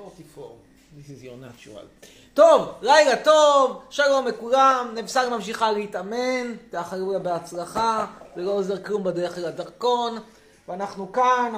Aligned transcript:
44. 0.00 0.56
This 0.96 1.10
is 1.10 1.22
your 1.22 1.36
natural. 1.36 1.86
טוב, 2.34 2.68
לילה 2.82 3.24
טוב, 3.24 3.82
שלום 3.90 4.26
לכולם, 4.26 4.92
נבשר 4.94 5.30
ממשיכה 5.36 5.72
להתאמן, 5.72 6.54
תאחלו 6.70 7.12
לה 7.12 7.18
בהצלחה, 7.18 8.06
זה 8.36 8.42
לא 8.42 8.50
עוזר 8.50 8.82
כלום 8.82 9.04
בדרך 9.04 9.38
אל 9.38 9.44
הדרכון, 9.44 10.18
ואנחנו 10.68 11.12
כאן, 11.12 11.52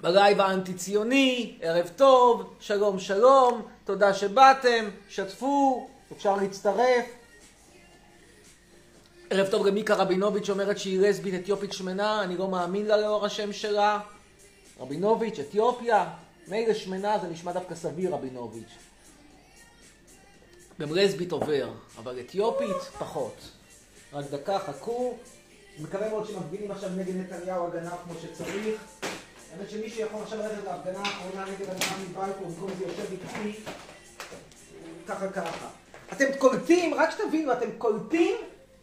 בלייב 0.00 0.40
האנטי-ציוני, 0.40 1.58
ערב 1.60 1.90
טוב, 1.96 2.54
שלום 2.60 2.98
שלום, 2.98 3.62
תודה 3.84 4.14
שבאתם, 4.14 4.88
שתפו, 5.08 5.88
אפשר 6.12 6.36
להצטרף. 6.36 7.04
ערב 9.30 9.46
טוב 9.50 9.66
למיקה 9.66 9.94
רבינוביץ' 9.94 10.50
אומרת 10.50 10.78
שהיא 10.78 11.00
לסבית 11.00 11.34
אתיופית 11.34 11.72
שמנה, 11.72 12.22
אני 12.22 12.36
לא 12.36 12.48
מאמין 12.48 12.86
לה 12.86 12.96
לאור 12.96 13.26
השם 13.26 13.52
שלה. 13.52 14.00
רבינוביץ', 14.80 15.38
אתיופיה, 15.38 16.10
מילא 16.48 16.74
שמנה 16.74 17.18
זה 17.18 17.28
נשמע 17.28 17.52
דווקא 17.52 17.74
סביר 17.74 18.14
רבינוביץ'. 18.14 18.72
גם 20.80 20.94
לסבית 20.94 21.32
עובר, 21.32 21.72
אבל 21.98 22.20
אתיופית 22.20 22.76
פחות. 22.98 23.36
רק 24.12 24.24
דקה, 24.30 24.58
חכו. 24.58 25.14
מקווה 25.78 26.08
מאוד 26.08 26.26
שמפגינים 26.26 26.70
עכשיו 26.70 26.90
נגד 26.96 27.16
נתניהו 27.16 27.66
הגנב 27.66 27.90
כמו 28.04 28.14
שצריך. 28.22 28.80
האמת 29.52 29.70
שמי 29.70 29.90
שיכול 29.90 30.22
עכשיו 30.22 30.38
ללכת 30.38 30.64
להפגנה 30.64 30.98
האחרונה 30.98 31.44
נגד 31.44 31.62
הגנב 31.62 32.10
מבלפור, 32.10 32.46
במקום 32.46 32.70
זה 32.78 32.84
יושב 32.84 33.12
איתי, 33.12 33.60
ככה 35.08 35.28
ככה. 35.28 35.68
אתם 36.12 36.24
קולטים, 36.38 36.94
רק 36.94 37.10
שתבינו, 37.10 37.52
אתם 37.52 37.70
קולטים 37.78 38.36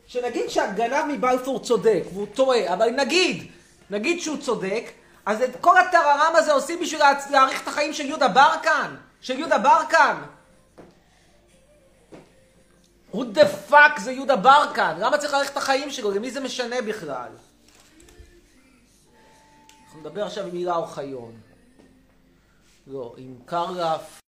שנגיד 0.07 0.49
שהגנב 0.49 1.05
מבלפור 1.13 1.59
צודק, 1.59 2.03
והוא 2.13 2.27
טועה, 2.33 2.73
אבל 2.73 2.89
נגיד, 2.89 3.51
נגיד 3.89 4.19
שהוא 4.21 4.37
צודק, 4.37 4.91
אז 5.25 5.41
את 5.41 5.49
כל 5.61 5.77
הטררם 5.77 6.33
הזה 6.35 6.53
עושים 6.53 6.79
בשביל 6.79 7.01
להאריך 7.29 7.63
את 7.63 7.67
החיים 7.67 7.93
של 7.93 8.05
יהודה 8.05 8.27
ברקן, 8.27 8.95
של 9.21 9.39
יהודה 9.39 9.57
ברקן. 9.57 10.15
who 13.13 13.17
the 13.17 13.71
fuck 13.71 13.99
זה 13.99 14.11
יהודה 14.11 14.35
ברקן? 14.35 14.95
למה 14.99 15.17
צריך 15.17 15.33
להאריך 15.33 15.51
את 15.51 15.57
החיים 15.57 15.91
שלו? 15.91 16.11
למי 16.11 16.31
זה 16.31 16.39
משנה 16.39 16.81
בכלל? 16.81 17.29
אנחנו 19.85 19.99
נדבר 19.99 20.25
עכשיו 20.25 20.45
עם 20.45 20.55
הילה 20.55 20.75
אוחיון. 20.75 21.33
לא, 22.87 23.13
עם 23.17 23.35
קרלף. 23.45 24.20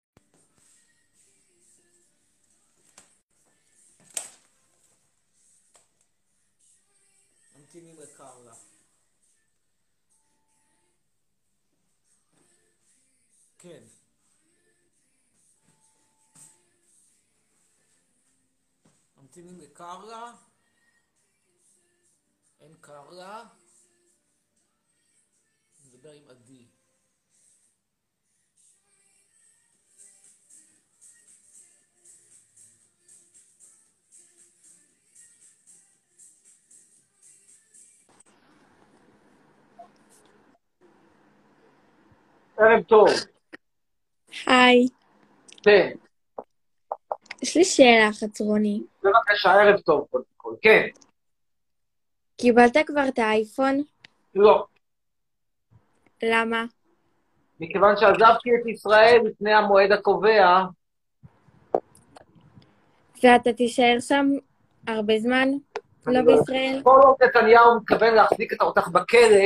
ממתינים 19.36 19.60
לקרלה. 19.60 20.32
אין 22.60 22.74
קרלה. 22.82 23.44
נדבר 25.86 26.12
עם 26.12 26.30
עדי. 26.30 26.68
ערב 42.58 42.84
טוב. 42.84 43.08
היי, 44.48 44.88
כן. 45.64 46.03
יש 47.44 47.58
לי 47.58 47.64
שאלה, 47.64 48.10
חצרוני. 48.14 48.82
בבקשה, 49.04 49.52
ערב 49.52 49.80
טוב 49.80 50.08
קודם 50.12 50.24
כל. 50.38 50.54
כן. 50.62 50.88
קיבלת 52.38 52.78
כבר 52.88 53.08
את 53.08 53.20
האייפון? 53.20 53.82
לא. 54.36 54.66
למה? 56.24 56.66
מכיוון 57.60 57.98
שעזבתי 57.98 58.50
את 58.62 58.68
ישראל 58.68 59.22
לפני 59.26 59.54
המועד 59.54 59.92
הקובע, 59.92 60.64
ואתה 63.24 63.54
תישאר 63.54 63.98
שם 64.00 64.26
הרבה 64.88 65.20
זמן? 65.20 65.50
לא 66.08 66.22
בישראל? 66.22 66.82
כל 66.84 67.00
עוד 67.04 67.16
נתניהו 67.24 67.78
מתכוון 67.78 68.14
להחזיק 68.14 68.62
אותך 68.62 68.88
בכלא, 68.88 69.46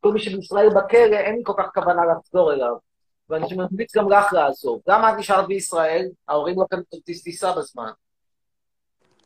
כל 0.00 0.12
מי 0.12 0.20
שבישראל 0.20 0.68
בכלא, 0.68 1.16
אין 1.16 1.36
לי 1.36 1.42
כל 1.44 1.52
כך 1.58 1.66
כוונה 1.74 2.02
לחזור 2.04 2.52
אליו. 2.52 2.91
ואני 3.30 3.46
ממליץ 3.56 3.96
גם 3.96 4.12
לך 4.12 4.32
לעזוב. 4.32 4.80
גם 4.88 5.04
את 5.04 5.18
נשארת 5.18 5.46
בישראל, 5.46 6.08
ההורים 6.28 6.56
לא 6.60 6.64
קנו 6.70 6.82
כרטיס 6.90 7.22
טיסה 7.22 7.52
בזמן. 7.52 7.90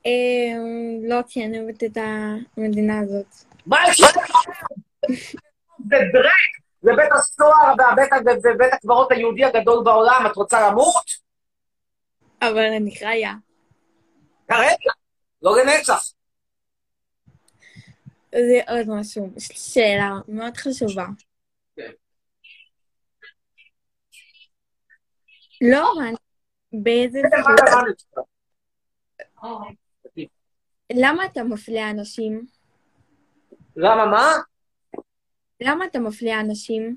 אה, 0.07 0.57
לא, 1.09 1.17
כי 1.29 1.45
אני 1.45 1.61
אוהבת 1.61 1.85
את 1.85 1.97
המדינה 2.57 3.01
הזאת. 3.01 3.27
מה 3.67 3.79
יש 3.89 4.01
לך? 4.01 4.17
זה 5.89 5.97
דרק, 6.13 6.57
זה 6.83 6.91
בית 6.97 7.13
הסוהר 7.13 7.75
ובית 8.55 8.73
הקברות 8.73 9.13
היהודי 9.13 9.45
הגדול 9.45 9.85
בעולם, 9.85 10.27
את 10.31 10.37
רוצה 10.37 10.69
למות? 10.71 11.05
אבל 12.43 12.73
אני 12.77 12.97
חיה. 12.97 13.33
כרגע, 14.49 14.93
לא 15.43 15.57
לנצח. 15.59 16.13
זה 18.33 18.61
עוד 18.69 18.89
משהו. 18.89 19.31
שאלה 19.39 20.11
מאוד 20.29 20.57
חשובה. 20.57 21.07
לא, 25.61 25.93
הבנתי. 25.97 26.17
באיזה... 26.73 27.21
מה? 29.43 29.51
למה 30.93 31.25
אתה 31.25 31.45
מפלה 31.45 31.91
אנשים? 31.91 32.47
למה 33.77 34.07
מה? 34.07 34.33
למה 35.61 35.85
אתה 35.85 35.99
מפלה 35.99 36.41
אנשים? 36.41 36.97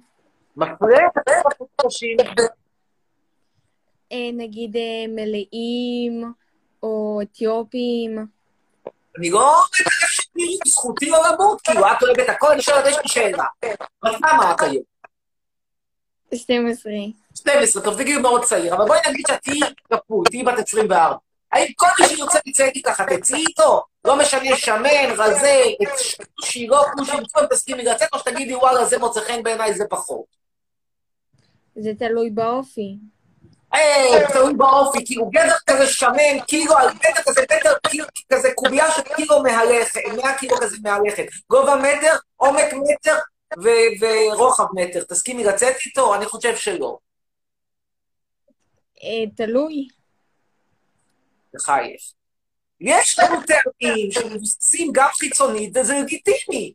מפלה 0.55 0.97
את 1.07 1.83
אנשים. 1.85 2.17
אה, 4.11 4.29
נגיד 4.33 4.77
אה, 4.77 5.05
מלאים, 5.07 6.33
או 6.83 7.19
אתיופים. 7.23 8.17
אני 9.17 9.29
לא 9.29 9.55
מתערב 9.79 10.09
שלי, 10.09 10.57
זכותי 10.67 11.09
לא 11.09 11.17
למות, 11.31 11.61
כאילו, 11.61 11.81
את 11.81 12.03
אוהבת 12.03 12.29
הכל, 12.29 12.51
אני 12.51 12.61
שואלת, 12.61 12.85
יש 12.87 12.97
לי 12.97 13.07
שאלה. 13.07 13.45
כמה 14.01 14.51
את 14.51 14.61
היום? 14.61 14.83
12. 16.35 16.93
12, 17.35 17.83
טוב, 17.83 18.01
גיל 18.01 18.19
מאוד 18.19 18.43
צעיר, 18.43 18.75
אבל 18.75 18.85
בואי 18.85 18.99
נגיד 19.09 19.25
שאת 19.27 19.41
תהיי 19.41 19.59
כפוי, 19.91 20.23
תהיי 20.29 20.43
בת 20.43 20.59
24. 20.59 21.15
האם 21.51 21.67
כל 21.75 21.87
מי 21.99 22.07
שירצה 22.07 22.39
לצאת 22.45 22.73
ככה, 22.85 23.05
תצאי 23.05 23.45
איתו? 23.47 23.83
לא 24.05 24.19
משנה, 24.19 24.57
שמן, 24.57 25.09
רזה, 25.17 25.63
כושי, 26.35 26.67
לא 26.67 26.85
כושי, 26.97 27.11
אם 27.11 27.45
תסכימי 27.49 27.83
לצאת, 27.83 28.09
או 28.13 28.19
שתגידי, 28.19 28.55
וואלה, 28.55 28.85
זה 28.85 28.97
מוצא 28.97 29.21
חן 29.21 29.43
בעיניי, 29.43 29.73
זה 29.73 29.83
פחות. 29.89 30.25
זה 31.75 31.91
תלוי 31.99 32.29
באופי. 32.29 32.97
אה, 33.73 34.27
תלוי 34.33 34.53
באופי, 34.53 35.05
כאילו 35.05 35.25
גבר 35.25 35.55
כזה 35.67 35.87
שמן, 35.87 36.39
קילו 36.47 36.77
על 36.77 36.89
מטר 36.93 37.21
כזה, 37.25 37.41
מטר, 37.41 37.73
קילו, 37.87 38.05
כזה 38.33 38.49
קובייה 38.55 38.91
של 38.91 39.01
קילו 39.15 39.43
מהלכת, 39.43 39.99
100 40.23 40.37
קילו 40.37 40.57
כזה 40.57 40.77
מהלכת. 40.83 41.25
גובה 41.49 41.75
מטר, 41.75 42.15
עומק 42.37 42.73
מטר 42.73 43.17
ו- 43.57 44.05
ורוחב 44.33 44.65
מטר. 44.73 45.03
תסכימי 45.03 45.43
לצאת 45.43 45.75
איתו? 45.85 46.15
אני 46.15 46.25
חושב 46.25 46.55
שלא. 46.55 46.97
אה, 49.03 49.31
תלוי. 49.35 49.87
בחייך. 51.53 52.01
יש 52.81 53.19
לנו 53.19 53.35
טעמים 53.47 54.11
שמבוססים 54.11 54.91
גם 54.93 55.07
חיצונית, 55.19 55.77
וזה 55.77 55.93
לגיטימי. 55.93 56.73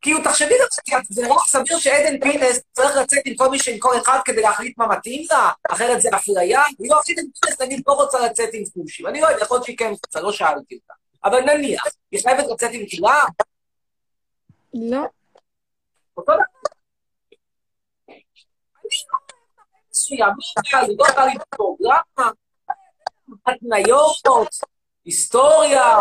כאילו, 0.00 0.24
תחשבי 0.24 0.54
על 0.54 1.02
זה, 1.08 1.22
זה 1.22 1.32
רק 1.32 1.46
סביר 1.46 1.78
שעדן 1.78 2.20
פינס 2.20 2.60
צריך 2.72 2.96
לצאת 2.96 3.22
עם 3.24 3.34
כל 3.36 3.50
מי 3.50 3.58
שעם 3.58 3.78
כל 3.78 3.98
אחד 4.02 4.18
כדי 4.24 4.42
להחליט 4.42 4.78
מה 4.78 4.86
מתאים 4.86 5.26
לה, 5.30 5.50
אחרת 5.70 6.02
זה 6.02 6.08
אפליה. 6.16 6.62
היא 6.78 6.90
לא 6.90 7.00
עדן 7.08 7.22
פינס, 7.40 7.60
נגיד, 7.60 7.82
לא 7.86 7.92
רוצה 7.92 8.26
לצאת 8.26 8.48
עם 8.52 8.62
כושים. 8.74 9.06
אני 9.06 9.20
לא 9.20 9.26
יודע, 9.26 9.42
יכול 9.42 9.56
להיות 9.56 9.64
שהיא 9.64 9.76
כן 9.76 9.90
רוצה, 9.90 10.20
לא 10.20 10.32
שאלתי 10.32 10.74
אותה. 10.74 10.94
אבל 11.24 11.40
נניח, 11.40 11.84
היא 12.12 12.20
חייבת 12.22 12.44
לצאת 12.52 12.70
עם 12.72 12.82
כולם? 12.96 13.26
לא. 14.74 15.04
אותו 16.16 16.32
דבר. 16.32 16.42
בא 20.96 21.24
לי 21.24 21.34
טוב, 21.56 21.78
למה? 21.80 22.30
התניות, 23.46 24.16
היסטוריה, 25.04 25.96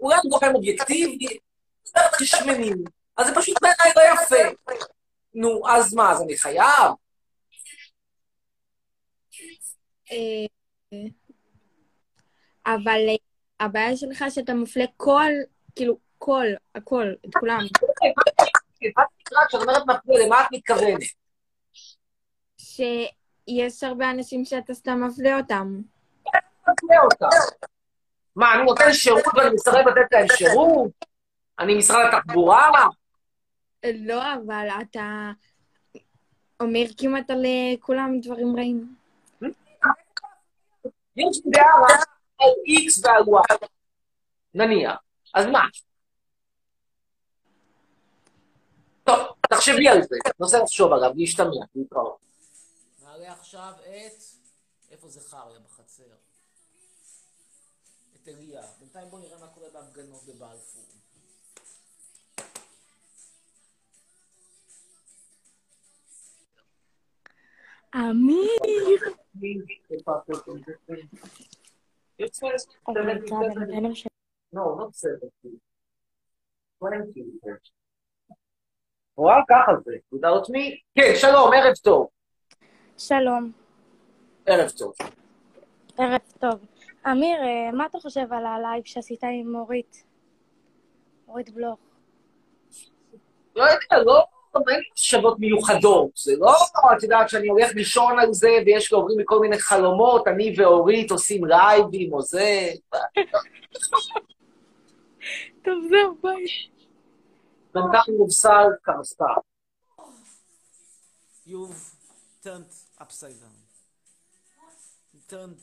אולי 0.00 0.16
גורם 0.28 0.54
אובייקטיבי, 0.54 1.38
זה 1.84 2.00
חשמנים. 2.14 2.84
אז 3.16 3.26
זה 3.26 3.34
פשוט 3.34 3.56
בעיניי 3.62 3.92
לא 3.96 4.02
יפה. 4.14 4.56
נו, 5.34 5.68
אז 5.68 5.94
מה, 5.94 6.12
אז 6.12 6.22
אני 6.22 6.36
חייב? 6.36 6.92
אה, 10.12 10.46
אבל 12.66 13.00
אה, 13.08 13.14
הבעיה 13.66 13.96
שלך 13.96 14.24
שאתה 14.30 14.54
מפלה 14.54 14.84
כל, 14.96 15.32
כאילו, 15.76 15.96
כל, 16.18 16.46
הכל, 16.74 17.06
את 17.28 17.34
כולם. 17.40 17.60
מה 18.96 19.04
זה 19.10 19.16
נקרא 19.20 19.46
כשאת 19.46 19.60
אומרת 19.60 19.82
מפלה, 19.82 20.26
למה 20.26 20.40
את 20.40 20.46
מתכוונת? 20.52 21.00
שיש 22.56 23.82
הרבה 23.82 24.10
אנשים 24.10 24.44
שאתה 24.44 24.74
סתם 24.74 25.04
מפלה 25.04 25.36
אותם. 25.36 25.80
מפלה 26.68 27.00
אותם. 27.04 27.26
מה, 28.36 28.54
אני 28.54 28.62
נותן 28.62 28.92
שירות 28.92 29.22
ואני 29.36 29.54
מסרב 29.54 29.88
לתת 29.88 30.12
להם 30.12 30.26
שירות? 30.36 30.90
אני 31.58 31.78
משרד 31.78 32.04
התחבורה? 32.12 32.70
לא, 33.94 34.22
אבל 34.34 34.68
אתה 34.82 35.30
אומר 36.60 36.84
כמעט 36.98 37.30
על 37.30 37.44
אה, 37.44 37.74
כולם 37.80 38.20
דברים 38.20 38.56
רעים. 38.56 38.94
יש 41.16 41.40
לי 41.44 41.50
דעה 41.50 41.64
רעה 41.64 42.02
על 42.40 42.48
X 42.68 43.06
ועל 43.06 43.22
Y. 43.22 43.66
נניח. 44.54 44.96
אז 45.34 45.46
מה? 45.46 45.60
טוב, 49.04 49.36
תחשבי 49.56 49.88
על 49.88 50.02
זה. 50.02 50.16
נושא 50.40 50.56
לחשוב 50.56 50.92
עליו, 50.92 51.10
להשתמע, 51.16 51.64
להתראות. 51.74 52.18
נעלה 53.02 53.32
עכשיו 53.32 53.72
את... 53.80 54.22
איפה 54.90 55.08
זה 55.08 55.20
חריה 55.20 55.58
בחצר? 55.60 56.02
את 58.14 58.28
אליה. 58.28 58.62
בינתיים 58.80 59.10
בואו 59.10 59.22
נראה 59.22 59.38
מה 59.38 59.46
קורה 59.46 59.68
בהפגנות 59.72 60.22
בבלפור. 60.26 60.84
אמיר! 67.94 69.00
No, 74.54 74.64
not 74.76 74.94
seventy. 74.94 75.52
רואה 79.22 79.36
ככה 79.48 79.72
זה, 79.84 79.92
without 80.14 80.48
me? 80.48 80.80
כן, 80.94 81.12
שלום, 81.14 81.50
ערב 81.52 81.74
טוב. 81.74 82.06
שלום, 82.98 83.52
ערב 84.46 84.70
טוב. 84.70 84.92
ערב 85.98 86.20
טוב. 86.40 86.66
אמיר, 87.10 87.42
אה, 87.42 87.72
מה 87.72 87.86
אתה 87.86 87.98
חושב 87.98 88.32
על 88.32 88.46
הלייב 88.46 88.82
שעשית 88.84 89.24
עם 89.24 89.56
אורית? 89.56 90.04
אורית 91.28 91.50
בלוך. 91.50 91.78
לא 93.56 93.62
יודע, 93.62 94.04
לא 94.04 94.24
אין 94.56 94.62
לי 94.66 94.74
מחשבות 94.92 95.38
מיוחדות. 95.38 96.10
זה 96.16 96.32
לא, 96.38 96.54
את 96.96 97.02
יודעת, 97.02 97.28
שאני 97.28 97.48
הולך 97.48 97.74
לישון 97.74 98.18
על 98.18 98.32
זה, 98.32 98.50
ויש 98.66 98.92
לי 98.92 98.96
עוברים 98.96 99.18
לי 99.18 99.24
כל 99.26 99.40
מיני 99.40 99.58
חלומות, 99.58 100.28
אני 100.28 100.54
ואורית 100.56 101.10
עושים 101.10 101.44
לייבים 101.44 102.12
או 102.12 102.22
זה. 102.22 102.68
טוב, 105.64 105.74
זהו, 105.90 106.14
ביי. 106.22 106.71
When 107.72 107.88
that 107.90 108.04
of. 108.06 109.44
You've 111.44 111.82
turned 112.44 112.68
upside 113.00 113.40
down. 113.40 113.56
You 115.12 115.20
turned, 115.28 115.56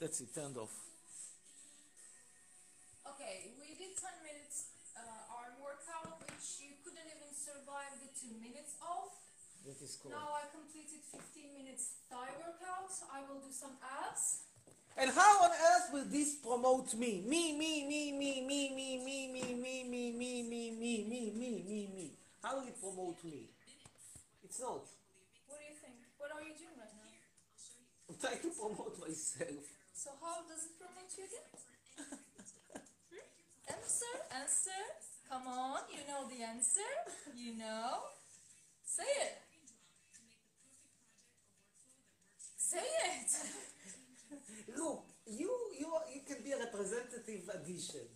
that's 0.00 0.20
it, 0.20 0.34
turned 0.34 0.58
off. 0.58 0.74
Okay, 3.06 3.54
we 3.54 3.78
did 3.78 3.94
10 3.94 4.10
minutes 4.26 4.74
uh, 4.98 5.30
arm 5.30 5.54
workout, 5.62 6.18
which 6.26 6.58
you 6.66 6.74
couldn't 6.82 7.06
even 7.06 7.30
survive 7.30 7.94
the 8.02 8.10
2 8.10 8.42
minutes 8.42 8.74
off. 8.82 9.14
That 9.62 9.78
is 9.78 9.98
cool. 10.02 10.10
Now 10.10 10.34
I 10.34 10.50
completed 10.50 11.06
15 11.06 11.54
minutes 11.54 12.02
thigh 12.10 12.34
workout. 12.42 12.90
I 13.14 13.22
will 13.30 13.38
do 13.38 13.54
some 13.54 13.78
abs. 13.82 14.42
And 14.96 15.10
how 15.10 15.44
on 15.44 15.50
earth 15.50 15.92
will 15.92 16.06
this 16.08 16.36
promote 16.36 16.94
me? 16.94 17.22
Me, 17.28 17.52
me, 17.52 17.86
me, 17.86 18.12
me, 18.12 18.42
me, 18.42 18.72
me, 18.72 18.98
me, 19.04 19.36
me, 19.36 19.52
me, 19.52 19.82
me, 19.82 20.12
me, 20.12 20.42
me, 20.42 20.72
me, 20.72 20.72
me, 20.72 21.32
me, 21.36 21.64
me, 21.68 21.90
me. 21.94 22.10
How 22.42 22.56
will 22.56 22.66
it 22.66 22.80
promote 22.80 23.22
me? 23.22 23.50
It's 24.42 24.58
not. 24.58 24.88
What 25.48 25.60
do 25.60 25.64
you 25.68 25.76
think? 25.76 26.00
What 26.16 26.32
are 26.32 26.40
you 26.40 26.56
doing 26.56 26.80
right 26.80 26.96
now? 26.96 27.12
I'm 28.08 28.16
trying 28.16 28.40
to 28.40 28.48
promote 28.56 28.96
myself. 28.98 29.68
So 29.92 30.10
how 30.16 30.40
does 30.48 30.64
it 30.64 30.78
promote 30.80 31.12
you 31.18 31.24
again? 31.28 31.48
Hmm? 33.12 33.76
Answer, 33.76 34.16
answer. 34.32 34.82
Come 35.28 35.46
on, 35.48 35.80
you 35.92 36.08
know 36.08 36.24
the 36.24 36.42
answer. 36.42 36.92
You 37.36 37.58
know. 37.58 38.16
Say 38.84 39.04
it. 39.04 39.36
Say 42.56 42.78
it. 42.78 43.95
Look, 44.76 45.04
you, 45.26 45.50
you, 45.78 45.88
you 46.14 46.20
can 46.26 46.42
be 46.42 46.52
a 46.52 46.58
representative 46.58 47.48
addition. 47.54 48.06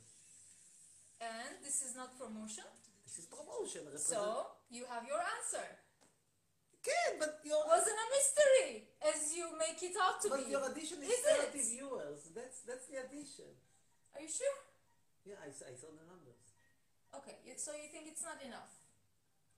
And 1.20 1.60
this 1.62 1.82
is 1.82 1.94
not 1.96 2.16
promotion. 2.18 2.64
This 3.04 3.18
is 3.20 3.26
promotion. 3.26 3.84
represent- 3.84 4.16
So 4.18 4.46
you 4.70 4.84
have 4.86 5.04
your 5.06 5.20
answer. 5.20 5.68
כן, 6.82 7.18
but 7.20 7.40
your, 7.44 7.60
Wasn't 7.68 7.98
a 8.04 8.08
mystery 8.16 8.88
as 9.04 9.34
you 9.36 9.46
make 9.60 9.82
it 9.84 9.92
out 10.00 10.16
to 10.22 10.28
but 10.32 10.38
be. 10.38 10.44
But 10.44 10.50
your 10.50 10.64
addition 10.72 11.02
is 11.04 11.10
Is 11.12 11.20
30 11.28 11.58
it? 11.60 11.66
viewers. 11.76 12.20
That's, 12.32 12.64
that's 12.64 12.86
the 12.88 12.96
addition. 13.04 13.52
Are 14.16 14.22
you 14.24 14.30
sure? 14.32 14.56
Yeah, 15.28 15.36
I, 15.44 15.52
I 15.52 15.74
saw 15.76 15.92
the 15.92 16.06
numbers. 16.08 16.40
Okay, 17.20 17.36
so 17.60 17.76
you 17.76 17.92
think 17.92 18.08
it's 18.08 18.24
not 18.24 18.40
enough? 18.40 18.72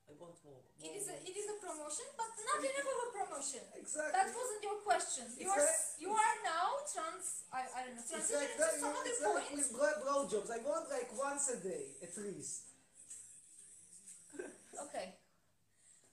I 0.03 0.11
want 0.19 0.35
more. 0.43 0.59
More, 0.59 0.93
is 0.93 1.07
a, 1.07 1.15
it 1.15 1.31
is 1.35 1.47
a 1.47 1.57
promotion, 1.63 2.07
but 2.19 2.27
not 2.35 2.59
enough 2.59 2.89
of 2.91 2.99
a 2.99 3.09
promotion. 3.15 3.63
Exactly. 3.79 4.11
That 4.13 4.29
wasn't 4.35 4.61
your 4.61 4.79
question. 4.83 5.25
You 5.39 5.47
It's 5.47 5.55
are 5.55 5.63
like- 5.63 5.83
you 6.03 6.11
are 6.11 6.35
now 6.43 6.67
trans. 6.91 7.47
I, 7.55 7.61
I 7.71 7.79
don't 7.87 7.95
know. 7.95 8.03
It's 8.03 8.31
like 8.35 8.51
to 8.51 8.59
that, 8.59 8.73
some 8.83 8.91
other 8.91 9.07
it's 9.07 9.23
like 9.23 9.47
point. 9.47 9.55
with 9.57 9.69
blow, 9.71 9.93
blowjobs. 10.03 10.51
I 10.51 10.59
want 10.59 10.91
like 10.91 11.09
once 11.15 11.47
a 11.55 11.57
day, 11.63 11.95
at 12.03 12.13
least. 12.19 12.67
Okay. 14.73 15.15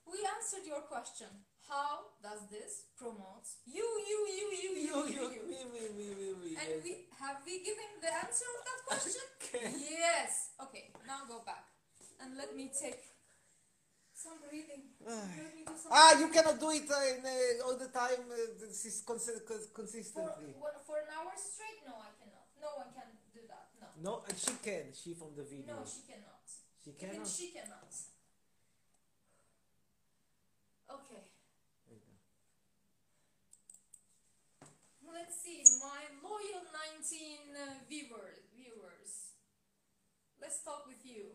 We 0.06 0.20
answered 0.36 0.66
your 0.68 0.82
question. 0.86 1.28
How 1.70 2.18
does 2.22 2.50
this 2.50 2.90
promote 2.98 3.46
you, 3.64 3.82
you, 3.82 4.18
you, 4.26 4.46
you, 4.50 4.70
you, 4.74 4.96
you, 5.06 5.22
you? 5.30 5.42
me, 5.48 5.60
me, 5.70 5.82
me, 5.94 6.06
me, 6.18 6.28
me. 6.34 6.50
And 6.58 6.82
we 6.82 7.06
have 7.22 7.38
we 7.46 7.62
given 7.62 7.86
the 8.02 8.10
answer 8.10 8.42
of 8.44 8.60
that 8.66 8.80
question? 8.90 9.22
Okay. 9.38 9.70
yes. 9.78 10.50
Okay. 10.60 10.90
Now 11.06 11.22
go 11.30 11.42
back 11.46 11.62
and 12.20 12.36
let 12.36 12.54
me 12.58 12.70
take 12.74 12.98
some 14.20 14.36
breathing. 14.44 14.84
Let 15.00 15.56
me 15.56 15.64
do 15.64 15.72
some 15.80 15.88
Ah, 15.92 16.12
you 16.20 16.28
cannot 16.28 16.60
do 16.60 16.68
it 16.76 16.84
uh, 16.84 17.00
in, 17.16 17.24
uh, 17.24 17.64
all 17.64 17.76
the 17.80 17.88
time. 17.88 18.28
Uh, 18.28 18.36
this 18.60 18.84
is 18.84 19.00
consi- 19.00 19.40
cons- 19.48 19.72
For, 19.72 19.80
consistently. 19.80 20.52
what, 20.60 20.76
for 20.84 21.00
an 21.00 21.08
hour 21.16 21.32
straight? 21.40 21.80
No, 21.88 21.96
I 21.96 22.12
cannot. 22.20 22.44
No 22.60 22.70
one 22.76 22.92
can 22.92 23.08
do 23.32 23.40
that. 23.48 23.72
No. 23.80 23.88
No, 24.04 24.12
and 24.28 24.36
she 24.36 24.52
can. 24.60 24.92
She 24.92 25.14
from 25.16 25.32
the 25.36 25.44
video. 25.48 25.72
No, 25.72 25.80
she 25.88 26.04
cannot. 26.04 26.44
She 26.84 26.90
Even 26.92 27.00
cannot. 27.00 27.26
she 27.28 27.46
cannot. 27.56 27.88
Okay. 31.00 31.24
Let's 35.10 35.36
see, 35.42 35.60
my 35.82 36.00
loyal 36.22 36.64
19 36.70 37.52
uh, 37.52 37.82
viewers, 37.88 38.40
viewers. 38.56 39.34
Let's 40.40 40.62
talk 40.62 40.86
with 40.86 41.02
you 41.04 41.34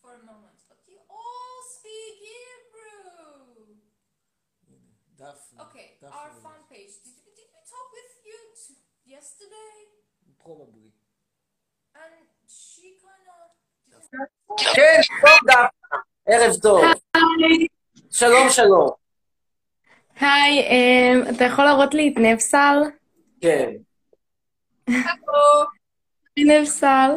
for 0.00 0.14
a 0.14 0.22
moment. 0.24 0.56
All 1.18 1.58
speak 1.74 2.14
Hebrew. 2.28 3.76
Daphne. 5.20 5.56
Okay, 5.66 5.86
Daphne. 6.02 6.16
our 6.18 6.30
fan 6.44 6.60
page. 6.70 6.94
Did, 7.04 7.16
we- 7.24 7.34
did 7.38 7.48
we 7.54 7.60
talk 7.72 7.88
with 7.98 8.12
you 8.28 8.38
t- 8.60 8.80
yesterday? 9.14 9.74
Probably. 10.44 10.88
And 12.02 12.14
she 12.48 12.86
kind 13.04 13.26
of. 13.36 13.48
כן, 14.74 15.00
שלום 15.02 15.38
דפנה. 15.46 15.66
ערב 16.26 16.52
טוב. 16.62 16.80
שלום, 18.10 18.48
שלום. 18.50 18.90
היי, 20.20 20.60
אה, 20.60 21.30
אתה 21.36 21.44
יכול 21.44 21.64
להראות 21.64 21.94
לי 21.94 22.08
את 22.12 22.18
נבסל? 22.18 22.76
כן. 23.40 23.70
נבסל. 26.38 27.10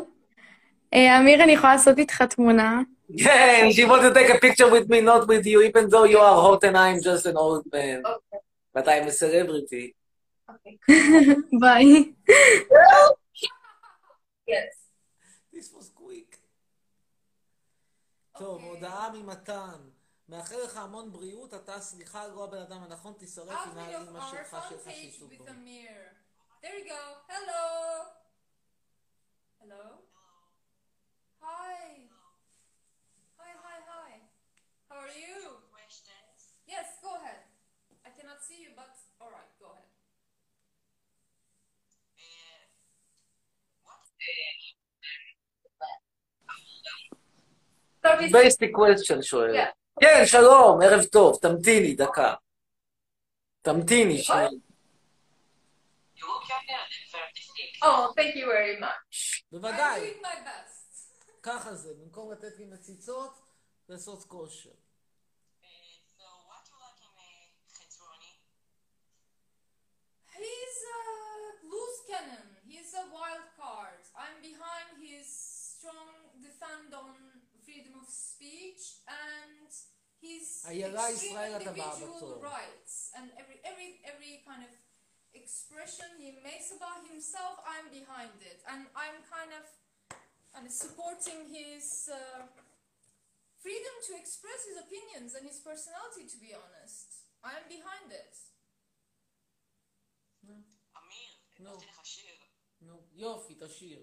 אה, 0.94 1.20
אמיר, 1.20 1.44
אני 1.44 1.52
יכולה 1.52 1.74
לעשות 1.74 1.98
איתך 1.98 2.22
תמונה? 2.22 2.82
כן, 3.25 3.69
she 3.73 3.85
wants 3.85 4.05
to 4.05 4.13
take 4.15 4.31
a 4.31 4.39
picture 4.39 4.69
with 4.71 4.89
me, 4.89 5.01
not 5.01 5.27
with 5.29 5.47
you, 5.47 5.63
even 5.63 5.89
though 5.89 6.05
you 6.05 6.19
are 6.19 6.37
hot 6.47 6.63
and 6.65 6.77
I'm 6.77 7.01
just 7.03 7.25
an 7.27 7.37
old 7.37 7.65
man. 7.73 8.03
But 8.75 8.89
I'm 8.89 9.07
a 9.09 9.13
celebrity. 9.13 9.95
ביי. 11.61 12.13
Yes. 14.47 14.75
This 15.53 15.73
was 15.73 15.89
quick. 15.95 16.37
טוב, 18.39 18.65
הודעה 18.65 19.11
ממתן. 19.13 19.79
מאחל 20.29 20.57
לך 20.65 20.77
המון 20.77 21.13
בריאות, 21.13 21.55
אתה 21.55 21.81
סליחה 21.81 22.27
לא 22.27 22.45
הבן 22.45 22.59
אדם 22.59 22.83
הנכון, 22.83 23.13
תישרף 23.19 23.49
עם 23.49 23.57
Outfit 23.57 23.77
of 23.77 23.79
האמא 23.79 24.19
our 24.19 24.31
שלך, 24.31 24.55
fan 24.55 24.69
שלך 24.69 24.87
page 24.87 24.93
שיצאו 24.93 25.27
with 25.27 25.39
בו. 25.39 25.45
Amir. 25.45 26.15
There 26.63 26.79
you 26.79 26.85
go. 26.89 27.03
Hello. 27.29 27.65
Hello. 29.61 29.85
Hi. 31.43 31.47
Hi, 31.47 31.77
hi, 31.81 32.09
hi. 32.11 32.12
How 34.94 35.00
are 35.00 35.18
you? 35.26 35.58
Yes, 36.68 36.88
go 37.02 37.10
ahead. 37.20 37.42
I 38.06 38.10
cannot 38.18 38.40
see 38.48 38.62
you, 38.62 38.70
but 38.76 38.94
all 39.20 39.32
right, 39.32 39.52
go 39.60 39.68
ahead. 39.74 39.90
basic 48.32 48.72
question 48.74 49.22
שואל. 49.22 49.56
Yeah. 49.56 49.72
כן, 50.02 50.26
שלום, 50.26 50.82
ערב 50.82 51.04
טוב, 51.04 51.40
תמתיני 51.42 51.96
דקה. 51.96 52.34
תמתיני, 53.62 54.18
ש... 54.18 54.32
Oh, 57.84 58.14
thank 58.18 58.36
you 58.36 58.46
very 58.46 58.80
much. 58.80 59.44
I'm 59.44 59.52
בוודאי, 59.52 60.14
doing 60.14 60.22
my 60.26 60.36
best. 60.48 60.98
ככה 61.44 61.76
זה, 61.76 61.94
במקום 61.94 62.32
לתת 62.32 62.58
לי 62.58 62.66
מציצות, 62.66 63.42
לעשות 63.90 64.24
כושר. 64.24 64.83
he's 70.44 70.78
a 70.84 71.02
loose 71.64 72.00
cannon. 72.10 72.48
He's 72.68 72.92
a 72.94 73.06
wild 73.08 73.48
card. 73.56 74.04
I'm 74.14 74.38
behind 74.44 75.00
his 75.00 75.28
strong 75.28 76.36
defend 76.44 76.92
on 76.92 77.16
freedom 77.64 77.96
of 78.00 78.08
speech 78.12 79.04
and 79.08 79.72
his 80.20 80.64
extreme 80.68 81.40
individual 81.60 82.40
rights 82.44 83.12
and 83.16 83.32
every 83.40 83.60
every 83.64 84.00
every 84.08 84.44
kind 84.48 84.64
of 84.64 84.72
expression 85.34 86.08
he 86.20 86.36
makes 86.44 86.72
about 86.76 87.08
himself. 87.08 87.60
I'm 87.68 87.88
behind 87.92 88.38
it, 88.44 88.64
and 88.68 88.88
I'm 88.96 89.18
kind 89.28 89.52
of 89.56 89.64
and 90.60 90.70
supporting 90.72 91.50
his. 91.50 92.12
Uh, 92.12 92.48
freedom 93.64 93.96
to 94.04 94.20
express 94.20 94.68
his 94.68 94.76
opinions 94.76 95.32
and 95.40 95.48
his 95.48 95.64
personality, 95.64 96.28
to 96.28 96.36
be 96.36 96.52
honest. 96.52 97.24
I 97.40 97.56
am 97.56 97.64
behind 97.72 98.12
it. 98.12 98.36
נו. 101.63 101.71
הבאתי 101.71 101.87
לך 101.87 102.07
שיר. 102.07 102.45
נו, 102.81 103.07
יופי, 103.13 103.55
תשאיר. 103.61 104.03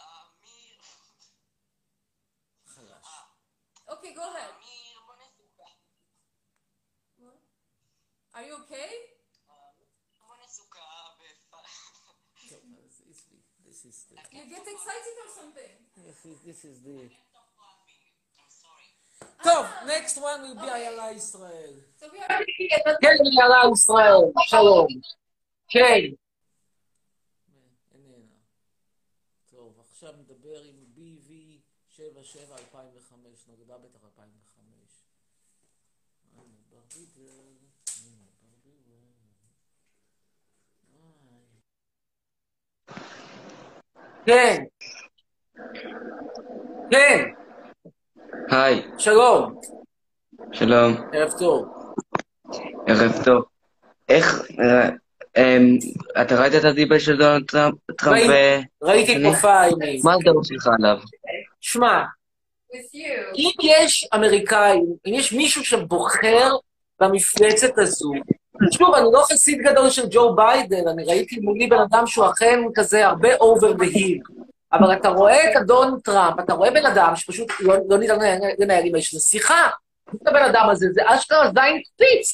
אמיר, 0.00 0.80
חלש. 2.66 3.06
Okay, 3.88 4.14
go 4.16 4.20
ahead. 4.20 4.54
אמיר, 4.54 5.00
בוא 5.06 5.14
נסוכה. 5.14 5.70
Are 8.34 8.44
you 8.46 8.54
okay? 8.64 8.92
בוא 10.18 10.36
נסוכה 10.44 11.14
בפ... 11.20 11.54
טוב, 12.48 12.60
אז 12.84 13.02
עזבי, 13.08 13.42
this 13.64 13.84
is 13.84 13.96
the... 14.08 14.16
You 14.32 14.44
get 14.54 14.66
excited 14.74 15.16
or 15.24 15.30
something? 15.40 15.76
This 15.96 16.24
is, 16.24 16.38
this 16.42 16.64
is 16.64 16.82
the... 16.82 17.10
I'm 19.21 19.27
sorry. 19.27 19.43
טוב, 19.43 19.65
next 19.85 20.17
one 20.17 20.41
will 20.43 20.55
be 20.61 20.69
איילה 20.69 21.11
ישראל. 21.11 21.73
So 21.99 22.05
we 22.13 22.17
are 22.17 22.39
looking 22.39 22.71
at 22.71 22.97
כן, 23.01 23.17
איילה 23.41 23.61
ישראל, 23.73 24.21
שלום. 24.39 24.87
כן. 25.69 25.99
איננה. 27.93 28.35
טוב, 29.51 29.79
עכשיו 29.79 30.11
נדבר 30.11 30.61
עם 30.63 30.75
BV 30.95 31.31
77 31.89 32.57
2005, 32.57 33.47
נוגדה 33.47 33.77
בטח 33.77 33.99
2005. 34.03 35.03
הנה, 36.35 36.43
ברביבל, 36.69 37.55
הנה, 38.01 38.25
ברביבל. 38.41 39.03
איי. 40.95 41.45
כן. 44.25 44.63
כן, 46.91 47.38
היי, 48.51 48.81
שלום, 48.97 49.59
שלום, 50.51 50.93
ערב 51.13 51.31
טוב. 51.39 51.65
ערב 52.87 53.11
טוב. 53.25 53.43
איך, 54.09 54.41
אה, 54.59 54.89
אמ, 55.37 55.77
אתה 56.21 56.41
ראית 56.41 56.55
את 56.55 56.63
ה 56.63 56.68
debate 56.68 56.99
של 56.99 57.17
דונלד 57.17 57.43
טראמפ? 57.97 58.29
ראיתי. 58.83 59.15
אני- 59.15 59.23
פרופיילים. 59.23 60.01
מה 60.03 60.13
הדעות 60.13 60.45
שלך 60.45 60.69
עליו? 60.79 60.97
שמע. 61.61 62.03
אם 63.35 63.49
יש 63.63 64.07
אמריקאים, 64.15 64.85
אם 65.05 65.13
יש 65.13 65.33
מישהו 65.33 65.65
שבוחר 65.65 66.49
במפלצת 67.01 67.77
הזו, 67.77 68.11
שוב, 68.71 68.93
אני 68.95 69.05
לא 69.13 69.23
חסיד 69.31 69.57
גדול 69.61 69.89
של 69.89 70.03
ג'ו 70.11 70.35
ביידן, 70.35 70.87
אני 70.87 71.03
ראיתי 71.05 71.39
מולי 71.39 71.67
בן 71.67 71.79
אדם 71.91 72.07
שהוא 72.07 72.25
אכן 72.29 72.59
כזה 72.75 73.07
הרבה 73.07 73.35
over 73.35 73.73
the 73.79 73.95
hill, 73.95 74.38
אבל 74.73 74.93
אתה 74.93 75.09
רואה 75.09 75.51
את 75.51 75.55
אדון 75.55 75.99
טראמפ, 76.03 76.39
אתה 76.39 76.53
רואה 76.53 76.71
בן 76.71 76.85
אדם 76.85 77.15
שפשוט 77.15 77.51
לא, 77.59 77.75
לא 77.89 77.97
ניתן 77.97 78.19
לנהל- 78.59 78.85
עם 78.85 78.95
האיש 78.95 79.13
הזה 79.13 79.23
שיחה. 79.29 79.69
את 80.15 80.27
הבן 80.27 80.43
אדם 80.43 80.69
הזה, 80.69 80.87
זה 80.93 81.01
אשכרה 81.05 81.47
זין 81.47 81.81
קפיץ. 81.95 82.31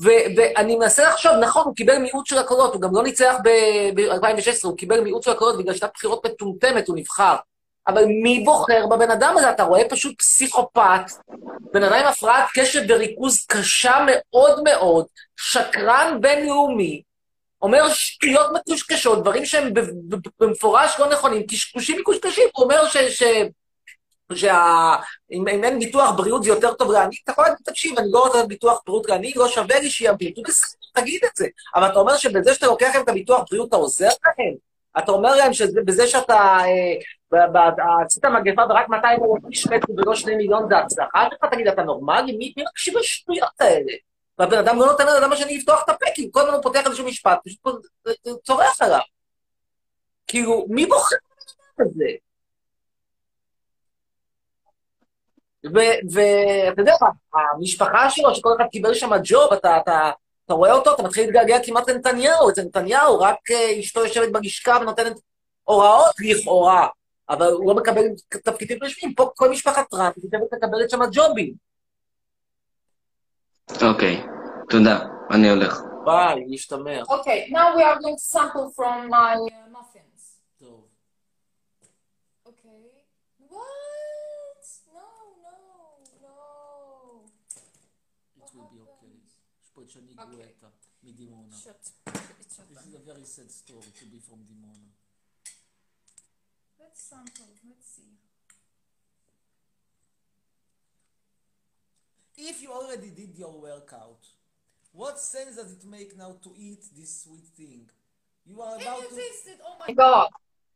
ואני 0.00 0.76
מנסה 0.76 1.04
לחשוב, 1.04 1.32
נכון, 1.32 1.62
הוא 1.64 1.74
קיבל 1.74 1.98
מיעוט 1.98 2.26
של 2.26 2.38
הקולות, 2.38 2.74
הוא 2.74 2.82
גם 2.82 2.94
לא 2.94 3.02
ניצח 3.02 3.34
ב-2016, 3.44 4.64
הוא 4.64 4.76
קיבל 4.76 5.00
מיעוט 5.00 5.22
של 5.22 5.30
הקולות 5.30 5.58
בגלל 5.58 5.74
שיטת 5.74 5.90
בחירות 5.94 6.26
מטומטמת, 6.26 6.88
הוא 6.88 6.96
נבחר. 6.96 7.36
אבל 7.88 8.04
מי 8.04 8.42
בוחר 8.44 8.86
בבן 8.86 9.10
אדם 9.10 9.34
הזה? 9.38 9.50
אתה 9.50 9.62
רואה 9.62 9.88
פשוט 9.88 10.18
פסיכופת, 10.18 11.10
בן 11.72 11.82
אדם 11.82 11.94
עם 11.94 12.06
הפרעת 12.06 12.44
קשב 12.54 12.82
וריכוז 12.88 13.46
קשה 13.46 14.06
מאוד 14.06 14.62
מאוד, 14.64 15.06
שקרן 15.36 16.18
בינלאומי, 16.20 17.02
אומר 17.62 17.88
שטויות 17.88 18.46
מקושקשות, 18.54 19.22
דברים 19.22 19.44
שהם 19.44 19.72
במפורש 20.40 21.00
לא 21.00 21.08
נכונים, 21.10 21.46
קשקושים 21.46 22.00
מקושקשים, 22.00 22.44
הוא 22.54 22.64
אומר 22.64 22.86
ש... 22.86 22.96
ש... 22.96 23.22
שה... 24.34 24.94
אם, 25.32 25.48
אם 25.48 25.64
אין 25.64 25.78
ביטוח 25.78 26.10
בריאות 26.16 26.42
זה 26.42 26.50
יותר 26.50 26.74
טוב 26.74 26.92
לעני, 26.92 27.16
אתה 27.24 27.32
יכול 27.32 27.44
להגיד, 27.44 27.58
תקשיב, 27.64 27.98
אני 27.98 28.06
לא 28.10 28.24
רוצה 28.26 28.46
ביטוח 28.46 28.82
בריאות 28.86 29.08
לעני, 29.08 29.32
לא 29.36 29.48
שווה 29.48 29.80
לי 29.80 29.90
שיביטו, 29.90 30.42
בסדר, 30.42 30.78
תגיד 30.92 31.20
את 31.24 31.36
זה. 31.36 31.46
אבל 31.74 31.86
אתה 31.86 31.98
אומר 31.98 32.16
שבזה 32.16 32.54
שאתה 32.54 32.66
לוקח 32.66 32.90
להם 32.94 33.04
את 33.04 33.08
הביטוח 33.08 33.44
בריאות, 33.50 33.68
אתה 33.68 33.76
עוזר 33.76 34.08
להם? 34.08 34.54
אתה 34.98 35.12
אומר 35.12 35.36
להם 35.36 35.52
שבזה 35.52 36.06
שאתה 36.06 36.58
אה, 37.34 38.04
עשית 38.06 38.24
מגפה 38.24 38.62
ורק 38.70 38.88
200 38.88 39.20
אלף 39.20 39.50
איש 39.50 39.66
מתו 39.66 39.92
ולא 39.96 40.14
2 40.14 40.38
מיליון 40.38 40.68
זה 40.68 40.78
הצלחה 40.78 41.26
שלך? 41.30 41.50
תגיד, 41.52 41.68
אתה 41.68 41.82
נורמלי? 41.82 42.36
מי 42.36 42.54
מקשיב 42.56 42.96
לשטויות 42.98 43.60
האלה? 43.60 43.92
והבן 44.38 44.58
אדם 44.58 44.78
לא 44.78 44.86
נותן 44.86 45.06
לאדם 45.06 45.32
השני 45.32 45.58
לפתוח 45.58 45.82
את 45.84 45.88
הפה, 45.88 46.06
כי 46.14 46.28
כל 46.32 46.40
הזמן 46.40 46.62
פותח 46.62 46.86
איזשהו 46.86 47.06
משפט, 47.06 47.38
פשוט 47.44 47.86
צורח 48.44 48.82
עליו. 48.82 49.00
כאילו, 50.26 50.66
מי 50.68 50.86
בוחר 50.86 51.16
את 51.82 51.92
זה? 51.94 52.04
ואתה 55.64 56.82
יודע, 56.82 56.94
המשפחה 57.34 58.10
שלו, 58.10 58.34
שכל 58.34 58.50
אחד 58.56 58.66
קיבל 58.72 58.94
שם 58.94 59.10
ג'וב, 59.24 59.52
אתה, 59.52 59.76
אתה, 59.76 60.10
אתה 60.44 60.54
רואה 60.54 60.72
אותו, 60.72 60.94
אתה 60.94 61.02
מתחיל 61.02 61.24
להתגעגע 61.24 61.58
כמעט 61.64 61.90
לנתניהו, 61.90 62.50
אצל 62.50 62.62
נתניהו, 62.62 63.20
רק 63.20 63.50
אה, 63.50 63.80
אשתו 63.80 64.04
יושבת 64.04 64.32
בלשכה 64.32 64.78
ונותנת 64.80 65.16
הוראות 65.64 66.14
לכאורה, 66.20 66.86
אבל 67.30 67.46
הוא 67.46 67.66
לא 67.68 67.74
מקבל 67.74 68.02
תפקידים 68.28 68.78
רשמיים. 68.82 69.14
פה 69.14 69.30
כל 69.36 69.50
משפחת 69.50 69.90
טראמפ 69.90 70.14
מתכוונת 70.16 70.52
מקבלת 70.52 70.90
שם 70.90 71.00
ג'ובים. 71.12 71.71
אוקיי, 73.91 74.23
תודה, 74.69 74.99
אני 75.31 75.49
הולך. 75.49 75.77
ביי, 76.05 76.45
להשתמר. 76.47 77.03
Okay, 77.03 77.49
now 77.49 77.75
we 77.75 77.83
are 77.83 77.99
going 77.99 78.15
to 78.15 78.21
sample 78.21 78.69
from 78.75 79.09
my 79.09 79.35
uh, 79.35 79.71
muffins. 79.75 80.23
טוב. 80.57 80.87
Okay. 82.45 82.83
What? 83.49 84.63
No, 84.95 85.07
no, 85.45 85.55
no. 86.25 86.35
It 88.37 88.49
will 88.55 88.69
be 88.73 88.79
okay. 88.87 89.15
יש 89.63 89.69
פה 89.73 89.81
את 89.81 89.89
שני 89.89 90.11
אוקיי. 90.17 90.35
גואטה 90.35 90.67
מדימונה. 91.03 91.55
Shut. 91.55 91.91
It's 92.07 92.55
shut 92.55 92.67
This 92.69 92.77
down. 92.77 92.87
is 92.89 92.95
a 92.95 93.13
very 93.13 93.25
sad 93.25 93.51
story 93.51 93.91
to 93.99 94.05
be 94.05 94.19
from 94.29 94.39
דימונה. 94.47 94.87
Let's 96.79 97.01
sample. 97.09 97.51
Let's 97.69 97.87
see. 97.95 98.20
If 102.41 102.61
you 102.63 102.71
already 102.71 103.09
did 103.09 103.35
your 103.37 103.53
workout, 103.61 104.21
what 104.93 105.19
sense 105.19 105.55
does 105.55 105.71
it 105.71 105.83
make 105.85 106.15
now 106.17 106.31
to 106.43 106.49
eat 106.57 106.83
this 106.97 107.23
sweet 107.23 107.47
thing? 107.57 107.89
You 108.45 108.61
are 108.61 108.77
Can 108.77 108.87
about 108.87 109.01
you 109.03 109.09
to... 109.09 109.15
taste 109.15 109.47
it? 109.47 109.59
Oh 109.67 109.75
my 109.87 109.93
god. 109.93 110.29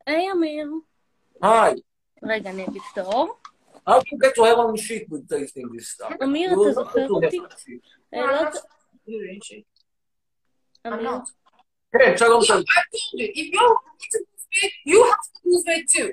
היי, 0.07 0.31
אמיר. 0.31 0.67
Hi, 1.43 1.73
רגע, 2.23 2.49
אני 2.49 2.67
אגיד 2.67 2.81
את 2.93 2.97
האור. 2.97 3.35
how 3.89 3.99
do 3.99 4.03
you 4.11 4.17
get 4.23 4.35
to 4.35 4.43
have 4.43 4.57
on 4.59 4.75
shit 4.77 5.09
with 5.09 5.27
tasting 5.29 5.67
this 5.75 5.87
stuff? 5.89 6.13
אמיר, 6.23 6.49
You 6.49 6.53
אתה 6.53 6.59
will 6.61 6.73
זוכר 6.73 6.99
not 7.05 7.09
do 7.09 7.25
אותי? 7.25 7.37
that. 7.39 7.55
אה, 8.13 8.19
No, 8.19 8.31
לא 8.31 8.41
I'm 8.41 8.51
ת- 8.51 8.55
not 8.55 8.59
doing 9.07 9.41
shit. 9.43 9.63
I'm 10.87 10.93
אמיר, 10.93 11.09
not. 11.11 11.23
כן, 11.91 12.17
שלום 12.17 12.41
Yeah, 12.41 12.45
שלום. 12.45 12.61
I 12.61 12.63
told 12.63 13.19
you. 13.19 13.27
If 13.35 13.53
you 13.53 13.59
want 13.59 13.77
to 14.11 14.19
lose 14.19 14.45
weight, 14.55 14.73
you 14.85 15.03
have 15.03 15.23
to 15.33 15.49
lose 15.49 15.63
weight 15.67 15.87
too. 15.89 16.11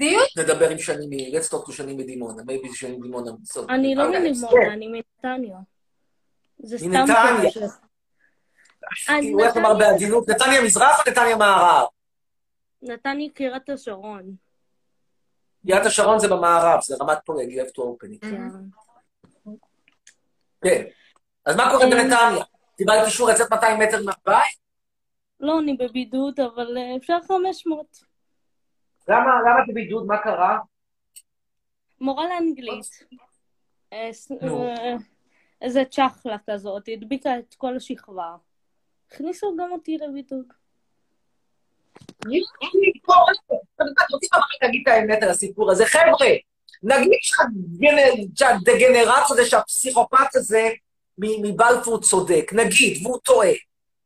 Deal? 0.00 0.42
נדבר 0.42 0.68
עם 0.70 0.78
שני 0.78 1.06
מ... 1.06 1.10
let's 1.36 1.48
talk 1.50 1.66
to 1.68 1.72
שני 1.72 1.92
מדימונה. 1.94 2.42
maybe 2.42 2.74
שני 2.74 2.96
מדימונה. 2.96 3.30
אני 3.68 3.94
לא 3.94 4.02
Okay. 4.04 4.18
מדימונה, 4.18 4.72
אני 4.72 4.88
מנתניה. 4.88 5.58
זה 6.58 6.78
סתם 6.78 6.88
מנתניה. 6.88 7.50
כן. 9.06 9.20
הוא 9.32 9.40
הולך 9.42 9.56
לומר 9.56 9.74
בעדינות, 9.78 10.28
נתניה 10.28 10.62
מזרח 10.62 11.06
או 11.06 11.10
נתניה 11.10 11.36
מערב? 11.36 11.86
נתניה 12.82 13.28
קריית 13.34 13.68
השרון. 13.70 14.34
יד 15.64 15.86
השרון 15.86 16.18
זה 16.18 16.28
במערב, 16.28 16.80
זה 16.82 16.96
רמת 17.00 17.18
פולג, 17.24 17.48
you 17.48 17.64
have 17.64 17.70
to 17.70 17.78
open 17.80 18.08
it. 18.16 18.20
כן. 18.20 18.48
כן. 20.64 20.84
אז 21.46 21.56
מה 21.56 21.70
קורה 21.70 21.84
אה. 21.84 21.90
בנתניה? 21.90 22.44
קיבלת 22.76 23.06
אישור 23.06 23.28
לצאת 23.30 23.50
200 23.50 23.78
מטר 23.78 24.02
מהבית? 24.04 24.60
לא, 25.40 25.58
אני 25.60 25.76
בבידוד, 25.76 26.40
אבל 26.40 26.78
אה, 26.78 26.96
אפשר 26.96 27.16
500. 27.28 28.09
למה 29.10 29.40
למה 29.40 29.62
את 29.62 29.68
בבידוד? 29.68 30.06
מה 30.06 30.18
קרה? 30.18 30.58
מורה 32.00 32.28
לאנגלית. 32.28 33.04
אה. 33.92 34.10
אה, 34.42 34.96
איזה 35.62 35.84
צ'חלה 35.84 36.36
כזאת, 36.50 36.88
הדביקה 36.92 37.38
את 37.38 37.54
כל 37.54 37.76
השכבה. 37.76 38.36
הכניסו 39.08 39.56
גם 39.56 39.72
אותי 39.72 39.98
לבידוד. 39.98 40.52
להגיד 44.62 44.82
את 44.82 44.88
האמת 44.88 45.22
על 45.22 45.28
הסיפור 45.28 45.70
הזה. 45.70 45.86
חבר'ה, 45.86 46.26
נגיד 46.82 47.18
שהדגנרט 48.34 49.30
הזה, 49.30 49.44
שהפסיכופת 49.46 50.34
הזה 50.34 50.68
מבלפור 51.18 52.00
צודק, 52.00 52.52
נגיד, 52.52 53.06
והוא 53.06 53.18
טועה, 53.18 53.52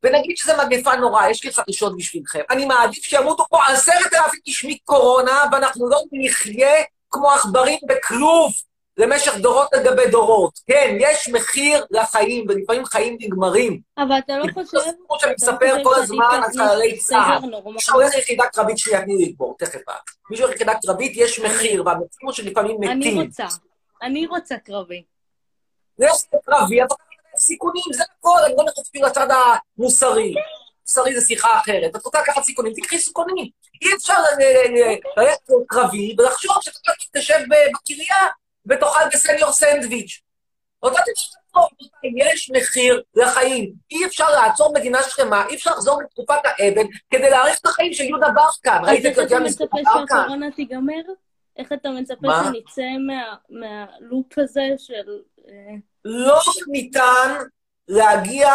ונגיד 0.04 0.36
שזו 0.36 0.52
מגפה 0.66 0.96
נוראה, 0.96 1.30
יש 1.30 1.44
לי 1.44 1.52
חדשות 1.52 1.96
בשבילכם. 1.96 2.40
אני 2.50 2.64
מעדיף 2.64 3.04
שימותו 3.04 3.44
פה 3.50 3.58
עשרת 3.66 4.14
אלפים 4.14 4.40
איש 4.46 4.64
מקורונה, 4.64 5.44
ואנחנו 5.52 5.88
לא 5.88 6.00
נחיה 6.12 6.74
כמו 7.10 7.30
עכברים 7.30 7.78
בכלוב 7.88 8.52
למשך 8.96 9.34
דורות 9.36 9.74
על 9.74 9.82
גבי 9.84 10.10
דורות. 10.10 10.52
כן, 10.66 10.96
יש 11.00 11.28
מחיר 11.28 11.84
לחיים, 11.90 12.46
ולפעמים 12.48 12.84
חיים 12.84 13.16
נגמרים. 13.20 13.80
אבל 13.98 14.18
אתה 14.18 14.38
לא 14.38 14.44
חושב... 14.54 14.76
הסיפור 14.76 15.18
שאני 15.18 15.32
אתה 15.32 15.46
לא 15.46 15.52
מספר 15.52 15.84
כל 15.84 15.94
הזמן 15.94 16.24
על 16.32 16.50
חיילי 16.56 16.98
צה"ל. 16.98 17.70
מישהו 17.72 17.94
הולך 17.94 18.14
ליחידה 18.14 18.44
קרבית, 18.52 18.78
שנייה, 18.78 19.02
תני 19.02 19.16
לי 19.16 19.26
לגמור, 19.28 19.56
תכף 19.58 19.74
את. 19.74 19.94
מישהו 20.30 20.46
הולך 20.46 20.58
ליחידה 20.58 20.78
קרבית, 20.82 21.12
יש 21.16 21.40
מחיר, 21.40 21.82
והמחיר 21.86 22.06
הוא 22.22 22.32
שלפעמים 22.32 22.76
אני 22.82 22.94
מתים. 22.94 23.20
רוצה. 23.20 23.46
אני 24.02 24.26
רוצה 24.26 24.56
קרבי. 24.58 25.02
יש 25.98 26.24
קרבי, 26.46 26.82
אבל 26.82 26.96
סיכונים, 27.44 27.82
זה 27.92 28.02
הכל, 28.18 28.38
אני 28.46 28.54
לא 28.58 28.64
נכנס 28.64 28.88
אפילו 28.88 29.06
לצד 29.06 29.26
המוסרי. 29.30 30.34
מוסרי 30.86 31.20
זה 31.20 31.26
שיחה 31.26 31.58
אחרת. 31.58 31.96
את 31.96 32.04
רוצה 32.04 32.20
לקחת 32.20 32.42
סיכונים, 32.42 32.72
תקחי 32.72 32.98
סיכונים. 32.98 33.46
אי 33.82 33.88
אפשר 33.96 34.14
ל- 34.20 34.42
ל- 34.42 34.78
ל- 34.78 35.20
ללכת 35.22 35.40
קרבי 35.68 36.14
ולחשוב 36.18 36.56
שאתה 36.60 36.92
תשב 37.12 37.38
בקריה 37.48 38.16
ותאכל 38.66 39.08
בסניור 39.12 39.52
סנדוויץ'. 39.52 40.20
אותה 40.82 41.00
תשתתפו, 41.14 41.60
יש 42.32 42.50
מחיר 42.56 43.02
לחיים. 43.14 43.72
אי 43.90 44.06
אפשר 44.06 44.30
לעצור 44.30 44.72
מדינה 44.74 44.98
שלמה, 45.02 45.46
אי 45.48 45.54
אפשר 45.54 45.70
לחזור 45.70 46.02
לתקופת 46.02 46.40
האבן 46.44 46.86
כדי 47.10 47.30
להאריך 47.30 47.58
את 47.60 47.66
החיים 47.66 47.92
של 47.94 48.04
יהודה 48.04 48.26
ברקן. 48.34 48.78
אז 48.82 48.88
ראית 48.88 49.06
איך 49.06 49.18
את 49.18 49.24
אתה 49.24 49.34
יהודה 49.34 49.48
מצפה 49.48 49.64
ברקן? 49.84 50.06
שהקורונה 50.16 50.50
תיגמר? 50.50 51.02
איך 51.58 51.72
אתה 51.72 51.88
מצפה? 51.90 52.28
שנצא 52.44 52.82
מה- 53.06 53.34
מהלופ 53.50 54.38
הזה 54.38 54.62
של... 54.78 55.18
לא 56.04 56.40
ניתן 56.68 57.34
להגיע 57.88 58.50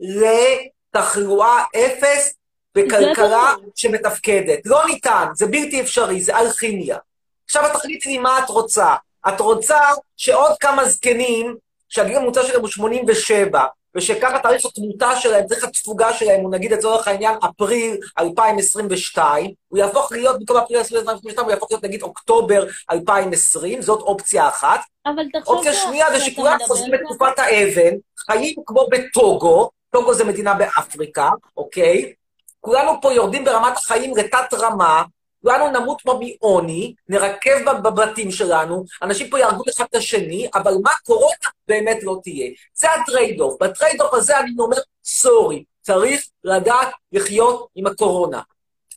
לתחלואה 0.00 1.64
אפס 1.76 2.34
בכלכלה. 2.74 3.54
שמתפקדת. 3.74 4.58
לא 4.64 4.86
ניתן, 4.86 5.26
זה 5.34 5.46
בלתי 5.46 5.80
אפשרי, 5.80 6.20
זה 6.20 6.38
אלכימיה. 6.38 6.98
עכשיו 7.44 7.66
את 7.66 7.72
תחליטי 7.72 8.08
לי 8.08 8.18
מה 8.18 8.38
את 8.38 8.48
רוצה. 8.48 8.94
את 9.28 9.40
רוצה 9.40 9.78
שעוד 10.16 10.52
כמה 10.60 10.88
זקנים, 10.88 11.56
שהגיל 11.88 12.16
הממוצע 12.16 12.42
שלהם 12.42 12.60
הוא 12.60 12.68
87, 12.68 13.64
ושככה 13.94 14.38
תאריך 14.38 14.66
התמותה 14.66 15.16
שלהם, 15.16 15.46
תאריך 15.46 15.64
התפוגה 15.64 16.12
שלהם, 16.12 16.40
הוא 16.40 16.50
נגיד 16.50 16.72
לצורך 16.72 17.08
העניין 17.08 17.34
אפריל 17.44 17.96
2022, 18.18 19.50
הוא 19.68 19.78
יהפוך 19.78 20.12
להיות, 20.12 20.38
במקום 20.38 20.56
אפריל 20.56 20.78
2022, 20.78 21.44
הוא 21.44 21.52
יהפוך 21.52 21.70
להיות 21.70 21.84
נגיד 21.84 22.02
אוקטובר 22.02 22.64
2020, 22.90 23.82
זאת 23.82 24.00
אופציה 24.00 24.48
אחת. 24.48 24.80
אבל 25.06 25.22
תחשוב 25.32 25.56
אופציה 25.56 25.72
שנייה 25.72 26.06
זה 26.10 26.20
שכולם 26.20 26.58
חוזרים 26.66 26.92
לתקופת 26.92 27.38
האבן, 27.38 27.96
חיים 28.26 28.54
כמו 28.66 28.86
בטוגו, 28.90 29.70
טוגו 29.90 30.14
זה 30.14 30.24
מדינה 30.24 30.54
באפריקה, 30.54 31.30
אוקיי? 31.56 32.12
כולנו 32.60 33.00
פה 33.00 33.12
יורדים 33.12 33.44
ברמת 33.44 33.76
החיים 33.76 34.16
לתת 34.16 34.54
רמה, 34.54 35.02
כולנו 35.42 35.68
נמות 35.68 36.02
פה 36.04 36.20
מעוני, 36.20 36.94
נרקב 37.08 37.58
בב- 37.66 37.88
בבתים 37.88 38.30
שלנו, 38.30 38.84
אנשים 39.02 39.30
פה 39.30 39.38
יהרגו 39.38 39.62
אחד 39.70 39.84
את 39.90 39.94
השני, 39.94 40.48
אבל 40.54 40.74
מה 40.82 40.90
קורונה 41.04 41.48
באמת 41.68 41.98
לא 42.02 42.16
תהיה. 42.22 42.50
זה 42.74 42.88
ה 42.92 42.98
trade-off. 42.98 43.62
ב 43.62 43.67
trade-off 43.67 44.14
הזה 44.14 44.38
אני 44.38 44.50
אומר, 44.58 44.76
sorry, 45.04 45.64
צריך 45.80 46.26
לדעת 46.44 46.88
לחיות 47.12 47.68
עם 47.74 47.86
הקורונה. 47.86 48.40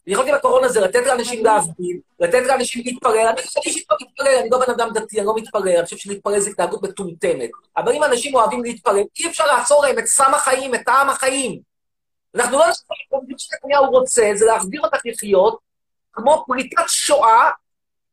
לחיות 0.07 0.27
עם 0.27 0.35
הקורונה 0.35 0.67
זה 0.69 0.81
לתת 0.81 1.05
לאנשים 1.05 1.45
להבדיל, 1.45 1.99
לתת 2.19 2.41
לאנשים 2.45 2.83
להתפלל. 2.85 3.27
אני 3.27 3.41
חושב 3.41 3.59
אישית 3.65 3.85
לא 3.91 3.97
מתפלל, 4.01 4.35
אני 4.41 4.49
לא 4.49 4.59
בן 4.65 4.71
אדם 4.71 4.89
דתי, 4.93 5.17
אני 5.17 5.25
לא 5.27 5.35
מתפלל, 5.35 5.77
אני 5.77 5.83
חושב 5.83 5.97
שלהתפלל 5.97 6.39
זה 6.39 6.49
התנהגות 6.49 6.83
מטומטמת. 6.83 7.49
אבל 7.77 7.91
אם 7.91 8.03
אנשים 8.03 8.35
אוהבים 8.35 8.63
להתפלל, 8.63 9.03
אי 9.19 9.27
אפשר 9.27 9.45
לעצור 9.45 9.85
להם 9.85 9.99
את 9.99 10.05
סם 10.05 10.33
החיים, 10.33 10.75
את 10.75 10.79
טעם 10.85 11.09
החיים. 11.09 11.59
אנחנו 12.35 12.57
לא 12.57 12.63
יכולים, 12.63 13.29
מה 13.29 13.37
שנתניהו 13.37 13.85
רוצה 13.91 14.31
זה 14.35 14.45
להחזיר 14.45 14.81
אותך 14.81 14.99
לחיות 15.05 15.64
כמו 16.15 16.43
פליטת 16.47 16.83
שואה 16.87 17.51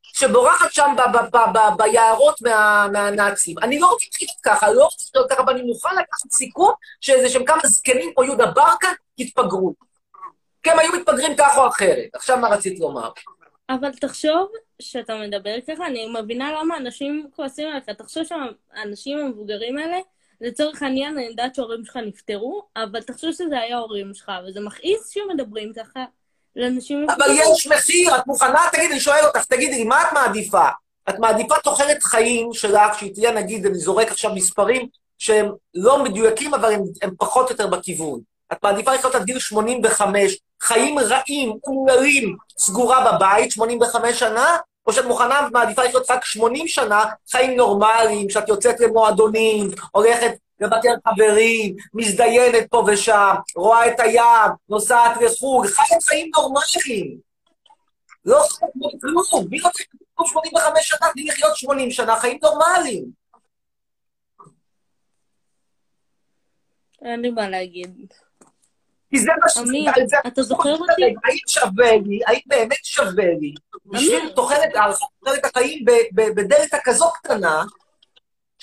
שבורחת 0.02 0.72
שם 0.72 0.94
ביערות 1.78 2.42
מה- 2.42 2.86
מהנאצים. 2.92 3.58
אני 3.58 3.78
לא 3.78 3.86
רוצה 3.86 4.04
לחיות 4.14 4.40
ככה, 4.42 4.72
לא 4.72 4.84
רוצה 4.84 5.04
לחיות 5.08 5.30
ככה, 5.32 5.42
אבל 5.42 5.52
אני 5.52 5.62
מוכן 5.62 5.94
לקחת 5.94 6.32
סיכון 6.32 6.72
שאיזה 7.00 7.28
שהם 7.28 7.44
כמה 7.44 7.60
זקנים 7.64 8.12
כמו 8.14 8.24
יהודה 8.24 8.46
ברקן 8.46 8.92
יתפגרו. 9.18 9.74
כי 10.62 10.70
הם 10.70 10.78
היו 10.78 10.92
מתפגרים 10.92 11.32
כך 11.38 11.54
או 11.56 11.68
אחרת. 11.68 12.08
עכשיו 12.14 12.36
מה 12.38 12.48
רצית 12.48 12.80
לומר? 12.80 13.10
אבל 13.70 13.92
תחשוב 13.92 14.48
שאתה 14.82 15.14
מדבר 15.16 15.54
ככה, 15.68 15.86
אני 15.86 16.06
מבינה 16.20 16.52
למה 16.60 16.76
אנשים 16.76 17.28
כועסים 17.36 17.68
עליך. 17.68 17.84
תחשוב 17.90 18.22
שהאנשים 18.24 19.18
המבוגרים 19.18 19.78
האלה, 19.78 19.98
לצורך 20.40 20.82
העניין, 20.82 21.18
אני 21.18 21.26
יודעת 21.26 21.54
שההורים 21.54 21.84
שלך 21.84 21.96
נפטרו, 21.96 22.68
אבל 22.76 23.02
תחשוב 23.02 23.32
שזה 23.32 23.58
היה 23.60 23.76
ההורים 23.76 24.14
שלך, 24.14 24.32
וזה 24.48 24.60
מכעיס 24.60 25.08
שמדברים 25.08 25.72
ככה 25.72 26.04
לאנשים 26.56 27.06
אבל 27.10 27.26
יש 27.30 27.66
מחיר, 27.66 28.16
את 28.16 28.26
מוכנה? 28.26 28.60
תגידי, 28.72 28.92
אני 28.92 29.00
שואל 29.00 29.24
אותך, 29.24 29.44
תגידי 29.44 29.84
מה 29.84 30.02
את 30.02 30.12
מעדיפה? 30.12 30.68
את 31.08 31.18
מעדיפה 31.18 31.54
תוחלת 31.56 32.02
חיים 32.02 32.52
שלך, 32.52 32.98
שהיא 32.98 33.14
תהיה, 33.14 33.32
נגיד, 33.32 33.66
אני 33.66 33.78
זורק 33.78 34.10
עכשיו 34.10 34.34
מספרים 34.34 34.86
שהם 35.18 35.52
לא 35.74 36.02
מדויקים, 36.02 36.54
אבל 36.54 36.72
הם, 36.72 36.82
הם 37.02 37.10
פחות 37.18 37.46
או 37.46 37.50
יותר 37.50 37.66
בכיוון. 37.66 38.20
את 38.52 38.58
מעדיפה 38.62 38.94
לחיות 38.94 39.14
עד 39.14 39.24
גיל 39.24 39.38
85, 39.38 40.38
חיים 40.62 40.98
רעים, 40.98 41.52
אומללים, 41.66 42.36
סגורה 42.58 43.12
בבית, 43.12 43.50
85 43.50 44.18
שנה, 44.18 44.56
או 44.86 44.92
שאת 44.92 45.04
מוכנה, 45.04 45.48
מעדיפה 45.52 45.84
לחיות 45.84 46.10
רק 46.10 46.24
80 46.24 46.68
שנה, 46.68 47.04
חיים 47.30 47.56
נורמליים, 47.56 48.30
שאת 48.30 48.48
יוצאת 48.48 48.80
למועדונים, 48.80 49.70
הולכת 49.92 50.32
לבקר 50.62 50.94
חברים, 51.08 51.76
מזדיינת 51.94 52.70
פה 52.70 52.84
ושם, 52.86 53.34
רואה 53.56 53.86
את 53.86 54.00
הים, 54.00 54.50
נוסעת 54.68 55.16
לחו"ל, 55.20 55.68
חיים 55.68 56.00
חיים 56.00 56.30
נורמליים. 56.36 57.18
לא 58.24 58.42
חיים 58.58 58.98
כלום, 59.00 59.46
מי 59.50 59.60
רוצה 59.60 59.82
לחיות 59.82 60.28
85 60.28 60.88
שנה, 60.88 61.06
בלי 61.14 61.24
לחיות 61.24 61.56
80 61.56 61.90
שנה, 61.90 62.16
חיים 62.20 62.38
נורמליים. 62.42 63.04
אין 67.04 67.20
לי 67.20 67.30
מה 67.30 67.48
להגיד. 67.48 68.14
כי 69.10 69.18
זה 69.18 69.30
מה 69.40 69.48
שזה, 69.48 70.16
אתה 70.26 70.42
זוכר 70.42 70.72
אותי? 70.72 71.02
האם 71.02 71.38
שווה 71.46 71.92
לי, 72.06 72.20
האם 72.26 72.40
באמת 72.46 72.84
שווה 72.84 73.24
לי, 73.40 73.54
בשביל. 73.86 74.32
תוחלת, 74.34 74.70
החיים 75.44 75.84
ב- 75.84 76.20
ב- 76.20 76.40
בדלתא 76.40 76.78
כזו 76.84 77.10
קטנה, 77.22 77.64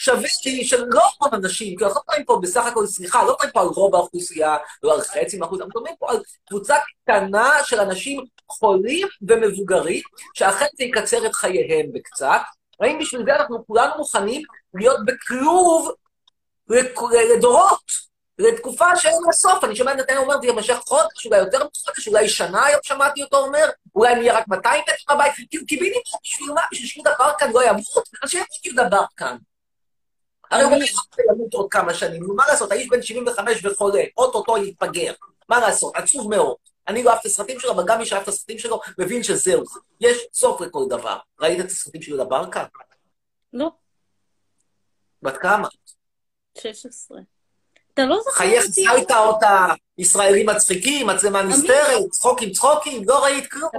שווה 0.01 0.29
לי 0.45 0.65
של 0.65 0.85
לא 0.87 1.01
המון 1.21 1.33
אנשים, 1.33 1.77
כי 1.77 1.83
אנחנו 1.83 1.95
לא 1.95 2.03
מדברים 2.07 2.25
פה 2.25 2.39
בסך 2.41 2.65
הכל, 2.65 2.87
סליחה, 2.87 3.23
לא 3.23 3.31
מדברים 3.31 3.51
פה 3.51 3.61
על 3.61 3.67
רוב 3.67 3.95
האוכלוסייה, 3.95 4.57
לא 4.83 4.93
על 4.93 5.01
חצי 5.01 5.37
מהאוכלוסייה, 5.37 5.65
אנחנו 5.65 5.81
מדברים 5.81 5.95
פה 5.99 6.11
על 6.11 6.23
קבוצה 6.49 6.75
קטנה 7.03 7.53
של 7.63 7.79
אנשים 7.79 8.25
חולים 8.49 9.07
ומבוגרים, 9.21 10.01
שאכן 10.33 10.65
זה 10.77 10.83
יקצר 10.83 11.25
את 11.25 11.35
חייהם 11.35 11.85
בקצת. 11.93 12.41
האם 12.79 12.99
בשביל 12.99 13.25
זה 13.25 13.35
אנחנו 13.35 13.67
כולנו 13.67 13.97
מוכנים 13.97 14.41
להיות 14.73 14.99
בכלוב 15.05 15.91
לדורות? 17.35 18.09
לתקופה 18.39 18.95
שאין 18.95 19.21
לה 19.25 19.31
סוף. 19.31 19.63
אני 19.63 19.75
שומע 19.75 19.93
את 19.93 19.97
נתניה 19.97 20.19
אומר, 20.19 20.41
זה 20.41 20.47
יימשך 20.47 20.77
חודש, 20.87 21.25
אולי 21.25 21.37
יותר 21.37 21.57
מחודש, 21.57 22.07
אולי 22.07 22.29
שנה, 22.29 22.65
היום 22.65 22.79
שמעתי 22.83 23.23
אותו 23.23 23.37
אומר, 23.37 23.69
אולי 23.95 24.15
נהיה 24.15 24.37
רק 24.37 24.47
200 24.47 24.83
מטר 24.83 25.13
בבית, 25.13 25.33
כי 25.35 25.65
קיבינימום, 25.65 26.03
בשביל 26.23 26.51
מה? 26.53 26.61
בשביל 26.71 26.87
שיהודה 26.87 27.11
ברקן 27.19 27.51
לא 27.51 27.63
ימות? 27.63 28.09
אז 28.23 28.29
שימות 28.29 28.65
יהודה 28.65 28.83
ברקן. 28.83 29.35
הרי 30.51 30.63
הוא 30.63 30.71
בטח 30.75 31.19
ימות 31.31 31.53
עוד 31.53 31.67
כמה 31.71 31.93
שנים, 31.93 32.23
נו, 32.23 32.35
מה 32.35 32.43
לעשות, 32.47 32.71
האיש 32.71 32.87
בן 32.87 33.01
75 33.01 33.65
וחולה, 33.65 34.03
אוטוטו 34.17 34.57
יתפגר. 34.57 35.13
מה 35.49 35.59
לעשות, 35.59 35.95
עצוב 35.95 36.29
מאוד. 36.29 36.55
אני 36.87 37.03
לא 37.03 37.09
אהב 37.09 37.19
את 37.19 37.25
הסרטים 37.25 37.59
שלו, 37.59 37.71
אבל 37.71 37.83
גם 37.87 37.99
מי 37.99 38.05
שאהב 38.05 38.21
את 38.21 38.27
הסרטים 38.27 38.59
שלו, 38.59 38.81
מבין 38.97 39.23
שזהו, 39.23 39.63
יש 40.01 40.17
סוף 40.33 40.61
לכל 40.61 40.85
דבר. 40.89 41.17
ראית 41.39 41.59
את 41.59 41.65
הסרטים 41.65 42.01
של 42.01 42.09
יהודה 42.09 42.23
ברקן? 42.23 42.63
לא, 43.53 43.71
בת 45.21 45.37
כמה? 45.37 45.67
16. 46.57 47.19
אתה 47.93 48.05
לא 48.05 48.17
זוכר 48.23 48.31
חייך 48.31 48.61
אותי? 48.61 48.71
ציירת 48.71 49.11
אותה, 49.11 49.67
ישראלים 49.97 50.49
מצחיקים, 50.49 51.07
מצלמה 51.07 51.43
נסתרת, 51.43 52.09
צחוקים 52.11 52.51
צחוקים, 52.51 53.01
לא 53.05 53.23
ראית 53.23 53.51
כלום. 53.51 53.71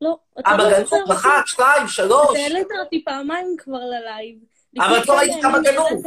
לא, 0.00 0.16
אתה 0.40 0.50
אבא 0.54 0.62
לא 0.62 0.70
גנוב, 0.70 0.84
זוכר 0.84 1.00
אותי. 1.00 1.12
אחת, 1.12 1.46
שתיים, 1.46 1.88
שלוש. 1.88 2.30
אתה 2.30 2.38
העלית 2.38 2.68
אותי 2.84 3.04
פעמיים 3.04 3.56
כבר 3.58 3.78
ללייב. 3.78 4.38
אבל 4.78 5.02
את 5.02 5.06
לא 5.08 5.18
ראית 5.18 5.42
כמה 5.42 5.58
גנוב. 5.62 6.02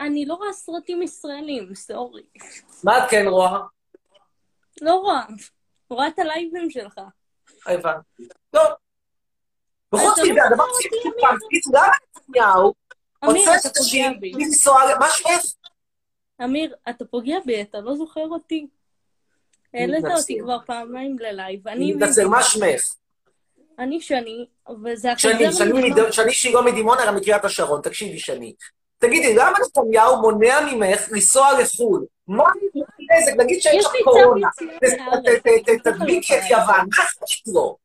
אני 0.00 0.26
לא 0.26 0.34
רואה 0.34 0.52
סרטים 0.52 1.02
ישראלים, 1.02 1.74
סורי. 1.74 2.22
מה 2.84 2.98
את 2.98 3.10
כן 3.10 3.26
רואה? 3.28 3.60
לא 4.80 4.94
רואה. 4.94 5.24
רואה 5.90 6.08
את 6.08 6.18
הלייבים 6.18 6.70
שלך. 6.70 7.00
הבנתי. 7.66 8.28
לא. 8.54 8.62
וחוץ 9.94 10.12
אתה 10.12 10.22
לא 10.22 10.32
מזה, 10.32 10.44
הדבר 10.44 10.64
זוכר 10.64 10.78
הכי 10.78 10.88
אותי, 10.88 11.08
מסוכן, 11.08 11.36
תגידו, 11.48 11.78
למה 11.78 11.92
נתניהו 12.28 12.74
נשים 13.80 14.20
בי. 14.20 14.32
לנסוע, 14.32 14.80
מה 15.00 15.10
שמך? 15.10 15.54
אמיר, 16.44 16.76
אתה 16.90 17.04
פוגע 17.04 17.36
בי, 17.46 17.62
אתה 17.62 17.80
לא 17.80 17.96
זוכר 17.96 18.26
אותי. 18.30 18.66
העלית. 19.74 20.04
אותי 20.04 20.38
כבר 20.42 20.58
פעמיים 20.66 21.18
ללייב. 21.18 21.68
אני 21.68 21.94
מתנצל, 21.94 22.28
מה 22.28 22.42
שמך? 22.42 22.94
אני 23.80 24.00
שני, 24.00 24.46
וזה 24.84 25.08
שני, 25.16 25.32
החבר 25.32 25.52
שני, 25.52 25.72
לי 25.82 25.90
מד- 25.90 26.10
שני 26.12 26.32
שירו 26.32 26.62
מדימונה, 26.62 27.06
גם 27.06 27.16
מקריית 27.16 27.44
השרון, 27.44 27.80
תקשיבי, 27.82 28.18
שני. 28.18 28.54
תגידי, 28.98 29.34
למה 29.34 29.58
נתניהו 29.66 30.20
מונע 30.20 30.60
ממך 30.72 31.08
לנסוע 31.12 31.48
לחו"ל? 31.62 32.04
מה 32.28 32.44
הנזק? 32.44 33.32
נגיד 33.36 33.60
שיש 33.62 33.74
יש 33.74 33.84
לך 33.84 33.92
קורונה. 34.04 34.48
אני 35.12 35.78
תדביקי 35.84 36.38
את. 36.38 36.42
יוון, 36.50 36.64
מה 36.66 37.04
אכפת 37.04 37.54
לו? 37.54 37.76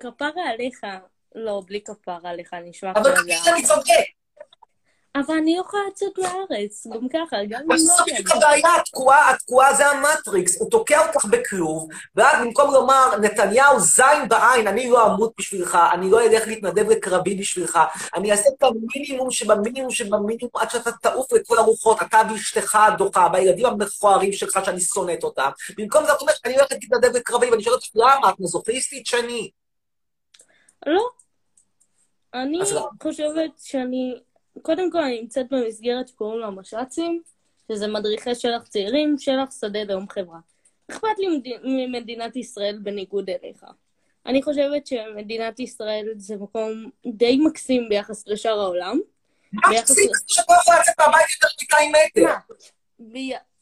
כפרה 0.00 0.50
עליך. 0.50 0.80
לא, 1.34 1.62
בלי 1.66 1.80
כפרה 1.80 2.30
עליך, 2.30 2.54
נשמע 2.64 2.92
אבל 2.96 3.20
תגיד 3.22 3.36
זה. 3.36 3.44
שאני 3.44 3.62
צודק. 3.62 4.15
אבל 5.20 5.34
אני 5.34 5.56
יכולה 5.58 5.82
לצאת 5.90 6.18
מהארץ, 6.18 6.86
גם 6.86 7.08
ככה, 7.08 7.36
גם 7.48 7.60
אם 7.62 7.70
לא 7.70 7.76
זאת 7.76 8.08
יהיה. 8.08 8.20
בדיוק 8.20 8.36
הבעיה? 8.36 8.76
התקועה, 8.80 9.30
התקועה 9.30 9.74
זה 9.74 9.86
המטריקס, 9.86 10.60
הוא 10.60 10.70
תוקע 10.70 11.06
אותך 11.06 11.24
בכלוב, 11.24 11.88
ואז 12.16 12.44
במקום 12.44 12.72
לומר, 12.72 13.16
נתניהו 13.20 13.80
זין 13.80 14.28
בעין, 14.28 14.66
אני 14.66 14.90
לא 14.90 15.06
אמות 15.06 15.32
בשבילך, 15.38 15.78
אני 15.92 16.10
לא 16.10 16.26
אלך 16.26 16.46
להתנדב 16.46 16.90
לקרבי 16.90 17.34
בשבילך, 17.34 17.78
אני 18.14 18.32
אעשה 18.32 18.48
את 18.58 18.62
המינימום 18.62 19.30
שבמינימום 19.30 19.90
שבמינימום 19.90 20.50
עד 20.54 20.70
שאתה 20.70 20.92
תעוף 20.92 21.32
לכל 21.32 21.58
הרוחות, 21.58 22.02
אתה 22.02 22.22
ואשתך 22.30 22.74
הדוחה, 22.74 23.28
והילדים 23.32 23.66
המכוערים 23.66 24.32
שלך 24.32 24.58
שאני 24.64 24.80
שונאת 24.80 25.24
אותם. 25.24 25.50
במקום 25.78 26.04
זה 26.04 26.12
את 26.12 26.20
אומרת, 26.20 26.36
אני 26.44 26.54
הולכת 26.54 26.72
להתנדב 26.72 27.16
לקרבי, 27.16 27.50
ואני 27.50 27.62
שואלת 27.62 27.82
אותך, 27.82 27.90
למה? 27.94 28.30
את 28.30 28.40
מזוכיסטית 28.40 29.06
שני. 29.06 29.50
לא. 30.86 31.08
אני. 32.34 32.58
חושבת 33.02 33.50
שאני, 33.62 34.14
קודם 34.62 34.90
כל 34.90 34.98
אני 35.02 35.20
נמצאת 35.20 35.46
במסגרת 35.50 36.08
שקוראים 36.08 36.40
לה 36.40 36.50
מש"צים, 36.50 37.22
שזה 37.72 37.86
מדריכי 37.88 38.34
שלח 38.34 38.66
צעירים, 38.68 39.18
שלח 39.18 39.48
שדה 39.60 39.82
ליום 39.82 40.08
חברה. 40.08 40.38
אכפת 40.90 41.18
לי 41.18 41.28
מד- 41.28 41.62
ממדינת 41.64 42.36
ישראל 42.36 42.78
בניגוד 42.82 43.30
אליך. 43.30 43.64
אני 44.26 44.42
חושבת 44.42 44.86
שמדינת 44.86 45.60
ישראל 45.60 46.06
זה 46.16 46.36
מקום 46.36 46.90
די 47.06 47.38
מקסים 47.44 47.88
ביחס 47.88 48.26
לשאר 48.28 48.60
העולם. 48.60 49.00
מה 49.52 49.62
ביחס 49.70 49.90
עשית? 49.90 50.10
ל- 50.10 50.14
שאת 50.26 50.44
יכולה 50.62 50.80
לצאת 50.80 50.94
מהבית 50.98 51.26
יותר 51.42 51.76
מ-200 51.76 51.96
מטר. 52.20 52.34
ב- 53.00 53.56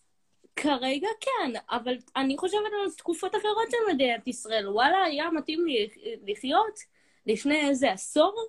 כרגע 0.57 1.09
כן, 1.21 1.53
אבל 1.71 1.97
אני 2.17 2.37
חושבת 2.39 2.61
על 2.85 2.91
תקופות 2.97 3.35
אחרות 3.35 3.71
של 3.71 3.95
מדינת 3.95 4.29
ישראל. 4.29 4.69
וואלה, 4.69 5.03
היה 5.05 5.31
מתאים 5.31 5.67
לי 5.67 5.89
לחיות 6.27 6.79
לפני 7.27 7.69
איזה 7.69 7.93
עשור, 7.93 8.47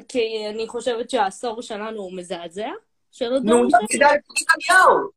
וכי 0.00 0.46
אני 0.50 0.68
חושבת 0.68 1.10
שהעשור 1.10 1.62
שלנו 1.62 2.00
הוא 2.00 2.16
מזעזע, 2.16 2.68
נו, 3.20 3.64
נתניהו. 3.64 5.10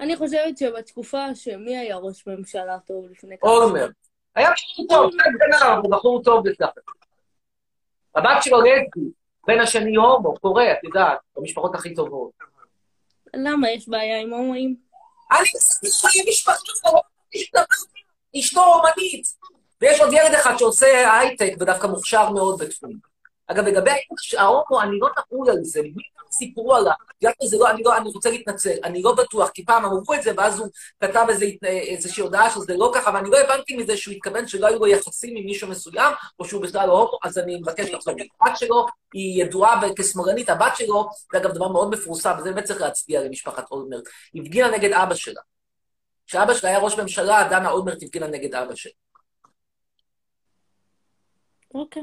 אני 0.00 0.16
חושבת 0.16 0.58
שבתקופה 0.58 1.34
שמי 1.34 1.76
היה 1.76 1.96
ראש 1.96 2.26
ממשלה 2.26 2.78
טוב 2.86 3.06
לפני 3.10 3.38
כמה 3.38 3.50
אולמר. 3.50 3.88
היה 4.34 4.50
בחור 4.50 4.86
טוב, 4.88 5.10
אדם, 5.50 5.80
הוא 5.82 5.90
בחור 5.90 6.22
טוב 6.22 6.48
בסך. 6.48 6.70
הבת 8.14 8.42
שלו 8.42 8.60
לסבי, 8.60 9.10
בן 9.46 9.60
השני 9.60 9.96
הומו, 9.96 10.34
קורה, 10.34 10.72
את 10.72 10.84
יודעת, 10.84 11.18
במשפחות 11.36 11.74
הכי 11.74 11.94
טובות. 11.94 12.32
למה 13.34 13.70
יש 13.70 13.88
בעיה 13.88 14.20
עם 14.20 14.32
הומואים? 14.32 14.76
אני 15.32 15.48
מסכים 15.84 16.24
משפחתו, 16.28 17.00
אשתו 18.38 18.60
אומנית. 18.64 19.26
ויש 19.84 20.00
עוד 20.00 20.12
ילד 20.12 20.34
אחד 20.34 20.56
שעושה 20.56 21.18
הייטק 21.18 21.52
ודווקא 21.60 21.86
מוכשר 21.86 22.30
מאוד 22.30 22.62
בתחום. 22.62 22.90
אגב, 23.46 23.64
לגבי 23.64 23.90
ההומו, 24.38 24.82
אני 24.82 24.98
לא 24.98 25.08
נעול 25.16 25.50
על 25.50 25.58
זה, 25.62 25.80
בלי 25.82 26.02
סיפרו 26.30 26.74
עליו. 26.74 26.92
לא, 27.22 27.70
אני 27.70 27.82
לא, 27.84 27.96
אני 27.96 28.08
רוצה 28.08 28.30
להתנצל, 28.30 28.74
אני 28.84 29.02
לא 29.02 29.14
בטוח, 29.14 29.50
כי 29.50 29.64
פעם 29.64 29.84
אמרו 29.84 30.14
את 30.14 30.22
זה, 30.22 30.32
ואז 30.36 30.58
הוא 30.58 30.68
כתב 31.00 31.26
איזה, 31.28 31.46
איזושהי 31.62 32.22
הודעה 32.22 32.50
שזה 32.50 32.76
לא 32.76 32.92
ככה, 32.94 33.10
ואני 33.14 33.30
לא 33.30 33.38
הבנתי 33.38 33.76
מזה 33.76 33.96
שהוא 33.96 34.14
התכוון 34.14 34.48
שלא 34.48 34.66
היו 34.66 34.78
לו 34.78 34.86
יחסים 34.86 35.36
עם 35.36 35.44
מישהו 35.44 35.68
מסוים, 35.68 36.12
או 36.38 36.44
שהוא 36.44 36.62
בכלל 36.62 36.88
לא 36.88 36.92
הומו, 36.92 37.18
אז 37.24 37.38
אני 37.38 37.56
מבקש 37.56 37.90
לחזור. 37.90 38.14
הבת 38.40 38.56
שלו 38.58 38.86
היא 39.14 39.44
ידועה 39.44 39.80
כשמאלנית, 39.98 40.50
הבת 40.50 40.76
שלו, 40.76 41.08
זה 41.32 41.38
אגב 41.38 41.50
דבר 41.50 41.68
מאוד 41.68 41.90
מפורסם, 41.90 42.32
וזה 42.38 42.52
באמת 42.52 42.64
צריך 42.64 42.80
להצביע 42.80 43.24
למשפחת 43.24 43.70
אולמרט, 43.70 44.04
הפגינה 44.34 44.70
נגד 44.70 44.92
אבא 44.92 45.14
שלה. 45.14 45.40
כשאבא 46.26 46.54
שלה 46.54 46.70
היה 46.70 46.78
ראש 46.78 46.98
ממשלה, 46.98 47.48
דנה 47.50 47.70
אולמרט 47.70 48.02
הפגינה 48.02 48.26
נגד 48.26 48.54
אבא 48.54 48.74
שלה. 48.74 49.03
אוקיי. 51.74 52.02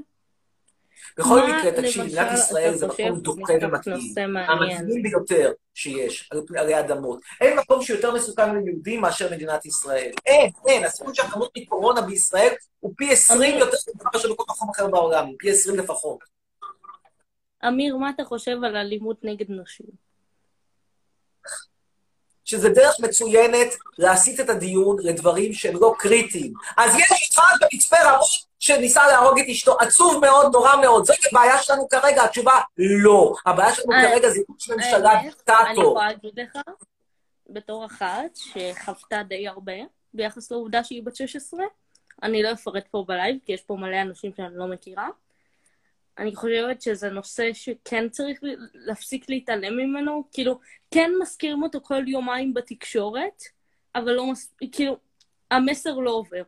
בכל 1.17 1.41
מקרה, 1.47 1.71
תקשיב, 1.71 2.03
מדינת 2.03 2.27
ישראל 2.33 2.75
זה 2.75 2.87
מקום 2.87 3.19
דוחה 3.19 3.53
ומתאים. 3.61 4.13
המתאים 4.37 5.03
ביותר 5.03 5.51
שיש 5.73 6.29
על 6.31 6.41
פני 6.47 6.79
אדמות. 6.79 7.19
אין 7.41 7.57
מקום 7.59 7.81
שיותר 7.81 8.13
מסוכן 8.13 8.55
ליהודים 8.55 9.01
מאשר 9.01 9.31
מדינת 9.31 9.65
ישראל. 9.65 10.11
אין, 10.25 10.51
אין. 10.67 10.85
הסיכוי 10.85 11.15
שהחמות 11.15 11.51
מקורונה 11.57 12.01
בישראל 12.01 12.53
הוא 12.79 12.93
פי 12.97 13.11
20 13.11 13.57
יותר 13.57 13.77
מאשר 14.03 14.33
בכל 14.33 14.43
מקום 14.49 14.69
אחר 14.69 14.87
בעולם, 14.87 15.27
הוא 15.27 15.35
פי 15.39 15.51
20 15.51 15.79
לפחות. 15.79 16.19
אמיר, 17.67 17.97
מה 17.97 18.09
אתה 18.09 18.23
חושב 18.25 18.57
על 18.63 18.75
אלימות 18.75 19.17
נגד 19.23 19.51
נשים? 19.51 19.87
שזה 22.45 22.69
דרך 22.69 22.99
מצוינת 22.99 23.67
להסיט 23.97 24.39
את 24.39 24.49
הדיון 24.49 24.97
לדברים 24.99 25.53
שהם 25.53 25.75
לא 25.81 25.93
קריטיים. 25.99 26.53
אז 26.77 26.95
יש 26.95 27.29
אחד 27.31 27.55
במצפה 27.61 27.97
רמון 28.05 28.50
שניסה 28.61 29.07
להרוג 29.07 29.39
את 29.39 29.45
אשתו, 29.51 29.77
עצוב 29.79 30.21
מאוד, 30.25 30.53
נורא 30.53 30.75
מאוד. 30.81 31.05
זאת 31.05 31.17
הבעיה 31.31 31.57
שלנו 31.57 31.89
כרגע, 31.89 32.23
התשובה, 32.23 32.61
לא. 32.77 33.33
הבעיה 33.45 33.75
שלנו 33.75 33.91
אה, 33.91 34.01
כרגע 34.01 34.29
זה 34.29 34.41
ראש 34.49 34.69
ממשלה 34.69 35.19
אני 35.19 35.29
דיקטטור. 35.29 35.83
יכולה 35.83 36.07
להגיד 36.07 36.39
לך, 36.39 36.57
בתור 37.49 37.85
אחת 37.85 38.35
שחוותה 38.35 39.23
די 39.23 39.47
הרבה 39.47 39.73
ביחס 40.13 40.51
לעובדה 40.51 40.83
שהיא 40.83 41.03
בת 41.03 41.15
16, 41.15 41.65
אני 42.23 42.43
לא 42.43 42.51
אפרט 42.51 42.87
פה 42.91 43.05
בלייב, 43.07 43.37
כי 43.45 43.53
יש 43.53 43.61
פה 43.61 43.75
מלא 43.75 44.01
אנשים 44.01 44.31
שאני 44.37 44.57
לא 44.57 44.67
מכירה. 44.67 45.09
אני 46.17 46.35
חושבת 46.35 46.81
שזה 46.81 47.09
נושא 47.09 47.53
שכן 47.53 48.09
צריך 48.09 48.39
להפסיק 48.73 49.29
להתעלם 49.29 49.77
ממנו, 49.77 50.23
כאילו, 50.31 50.59
כן 50.91 51.11
מזכירים 51.21 51.63
אותו 51.63 51.79
כל 51.81 52.07
יומיים 52.07 52.53
בתקשורת, 52.53 53.43
אבל 53.95 54.11
לא 54.11 54.31
מס... 54.31 54.53
כאילו, 54.71 54.97
המסר 55.51 55.93
לא 55.93 56.11
עובר. 56.11 56.43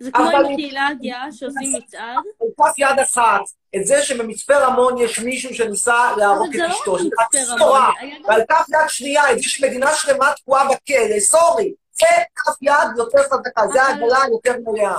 זה 0.00 0.10
כמו 0.12 0.24
אבל 0.24 0.34
עם 0.34 0.52
הקהילה 0.52 0.86
הגאה 0.86 1.32
שעושים 1.32 1.72
מצעד, 1.78 2.16
כף 2.58 2.78
יד 2.78 2.98
אחת, 3.02 3.40
את 3.76 3.86
זה 3.86 4.02
שבמצפה 4.02 4.54
רמון 4.56 4.98
יש 4.98 5.18
מישהו 5.20 5.54
שניסה 5.54 6.16
להרוג 6.16 6.46
אבל 6.48 6.56
זה 6.58 6.64
את 6.64 6.70
לא 6.70 6.74
אשתו, 6.74 6.92
רק 6.94 7.00
שזה 7.00 7.08
מצפה 7.08 7.38
עצוב 7.38 7.60
רמון, 7.62 8.24
ועל 8.28 8.40
כף 8.48 8.64
יד 8.68 8.88
שנייה, 8.88 9.32
את 9.32 9.36
זה 9.38 9.42
שמדינה 9.42 9.94
שלמה 9.94 10.32
תקועה 10.36 10.64
בכלא, 10.64 11.20
סורי. 11.20 11.72
זה 11.92 12.06
כף 12.34 12.62
יד 12.62 12.72
יותר 12.98 13.18
חזקה, 13.22 13.62
זה 13.72 13.82
אבל- 13.82 13.92
העגלה 13.92 14.22
היותר 14.22 14.54
מלאה. 14.66 14.98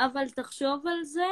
אבל 0.00 0.28
תחשוב 0.30 0.86
על 0.86 1.04
זה 1.04 1.26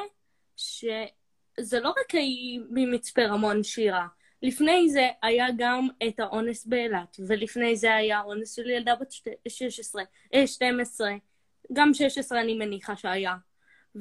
שזה 0.57 1.81
לא 1.81 1.89
רק 1.89 2.15
ההיא 2.15 2.61
ממצפה 2.71 3.23
רמון 3.25 3.63
שירה. 3.63 4.07
לפני 4.43 4.89
זה 4.91 5.09
היה 5.23 5.47
גם 5.59 5.89
את 6.09 6.21
האונס 6.21 6.67
באילת, 6.67 7.17
ולפני 7.27 7.77
זה 7.77 7.95
היה 7.95 8.21
אונס 8.21 8.55
של 8.57 8.71
ילדה 8.71 8.95
בת 9.01 9.13
שת- 9.13 9.25
16, 9.49 10.03
אה, 10.35 10.47
12, 10.47 11.11
גם 11.73 11.95
16 11.95 12.41
אני 12.41 12.55
מניחה 12.55 12.97
שהיה. 12.97 13.35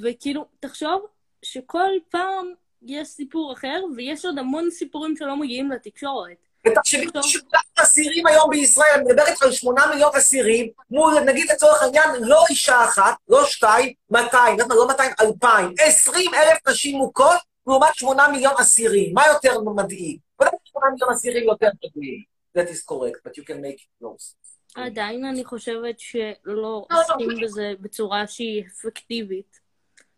וכאילו, 0.04 0.46
תחשוב 0.60 1.06
שכל 1.42 1.90
פעם 2.10 2.54
יש 2.82 3.08
סיפור 3.08 3.54
אחר, 3.54 3.82
ויש 3.96 4.26
עוד 4.26 4.40
המון 4.40 4.72
סיפורים 4.72 5.16
שלא 5.18 5.36
מגיעים 5.36 5.72
לתקשורת. 5.72 6.38
ותחשבי. 6.68 7.06
שכולם 7.22 7.62
אסירים 7.76 8.28
היום 8.28 8.50
בישראל, 8.50 8.88
אני 8.96 9.04
מדבר 9.04 9.24
איתך 9.28 9.44
על 9.44 9.52
שמונה 9.52 9.88
מיליון 9.88 10.12
אסירים, 10.18 10.70
מול, 10.92 11.20
נגיד 11.20 11.52
לצורך 11.52 11.82
העניין, 11.82 12.10
לא 12.22 12.44
אישה 12.50 12.84
אחת, 12.84 13.16
לא 13.30 13.46
שתיים, 13.46 13.94
200, 14.10 14.60
לא 14.60 14.88
200, 14.88 15.12
2,000, 15.22 15.74
20 15.80 16.34
אלף 16.34 16.68
נשים 16.68 16.98
מוכות, 16.98 17.38
לעומת 17.68 17.96
שמונה 17.96 18.28
מיליון 18.28 18.54
אסירים. 18.62 19.14
מה 19.14 19.24
יותר 19.28 19.60
מדאיג? 19.62 20.20
בוודאי 20.40 20.60
שמונה 20.64 20.88
מיליון 20.92 21.12
אסירים 21.12 21.44
יותר 21.44 21.68
מדאיג. 21.84 22.24
That 22.58 22.70
is 22.70 22.82
correct, 22.92 23.20
but 23.26 23.38
you 23.38 23.44
can 23.44 23.62
make 23.62 23.80
it 23.84 23.90
close. 24.02 24.36
עדיין 24.76 25.26
אני 25.26 25.46
חושבת 25.46 26.00
שלא 26.00 26.32
לא. 26.46 26.86
עושים 26.92 27.30
בזה 27.44 27.74
בצורה 27.82 28.28
שהיא 28.28 28.64
אפקטיבית. 28.68 29.60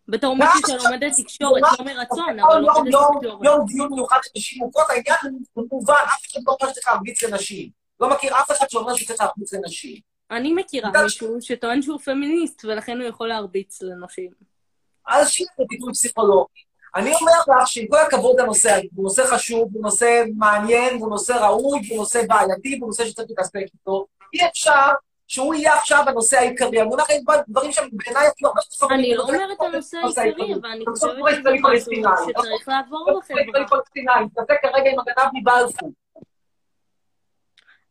בתור 0.08 0.36
מישהי 0.36 0.62
שלומדת 0.68 1.12
תקשורת, 1.18 1.62
לא 1.62 1.86
מרצון, 1.86 2.40
אבל 2.40 2.60
לומדת 2.60 2.94
יום, 2.94 3.18
תקשורת. 3.18 3.46
יום 3.46 3.66
דיון 3.66 3.94
מיוחד 3.94 4.20
לנשים 4.36 4.64
מוכות, 4.64 4.86
העניין 4.90 5.44
הוא 5.54 5.68
מובן, 5.72 5.94
אף 6.06 6.32
אחד 6.32 6.40
לא 6.48 6.56
אומר 6.60 6.70
שצריך 6.70 6.88
להרביץ 6.88 7.24
לנשים. 7.24 7.70
לא 8.00 8.10
מכיר 8.10 8.36
אף 8.36 8.52
אחד 8.52 8.70
שאומר 8.70 8.96
שצריך 8.96 9.22
להרביץ 9.22 9.54
לנשים. 9.54 9.98
אני 10.32 10.54
מכירה 10.54 11.04
מישהו 11.04 11.42
שטוען 11.42 11.82
שהוא 11.82 12.00
פמיניסט, 12.00 12.66
ולכן 12.66 12.98
הוא 12.98 13.08
יכול 13.08 13.28
להרביץ 13.28 13.82
לנשים. 13.82 14.32
אז 15.08 15.30
שיהיה 15.30 15.50
טיפול 15.70 15.94
פסיכולוגי. 15.94 16.62
אני 16.96 17.14
אומר 17.14 17.32
לך 17.40 17.68
שעם 17.68 17.88
כל 17.88 17.98
הכבוד 17.98 18.40
לנושא 18.40 18.72
הזה, 18.72 18.88
הוא 18.96 19.04
נושא 19.04 19.24
חשוב, 19.36 19.70
הוא 19.74 19.84
נושא 19.84 20.24
מעניין, 20.38 21.00
הוא 21.00 21.10
נושא 21.10 21.34
ראוי, 21.34 21.80
הוא 21.90 21.98
נושא 21.98 22.22
בעייתי, 22.28 22.78
הוא 22.80 22.88
נושא 22.88 23.06
שצריך 23.06 23.30
להתעסק 23.30 23.56
איתו. 23.56 24.06
אי 24.34 24.48
אפשר 24.48 24.92
שהוא 25.28 25.54
יהיה 25.54 25.74
עכשיו 25.74 26.04
הנושא 26.08 26.38
העיקרי. 26.38 26.78
לכם 26.98 27.14
דברים 27.48 27.72
שהם 27.72 27.90
בעיניי 27.92 28.28
אפילו 28.28 28.50
הרבה 28.50 28.62
יותר. 28.82 28.96
אני 28.96 29.16
לא 29.16 29.24
אומרת 29.24 29.58
הנושא 29.62 29.98
העיקרי, 29.98 30.54
אבל 30.62 30.70
אני 30.70 30.86
חושבת 30.86 31.14
שצריך 31.82 32.68
לעבור 32.68 33.20
בחברה. 33.20 34.24
תעשה 34.36 34.54
כרגע 34.62 34.90
עם 34.92 35.00
הגנב 35.00 35.30
מבלפור. 35.34 35.92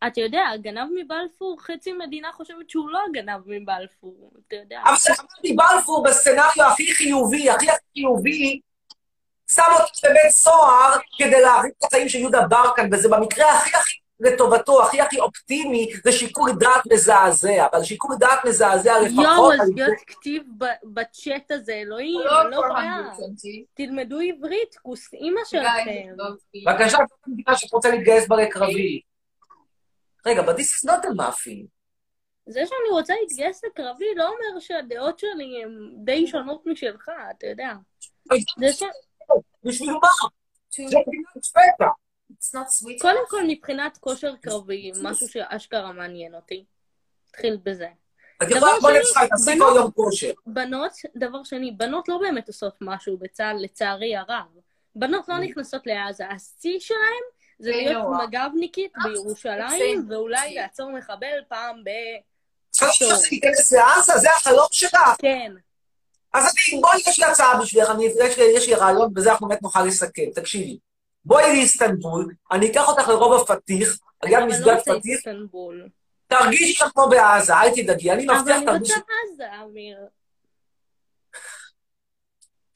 אתה 0.06 0.20
יודע, 0.20 0.42
הגנב 0.54 0.88
מבלפור, 0.94 1.60
חצי 1.60 1.92
מדינה 1.92 2.32
חושבת 2.32 2.70
שהוא 2.70 2.90
לא 2.90 3.00
הגנב 3.08 3.40
מבלפור, 3.46 4.30
אתה 4.48 4.56
יודע. 4.56 4.80
אבל 4.84 4.96
הגנב 5.08 5.52
מבלפור 5.52 6.04
בסצנריו 6.04 6.66
הכי 6.72 6.94
חיובי, 6.94 7.50
הכי 7.50 7.66
חיובי, 7.94 8.60
שם 9.50 9.62
אותו 9.72 9.84
בבית 10.04 10.30
סוהר 10.30 10.98
כדי 11.18 11.40
להרים 11.40 11.72
את 11.78 11.84
החיים 11.84 12.08
של 12.08 12.18
יהודה 12.18 12.46
ברקן, 12.46 12.88
וזה 12.92 13.08
במקרה 13.08 13.58
הכי 13.58 13.76
הכי 13.76 13.99
לטובתו, 14.20 14.82
הכי 14.82 15.00
הכי 15.00 15.20
אופטימי, 15.20 15.92
זה 16.04 16.12
שיקול 16.12 16.50
דעת 16.58 16.82
מזעזע. 16.92 17.66
אבל 17.72 17.82
שיקול 17.84 18.16
דעת 18.18 18.44
מזעזע 18.44 18.92
לפחות... 19.00 19.24
יואו, 19.24 19.52
אז 19.52 19.70
להיות 19.76 19.90
זה- 19.98 20.04
כתיב 20.06 20.42
ב- 20.58 20.64
בצ'אט 20.84 21.50
הזה, 21.50 21.72
אלוהים, 21.74 22.20
לא 22.24 22.42
אני 22.42 22.50
לא 22.50 22.56
יכולה. 22.56 22.96
420. 23.10 23.64
תלמדו 23.74 24.20
עברית, 24.20 24.74
כוס 24.82 25.12
אימא 25.12 25.40
שלכם. 25.44 26.16
בבקשה, 26.66 26.98
זאת 26.98 27.18
המדינה 27.26 27.56
שרוצה 27.58 27.90
להתגייס 27.90 28.28
ברי 28.28 28.48
קרבי. 28.50 29.00
רגע, 30.26 30.42
but 30.42 30.54
this 30.56 30.84
is 30.84 30.90
not 30.90 31.04
a 31.04 31.08
muffin. 31.20 31.66
זה 32.46 32.60
שאני 32.66 32.90
רוצה 32.90 33.14
להתגייס 33.20 33.64
לקרבי 33.64 34.04
לא 34.16 34.24
אומר 34.28 34.60
שהדעות 34.60 35.18
שלי 35.18 35.62
הן 35.64 35.90
די 36.04 36.26
שונות 36.26 36.62
משלך, 36.66 37.08
אתה 37.38 37.46
יודע. 37.46 37.72
זה 38.58 38.72
ש... 38.72 38.82
בשביל 39.64 39.90
מה? 39.90 40.08
זה 40.70 40.82
מדינת 40.82 41.44
שפטה. 41.44 41.88
It's 42.40 42.54
not 42.54 42.68
sweet. 42.82 43.00
קודם 43.00 43.24
כל, 43.28 43.42
מבחינת 43.48 43.96
כושר 43.98 44.32
קרבי, 44.40 44.92
משהו 45.02 45.28
שאשכרה 45.28 45.92
מעניין 45.92 46.34
אותי. 46.34 46.64
נתחיל 47.28 47.58
בזה. 47.62 47.88
בנות- 50.46 50.92
דבר 51.16 51.44
שני, 51.44 51.70
בנות 51.72 52.08
לא 52.08 52.18
באמת 52.18 52.48
עושות 52.48 52.74
משהו 52.80 53.16
בצה"ל, 53.16 53.56
לצערי 53.60 54.16
הרב. 54.16 54.46
בנות 54.94 55.28
לא 55.28 55.38
נכנסות 55.38 55.86
לעזה. 55.86 56.28
השיא 56.28 56.80
שלהם 56.80 57.22
זה 57.58 57.70
להיות. 57.70 58.06
מג"בניקית 58.22 58.92
בירושלים, 59.02 60.02
זה- 60.08 60.14
ואולי 60.14 60.54
לעצור 60.54 60.90
מחבל 60.92 61.38
פעם 61.48 61.84
ב... 61.84 61.88
שאני 62.72 63.38
אכנס 63.38 63.72
לעזה? 63.72 64.12
זה 64.18 64.28
החלום 64.36 64.66
שלך? 64.70 64.96
כן. 65.18 65.52
אז 66.34 66.52
בואי, 66.80 66.98
יש 67.06 67.18
לי 67.18 67.24
הצעה 67.24 67.60
בשבילך, 67.62 67.90
יש 68.56 68.68
לי 68.68 68.74
רעיון, 68.74 69.14
בזה 69.14 69.30
אנחנו 69.32 69.48
באמת 69.48 69.62
נוכל 69.62 69.84
לסכם. 69.84 70.30
תקשיבי. 70.34 70.78
בואי 71.24 71.56
לאיסטנבול, 71.56 72.34
אני 72.52 72.70
אקח 72.70 72.88
אותך 72.88 73.08
לרובע 73.08 73.44
פתיח, 73.54 73.98
על 74.20 74.28
יד 74.28 74.34
אבל 74.34 74.42
לא 74.42 74.48
מסגד 74.48 74.68
רוצה 74.68 74.90
פתיח, 74.98 75.16
איסטנבול. 75.16 75.88
תרגישי 76.26 76.72
שם 76.72 76.86
כמו 76.94 77.08
בעזה, 77.08 77.54
אל 77.54 77.70
תדאגי, 77.74 78.10
אני 78.12 78.26
אבל 78.26 78.38
מבטיח 78.38 78.56
אני 78.56 78.66
תרגישי... 78.66 78.92
רוצה 78.92 79.12
עזה, 79.34 79.44
אמיר. 79.64 79.98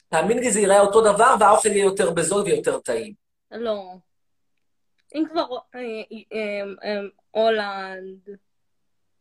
תאמין 0.09 0.39
לי, 0.39 0.51
זה 0.51 0.61
ייראה 0.61 0.81
אותו 0.81 1.01
דבר, 1.01 1.35
והאוכל 1.41 1.69
יהיה 1.69 1.85
יותר 1.85 2.11
בזול 2.11 2.43
ויותר 2.43 2.79
טעים. 2.79 3.15
לא. 3.51 3.85
אם 5.15 5.25
כבר 5.31 5.47
אה, 5.75 5.81
אה, 6.33 6.39
אה, 6.85 7.01
הולנד. 7.31 8.29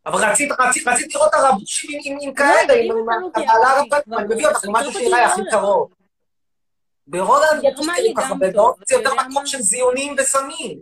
אבל 0.06 0.24
רצית, 0.24 0.52
רצית, 0.60 0.88
רצית 0.88 1.14
לראות 1.14 1.34
הרבושים 1.34 2.00
עם- 2.04 2.34
כאלה, 2.34 2.74
אם 2.74 2.92
עם 2.92 3.04
אתה 3.04 3.14
עם- 3.14 3.20
לוקח 3.22 3.40
על 3.40 3.62
הר 3.62 3.78
אותי 3.80 3.96
הפנים, 3.96 4.02
כבר, 4.04 4.18
אני 4.18 4.34
מביא 4.34 4.46
אותך 4.48 4.64
למשהו 4.64 4.92
שיראה 4.92 5.24
הכי. 5.32 5.40
קרוב. 5.50 5.90
גרמניה 7.08 7.70
רוצים 7.76 8.14
ככה 8.16 8.26
גם 8.26 8.32
הרבה, 8.32 8.46
זה 8.88 8.94
יותר 8.96 9.14
מקום? 9.14 9.46
של 9.46 9.58
זיונים 9.62 10.14
וסמים. 10.18 10.78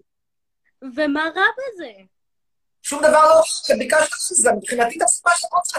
ומה 0.83 1.29
רע 1.37 1.43
בזה? 1.59 1.91
שום 2.83 2.99
דבר 3.03 3.23
לא 3.25 3.41
רע, 3.41 3.77
ביקשת 3.79 4.13
עזה, 4.31 4.53
מבחינתי 4.53 4.99
תעשי 4.99 5.21
מה 5.27 5.33
שאת 5.37 5.51
רוצה, 5.53 5.79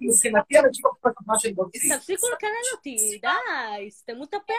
מבחינתי 0.00 0.58
אנשים 0.58 0.84
לא 0.84 0.90
לעשות 1.04 1.16
מה 1.26 1.38
שהם 1.38 1.54
רוצים. 1.56 1.96
תפסיקו 1.96 2.26
לקלל 2.36 2.48
אותי, 2.76 3.18
די, 3.22 3.90
סתמו 3.90 4.24
את 4.24 4.34
הפה. 4.34 4.54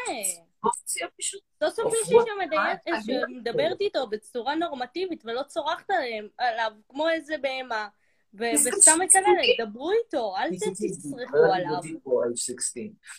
פשוט. 1.19 1.41
סוף 1.63 1.73
סוף 1.75 1.93
מישהי 1.93 2.17
שמדיין- 2.33 2.77
שמדברת 3.05 3.81
איתו 3.81 4.07
בצורה 4.07 4.55
נורמטיבית 4.55 5.21
ולא 5.25 5.43
צורחת 5.43 5.89
עליו 6.37 6.71
כמו 6.89 7.09
איזה 7.09 7.35
בהמה, 7.41 7.87
וסתם 8.33 8.99
מקללת, 8.99 9.25
דברו 9.59 9.91
איתו, 9.91 10.35
אל 10.37 10.49
תצרחו 10.55 11.37
עליו. 11.53 11.79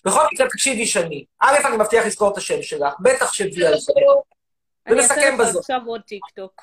בכל 0.04 0.20
מקרה, 0.32 0.48
תקשיבי 0.48 0.86
שני. 0.86 1.24
א', 1.40 1.56
אני 1.68 1.76
מבטיח 1.76 2.06
לזכור 2.06 2.32
את 2.32 2.36
השם 2.36 2.62
שלך, 2.62 2.94
בטח 3.00 3.24
תחשבי 3.26 3.66
על 3.66 3.78
זה. 3.78 3.92
אני 4.86 4.94
ונסכם 4.94 5.14
אעשה 5.14 5.30
לך 5.30 5.40
בזאת. 5.40 5.60
עכשיו 5.60 5.80
עוד 5.86 6.00
טיקטוק. 6.00 6.62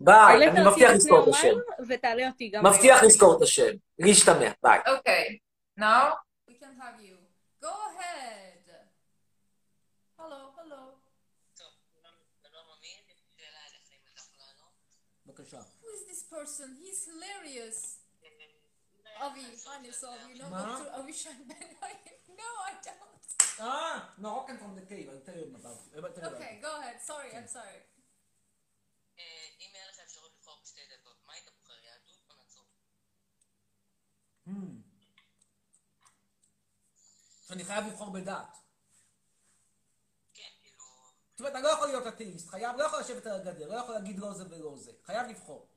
ביי, 0.00 0.48
אני 0.48 0.60
מבטיח 0.70 0.90
לזכור 0.90 1.22
את 1.22 1.28
השם. 1.28 1.54
ותעלה 1.88 2.28
אותי 2.28 2.48
גם. 2.48 2.66
מבטיח. 2.66 3.02
לזכור 3.02 3.36
את 3.36 3.42
השם. 3.42 3.72
להשתמע, 3.98 4.50
ביי. 4.62 4.78
Okay, 4.78 5.36
now 5.78 6.12
we 6.50 6.52
can 6.52 6.74
have 6.80 7.00
you. 7.00 7.16
Go 7.62 7.68
ahead. 7.68 8.66
Hello, 10.18 10.40
hello. 10.58 10.82
טוב, 11.58 11.72
שלום 12.42 12.66
אמיר, 12.78 12.98
יש 13.08 13.16
לי 13.22 13.30
שאלה 13.36 13.58
אליך 13.68 13.88
אם 13.90 13.98
אתה 14.12 14.20
יכול 14.20 14.36
לענות. 14.38 14.72
בבקשה. 15.26 15.58
Who 15.58 15.86
is 15.96 16.02
this 16.10 16.31
person? 16.42 16.74
He's 16.82 17.06
hilarious. 17.06 18.02
Avi, 19.22 19.46
honey, 19.62 19.92
so 19.94 20.08
you 20.26 20.34
know 20.40 20.50
Ma? 20.50 20.58
Dr. 20.66 20.90
Avishan 20.98 21.38
Ben. 21.46 21.68
no, 22.40 22.48
I 22.70 22.72
don't. 22.82 23.22
אה, 23.60 24.00
Moroccan 24.18 24.56
from 24.58 24.74
the 24.74 24.84
cave, 24.90 25.06
I'll 25.12 25.22
tell 25.26 25.38
you 25.38 25.54
about 25.54 26.18
it. 26.18 26.34
Okay, 26.34 26.58
go 26.66 26.72
ahead. 26.80 26.98
Sorry, 27.10 27.30
I'm 27.38 27.46
sorry. 27.46 27.80
אה? 29.18 29.62
Hmm. 34.46 34.82
שאני 37.48 37.64
חייב 37.64 37.86
לבחור. 37.86 38.16
כן, 40.34 40.50
כאילו... 40.60 40.84
זאת 41.30 41.40
אומרת, 41.40 41.54
אני 41.54 41.62
לא 41.62 41.68
יכול 41.68 41.86
להיות 41.86 42.06
אתאיסט, 42.06 42.48
חייב, 42.48 42.76
לא 42.76 42.84
יכול 42.84 43.00
לשבת 43.00 43.26
על 43.26 43.40
הגדר, 43.40 43.68
לא 43.68 43.76
יכול 43.76 43.94
להגיד 43.94 44.18
לא 44.18 44.32
זה 44.32 44.44
ולא 44.50 44.76
זה. 44.76 44.92
חייב 45.06 45.26
לבחור. 45.26 45.68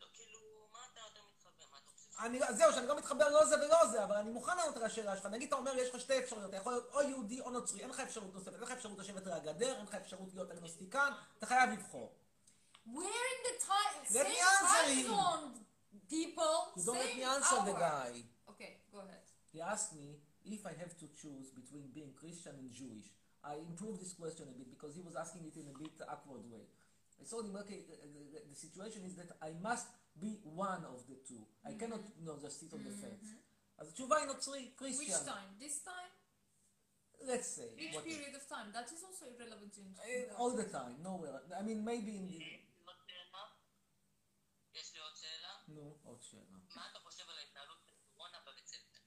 לא, 0.00 0.06
כאילו, 0.12 0.40
מה 0.72 0.78
אתה 0.92 1.00
יותר 1.00 1.20
מתחבר? 1.34 1.64
מה 1.70 1.78
אתה 1.78 1.90
חושב? 1.90 2.03
אני, 2.22 2.40
זהו, 2.50 2.72
שאני 2.72 2.86
לא 2.86 2.98
מתחבר 2.98 3.28
לא 3.28 3.44
זה 3.44 3.56
ולא 3.56 3.86
זה, 3.86 4.04
אבל 4.04 4.16
אני 4.16 4.30
מוכן 4.30 4.56
לענות 4.56 4.76
על 4.76 4.82
השאלה 4.82 5.16
שלך. 5.16 5.26
נגיד, 5.26 5.48
אתה 5.48 5.56
אומר, 5.56 5.76
יש 5.78 5.94
לך 5.94 6.00
שתי 6.00 6.18
אפשרויות, 6.18 6.48
אתה 6.48 6.56
יכול 6.56 6.72
להיות 6.72 6.90
או 6.94 7.02
יהודי 7.02 7.40
או 7.40 7.50
נוצרי, 7.50 7.80
אין 7.80 7.90
לך 7.90 8.00
אפשרות 8.00 8.34
נוספת, 8.34 8.52
אין 8.52 8.62
לך 8.62 8.70
אפשרות 8.70 8.98
לשבת 8.98 9.26
על 9.26 9.32
הגדר, 9.32 9.76
אין 9.76 9.84
לך 9.84 9.94
אפשרות 9.94 10.34
להיות 10.34 10.50
אגנוסטיקן, 10.50 11.12
אתה 11.38 11.46
חייב 11.46 11.70
לבחור. 11.70 12.12
We're 12.86 12.98
in 12.98 13.40
the 13.48 13.56
time, 13.72 14.14
Let 14.14 14.26
me 14.28 14.38
answer 14.54 14.84
him. 14.92 15.64
people. 16.08 16.56
You 16.76 16.84
don't 16.84 16.98
let 17.04 17.16
me 17.16 17.24
answer 17.24 17.58
the 17.64 17.72
guy. 17.72 18.10
Okay, 18.50 18.72
go 18.92 18.98
ahead. 19.00 19.24
He 19.52 19.60
asked 19.60 19.92
me 19.96 20.08
if 20.44 20.66
I 20.66 20.74
have 20.82 20.92
to 21.02 21.06
choose 21.20 21.48
between 21.60 21.84
being 21.96 22.12
Christian 22.20 22.54
and 22.60 22.70
Jewish. 22.80 23.08
I 23.42 23.54
improved 23.70 24.00
this 24.04 24.12
question 24.12 24.44
a 24.48 24.54
bit 24.58 24.68
because 24.74 24.94
he 24.94 25.02
was 25.08 25.14
asking 25.16 25.42
it 25.50 25.56
in 25.56 25.66
a 25.74 25.76
bit 25.82 25.96
awkward 26.12 26.44
way. 26.50 26.64
I 27.20 27.24
told 27.28 27.46
him, 27.46 27.56
okay, 27.62 27.80
the, 27.88 27.96
the, 28.32 28.40
the 28.52 28.56
situation 28.56 29.02
is 29.08 29.14
that 29.20 29.30
I 29.40 29.50
must 29.62 29.86
be 30.20 30.30
one 30.44 30.84
of 30.92 30.98
the 31.08 31.16
two. 31.28 31.42
I 31.64 31.72
cannot, 31.80 32.02
you 32.18 32.24
know, 32.26 32.36
just 32.44 32.60
sit 32.60 32.72
on 32.72 32.82
the 32.84 32.90
fence. 33.02 33.28
אז 33.78 33.88
התשובה 33.88 34.16
היא 34.16 34.26
נוצרי, 34.26 34.72
Which 34.74 34.82
Christian. 34.82 35.24
time? 35.26 35.58
This 35.60 35.84
time? 35.84 36.12
Let's 37.20 37.48
say. 37.56 37.68
Which 37.76 37.94
what- 37.94 38.04
period 38.04 38.34
of 38.40 38.44
time? 38.48 38.68
That 38.72 38.88
is 38.94 39.00
also 39.08 39.24
irrelevant 39.34 39.74
in 39.78 39.86
Uh, 39.96 40.38
all 40.40 40.52
the 40.62 40.68
time, 40.78 40.94
nowhere. 41.02 41.40
I 41.60 41.62
mean, 41.62 41.80
maybe 41.84 42.12
in 42.20 42.26
the... 42.32 42.38
עוד 42.86 42.96
שאלה? 43.06 43.42
יש 44.74 44.94
לי 44.94 45.00
עוד 45.00 45.16
שאלה. 45.16 45.52
נו, 45.68 45.98
עוד 46.04 46.22
שאלה. 46.22 46.58
מה 46.76 46.82
אתה 46.90 46.98
חושב 46.98 47.24
על 47.28 47.38
ההתנהלות 47.38 47.78
של 47.86 47.92
קורונה 48.12 48.38
בבית 48.46 48.66
ספר? 48.66 48.98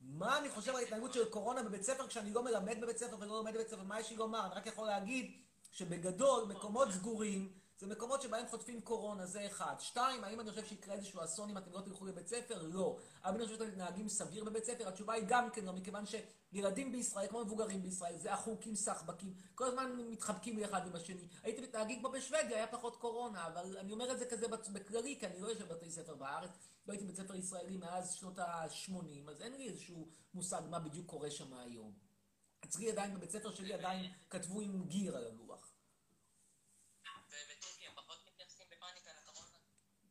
מה 0.00 0.38
אני 0.38 0.48
חושב 0.50 0.70
על 0.70 0.76
ההתנהגות 0.76 1.12
של 1.12 1.30
קורונה 1.30 1.62
בבית 1.62 1.82
ספר 1.82 2.08
כשאני 2.08 2.30
לא 2.32 2.44
מלמד 2.44 2.80
בבית 2.80 2.96
ספר 2.98 3.16
ולא 3.20 3.26
לומד 3.38 3.54
בבית 3.54 3.68
ספר? 3.68 3.82
מה 3.82 4.00
יש 4.00 4.10
לי 4.10 4.16
לומר? 4.16 4.46
אני 4.46 4.54
רק 4.54 4.66
יכול 4.66 4.86
להגיד 4.86 5.42
שבגדול, 5.70 6.44
מקומות 6.44 6.88
סגורים, 6.92 7.58
זה 7.78 7.86
מקומות 7.86 8.22
שבהם 8.22 8.46
חוטפים 8.46 8.80
קורונה, 8.80 9.26
זה 9.26 9.46
אחד. 9.46 9.74
שתיים, 9.78 10.24
האם 10.24 10.40
אני 10.40 10.50
חושב 10.50 10.64
שיקרה 10.64 10.94
איזשהו 10.94 11.24
אסון 11.24 11.50
אם 11.50 11.58
אתם 11.58 11.72
לא 11.72 11.80
תלכו 11.80 12.06
לבית 12.06 12.28
ספר? 12.28 12.62
לא. 12.62 12.98
האם 13.22 13.34
אני 13.34 13.44
חושב 13.44 13.56
שאתם 13.56 13.68
מתנהגים 13.68 14.08
סביר 14.08 14.44
בבית 14.44 14.64
ספר? 14.64 14.88
התשובה 14.88 15.14
היא 15.14 15.24
גם 15.28 15.50
כן 15.50 15.64
לא, 15.64 15.72
מכיוון 15.72 16.04
שילדים 16.06 16.92
בישראל, 16.92 17.26
כמו 17.26 17.44
מבוגרים 17.44 17.82
בישראל, 17.82 18.16
זה 18.16 18.34
אחוקים 18.34 18.74
סחבקים, 18.74 19.34
כל 19.54 19.64
הזמן 19.64 19.92
מתחבקים 20.10 20.64
אחד 20.64 20.86
עם 20.86 20.96
השני. 20.96 21.28
הייתם 21.42 21.62
מתנהגים 21.62 22.00
כמו 22.00 22.08
בשוודיה, 22.10 22.56
היה 22.56 22.66
פחות 22.66 22.96
קורונה, 22.96 23.46
אבל 23.46 23.76
אני 23.78 23.92
אומר 23.92 24.12
את 24.12 24.18
זה 24.18 24.26
כזה 24.26 24.46
בכללי, 24.48 25.16
כי 25.20 25.26
אני 25.26 25.40
לא 25.40 25.48
יושב 25.48 25.68
בבתי 25.68 25.90
ספר 25.90 26.14
בארץ, 26.14 26.50
לא 26.86 26.92
הייתי 26.92 27.04
בבית 27.04 27.16
ספר 27.16 27.34
ישראלי 27.34 27.76
מאז 27.76 28.14
שנות 28.14 28.38
ה-80, 28.38 29.30
אז 29.30 29.40
אין 29.40 29.52
לי 29.52 29.68
איזשהו 29.68 30.08
מושג 30.34 30.62
מה 30.70 30.78
בדיוק 30.78 31.06
קורה 31.06 31.30
שם 31.30 31.54
היום. 31.54 31.92
אצלי 32.64 32.90
עדיין, 32.90 33.14
בבית 33.14 33.30
ספר 33.30 33.54
שלי 33.54 33.74
עדיין 33.74 34.12
כתבו 34.30 34.60
עם 34.60 34.84
גיר 34.84 35.16
על. 35.16 35.24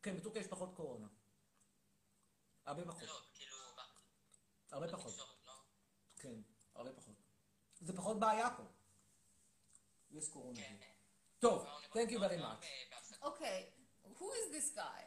כן, 0.04 0.16
בטורקיה 0.16 0.40
יש 0.40 0.46
פחות 0.46 0.74
קורונה. 0.76 1.08
הרבה 2.64 2.84
פחות. 2.84 3.02
לא, 3.02 3.20
כאילו, 3.34 3.56
הרבה 4.70 4.88
פחות. 4.88 5.16
לא? 5.18 5.24
כן, 6.16 6.34
הרבה 6.74 6.92
פחות. 6.92 7.14
זה 7.80 7.96
פחות 7.96 8.20
בעיה 8.20 8.56
פה. 8.56 8.62
יש 10.10 10.28
קורונה. 10.28 10.60
כן. 10.60 10.76
טוב, 11.38 11.66
thank 11.92 12.10
you 12.10 12.18
very 12.18 12.38
much. 12.38 12.64
Okay, 13.22 13.58
who 14.18 14.28
is 14.40 14.46
this 14.56 14.68
guy? 14.76 15.02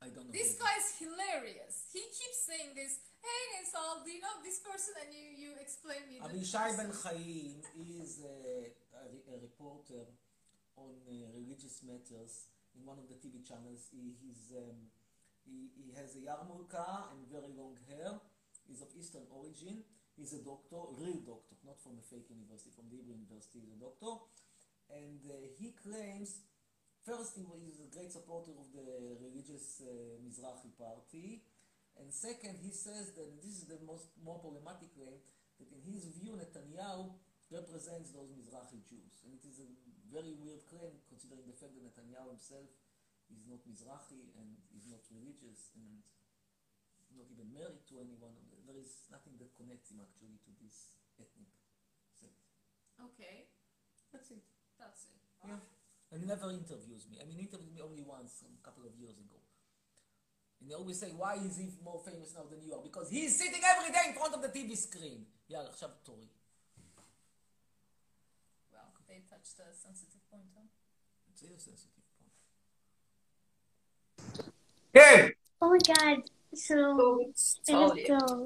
I 0.00 0.08
don't 0.14 0.26
know. 0.26 0.32
This 0.32 0.50
guy 0.62 0.74
is 0.82 0.88
hilarious. 1.02 1.74
He 1.92 2.02
keeps 2.18 2.38
saying 2.48 2.70
this. 2.80 2.92
Hey, 3.26 3.42
Nisal, 3.52 4.02
do 4.04 4.10
you 4.14 4.20
know 4.26 4.36
this 4.48 4.58
person? 4.68 4.92
And 5.02 5.08
you, 5.16 5.26
you 5.42 5.50
explain 5.64 6.02
me. 6.10 6.14
Abishai. 6.26 6.68
Ben 6.78 6.92
Chaim 7.02 7.56
is 7.98 8.10
a, 8.34 8.36
a, 9.02 9.04
a 9.32 9.36
reporter 9.46 10.02
on 10.76 10.92
uh, 11.06 11.12
religious 11.38 11.76
matters 11.88 12.32
in 12.76 12.82
one 12.84 12.98
of 12.98 13.06
the 13.08 13.18
TV 13.20 13.40
channels. 13.44 13.88
He, 13.92 14.16
he's, 14.20 14.52
um, 14.56 14.88
he, 15.44 15.72
he 15.76 15.86
has 15.96 16.16
a 16.16 16.22
yarmulke 16.22 16.86
and 17.12 17.26
very 17.28 17.52
long 17.56 17.76
hair. 17.88 18.18
He's 18.68 18.80
of 18.80 18.88
Eastern 18.94 19.26
origin. 19.28 19.84
He's 20.16 20.36
a 20.36 20.44
doctor, 20.44 20.92
real 21.00 21.24
doctor, 21.24 21.56
not 21.64 21.80
from 21.80 21.96
a 21.96 22.04
fake 22.04 22.28
university, 22.28 22.70
from 22.76 22.92
the 22.92 23.00
Hebrew 23.00 23.16
University. 23.16 23.64
He's 23.64 23.74
a 23.76 23.80
doctor. 23.80 24.28
And 24.92 25.24
uh, 25.24 25.48
he 25.56 25.72
claims, 25.72 26.44
first, 27.00 27.32
he 27.36 27.44
was 27.48 27.80
a 27.80 27.88
great 27.88 28.12
supporter 28.12 28.52
of 28.52 28.68
the 28.76 29.16
religious 29.24 29.80
uh, 29.80 30.20
Mizrahi 30.20 30.68
party. 30.76 31.42
And 31.96 32.12
second, 32.12 32.60
he 32.60 32.72
says 32.72 33.16
that 33.16 33.28
this 33.40 33.64
is 33.64 33.66
the 33.68 33.80
most 33.88 34.12
more 34.20 34.40
problematic 34.40 34.92
claim 34.92 35.16
that 35.60 35.68
in 35.72 35.80
his 35.84 36.12
view 36.12 36.36
Netanyahu 36.36 37.16
represents 37.52 38.12
those 38.12 38.32
Mizrahi 38.32 38.80
Jews. 38.84 39.12
And 39.24 39.36
it 39.36 39.44
is 39.44 39.60
a 39.60 39.68
very 40.11 40.33
weird 40.33 40.63
claim 40.71 40.93
considering 41.11 41.45
the 41.47 41.57
fact 41.57 41.75
that 41.75 41.83
Netanyahu 41.83 42.35
himself 42.37 42.69
is 43.33 43.43
not 43.47 43.59
Mizrahi 43.67 44.31
and 44.39 44.55
is 44.75 44.87
not 44.87 45.03
religious 45.11 45.71
and 45.75 46.03
not 47.17 47.27
even 47.33 47.49
married 47.51 47.83
to 47.91 47.99
anyone. 47.99 48.35
There 48.67 48.77
is 48.79 49.07
nothing 49.11 49.35
that 49.41 49.51
connects 49.57 49.91
him 49.91 49.99
actually 50.03 50.37
to 50.47 50.51
this 50.63 50.95
ethnic 51.19 51.51
sect. 52.13 52.37
Okay, 52.99 53.49
That's 54.13 54.31
it. 54.31 54.43
that's 54.79 55.11
it. 55.11 55.21
Yeah. 55.43 55.59
And 56.11 56.23
he 56.23 56.27
never 56.27 56.47
interviews 56.51 57.03
me. 57.11 57.19
I 57.19 57.25
mean, 57.27 57.35
he 57.41 57.43
interviewed 57.51 57.73
me 57.75 57.81
only 57.83 58.01
once 58.01 58.43
a 58.47 58.61
couple 58.63 58.87
of 58.87 58.95
years 58.95 59.17
ago. 59.19 59.35
And 60.61 60.71
they 60.71 60.75
always 60.75 60.97
say, 60.99 61.11
why 61.11 61.35
is 61.35 61.57
he 61.57 61.69
more 61.83 61.99
famous 62.01 62.33
now 62.33 62.45
than 62.49 62.63
you 62.63 62.73
are? 62.73 62.81
Because 62.81 63.09
he's 63.11 63.35
sitting 63.37 63.61
every 63.61 63.91
day 63.91 64.09
in 64.09 64.13
front 64.15 64.33
of 64.33 64.41
the 64.41 64.49
TV 64.49 64.75
screen. 64.77 65.25
יאללה, 65.49 65.69
עכשיו 65.69 65.89
תורי. 66.03 66.27
Well, 69.12 69.20
they 69.20 69.36
touched 69.36 69.58
a 69.60 69.74
sensitive 69.74 70.20
point, 70.30 70.48
huh? 70.56 70.66
זה 71.34 71.46
יהיה 71.46 71.58
sensitive 71.58 72.02
point. 72.18 72.32
כן! 74.92 75.28
Oh 75.62 75.66
my 75.66 75.78
god, 75.86 76.30
so, 76.54 76.74
ערב 77.68 77.90
טוב. 78.06 78.44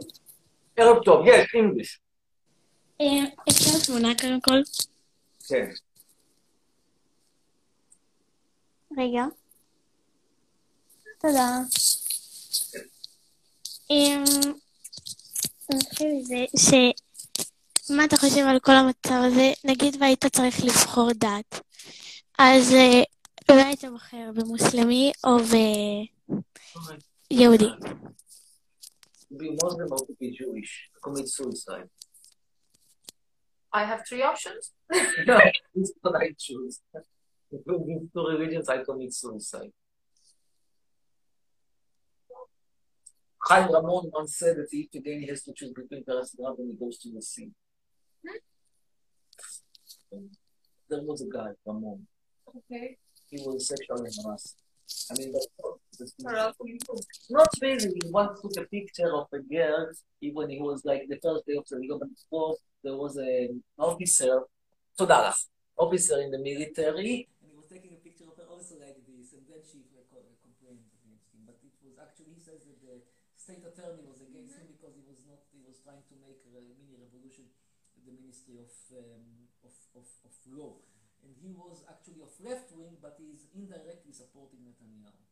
ערב 0.77 1.05
טוב, 1.05 1.27
יש, 1.27 1.55
English. 1.55 1.99
אה, 3.01 3.07
אפשר 3.49 3.87
תמונה 3.87 4.09
קודם 4.21 4.41
כל? 4.41 4.61
כן. 5.49 5.71
רגע. 8.99 9.25
תודה. 11.19 11.59
אמ, 13.91 14.25
נתחיל 15.71 16.09
מזה 16.19 16.45
ש... 16.57 16.71
מה 17.91 18.05
אתה 18.05 18.17
חושב 18.17 18.43
על 18.49 18.61
כל 18.61 18.73
המצב 18.73 19.23
הזה? 19.27 19.53
נגיד 19.65 19.97
והיית 20.01 20.27
צריך 20.27 20.65
לבחור 20.65 21.11
דת, 21.13 21.61
אז 22.39 22.73
אה, 22.73 23.03
אולי 23.51 23.63
היית 23.63 23.85
בוחר 23.85 24.31
במוסלמי 24.35 25.13
או 25.25 25.37
ביהודי. 27.31 27.71
Be 29.33 29.51
Muslim 29.63 29.89
or 29.95 29.99
to 30.07 30.15
be 30.21 30.31
Jewish, 30.41 30.73
commit 31.05 31.29
suicide. 31.29 31.89
I 33.73 33.83
have 33.91 34.01
three 34.09 34.23
options. 34.33 34.63
no, 35.29 35.37
this 35.75 35.89
is 35.91 35.97
what 36.03 36.15
I 36.25 36.27
choose. 36.45 36.75
Between 37.51 38.09
two 38.15 38.25
religions, 38.33 38.67
I 38.69 38.79
commit 38.89 39.13
suicide. 39.13 39.73
Chaim 43.47 43.67
Ramon 43.75 44.05
once 44.17 44.33
said 44.41 44.57
that 44.59 44.69
if 44.73 44.91
today 44.91 45.17
he 45.21 45.27
has 45.33 45.43
to 45.47 45.53
choose 45.59 45.73
between 45.81 46.03
Paris 46.09 46.35
and 46.35 46.47
Rabin, 46.47 46.67
he 46.71 46.77
goes 46.85 46.97
to 47.03 47.09
the 47.15 47.23
sea. 47.33 47.51
There 50.89 51.03
was 51.03 51.23
a 51.23 51.27
guy 51.27 51.51
from 51.65 51.83
home. 51.83 52.07
Okay. 52.57 52.97
He 53.31 53.39
was 53.45 53.67
sexually 53.67 54.11
harassed. 54.23 54.57
I 55.11 55.15
mean, 55.19 55.33
that's 55.33 56.15
not 57.29 57.49
really. 57.61 57.91
He 57.91 58.11
once 58.11 58.41
took 58.41 58.57
a 58.57 58.67
picture 58.69 59.13
of 59.13 59.27
a 59.33 59.41
girl 59.41 59.91
Even 60.23 60.51
he 60.51 60.61
was 60.63 60.85
like 60.85 61.09
the 61.09 61.19
first 61.19 61.45
day 61.47 61.57
of 61.59 61.67
the 61.69 61.89
government. 61.89 62.19
There 62.85 62.97
was 62.97 63.17
an 63.17 63.63
officer, 63.77 64.43
Todaras, 64.99 65.51
officer 65.77 66.23
in 66.23 66.31
the 66.31 66.39
military, 66.39 67.27
and 67.43 67.51
he 67.51 67.57
was 67.59 67.67
taking 67.67 67.99
a 67.99 68.01
picture 68.01 68.31
of 68.31 68.39
her 68.39 68.47
also 68.47 68.79
like 68.79 69.03
this, 69.11 69.35
and 69.35 69.43
then 69.51 69.59
she 69.67 69.83
complained 69.91 70.87
against 71.03 71.35
him. 71.35 71.43
But 71.51 71.59
it 71.67 71.75
was 71.83 71.99
actually, 71.99 72.39
he 72.39 72.41
says 72.41 72.63
that 72.63 72.79
the 72.79 73.03
state 73.35 73.67
attorney 73.67 74.07
was 74.07 74.23
against 74.23 74.55
him 74.55 74.71
mm-hmm. 74.71 74.79
because 74.79 74.95
he 74.95 75.03
was 75.03 75.27
not, 75.27 75.43
he 75.51 75.59
was 75.67 75.83
trying 75.83 76.07
to 76.07 76.15
make 76.23 76.47
a 76.47 76.63
mini 76.79 76.95
revolution 76.95 77.51
the 78.07 78.15
Ministry 78.15 78.63
of, 78.63 78.71
um, 78.95 79.51
of, 79.67 79.75
of, 79.99 80.07
of 80.23 80.35
Law. 80.55 80.79
And 81.27 81.35
he 81.43 81.51
was 81.51 81.83
actually 81.91 82.23
of 82.23 82.31
left 82.39 82.71
wing, 82.71 83.03
but 83.03 83.19
he 83.19 83.35
is 83.35 83.51
indirectly 83.51 84.15
supporting 84.15 84.63
Netanyahu. 84.63 85.27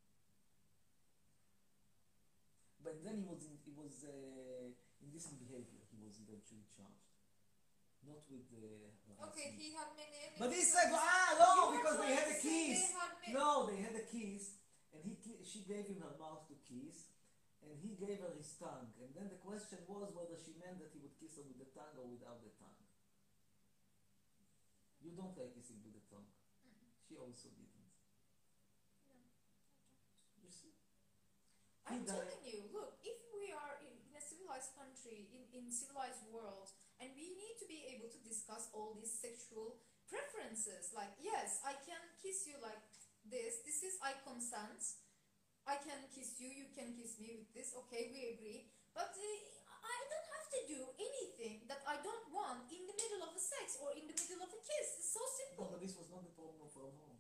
But 2.83 3.01
then 3.07 3.23
he 3.23 3.25
was 3.25 3.47
in, 3.47 3.57
he 3.65 3.73
was 3.73 4.03
uh, 4.05 4.75
indecent 5.01 5.39
behavior. 5.41 5.81
He 5.89 5.97
was 6.03 6.21
eventually 6.21 6.69
charged, 6.69 7.17
not 8.05 8.21
with 8.29 8.45
the. 8.53 8.93
Okay, 9.31 9.57
he 9.57 9.73
had 9.73 9.89
many. 9.97 10.37
But 10.37 10.53
he 10.53 10.61
said, 10.61 10.93
ah, 10.93 11.33
no, 11.39 11.79
because 11.79 11.97
they 12.03 12.13
had 12.13 12.29
the 12.29 12.37
keys. 12.43 12.93
they 13.25 13.33
had 13.33 13.41
No, 13.41 13.65
they 13.71 13.81
had 13.81 13.95
the 13.97 14.05
keys, 14.05 14.61
and 14.93 15.01
he 15.01 15.17
she 15.47 15.65
gave 15.65 15.89
him 15.89 16.05
her 16.05 16.13
mouth 16.21 16.45
to 16.53 16.59
kiss, 16.69 17.14
and 17.69 17.77
he 17.81 17.97
gave 17.97 18.21
her 18.21 18.33
his 18.37 18.53
tongue. 18.61 18.93
And 19.01 19.11
then 19.17 19.33
the 19.33 19.41
question 19.41 19.81
was 19.89 20.13
whether 20.13 20.37
she 20.37 20.55
meant 20.61 20.79
that 20.81 20.93
he 20.93 21.01
would 21.01 21.17
kiss 21.17 21.37
her 21.41 21.45
with 21.45 21.57
the 21.57 21.69
tongue 21.73 21.97
or 21.97 22.07
without 22.09 22.41
the 22.45 22.53
tongue. 22.61 22.81
You 25.05 25.13
don't 25.13 25.37
like 25.37 25.53
kissing 25.53 25.85
with 25.85 25.93
the 25.93 26.05
tongue. 26.09 26.29
She 27.05 27.21
also 27.21 27.53
didn't. 27.53 27.93
You 30.41 30.49
see? 30.49 30.73
I'm 31.85 32.09
died- 32.09 32.25
telling 32.25 32.41
you, 32.45 32.73
look, 32.73 32.97
if 33.05 33.21
we 33.37 33.53
are 33.53 33.77
in, 33.85 33.93
in 34.09 34.13
a 34.17 34.25
civilized 34.25 34.73
country, 34.73 35.29
in, 35.29 35.45
in 35.53 35.69
civilized 35.69 36.25
world, 36.33 36.73
and 36.97 37.13
we 37.13 37.37
need 37.37 37.57
to 37.61 37.69
be 37.69 37.85
able 37.93 38.09
to 38.09 38.21
discuss 38.25 38.73
all 38.73 38.97
these 38.97 39.13
sexual 39.13 39.77
preferences, 40.09 40.89
like, 40.97 41.13
yes, 41.21 41.61
I 41.61 41.77
can 41.85 42.01
kiss 42.25 42.49
you 42.49 42.57
like 42.65 42.81
this, 43.29 43.61
this 43.69 43.85
is 43.85 44.01
I 44.01 44.17
consent, 44.25 44.81
I 45.65 45.81
can 45.81 46.01
kiss 46.13 46.37
you, 46.41 46.49
you 46.53 46.69
can 46.77 46.93
kiss 46.93 47.17
me 47.21 47.41
with 47.41 47.51
this, 47.57 47.73
okay, 47.87 48.13
we 48.13 48.37
agree, 48.37 48.69
but 48.93 49.09
uh, 49.17 49.37
I 49.81 49.97
don't 50.13 50.29
have 50.37 50.49
to 50.53 50.61
do 50.69 50.81
anything 51.01 51.65
that 51.73 51.81
I 51.89 51.97
don't 52.05 52.29
want 52.33 52.69
in 52.69 52.85
the 52.85 52.97
middle 52.97 53.23
of 53.25 53.33
a 53.33 53.41
sex 53.41 53.81
or 53.81 53.93
in 53.97 54.05
the 54.05 54.17
middle 54.17 54.45
of 54.45 54.53
a 54.53 54.61
kiss. 54.61 54.89
It's 55.01 55.13
so 55.17 55.25
No, 55.25 55.37
simple. 55.41 55.65
but 55.73 55.81
this 55.81 55.97
was 55.97 56.09
not 56.13 56.21
the 56.25 56.37
problem 56.37 56.61
of 56.69 56.73
Ramon. 56.77 57.17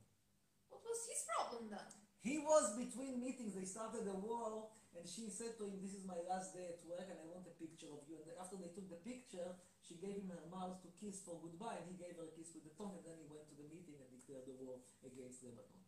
What 0.69 0.83
was 0.85 1.01
his 1.09 1.25
problem 1.25 1.73
then? 1.73 1.89
He 2.25 2.41
was 2.41 2.73
between 2.77 3.21
meetings. 3.21 3.53
They 3.53 3.69
started 3.69 4.09
a 4.09 4.17
war, 4.17 4.73
and 4.97 5.05
she 5.05 5.29
said 5.29 5.61
to 5.61 5.69
him, 5.69 5.77
"This 5.85 5.93
is 5.93 6.09
my 6.09 6.17
last 6.25 6.57
day 6.57 6.73
at 6.73 6.81
work, 6.89 7.05
and 7.05 7.21
I 7.21 7.29
want 7.29 7.45
a 7.45 7.53
picture 7.61 7.93
of 7.93 8.01
you." 8.09 8.17
And 8.17 8.25
then 8.33 8.41
after 8.41 8.57
they 8.57 8.73
took 8.73 8.89
the 8.89 8.97
picture, 9.05 9.53
she 9.85 10.01
gave 10.01 10.25
him 10.25 10.33
her 10.33 10.49
mouth 10.49 10.81
to 10.85 10.89
kiss 10.97 11.21
for 11.21 11.37
goodbye, 11.45 11.77
and 11.85 11.89
he 11.93 12.01
gave 12.01 12.17
her 12.17 12.25
a 12.25 12.33
kiss 12.33 12.57
with 12.57 12.65
the 12.65 12.73
tongue. 12.81 12.97
And 12.97 13.05
then 13.05 13.21
he 13.21 13.29
went 13.29 13.45
to 13.53 13.57
the 13.61 13.69
meeting 13.69 14.01
and 14.01 14.09
declared 14.09 14.49
the 14.49 14.57
war 14.57 14.81
against 15.05 15.45
Lebanon. 15.45 15.84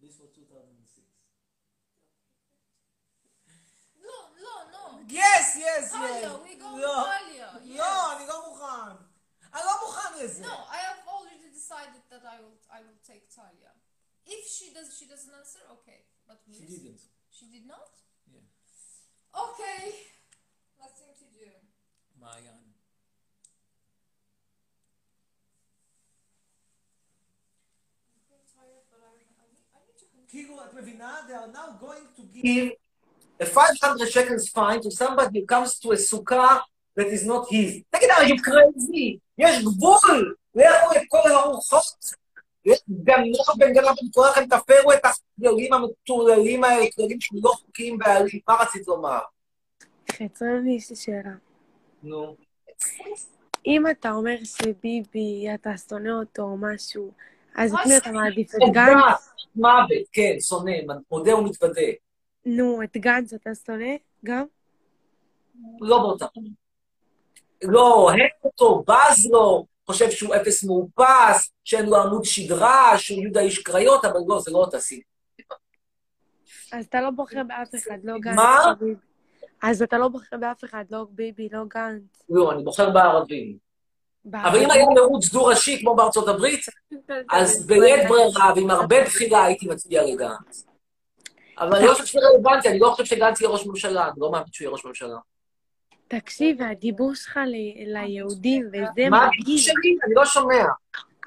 This 0.00 0.18
was 0.20 0.30
2006. 0.34 1.08
No, 4.02 4.18
no, 4.46 4.54
no. 4.76 4.84
Yes, 5.08 5.56
yes, 5.56 5.92
Talia, 5.92 6.32
we 6.44 6.54
go 6.56 6.74
with 6.74 6.82
לא, 6.84 7.04
Talia. 7.04 7.48
לא, 7.64 7.84
yes. 7.84 8.16
אני 8.16 8.26
לא 8.26 8.48
מוכן. 8.48 8.96
אני 9.54 9.62
לא 9.64 9.74
מוכן 9.86 10.10
לזה. 10.24 10.42
No, 10.42 10.54
I 10.68 10.78
have 10.88 11.00
already 11.08 11.48
decided 11.52 12.02
that 12.10 12.24
I 12.24 12.36
will 12.42 12.58
I 12.70 12.80
will 12.86 13.00
take 13.06 13.24
Talia. 13.34 13.72
If 14.26 14.42
she 14.56 14.66
does 14.74 14.88
she 14.98 15.06
doesn't 15.06 15.34
answer, 15.40 15.60
okay. 15.76 16.00
But 16.26 16.38
She 16.46 16.60
Luis, 16.60 16.78
didn't. 16.82 17.00
She 17.30 17.46
did 17.54 17.66
not? 17.66 17.90
Yeah. 18.32 18.46
Okay. 19.44 19.82
Nothing 20.78 21.12
to 21.20 21.26
do. 21.38 21.50
מעיין. 22.20 22.67
כאילו, 30.29 30.55
את 30.63 30.73
מבינה? 30.73 31.17
They 31.27 31.31
are 31.31 31.51
now 31.55 31.83
going 31.85 32.07
to 32.17 32.21
give 32.33 32.71
a 33.39 33.45
500 33.45 34.09
shekels 34.09 34.49
fine 34.49 34.81
to 34.81 34.91
somebody 34.91 35.39
who 35.39 35.45
comes 35.45 35.79
to 35.79 35.91
a 35.91 35.97
סוכה 35.97 36.57
that 36.95 37.07
is 37.07 37.25
not 37.25 37.47
his. 37.49 37.81
תגיד, 37.89 38.09
are 38.09 38.27
you 38.27 38.37
crazy? 38.41 39.17
יש 39.37 39.63
גבול! 39.63 40.35
לכו 40.55 40.93
את 40.95 41.01
כל 41.09 41.31
הרוחות! 41.31 42.19
גנב 42.89 43.35
בן 43.57 43.73
גנב 43.73 43.85
בן 43.85 44.07
כורחם, 44.13 44.45
תפרו 44.45 44.93
את 44.93 44.99
הכללים 45.05 45.73
המטורללים 45.73 46.63
האלה, 46.63 46.85
כללים 46.95 47.21
שלא 47.21 47.49
חוקיים 47.49 47.97
בעליל. 47.97 48.39
מה 48.47 48.55
רצית 48.61 48.87
לומר? 48.87 49.19
חצרון, 50.11 50.67
יש 50.67 50.89
לי 50.89 50.95
שאלה. 50.95 51.33
נו. 52.03 52.35
אם 53.65 53.87
אתה 53.87 54.11
אומר 54.11 54.35
שביבי, 54.43 55.47
אתה 55.53 55.69
שונא 55.89 56.09
אותו 56.09 56.41
או 56.41 56.57
משהו, 56.57 57.11
אז 57.55 57.73
את 57.73 57.79
מי? 57.87 57.97
אתה 57.97 58.11
מעדיף? 58.11 58.55
את 58.55 58.55
את 58.55 58.73
גנץ? 58.73 58.87
גנץ, 58.87 59.29
מוות, 59.55 60.07
כן, 60.11 60.35
שונא, 60.39 60.71
מודה 61.11 61.35
ומתוודה. 61.35 61.81
נו, 62.45 62.83
את 62.83 62.97
גנץ 62.97 63.33
אתה 63.33 63.55
שונא 63.65 63.95
גם? 64.25 64.45
לא 65.81 65.97
באותה. 65.97 66.25
לא 67.63 67.93
אוהב 67.93 68.29
אותו, 68.43 68.83
בז 68.87 69.27
לו, 69.31 69.65
חושב 69.85 70.11
שהוא 70.11 70.35
אפס 70.35 70.63
מאופס, 70.63 71.51
שאין 71.63 71.85
לו 71.85 71.97
עמוד 71.97 72.23
שדרה, 72.23 72.97
שהוא 72.97 73.21
יהודה 73.21 73.41
איש 73.41 73.59
קריות, 73.59 74.05
אבל 74.05 74.19
לא, 74.27 74.39
זה 74.39 74.51
לא 74.51 74.57
אותה 74.57 74.79
סיבה. 74.79 75.03
אז 76.71 76.85
אתה 76.85 77.01
לא 77.01 77.09
בוחר 77.09 77.43
באף 77.47 77.75
אחד, 77.75 77.97
לא 78.03 78.19
גנץ. 78.19 78.35
מה? 78.35 78.73
לא. 78.81 78.87
אז 79.63 79.81
אתה 79.81 79.97
לא 79.97 80.07
בוחר 80.07 80.37
באף 80.37 80.63
אחד, 80.63 80.83
לא 80.89 81.05
ביבי, 81.09 81.49
לא 81.51 81.59
גנץ. 81.67 82.23
לא, 82.29 82.51
אני 82.51 82.63
בוחר 82.63 82.89
בערבים. 82.89 83.68
אבל 84.33 84.63
אם. 84.63 84.71
היה 84.71 84.85
מירוץ 84.93 85.29
דו-ראשי 85.31 85.79
כמו 85.81 85.95
בארצות 85.95 86.27
הברית, 86.27 86.65
אז 87.31 87.67
בלית 87.67 88.09
ברירה 88.09 88.53
ועם 88.55 88.69
הרבה 88.69 89.03
בחירה 89.03 89.45
הייתי 89.45 89.67
מצביע 89.67 90.03
לגנץ. 90.03 90.65
אבל 91.57 91.75
אני 91.75 91.85
לא 91.87 91.93
חושב 91.93 92.05
שזה 92.05 92.19
רלוונטי, 92.19 92.69
אני 92.69 92.79
לא 92.79 92.89
חושב 92.91 93.05
שגנץ 93.05 93.41
יהיה 93.41 93.51
ראש 93.51 93.65
ממשלה, 93.65 94.05
אני 94.05 94.13
לא 94.17 94.31
מאמין 94.31 94.47
שהוא 94.51 94.65
יהיה 94.65 94.71
ראש 94.71 94.85
ממשלה. 94.85 95.17
תקשיב, 96.07 96.61
הדיבור 96.61 97.13
שלך 97.15 97.39
ליהודים, 97.85 98.67
וזה 98.67 99.09
מה 99.09 99.29
מגעיל. 99.39 99.57
שלי? 99.57 99.97
אני 100.05 100.13
לא 100.15 100.25
שומע. 100.25 100.63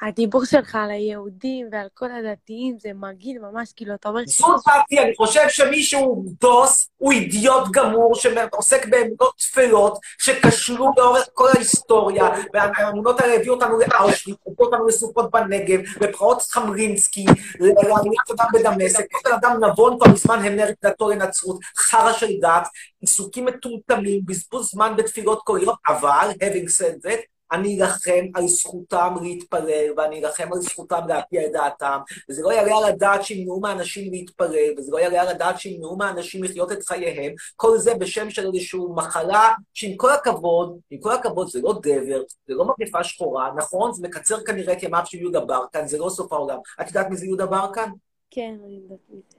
הדיבור 0.03 0.45
שלך 0.45 0.75
על 0.75 0.91
היהודים 0.91 1.69
ועל 1.73 1.87
כל 1.95 2.07
הדתיים 2.11 2.77
זה 2.79 2.91
מגעיל 2.95 3.39
ממש, 3.39 3.73
כאילו, 3.77 3.95
אתה 3.95 4.09
אומר... 4.09 4.21
זו 4.27 4.57
דעתי, 4.67 4.99
אני 4.99 5.13
חושב 5.17 5.49
שמישהו 5.49 6.25
דוס, 6.41 6.91
הוא 6.97 7.13
אידיוט 7.13 7.65
גמור, 7.71 8.15
שעוסק 8.15 8.87
באמונות 8.87 9.35
טפלות, 9.37 9.99
שכשלו 10.19 10.91
לאורך 10.97 11.29
כל 11.33 11.49
ההיסטוריה, 11.55 12.25
והאמונות 12.55 13.21
האלה 13.21 13.35
הביאו 13.35 13.55
אותנו 13.55 13.79
לאושוויץ, 13.79 14.37
הביאו 14.47 14.67
אותנו 14.67 14.87
לסופות 14.87 15.31
בנגב, 15.31 15.81
לפרעות 16.01 16.43
חמרינסקי, 16.43 17.25
לעליית 17.61 18.31
אדם 18.31 18.47
בדמשק, 18.53 19.05
כל 19.13 19.33
אדם 19.33 19.65
נבון 19.65 19.99
כבר 19.99 20.13
מזמן 20.13 20.39
המר 20.45 20.69
את 20.69 20.77
דתו 20.85 21.11
לנצרות, 21.11 21.59
חרא 21.79 22.13
של 22.13 22.31
דת, 22.41 22.69
עיסוקים 23.01 23.45
מטומטמים, 23.45 24.21
בזבוז 24.25 24.71
זמן 24.71 24.95
בתפילות 24.97 25.41
כל 25.45 25.59
יום, 25.63 25.75
אבל, 25.89 26.31
having 26.31 26.69
said 26.69 27.09
that, 27.09 27.32
אני 27.53 27.83
אלחם 27.83 28.25
על 28.35 28.47
זכותם 28.47 29.15
להתפלל, 29.23 29.93
ואני 29.97 30.25
אלחם 30.25 30.53
על 30.53 30.61
זכותם 30.61 31.01
להביע 31.09 31.47
את 31.47 31.53
דעתם, 31.53 31.99
וזה 32.31 32.43
לא 32.43 32.53
יעלה 32.53 32.77
על 32.77 32.85
הדעת 32.85 33.25
שימנעו 33.25 33.61
מאנשים 33.61 34.13
להתפלל, 34.13 34.75
וזה 34.79 34.93
לא 34.93 34.99
יעלה 34.99 35.23
על 35.23 35.29
הדעת 35.29 35.61
שימנעו 35.61 35.97
מאנשים 35.97 36.45
לחיות 36.45 36.73
את 36.73 36.83
חייהם, 36.83 37.33
כל 37.57 37.79
זה 37.79 37.95
בשם 37.95 38.31
של 38.31 38.47
איזושהי 38.47 38.81
מחלה, 38.97 39.55
שעם 39.75 39.97
כל 39.97 40.13
הכבוד, 40.13 40.79
עם 40.91 41.01
כל 41.01 41.13
הכבוד, 41.13 41.49
זה 41.49 41.61
לא 41.63 41.73
דבר, 41.83 42.23
זה 42.47 42.55
לא 42.55 42.65
מגפה 42.65 43.05
שחורה, 43.05 43.51
נכון? 43.57 43.93
זה 43.93 44.09
מקצר 44.09 44.45
כנראה 44.45 44.75
ימיו 44.83 45.03
של 45.05 45.19
יהודה 45.19 45.41
ברקן, 45.41 45.87
זה 45.87 45.99
לא 45.99 46.09
סוף 46.11 46.33
העולם. 46.33 46.59
את 46.81 46.87
יודעת 46.87 47.11
מי 47.11 47.17
זה 47.17 47.27
יהודה 47.27 47.47
ברקן? 47.47 47.91
כן, 48.31 48.55
אני 48.65 48.75
יודעת 48.83 48.99
מי 49.11 49.21
זה. 49.29 49.39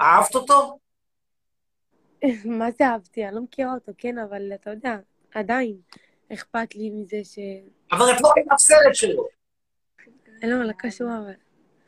אהבת 0.00 0.34
אותו? 0.34 0.78
מה 2.58 2.70
זה 2.78 2.86
אהבתי? 2.86 3.24
אני 3.26 3.34
לא 3.34 3.40
מכירה 3.40 3.74
אותו, 3.74 3.92
כן, 3.98 4.18
אבל 4.18 4.52
אתה 4.54 4.70
יודע, 4.70 4.96
עדיין 5.34 5.76
אכפת 6.32 6.74
לי 6.74 6.90
מזה 6.90 7.16
ש... 7.24 7.38
אבל 7.92 8.04
את 8.16 8.20
לא 8.20 8.28
ראית 8.36 8.46
סרט 8.58 8.94
שלו. 8.94 9.26
לא, 10.42 10.62
לא 10.64 10.72
קשור, 10.78 11.08
אבל 11.18 11.32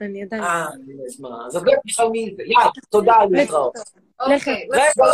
אני 0.01 0.23
עדיין... 0.23 0.43
אה, 0.43 0.65
אז 1.07 1.21
מה, 1.21 1.47
אז 1.47 1.57
את 1.57 1.63
לא 1.67 1.73
תשאל 1.87 2.09
מי 2.09 2.35
זה. 2.37 2.43
יאללה, 2.43 2.71
תודה, 2.91 3.17
להתראות. 3.31 3.77
Okay, 4.23 4.67
רגע, 4.73 4.93
לא. 4.97 5.05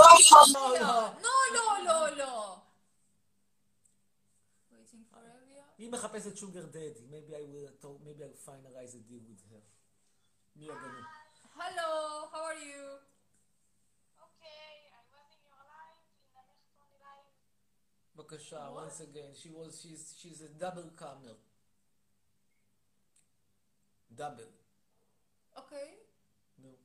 לא, 0.55 0.81
לא. 0.81 1.09
No, 1.09 1.37
no, 1.57 1.89
no, 1.89 2.19
no. 2.19 2.33
Waiting 4.73 5.05
for 5.13 5.19
Evia. 5.19 5.65
היא 5.79 5.91
מחפשת 5.93 6.37
שוגר 6.37 6.67
דדי, 6.67 6.89
maybe 7.11 7.33
I 7.33 7.43
will, 7.53 7.85
talk- 7.85 8.01
maybe 8.07 8.23
I'll 8.25 8.49
finalize 8.49 8.95
a 8.95 9.11
deal 9.11 9.23
with 9.31 9.43
her. 9.53 9.61
מי 10.57 10.65
הגנו? 10.65 10.99
Hello, 11.57 12.29
how 12.33 12.45
are 12.51 12.61
you? 12.65 13.14
בבקשה, 18.15 18.71
once 18.75 19.01
again, 19.01 19.35
she 19.35 19.51
was, 19.51 19.81
she's, 19.83 20.15
she's 20.19 20.41
a 20.41 20.63
double 20.63 21.01
comer. 21.01 21.37
דאבל. 24.11 24.51
אוקיי. 25.57 25.99
נו. 26.59 26.77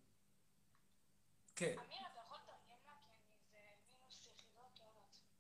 כן. 1.56 1.76
אמיר, 1.80 1.98
אתה 2.12 2.20
יכול 2.20 2.38
לתרגם 2.38 2.80
לה? 2.86 2.94
כי 3.36 3.46
זה 3.52 3.60
מינוס 3.86 4.28
יחידות 4.28 4.80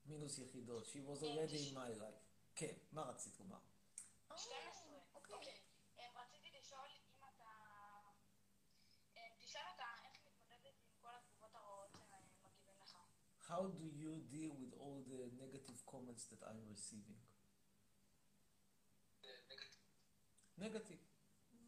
מינוס 0.05 0.37
יחידות. 0.37 0.85
She 0.87 0.99
was 1.09 1.19
כן, 1.19 1.25
already 1.25 1.71
in 1.71 1.75
my 1.75 2.01
life. 2.01 2.29
כן, 2.55 2.73
מה 2.91 3.01
רצית 3.01 3.39
לומר? 3.39 3.57
12 4.35 4.78
How 13.49 13.73
do 13.73 13.89
you 13.89 14.21
deal 14.29 14.53
with 14.61 14.77
all 14.77 15.01
the 15.09 15.33
negative 15.33 15.81
comments 15.89 16.29
that 16.29 16.37
I'm 16.45 16.61
receiving? 16.69 17.17
Negative. 20.53 21.01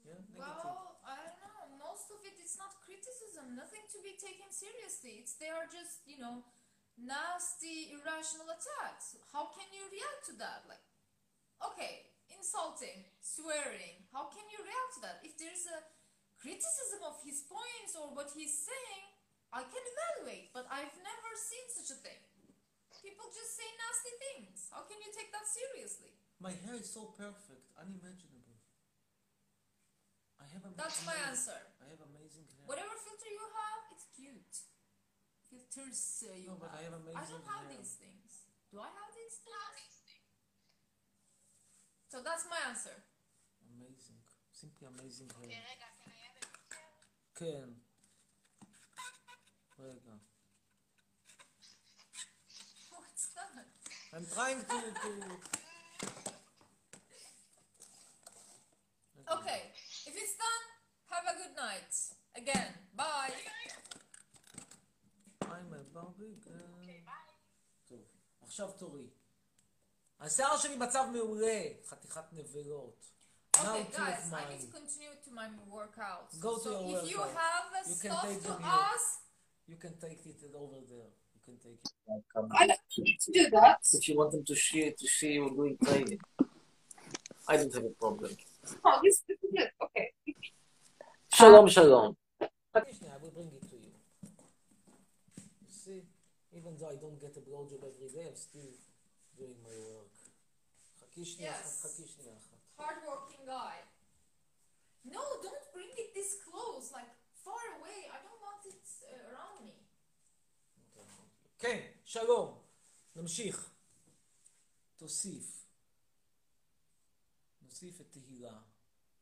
Yeah, 0.05 0.21
negative. 0.29 0.37
Well, 0.37 1.01
I 1.01 1.17
don't 1.25 1.41
know. 1.41 1.81
Most 1.81 2.13
of 2.13 2.21
it 2.21 2.37
is 2.37 2.53
not 2.61 2.77
criticism, 2.85 3.57
nothing 3.57 3.81
to 3.89 3.99
be 4.05 4.13
taken 4.13 4.53
seriously. 4.53 5.25
It's 5.25 5.41
they 5.41 5.49
are 5.49 5.65
just, 5.65 6.05
you 6.05 6.21
know, 6.21 6.45
nasty, 7.01 7.97
irrational 7.97 8.45
attacks. 8.45 9.17
How 9.33 9.49
can 9.49 9.65
you 9.73 9.89
react 9.89 10.21
to 10.29 10.33
that? 10.37 10.69
Like, 10.69 10.85
okay, 11.65 12.13
insulting, 12.29 13.09
swearing. 13.25 14.05
How 14.13 14.29
can 14.29 14.45
you 14.53 14.61
react 14.61 14.91
to 14.97 15.01
that? 15.09 15.17
If 15.25 15.33
there's 15.41 15.65
a 15.65 15.81
criticism 16.37 17.01
of 17.09 17.17
his 17.25 17.41
points 17.41 17.97
or 17.97 18.13
what 18.13 18.29
he's 18.37 18.53
saying, 18.53 19.10
I 19.51 19.67
can 19.67 19.83
evaluate, 19.83 20.55
but 20.55 20.63
I've 20.71 20.95
never 20.95 21.31
seen 21.35 21.67
such 21.67 21.91
a 21.91 21.99
thing. 21.99 22.19
People 23.03 23.27
just 23.33 23.57
say 23.57 23.65
nasty 23.65 24.13
things. 24.29 24.69
How 24.71 24.87
can 24.87 25.01
you 25.01 25.11
take 25.11 25.33
that 25.35 25.43
seriously? 25.43 26.15
My 26.39 26.53
hair 26.53 26.77
is 26.79 26.87
so 26.87 27.11
perfect, 27.17 27.67
unimaginable. 27.75 28.55
I 30.39 30.45
have 30.55 30.63
amazing 30.65 30.79
That's 30.81 31.01
my 31.05 31.17
hair. 31.17 31.29
answer. 31.33 31.61
I 31.81 31.85
have 31.91 32.01
amazing 32.01 32.47
hair. 32.49 32.65
Whatever 32.65 32.93
filter 32.97 33.29
you 33.29 33.41
have, 33.41 33.81
it's 33.93 34.07
cute. 34.15 34.55
Filters 35.51 36.01
uh, 36.25 36.33
you 36.33 36.49
no, 36.49 36.57
but. 36.57 36.71
I, 36.71 36.87
have 36.87 36.97
amazing 36.97 37.19
I 37.19 37.25
don't 37.27 37.45
have 37.45 37.65
hair. 37.67 37.75
these 37.75 37.93
things. 37.99 38.29
Do 38.71 38.79
I 38.79 38.89
have 38.89 39.11
these 39.13 39.37
things? 39.43 39.61
So 42.07 42.19
that's 42.19 42.43
my 42.51 42.59
answer. 42.67 42.95
Amazing. 43.77 44.19
Simply 44.51 44.87
amazing 44.87 45.31
hair. 45.41 45.63
Can. 47.35 47.81
רגע. 49.81 50.15
I'm 54.13 54.25
trying 54.35 54.61
to... 54.71 54.77
to... 55.03 55.09
Okay, 59.37 59.61
if 60.09 60.13
it's 60.21 60.35
done, 60.43 60.63
have 61.11 61.25
a 61.33 61.35
good 61.41 61.55
night. 61.55 61.93
Again, 62.35 62.69
bye. 62.95 63.31
I'm 65.53 65.69
a 65.79 65.81
Barbie 65.95 66.35
girl. 66.43 66.77
טוב, 67.87 68.01
עכשיו 68.43 68.71
תורי. 68.71 69.07
השיער 70.19 70.57
שלי 70.57 70.75
במצב 70.75 71.05
מעולה, 71.13 71.63
חתיכת 71.87 72.33
נבלות. 72.33 73.05
Okay, 73.53 73.85
guys, 73.93 74.33
I 74.33 74.49
need 74.49 74.61
to 74.61 74.71
continue 74.79 75.13
to 75.25 75.31
my 75.31 75.47
workout. 75.69 76.27
Go 76.39 76.57
to 76.57 76.63
so 76.63 76.69
your 76.89 77.03
if 77.03 77.11
you 77.11 77.17
workout. 77.19 77.35
have 77.35 77.65
uh, 77.73 77.89
You 77.89 77.95
can 77.95 78.11
stuff 78.11 78.23
take 78.27 78.43
to 78.43 78.55
ask, 78.63 79.09
you 79.71 79.77
can 79.79 79.95
take 80.03 80.19
it 80.27 80.35
over 80.53 80.79
there. 80.91 81.11
You 81.33 81.41
can 81.45 81.55
take 81.63 81.79
it. 81.79 81.91
I 82.59 82.65
like 82.65 82.83
to 82.91 83.31
do 83.31 83.49
that. 83.51 83.79
If 83.93 84.07
you 84.09 84.17
want 84.17 84.31
them 84.33 84.43
to 84.43 84.55
see 84.55 84.91
to 84.91 85.07
see 85.07 85.33
you 85.39 85.49
doing 85.55 85.77
training, 85.81 86.19
I 87.47 87.55
don't 87.55 87.73
have 87.73 87.85
a 87.85 87.95
problem. 88.03 88.35
Oh, 88.83 88.99
this, 89.01 89.23
this 89.27 89.39
is 89.41 89.51
good. 89.55 89.71
Okay. 89.81 90.11
Shalom, 91.33 91.63
um, 91.63 91.69
shalom. 91.69 92.17
I 92.75 92.83
will 93.21 93.31
bring 93.31 93.47
it 93.55 93.63
to 93.71 93.77
you. 93.79 93.95
You 95.63 95.71
see, 95.71 96.03
even 96.51 96.75
though 96.77 96.91
I 96.91 96.97
don't 96.99 97.19
get 97.23 97.39
a 97.39 97.43
blowjob 97.47 97.79
every 97.79 98.11
day, 98.11 98.27
I'm 98.27 98.35
still 98.35 98.75
doing 99.39 99.55
my 99.63 99.75
work. 99.87 100.11
Yes. 101.15 101.79
Hardworking 102.77 103.45
guy. 103.47 103.75
No, 105.05 105.23
don't 105.43 105.65
bring 105.73 105.91
it 105.97 106.13
this 106.13 106.37
close, 106.43 106.91
like 106.93 107.09
far 107.43 107.61
away. 107.79 108.07
I 108.11 108.17
don't 108.23 108.40
כן, 111.61 111.77
שלום. 112.05 112.57
נמשיך. 113.15 113.69
תוסיף. 114.97 115.65
נוסיף 117.61 118.01
את 118.01 118.05
תהילה. 118.09 118.53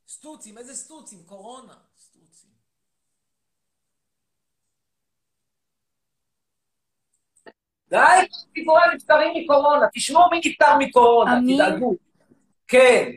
סטוצים, 0.08 0.58
איזה 0.58 0.74
סטוצים? 0.74 1.22
קורונה. 1.26 1.74
סטוצים. 1.98 2.50
די, 7.88 7.96
סיפורי 8.54 8.82
נפטרים 8.94 9.44
מקורונה. 9.44 9.86
תשמעו 9.94 10.30
מי 10.30 10.40
נפטר 10.44 10.78
מקורונה? 10.78 11.30
תדאגו. 11.54 11.94
כן. 12.68 13.10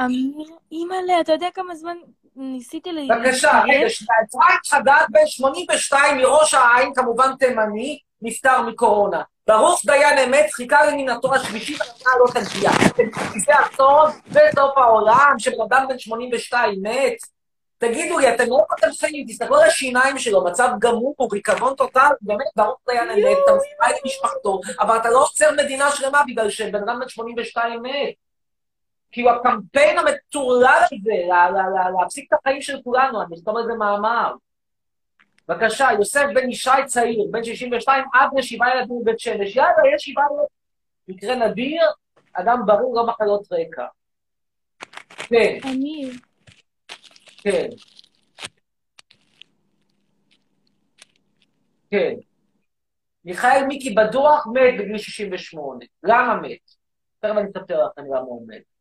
אמיר, 0.00 0.58
אימא'לה, 0.72 1.20
אתה 1.20 1.32
יודע 1.32 1.48
כמה 1.54 1.74
זמן 1.74 1.96
ניסיתי 2.38 2.92
ל... 2.92 3.08
בבקשה, 3.14 3.62
רגע, 3.64 3.90
שנייה. 3.90 4.14
אפרים 4.28 4.58
חדד 4.66 5.06
בן 5.10 5.26
82 5.26 6.16
מראש 6.16 6.54
העין, 6.54 6.94
כמובן 6.94 7.36
תימני, 7.38 7.98
נפטר 8.22 8.62
מקורונה. 8.62 9.22
ברוך 9.46 9.82
דיין 9.86 10.18
אמת, 10.18 10.46
חיכה 10.52 10.86
למינתו 10.86 11.34
השלישית, 11.34 11.80
אבל 11.80 12.12
לא 12.20 12.40
תגיע. 12.40 12.70
זה 13.46 13.52
אסון, 13.52 14.10
זה 14.30 14.40
סוף 14.54 14.78
העולם, 14.78 15.34
שבן 15.38 15.62
אדם 15.68 15.86
בן 15.88 15.98
82 15.98 16.82
מת. 16.82 17.16
תגידו 17.78 18.18
לי, 18.18 18.34
אתם 18.34 18.44
לא 18.48 18.58
אתם 18.78 18.88
חיים, 19.00 19.26
תסתכלו 19.28 19.56
על 19.56 19.68
השיניים 19.68 20.18
שלו, 20.18 20.44
מצב 20.44 20.68
גמור, 20.78 21.14
ריקבון 21.32 21.74
טוטל, 21.74 22.08
באמת, 22.20 22.46
ברוך 22.56 22.78
דיין 22.88 23.10
אמת, 23.10 23.36
אתה 23.44 23.52
מסתכל 23.52 23.90
את 23.90 24.04
משפחתו, 24.04 24.60
אבל 24.80 24.96
אתה 24.96 25.10
לא 25.10 25.22
עוצר 25.22 25.50
מדינה 25.52 25.90
שלמה 25.90 26.22
בגלל 26.28 26.50
שבן 26.50 26.82
אדם 26.82 27.00
בן 27.00 27.08
82 27.08 27.82
מת. 27.82 28.14
כאילו 29.12 29.30
הקמפיין 29.30 29.98
המטורלל 29.98 30.80
הזה, 30.84 31.12
לה- 31.28 31.50
לה- 31.50 31.68
לה- 31.68 31.90
להפסיק 32.00 32.32
את 32.32 32.38
החיים 32.40 32.62
של 32.62 32.82
כולנו, 32.82 33.22
אני 33.22 33.36
אכתוב 33.36 33.56
על 33.56 33.64
זה 33.66 33.74
מאמר. 33.74 34.34
בבקשה, 35.48 35.88
יוסף 35.98 36.24
בן 36.34 36.50
ישי 36.50 36.70
צעיר, 36.86 37.26
בן 37.30 37.44
62, 37.44 38.04
אב 38.14 38.38
לשבעה 38.38 38.76
ילדים 38.76 38.96
בבית 39.02 39.20
שמש. 39.20 39.56
יאללה, 39.56 39.82
יש 39.94 40.02
שבעה 40.04 40.24
ילדים. 40.30 40.46
מקרה 41.08 41.34
נדיר, 41.48 41.82
אדם 42.32 42.58
ברור, 42.66 42.96
לא 42.96 43.06
מחלות 43.06 43.46
רקע. 43.52 43.86
כן, 45.08 45.58
אמיר, 45.70 46.10
כן. 47.42 47.68
כן. 51.90 52.14
מיכאל 53.24 53.64
מיקי 53.68 53.94
בדוח 53.94 54.46
מת 54.46 54.80
בגיל 54.80 54.98
68. 54.98 55.84
למה 56.02 56.40
מת? 56.42 56.58
תכף 57.20 57.30
אני 57.36 57.50
אספר 57.50 57.86
לכם 57.86 58.02
למה 58.04 58.18
הוא 58.18 58.48
מת. 58.48 58.77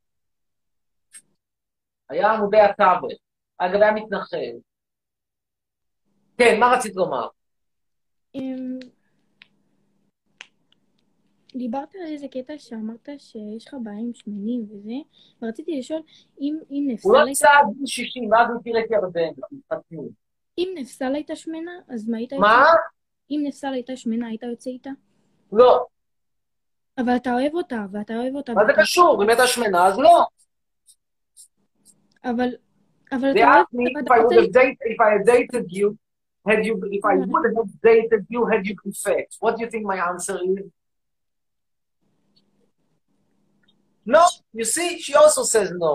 היה 2.10 2.32
עמודי 2.32 2.60
התווך, 2.60 3.12
אגב, 3.58 3.82
היה 3.82 3.92
מתנחל. 3.92 4.54
כן, 6.38 6.60
מה 6.60 6.74
רצית 6.76 6.96
לומר? 6.96 7.28
אמ, 8.36 8.80
דיברת 11.56 11.96
על 11.96 12.02
איזה 12.02 12.28
קטע 12.28 12.54
שאמרת 12.58 13.10
שיש 13.18 13.68
לך 13.68 13.76
בעיה 13.84 14.00
עם 14.00 14.14
שמנים 14.14 14.66
וזה, 14.70 14.94
ורציתי 15.42 15.80
לשאול 15.80 16.02
אם, 16.42 16.58
אם 16.72 16.96
הוא 17.02 17.14
לא 17.14 17.26
נפסל 17.26 17.46
צעד 17.46 17.66
גיל 17.78 17.86
60, 17.86 18.32
ואז 18.32 18.48
הוא 18.50 18.60
את 18.60 18.92
ירדן. 18.92 19.42
אם 20.58 20.70
נפסל 20.76 21.16
הייתה 21.16 21.36
שמנה, 21.36 21.72
אז 21.90 22.10
מה 22.10 22.18
היית? 22.18 22.34
מה? 22.34 22.64
אם 23.32 23.42
נפסל 23.44 23.74
הייתה 23.74 23.96
שמנה, 23.96 24.28
היית 24.28 24.44
יוצא 24.44 24.70
איתה? 24.70 24.90
לא. 25.52 25.86
אבל 26.98 27.16
אתה 27.16 27.34
אוהב 27.34 27.54
אותה, 27.54 27.86
ואתה 27.92 28.14
אוהב 28.14 28.36
אותה. 28.36 28.54
מה 28.54 28.66
זה 28.66 28.74
קשור? 28.82 29.24
אם 29.24 29.30
הייתה 29.30 29.48
שמנה, 29.48 29.86
אז 29.86 30.00
לא. 30.00 30.26
אבל, 32.27 32.49
אבל 33.13 33.33
They 33.33 33.39
אתה 33.39 33.47
אוהב 33.47 33.65
asked 33.65 33.75
me 33.75 33.99
אותה, 33.99 34.01
if 34.01 34.19
I 34.19 34.23
ואתה 34.23 34.23
would 34.23 34.47
רוצה... 34.47 34.61
have 34.61 34.65
dated, 34.65 34.77
if 34.93 35.01
I 35.01 35.11
had 35.15 35.25
dated 35.27 35.67
you, 35.79 35.97
had 36.49 36.65
you, 36.67 36.75
if 36.99 37.05
I 37.05 37.15
would 37.31 37.45
have 37.59 37.73
dated 37.91 38.23
you, 38.31 38.41
had 38.53 38.63
you 38.69 38.75
confessed. 38.85 39.37
What 39.41 39.53
do 39.57 39.65
you 39.65 39.71
think 39.71 39.85
my 39.95 39.99
answer 40.11 40.39
is? 40.53 40.65
No, 44.15 44.25
you 44.59 44.65
see, 44.65 44.99
she 45.05 45.15
also 45.15 45.43
says 45.45 45.69
no. 45.85 45.95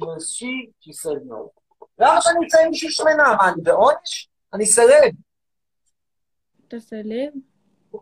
You 0.00 0.20
see, 0.20 0.70
she 0.80 0.92
says 0.92 1.20
no. 1.24 1.50
למה 1.98 2.20
שאני 2.20 2.46
אצא 2.46 2.60
עם 2.64 2.70
מישהו 2.70 2.90
שמנה? 2.90 3.36
מה, 3.36 3.52
אני 3.52 3.62
בעונש? 3.62 4.28
אני 4.54 4.66
סלב, 4.66 5.12
אתה 6.68 6.80
סלב, 6.80 7.32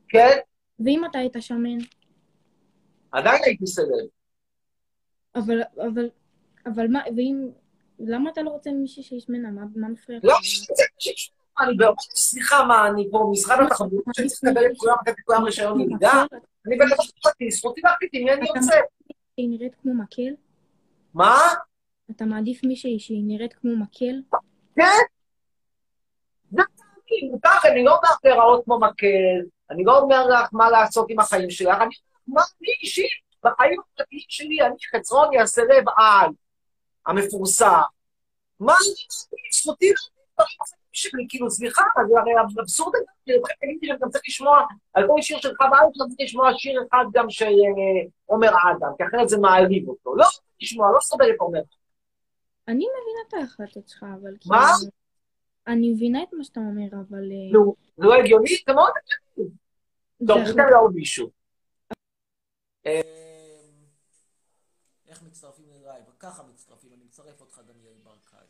כן? 0.09 0.39
ואם 0.81 1.05
אתה 1.05 1.19
היית 1.19 1.37
שמן, 1.41 1.79
עדיין 3.13 3.43
הייתי 3.45 3.67
סלב. 3.67 4.07
אבל, 5.35 5.63
אבל, 5.77 6.11
אבל 6.66 6.88
מה, 6.88 7.02
ואם... 7.18 7.50
למה 8.00 8.30
אתה 8.30 8.42
לא 8.42 8.50
רוצה 8.50 8.72
מישהי 8.72 9.04
שהיא 9.04 9.20
שמנה? 9.20 9.52
מה, 9.52 9.62
מה 9.76 9.88
מפריע 9.88 10.18
לך? 10.18 10.24
לא, 10.26 10.36
אני 11.60 11.78
בעונש, 11.78 12.08
סליחה, 12.16 12.64
מה, 12.64 12.88
אני 12.88 13.08
פה 13.12 13.30
משרד 13.32 13.58
התחבורה 13.66 14.14
שאני 14.14 14.28
צריך 14.28 14.44
לקבל 14.44 14.66
את 14.66 14.78
כולם, 14.78 14.96
לתת 15.02 15.20
לכולם 15.20 15.44
רישיון 15.44 15.78
נהיגה? 15.78 16.24
אני 16.68 16.78
בטח 16.78 17.04
זכותי, 17.04 17.52
זכותי 17.52 17.82
להחליט 17.84 18.12
עם 18.14 18.24
מי 18.24 18.34
אני 18.34 18.48
יוצא. 18.56 18.76
היא 19.38 19.50
נראית 19.50 19.76
כמו 19.82 19.94
מקל? 19.94 20.34
מה? 21.14 21.38
אתה 22.12 22.26
מעדיף 22.26 22.64
מישהי 22.64 23.00
שהיא 23.00 23.24
נראית 23.26 23.54
כמו 23.54 23.76
מקל? 23.76 24.22
כן. 24.76 24.84
זה 26.52 26.62
טעמי, 26.62 27.32
מותר, 27.32 27.50
אני 27.72 27.84
לא 27.84 27.98
אומר 27.98 28.10
לך 28.12 28.18
להיראות 28.24 28.64
כמו 28.66 28.80
מקל, 28.80 29.46
אני 29.70 29.84
לא 29.84 30.00
אומר 30.00 30.28
לך 30.28 30.50
מה 30.52 30.70
לעשות 30.70 31.06
עם 31.10 31.20
החיים 31.20 31.50
שלך, 31.50 31.78
אני 31.82 31.96
מה 32.28 32.42
אני 32.42 32.70
אישית, 32.82 33.10
בחיים 33.44 33.80
הפרטיים 33.80 34.22
שלי, 34.28 34.62
אני 34.62 34.76
חצרוני 34.96 35.40
הסלב 35.40 35.84
על, 35.98 36.30
המפורסם. 37.06 37.82
מה 38.60 38.74
אני 38.74 38.90
מעדיף? 38.90 39.54
זכותי 39.54 39.92
בחיים 40.38 40.84
שלי, 40.92 41.26
כאילו, 41.30 41.52
סליחה, 41.52 41.84
זה 42.08 42.20
הרי 42.20 42.32
אבסורד, 42.62 42.94
להגיד 43.28 43.78
לי 43.82 43.88
שאני 43.88 44.00
גם 44.00 44.10
צריך 44.10 44.24
לשמוע, 44.28 44.62
על 44.94 45.08
כל 45.08 45.22
שיר 45.22 45.40
שלך 45.40 45.58
בארץ, 45.60 46.02
אני 46.02 46.16
צריך 46.16 46.20
לשמוע 46.20 46.50
שיר 46.58 46.82
אחד 46.88 47.06
גם 47.14 47.30
של 47.30 47.46
אה, 47.46 48.10
עומר 48.26 48.50
אדם, 48.50 48.92
כי 48.98 49.04
אחרת 49.04 49.30
זה 49.30 49.38
מעליב 49.38 49.90
אותו. 49.90 50.16
לא 50.16 50.26
לשמוע, 50.62 50.92
לא 50.96 51.00
סובל 51.00 51.30
את 51.30 51.36
עומר. 51.40 51.62
אני 52.68 52.86
מבינה 52.86 53.20
את 53.28 53.34
ההחלטות 53.34 53.90
שלך, 53.90 54.06
אבל 54.22 54.32
כאילו... 54.40 54.56
מה? 54.56 54.72
אני 55.68 55.94
מבינה 55.94 56.24
את 56.24 56.34
מה 56.34 56.44
שאתה 56.44 56.60
אומר, 56.60 56.88
אבל... 57.10 57.32
אה, 57.32 57.52
נו, 57.54 57.76
זה 57.98 58.06
לא 58.06 58.14
הגיוני? 58.14 58.50
זה 58.68 58.74
מאוד 58.74 58.92
הגיוני. 58.98 59.56
טוב, 60.28 60.38
ניתן 60.38 60.70
לעוד 60.72 60.96
מישהו. 60.96 61.30
אה, 62.86 63.02
איך 65.08 65.24
מצטרפים 65.24 65.66
ללייב? 65.84 66.04
ככה 66.20 66.44
מצטרפים, 66.44 66.90
אני 66.94 67.04
מצרף 67.06 67.42
אותך, 67.42 67.58
דניאל 67.58 67.94
ברקאי. 68.04 68.48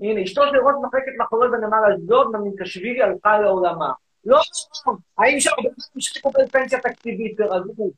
הנה, 0.00 0.22
אשתו 0.22 0.42
של 0.50 0.56
ראש 0.56 0.74
מחלקת 0.82 1.12
מחורי 1.18 1.48
בנמל 1.48 1.92
אשדוד, 1.94 2.26
ממינקשווילי, 2.32 3.02
הלכה 3.02 3.38
לעולמה. 3.38 3.92
לא, 4.24 4.38
לא, 4.86 4.92
האם 5.18 5.40
שם 5.40 5.50
בן 5.62 5.68
אדם 5.68 6.00
לקבל 6.16 6.48
פנסיה 6.48 6.80
תקציבית, 6.80 7.36
תרגעו. 7.36 7.92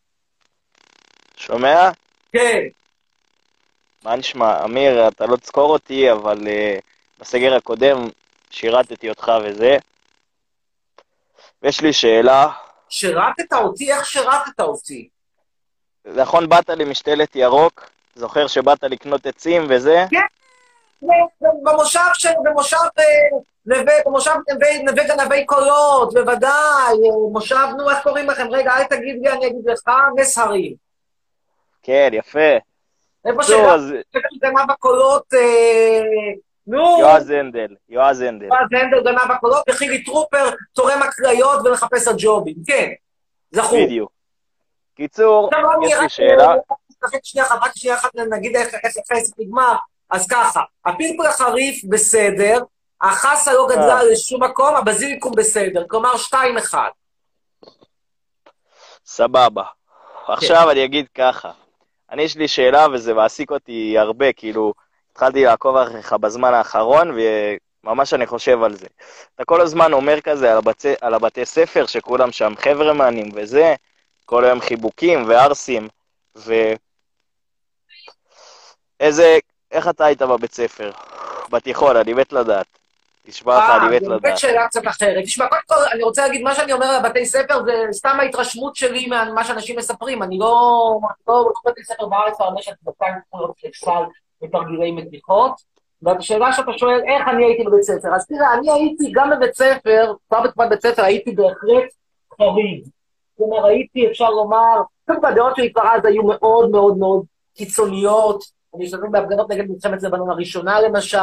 שומע? 1.37 1.91
כן, 2.33 2.69
מה 4.05 4.17
נשמע? 4.17 4.65
אמיר, 4.65 5.09
אתה 5.09 5.27
לא 5.27 5.37
תזכור 5.37 5.73
אותי, 5.73 6.13
אבל 6.13 6.39
uh, 6.39 6.81
בסגר 7.21 7.55
הקודם 7.55 8.09
שירתתי 8.51 9.09
אותך 9.09 9.33
וזה. 9.45 9.77
ויש 11.63 11.81
לי 11.81 11.93
שאלה. 11.93 12.49
שירתת 12.89 13.53
אותי? 13.53 13.93
איך 13.93 14.07
שירתת 14.07 14.61
אותי? 14.61 15.09
נכון, 16.05 16.49
באת 16.49 16.71
למשתלת 16.71 17.37
ירוק? 17.37 17.91
זוכר 18.15 18.47
שבאת 18.47 18.85
לקנות 18.85 19.27
עצים 19.27 19.67
וזה? 19.69 20.05
במושב 21.63 22.01
של, 22.15 22.29
במושב 22.45 22.77
אה, 22.99 23.39
נווה, 23.67 23.95
במושב 24.07 24.35
נווה, 24.51 24.83
נווה 24.83 25.05
גנבי 25.05 25.47
קולות, 25.47 26.15
בוודאי, 26.15 26.51
אה, 26.51 27.31
מושב, 27.33 27.67
נו, 27.79 27.91
איך 27.91 28.03
קוראים 28.03 28.31
לכם? 28.31 28.49
רגע, 28.51 28.73
אל 28.77 28.85
תגיד 28.85 29.19
לי, 29.23 29.31
אני 29.31 29.47
אגיד 29.47 29.67
לך, 29.67 29.91
נס 30.17 30.39
הרים. 30.39 30.75
כן, 31.83 32.11
יפה. 32.13 32.57
איפה 33.27 33.43
שגנב 33.43 34.71
הקולות, 34.71 35.35
אה, 35.35 36.01
נו, 36.71 36.97
יועז 37.01 37.31
הנדל, 37.31 37.75
יועז 37.89 38.21
הנדל. 38.21 38.47
יועז 38.47 38.83
הנדל 38.83 39.05
גנב 39.05 39.31
הקולות, 39.31 39.65
וחילי 39.71 40.05
טרופר 40.05 40.51
תורם 40.73 41.03
הקריות 41.03 41.67
ומחפש 41.67 42.09
הג'ובים, 42.09 42.57
כן, 42.67 42.91
זכו. 43.51 43.77
בדיוק. 43.77 44.13
קיצור, 44.97 45.51
לא 45.53 45.89
יש 45.89 45.99
לי 46.01 46.09
שאלה. 46.09 46.55
שנייה 47.23 47.47
אחת, 47.47 47.59
רק 47.63 47.71
שנייה 47.75 47.97
אחת, 47.97 48.11
נגיד 48.15 48.57
איך 48.57 48.75
העסק 49.11 49.33
נגמר. 49.39 49.77
אז 50.11 50.27
ככה, 50.29 50.63
הפלפל 50.85 51.27
החריף 51.27 51.85
בסדר, 51.89 52.63
החסה 53.03 53.53
לא 53.53 53.67
גדלה 53.71 53.99
אה. 53.99 54.05
לשום 54.05 54.45
מקום, 54.45 54.77
הבזיליקום 54.77 55.33
בסדר, 55.37 55.85
כלומר 55.89 56.13
2-1. 56.15 56.75
סבבה. 59.07 59.65
עכשיו 60.29 60.71
אני 60.71 60.85
אגיד 60.85 61.07
ככה. 61.15 61.51
אני, 62.11 62.23
יש 62.23 62.37
לי 62.37 62.49
שאלה, 62.49 62.87
וזה 62.93 63.15
מעסיק 63.15 63.51
אותי 63.51 63.99
הרבה, 63.99 64.33
כאילו, 64.33 64.73
התחלתי 65.23 65.45
לעקוב 65.45 65.77
אחריך 65.77 66.13
בזמן 66.13 66.55
האחרון, 66.55 67.19
וממש 67.85 68.15
אני 68.15 68.27
חושב 68.27 68.63
על 68.63 68.75
זה. 68.75 68.87
אתה 69.35 69.45
כל 69.45 69.61
הזמן 69.61 69.93
אומר 69.93 70.21
כזה 70.21 70.53
על, 70.53 70.59
הבצי, 70.59 70.95
על 71.01 71.15
הבתי 71.15 71.45
ספר, 71.45 71.87
שכולם 71.87 72.33
שם 72.33 72.53
חברמנים 72.59 73.31
וזה, 73.35 73.75
כל 74.27 74.45
היום 74.45 74.61
חיבוקים 74.61 75.29
וערסים, 75.29 75.89
ו... 76.37 76.55
איזה... 79.01 79.39
איך 79.73 79.89
אתה 79.89 80.05
היית 80.05 80.23
בבית 80.23 80.53
ספר? 80.53 80.91
בתיכון, 81.51 81.97
אני 81.97 82.13
מת 82.13 82.33
לדעת. 82.33 82.67
תשמע 83.27 83.59
לך, 83.59 83.83
אני 83.83 83.97
מת 83.97 84.03
אה, 84.03 84.09
באמת 84.09 84.23
לדעת. 84.23 84.39
שאלה 84.39 84.67
קצת 84.67 84.87
אחרת. 84.89 85.25
תשמע, 85.25 85.47
קודם 85.49 85.63
כל, 85.67 85.91
אני 85.93 86.03
רוצה 86.03 86.27
להגיד, 86.27 86.43
מה 86.43 86.55
שאני 86.55 86.73
אומר 86.73 86.87
על 86.87 87.03
בתי 87.11 87.27
ספר 87.27 87.65
זה 87.65 87.73
סתם 87.93 88.21
ההתרשמות 88.21 88.77
שלי 88.77 89.07
ממה 89.07 89.45
שאנשים 89.45 89.79
מספרים. 89.79 90.23
אני 90.23 90.39
לא... 90.39 90.99
לא 91.29 91.35
לא 91.45 91.71
בתי 91.71 91.85
ספר 91.85 92.07
בארץ, 92.07 92.41
אבל 92.41 92.59
יש 92.59 92.69
את 92.69 92.75
ותרגילי 94.43 94.91
מתיחות. 94.91 95.53
והשאלה 96.03 96.53
שאתה 96.53 96.73
שואל, 96.77 97.01
איך 97.07 97.29
אני 97.29 97.45
הייתי 97.45 97.65
בבית 97.65 97.83
ספר? 97.83 98.15
אז 98.15 98.27
תראה, 98.27 98.55
אני 98.55 98.71
הייתי 98.73 99.13
גם 99.15 99.31
בבית 99.31 99.55
ספר, 99.55 100.13
כבר 100.29 100.41
בתקופת 100.43 100.69
בית 100.71 100.83
ספר 100.83 101.03
הייתי 101.03 101.33
בהחלט 101.33 101.91
חריג. 102.39 102.85
כלומר, 103.37 103.67
הייתי, 103.67 104.07
אפשר 104.07 104.31
לומר, 104.31 104.81
קודם 105.07 105.21
כל 105.21 105.27
הדעות 105.27 105.57
שלי 105.57 105.73
כבר 105.73 105.83
אז 105.95 106.05
היו 106.05 106.23
מאוד 106.23 106.71
מאוד 106.71 106.99
מאוד 106.99 107.25
קיצוניות. 107.57 108.45
אני 108.77 108.85
השתתפתי 108.85 109.09
בהפגנות 109.13 109.51
נגד 109.51 109.65
מלחמת 109.71 110.03
לבנון 110.03 110.31
הראשונה, 110.31 110.81
למשל. 110.81 111.19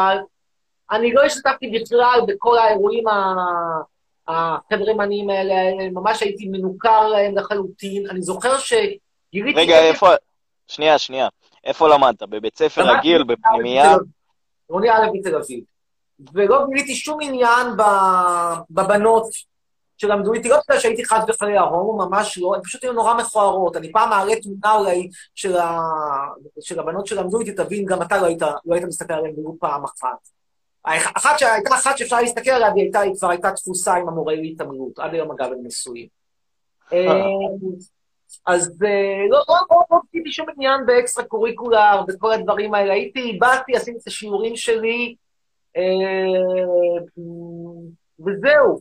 אני 0.92 1.14
לא 1.14 1.22
השתתפתי 1.24 1.68
בכלל 1.68 2.20
בכל 2.28 2.58
האירועים 2.58 3.08
ה- 3.08 3.82
החברמניים 4.28 5.30
האלה, 5.30 5.56
ממש 5.92 6.22
הייתי 6.22 6.48
מנוכר 6.48 7.08
להם 7.08 7.38
לחלוטין. 7.38 8.10
אני 8.10 8.22
זוכר 8.22 8.58
שגיליתי... 8.58 9.60
רגע, 9.60 9.80
איפה... 9.80 10.08
שנייה, 10.68 10.98
שנייה. 10.98 11.28
איפה 11.68 11.88
למדת? 11.88 12.24
בבית 12.24 12.58
ספר 12.58 12.98
רגיל, 12.98 13.24
בפנימייה? 13.24 13.96
רוני 14.70 14.90
א' 14.90 15.08
בתל 15.14 15.36
אביב. 15.36 15.64
ולא 16.34 16.66
גיליתי 16.70 16.96
שום 16.96 17.20
עניין 17.22 17.68
בבנות 18.70 19.30
שלמדו 19.98 20.34
איתי, 20.34 20.50
לא 20.50 20.58
בגלל 20.68 20.80
שהייתי 20.80 21.06
חס 21.06 21.24
וחלילה 21.28 21.62
הומו, 21.62 21.98
ממש 21.98 22.38
לא, 22.38 22.56
הן 22.56 22.62
פשוט 22.62 22.84
היו 22.84 22.94
נורא 22.94 23.14
מכוערות. 23.14 23.76
אני 23.76 23.92
פעם 23.92 24.14
אעלה 24.14 24.36
תמונה 24.42 24.76
אולי 24.76 25.10
של, 25.36 25.58
ה... 25.58 25.80
של 26.60 26.80
הבנות 26.80 27.08
שלמדו 27.08 27.40
איתי, 27.40 27.52
תבין, 27.52 27.86
גם 27.86 28.02
אתה 28.02 28.18
לא 28.22 28.26
היית, 28.26 28.42
לא 28.42 28.74
היית 28.74 28.86
מסתכל 28.86 29.14
עליהן 29.14 29.34
ולו 29.40 29.56
פעם 29.60 29.84
אחת. 29.84 30.28
אחת 31.18 31.40
שהייתה 31.40 31.76
אחת 31.76 31.98
שאפשר 31.98 32.22
להסתכל 32.22 32.50
עליה, 32.50 32.72
הייתה, 32.76 33.00
היא 33.00 33.14
כבר 33.18 33.30
הייתה 33.30 33.52
תפוסה 33.52 33.94
עם 33.94 34.08
המורה 34.08 34.36
להתעמלות. 34.36 35.00
עד 35.00 35.14
היום, 35.14 35.32
אגב, 35.32 35.52
הם 35.52 35.60
נשואים. 35.64 36.08
אז 38.48 38.84
אה, 38.86 39.30
לא, 39.30 39.44
לא, 39.50 39.56
לא, 39.72 39.84
לא 39.92 40.00
עשיתי 40.08 40.32
שום 40.32 40.46
עניין 40.56 40.86
באקסטרה 40.86 41.26
קוריקולר 41.26 42.02
וכל 42.08 42.34
הדברים 42.34 42.74
האלה. 42.74 42.94
הייתי, 42.94 43.38
באתי, 43.40 43.76
עשיתי 43.76 43.98
את 43.98 44.08
השיעורים 44.08 44.56
שלי, 44.56 45.16
אה, 45.78 45.82
וזהו. 48.20 48.80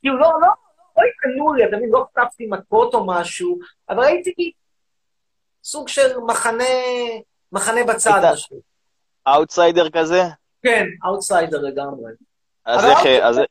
כאילו, 0.00 0.18
לא, 0.18 0.30
לא, 0.40 0.48
לא 0.96 1.02
התקנו 1.02 1.54
לי, 1.54 1.64
אתה 1.64 1.76
מבין, 1.76 1.90
לא 1.90 2.06
חטפתי 2.12 2.46
מכות 2.46 2.94
או 2.94 3.06
משהו, 3.06 3.58
אבל 3.88 4.04
הייתי 4.04 4.52
סוג 5.64 5.88
של 5.88 6.18
מחנה, 6.26 6.64
מחנה 7.52 7.84
בצד. 7.84 8.34
אאוטסיידר 9.28 9.90
כזה? 9.90 10.22
כן, 10.62 10.86
אאוטסיידר 11.06 11.62
לגמרי. 11.62 12.12
אז 12.64 12.84
איך... 12.84 13.48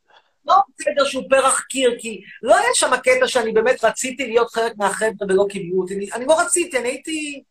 לא 0.48 0.56
בסדר 0.80 1.06
שהוא 1.06 1.24
פרח 1.30 1.62
קיר, 1.70 1.96
כי 2.00 2.22
לא 2.42 2.56
היה 2.56 2.70
שם 2.74 2.98
קטע 2.98 3.28
שאני 3.28 3.52
באמת 3.52 3.84
רציתי 3.84 4.28
להיות 4.28 4.52
חלק 4.52 4.74
מהחבר'ה 4.78 5.28
ולא 5.30 5.46
קיבלו 5.50 5.82
אותי. 5.82 5.96
אני, 5.96 6.08
אני 6.14 6.26
לא 6.26 6.42
רציתי, 6.42 6.78
אני 6.78 6.88
הייתי, 6.88 7.44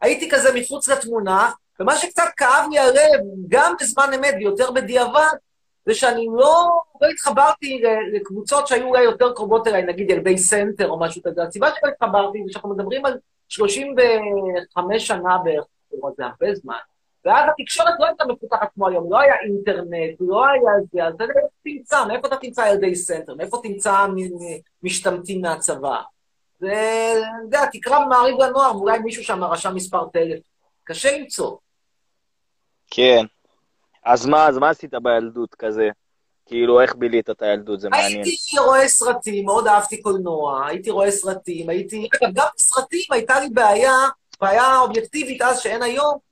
הייתי 0.00 0.30
כזה 0.30 0.48
מחוץ 0.54 0.88
לתמונה, 0.88 1.50
ומה 1.80 1.96
שקצת 1.96 2.28
כאב 2.36 2.66
לי 2.70 2.78
הלב, 2.78 3.20
גם 3.48 3.74
בזמן 3.80 4.10
אמת 4.14 4.34
ויותר 4.38 4.70
בדיעבד, 4.70 5.36
זה 5.86 5.94
שאני 5.94 6.26
לא, 6.36 6.80
לא 7.00 7.08
התחברתי 7.08 7.82
לקבוצות 8.12 8.66
שהיו 8.66 8.86
אולי 8.86 9.02
יותר 9.02 9.32
קרובות 9.32 9.66
אליי, 9.66 9.82
נגיד 9.82 10.10
ילדי 10.10 10.38
סנטר 10.38 10.88
או 10.88 11.00
משהו 11.00 11.22
כזה. 11.22 11.42
הסיבה 11.42 11.68
שלא 11.80 11.90
התחברתי 11.90 12.38
זה 12.46 12.52
שאנחנו 12.52 12.74
מדברים 12.74 13.06
על 13.06 13.18
35 13.48 15.06
שנה 15.06 15.38
בערך, 15.44 15.64
זה 16.16 16.24
הרבה 16.24 16.54
זמן. 16.54 16.76
ואז 17.24 17.50
התקשורת 17.50 17.94
לא 17.98 18.06
הייתה 18.06 18.24
מפותחת 18.24 18.68
כמו 18.74 18.88
היום, 18.88 19.12
לא 19.12 19.20
היה 19.20 19.34
אינטרנט, 19.44 20.16
לא 20.20 20.46
היה 20.46 20.72
זה, 20.92 21.04
אז 21.04 21.14
איפה 21.20 21.48
תמצא, 21.64 22.04
מאיפה 22.04 22.28
אתה 22.28 22.36
תמצא 22.36 22.68
ילדי 22.72 22.94
סנטר, 22.94 23.34
מאיפה 23.34 23.60
תמצא 23.62 24.06
משתמטים 24.82 25.40
מהצבא? 25.40 26.00
זה, 26.60 27.12
אתה 27.12 27.44
יודע, 27.44 27.66
תקרא 27.72 28.04
במעריב 28.04 28.36
לנוער, 28.40 28.76
ואולי 28.76 28.98
מישהו 28.98 29.24
שם 29.24 29.44
רשם 29.44 29.74
מספר 29.74 30.08
טלפון. 30.08 30.40
קשה 30.84 31.18
למצוא. 31.18 31.56
כן. 32.90 33.24
אז 34.04 34.26
מה, 34.26 34.48
אז 34.48 34.58
מה 34.58 34.70
עשית 34.70 34.94
בילדות 35.02 35.54
כזה? 35.54 35.88
כאילו, 36.46 36.80
איך 36.80 36.94
בילית 36.94 37.30
את 37.30 37.42
הילדות? 37.42 37.80
זה 37.80 37.88
מעניין. 37.88 38.22
הייתי 38.24 38.58
רואה 38.58 38.88
סרטים, 38.88 39.44
מאוד 39.44 39.66
אהבתי 39.66 40.02
קולנוע, 40.02 40.66
הייתי 40.66 40.90
רואה 40.90 41.10
סרטים, 41.10 41.68
הייתי... 41.68 42.08
אגב, 42.22 42.34
גם 42.34 42.46
בסרטים 42.56 43.04
הייתה 43.10 43.40
לי 43.40 43.48
בעיה, 43.48 43.92
בעיה 44.40 44.78
אובייקטיבית 44.78 45.42
אז 45.42 45.60
שאין 45.60 45.82
היום. 45.82 46.27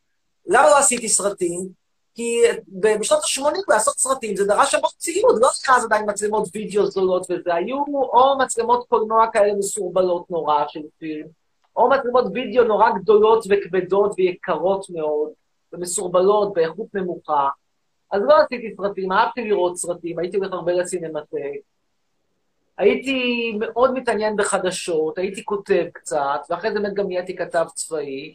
למה 0.47 0.71
לא 0.71 0.79
עשיתי 0.79 1.09
סרטים? 1.09 1.69
כי 2.15 2.41
בשנות 2.69 3.23
ה-80 3.23 3.59
לעשות 3.69 3.99
סרטים 3.99 4.37
זה 4.37 4.45
דרש 4.45 4.75
המון 4.75 4.91
ציוד, 4.99 5.41
לא 5.41 5.49
היה 5.69 5.77
אז 5.77 5.85
עדיין 5.85 6.11
מצלמות 6.11 6.49
וידאו 6.55 6.87
זולות 6.87 7.27
וזה, 7.31 7.55
היו 7.55 7.85
או 7.89 8.39
מצלמות 8.39 8.87
קולנוע 8.89 9.27
כאלה 9.33 9.55
מסורבלות 9.59 10.31
נורא 10.31 10.65
של 10.69 10.81
פילם, 10.99 11.27
או 11.77 11.91
מצלמות 11.91 12.25
וידאו 12.35 12.65
נורא 12.65 12.91
גדולות 12.91 13.45
וכבדות 13.51 14.15
ויקרות 14.19 14.87
מאוד, 14.91 15.31
ומסורבלות 15.73 16.53
באיכות 16.53 16.87
נמוכה. 16.95 17.49
אז 18.13 18.23
לא 18.29 18.35
עשיתי 18.37 18.75
סרטים, 18.77 19.13
אהבתי 19.13 19.45
לראות 19.45 19.77
סרטים, 19.77 20.19
הייתי 20.19 20.37
הולך 20.37 20.53
הרבה 20.53 20.73
לסינמטק. 20.73 21.37
הייתי 22.79 23.53
מאוד 23.59 23.95
מתעניין 23.95 24.37
בחדשות, 24.37 25.19
הייתי 25.19 25.45
כותב 25.45 25.85
קצת, 25.93 26.41
ואחרי 26.51 26.73
זה 26.73 26.81
באמת 26.81 26.95
גם 26.95 27.09
נהייתי 27.09 27.37
כתב 27.37 27.65
צבאי. 27.75 28.35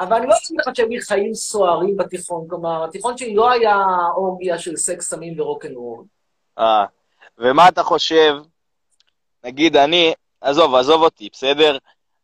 אבל 0.00 0.16
אני 0.16 0.26
לא 0.26 0.34
לך 0.58 0.76
שהיו 0.76 0.88
לי 0.88 1.00
חיים 1.00 1.34
סוערים 1.34 1.96
בתיכון, 1.96 2.46
כלומר, 2.48 2.84
התיכון 2.84 3.18
שלי 3.18 3.34
לא 3.34 3.50
היה 3.50 3.76
אורגיה 4.16 4.58
של 4.58 4.76
סקס, 4.76 5.10
סמים 5.10 5.40
ורוקנרול. 5.40 6.04
אה. 6.58 6.84
ומה 7.38 7.68
אתה 7.68 7.82
חושב, 7.82 8.36
נגיד 9.44 9.76
אני, 9.76 10.12
עזוב, 10.40 10.74
עזוב 10.74 11.02
אותי, 11.02 11.28
בסדר? 11.32 11.78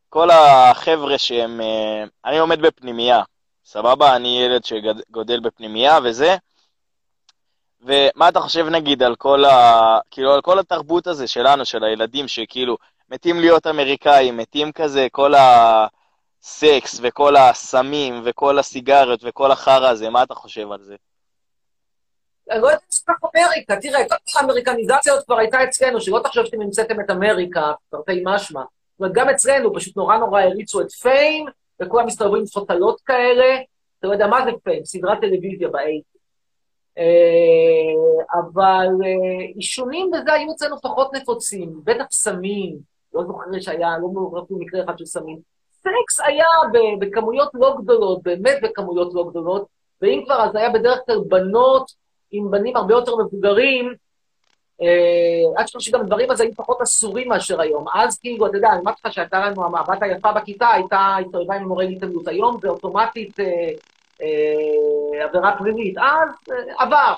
כל 0.09 0.31
החבר'ה 0.31 1.19
שהם... 1.19 1.61
אה, 1.61 2.05
אני 2.25 2.39
לומד 2.39 2.61
בפנימייה, 2.61 3.23
סבבה? 3.65 4.17
אני 4.17 4.43
ילד 4.43 4.65
שגודל 4.65 5.41
בפנימייה 5.41 5.99
וזה. 6.05 6.37
ומה 7.81 8.29
אתה 8.29 8.41
חושב, 8.41 8.67
נגיד, 8.67 9.03
על 9.03 9.17
כל 9.17 9.45
ה... 9.45 9.99
כאילו, 10.11 10.33
על 10.33 10.41
כל 10.41 10.59
התרבות 10.59 11.07
הזה 11.07 11.27
שלנו, 11.27 11.65
של 11.65 11.85
הילדים, 11.85 12.29
שכאילו, 12.29 12.77
מתים 13.11 13.41
להיות 13.41 13.67
אמריקאים, 13.67 14.37
מתים 14.37 14.73
כזה, 14.73 15.07
כל 15.13 15.35
הסקס 16.47 17.01
וכל 17.03 17.37
הסמים 17.37 18.15
וכל 18.25 18.59
הסיגריות 18.59 19.21
וכל 19.25 19.51
החרא 19.51 19.89
הזה, 19.89 20.11
מה 20.11 20.23
אתה 20.23 20.35
חושב 20.35 20.73
על 20.73 20.83
זה? 20.83 20.97
אני 22.51 22.61
לא 22.61 22.67
יודעת 22.67 22.93
שכך 22.93 23.15
אמריקה, 23.37 23.77
תראה, 23.77 24.09
כל 24.09 24.39
האמריקניזציה 24.39 25.13
הזאת 25.13 25.25
כבר 25.25 25.39
הייתה 25.39 25.65
אצלנו, 25.65 26.01
שלא 26.01 26.21
תחשוב 26.25 26.45
שאתם 26.45 26.63
המצאתם 26.63 27.01
את 27.01 27.11
אמריקה, 27.11 27.73
תרתי 27.91 28.23
משמע. 28.25 28.61
זאת 28.61 29.01
אומרת, 29.01 29.13
גם 29.15 29.29
אצלנו 29.29 29.75
פשוט 29.75 29.97
נורא 29.97 30.17
נורא 30.17 30.41
הריצו 30.41 30.81
את 30.81 30.91
פיים, 30.91 31.47
וכולם 31.83 32.07
מסתובבים 32.07 32.41
עם 32.41 32.47
פוטלות 32.47 33.01
כאלה. 33.01 33.57
אתה 33.99 34.07
לא 34.07 34.13
יודע 34.13 34.27
מה 34.27 34.45
זה 34.45 34.51
פיים, 34.65 34.85
סדרת 34.85 35.21
טלוויזיה 35.21 35.69
באייטי. 35.69 36.19
אה, 36.99 37.05
אבל 38.41 38.89
אה, 39.05 39.47
עישונים 39.55 40.11
וזה 40.13 40.33
היו 40.33 40.53
אצלנו 40.53 40.81
פחות 40.81 41.13
נפוצים, 41.15 41.81
בטח 41.85 42.05
סמים, 42.11 42.77
לא 43.15 43.23
זוכר 43.27 43.61
שהיה, 43.61 43.99
לא 44.03 44.09
מעורב 44.09 44.45
במקרה 44.51 44.85
אחד 44.85 44.99
של 44.99 45.05
סמים. 45.07 45.56
סקס 45.87 46.21
היה 46.21 46.47
בכמויות 46.99 47.51
לא 47.55 47.77
גדולות, 47.83 48.23
באמת 48.23 48.59
בכמויות 48.63 49.15
לא 49.15 49.25
גדולות, 49.31 49.67
ואם 50.03 50.23
כבר, 50.25 50.45
אז 50.45 50.57
היה 50.57 50.71
בדרך 50.71 50.99
כלל 51.07 51.19
בנות 51.29 51.91
עם 52.31 52.51
בנים 52.51 52.77
הרבה 52.77 52.95
יותר 52.95 53.17
מבוגרים, 53.17 53.95
אה, 54.83 55.61
עד 55.61 55.67
שגם 55.79 56.01
הדברים 56.01 56.31
אז 56.31 56.41
היו 56.41 56.55
פחות 56.57 56.83
אסורים 56.83 57.29
מאשר 57.29 57.61
היום. 57.61 57.85
אז 57.95 58.19
כאילו, 58.19 58.47
אתה 58.47 58.57
יודע, 58.57 58.69
אני 58.69 58.81
אמרתי 58.81 59.01
לך 59.05 59.13
שהייתה 59.13 59.41
לנו, 59.41 59.79
הבת 59.79 60.03
היפה 60.03 60.33
בכיתה 60.33 60.69
הייתה 60.69 61.17
התערבה 61.21 61.55
עם 61.55 61.69
מורה 61.69 61.85
להתעמלות. 61.85 62.29
היום 62.29 62.59
זה 62.63 62.69
אוטומטית 62.69 63.41
אה, 63.41 63.45
אה, 64.23 65.25
עבירה 65.25 65.59
פלילית. 65.59 65.99
אז 65.99 66.29
אה, 66.53 66.85
עבר. 66.85 67.15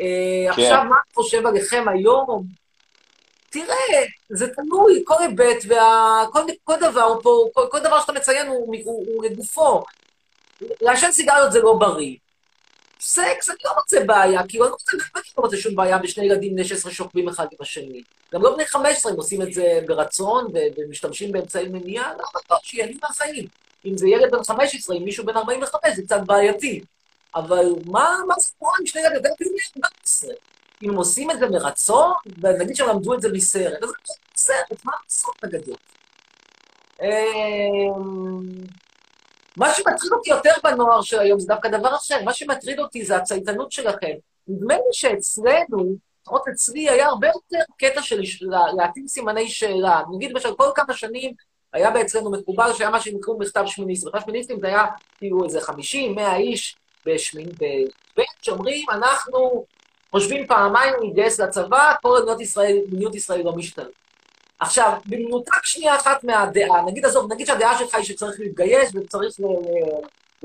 אה, 0.00 0.44
כן. 0.44 0.50
עכשיו, 0.50 0.84
מה 0.84 0.96
אתה 0.96 1.14
חושב 1.14 1.46
עליכם 1.46 1.84
היום? 1.88 2.59
תראה, 3.50 4.04
זה 4.28 4.46
תלוי, 4.54 5.02
כל 5.04 5.14
היבט, 5.20 5.64
וכל 5.64 6.40
כל 6.64 6.76
דבר 6.80 7.20
פה, 7.22 7.48
כל, 7.52 7.66
כל 7.70 7.80
דבר 7.80 8.00
שאתה 8.00 8.12
מציין 8.12 8.46
הוא, 8.46 8.76
הוא, 8.84 9.06
הוא 9.14 9.24
לגופו. 9.24 9.82
לעשן 10.80 11.12
סיגריות 11.12 11.52
זה 11.52 11.60
לא 11.60 11.74
בריא. 11.74 12.16
סקס, 13.00 13.50
אני 13.50 13.58
לא 13.64 13.72
מוצא 13.76 14.04
בעיה, 14.04 14.40
כי 14.48 14.58
אני 14.58 14.66
לא 14.66 14.70
מוצא, 14.70 14.96
באמת 14.96 15.24
לא 15.38 15.44
מוצא 15.44 15.56
שום 15.56 15.74
בעיה 15.74 15.98
בשני 15.98 16.24
ילדים 16.24 16.52
בני 16.54 16.64
16 16.64 16.92
שוכבים 16.92 17.28
אחד 17.28 17.46
עם 17.52 17.58
השני. 17.60 18.02
גם 18.34 18.42
לא 18.42 18.54
בני 18.54 18.66
15 18.66 19.12
הם 19.12 19.18
עושים 19.18 19.42
את 19.42 19.52
זה 19.52 19.80
ברצון 19.86 20.52
ומשתמשים 20.76 21.32
באמצעי 21.32 21.68
מניעה, 21.68 22.12
לא 22.18 22.24
בטוח 22.34 22.64
שיהנים 22.64 22.98
מהחיים. 23.02 23.46
אם 23.86 23.96
זה 23.96 24.08
ילד 24.08 24.30
בן 24.30 24.44
15 24.44 24.96
עם 24.96 25.04
מישהו 25.04 25.26
בן 25.26 25.36
45 25.36 25.96
זה 25.96 26.02
קצת 26.02 26.20
בעייתי. 26.26 26.80
אבל 27.34 27.64
מה, 27.86 28.16
מה 28.26 28.34
סיפור 28.38 28.72
עם 28.80 28.86
שני 28.86 29.02
ילדים 29.02 29.32
בני 29.40 29.82
11? 29.86 30.34
אם 30.82 30.90
הם 30.90 30.96
עושים 30.96 31.30
את 31.30 31.38
זה 31.38 31.48
מרצון, 31.48 32.12
ונגיד 32.42 32.76
שהם 32.76 32.88
למדו 32.88 33.14
את 33.14 33.22
זה 33.22 33.28
מסרט, 33.32 33.82
אז 33.82 33.88
זה 33.88 33.94
סרט, 34.36 34.84
מה 34.84 34.92
לעשות 35.04 35.34
בגדול? 35.42 35.76
אמ, 37.02 38.42
מה 39.56 39.74
שמטריד 39.74 40.12
אותי 40.12 40.30
יותר 40.30 40.52
בנוער 40.64 41.02
של 41.02 41.18
היום 41.18 41.40
זה 41.40 41.46
דווקא 41.48 41.68
דבר 41.68 41.94
אחר, 41.94 42.22
מה 42.24 42.34
שמטריד 42.34 42.78
אותי 42.78 43.04
זה 43.04 43.16
הצייתנות 43.16 43.72
שלכם. 43.72 44.12
נדמה 44.48 44.74
לי 44.74 44.80
שאצלנו, 44.92 45.94
לפחות 46.22 46.48
אצלי, 46.48 46.90
היה 46.90 47.06
הרבה 47.06 47.26
יותר 47.26 47.58
קטע 47.78 48.02
של 48.02 48.20
לה- 48.40 48.72
להטיל 48.76 49.08
סימני 49.08 49.48
שאלה. 49.48 50.02
נגיד, 50.14 50.30
למשל, 50.30 50.54
כל 50.54 50.70
כמה 50.74 50.94
שנים 50.94 51.32
היה 51.72 52.00
אצלנו 52.00 52.30
מקובל 52.30 52.72
שהיה 52.72 52.90
מה 52.90 53.00
שנקראו 53.00 53.38
מכתב 53.38 53.62
שמיניסט. 53.66 54.06
מכתב 54.06 54.20
שמיניסטים 54.20 54.60
זה 54.60 54.66
היה 54.66 54.84
כאילו 55.18 55.44
איזה 55.44 55.60
50, 55.60 56.14
100 56.14 56.36
איש 56.36 56.76
בשמין, 57.06 57.48
שאומרים, 58.42 58.90
אנחנו 58.90 59.64
חושבים 60.10 60.46
פעמיים 60.46 60.94
להתגייס 61.02 61.40
לצבא, 61.40 61.92
כל 62.02 62.08
עוד 62.08 62.22
מדינת 62.24 62.40
ישראל, 62.40 62.76
מדיניות 62.86 63.14
ישראל 63.14 63.42
לא 63.44 63.52
משתנה. 63.52 63.84
עכשיו, 64.58 64.92
במנותק 65.06 65.64
שנייה 65.64 65.96
אחת 65.96 66.24
מהדעה, 66.24 66.82
נגיד, 66.86 67.06
עזוב, 67.06 67.32
נגיד 67.32 67.46
שהדעה 67.46 67.78
שלך 67.78 67.94
היא 67.94 68.04
שצריך 68.04 68.40
להתגייס 68.40 68.90
וצריך 68.94 69.34
ל- 69.40 69.44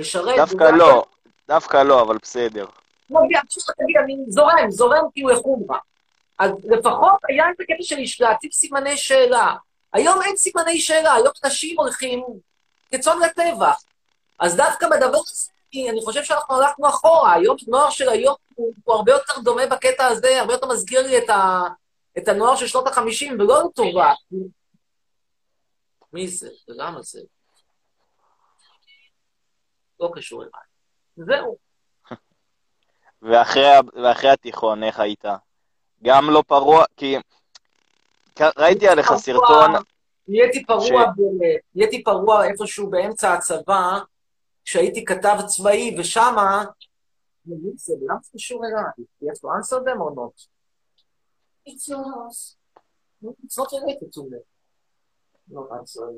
לשרת. 0.02 0.36
דווקא 0.36 0.64
לא, 0.64 1.06
דווקא 1.48 1.78
לא, 1.78 2.02
אבל 2.02 2.18
בסדר. 2.22 2.66
לא, 3.10 3.20
תגיד, 3.26 3.38
תגיד, 3.78 3.98
אני 4.04 4.18
זורם, 4.28 4.72
זורם 4.72 5.04
כאילו 5.14 5.30
לחומרה. 5.30 5.78
אז 6.40 6.52
לפחות 6.64 7.14
היה 7.30 7.46
את 7.50 7.60
הקטע 7.60 7.84
של 8.06 8.24
להציב 8.26 8.52
סימני 8.52 8.98
שאלה. 8.98 9.54
היום 9.94 10.22
אין 10.22 10.38
סימני 10.38 10.80
שאלה, 10.80 11.14
היום 11.14 11.32
אנשים 11.46 11.80
הולכים 11.80 12.24
כצאן 12.92 13.18
לטבח. 13.20 13.82
אז 14.40 14.56
דווקא 14.56 14.88
בדבר 14.90 15.18
הזה, 15.18 15.50
אני- 15.74 16.02
חושב 16.06 16.24
שאנחנו 16.24 16.56
הלכנו 16.56 16.88
אחורה. 16.90 17.34
היום 17.34 17.56
הנוער 17.68 17.90
של 17.90 18.10
היום 18.10 18.36
הוא, 18.56 18.74
הוא 18.84 18.96
הרבה 18.96 19.12
יותר 19.12 19.34
דומה 19.44 19.66
בקטע 19.68 20.06
הזה, 20.06 20.40
הרבה 20.42 20.54
יותר 20.54 20.68
מזכיר 20.68 21.02
לי 21.02 21.18
את, 21.18 21.30
ה, 21.30 21.62
את 22.18 22.28
הנוער 22.28 22.56
של 22.56 22.68
שנות 22.68 22.88
החמישים, 22.88 23.40
ולא 23.40 23.64
לטובה. 23.64 24.14
מי 26.14 26.28
זה? 26.28 26.50
למה 26.68 27.02
זה? 27.02 27.22
לא 30.00 30.12
קשור 30.16 30.42
אליי. 30.44 30.52
זהו. 31.38 31.58
ואחרי, 33.22 33.64
ואחרי 34.04 34.30
התיכון, 34.30 34.84
איך 34.84 35.00
היית? 35.00 35.26
גם 36.04 36.30
לא 36.30 36.44
פרוע, 36.48 36.84
כי 36.98 37.16
ראיתי 38.58 38.88
עליך 38.88 39.14
סרטון, 39.16 39.72
נהייתי 40.28 40.66
פרוע, 40.66 40.82
ש- 40.86 41.20
נהייתי 41.76 42.04
פרוע 42.04 42.46
איפשהו 42.46 42.90
באמצע 42.90 43.34
הצבא, 43.34 44.00
כשהייתי 44.66 45.06
כתב 45.06 45.38
צבאי, 45.46 45.96
ושמה, 46.00 46.64
מי 47.46 47.56
זה, 47.78 47.94
זה 48.00 48.30
קשור 48.34 48.66
אליי? 48.66 49.06
Have 49.24 49.40
to 49.40 49.50
answer 49.58 49.80
them 49.84 50.02
or 50.02 50.14
not? 50.16 50.38
It's 51.68 51.88
your 51.88 52.04
house. 52.14 52.58
It's 53.44 53.58
not 53.58 53.72
related 53.72 54.12
to 54.14 54.22
me. 54.30 54.40
No 55.50 55.68
answer. 55.78 56.10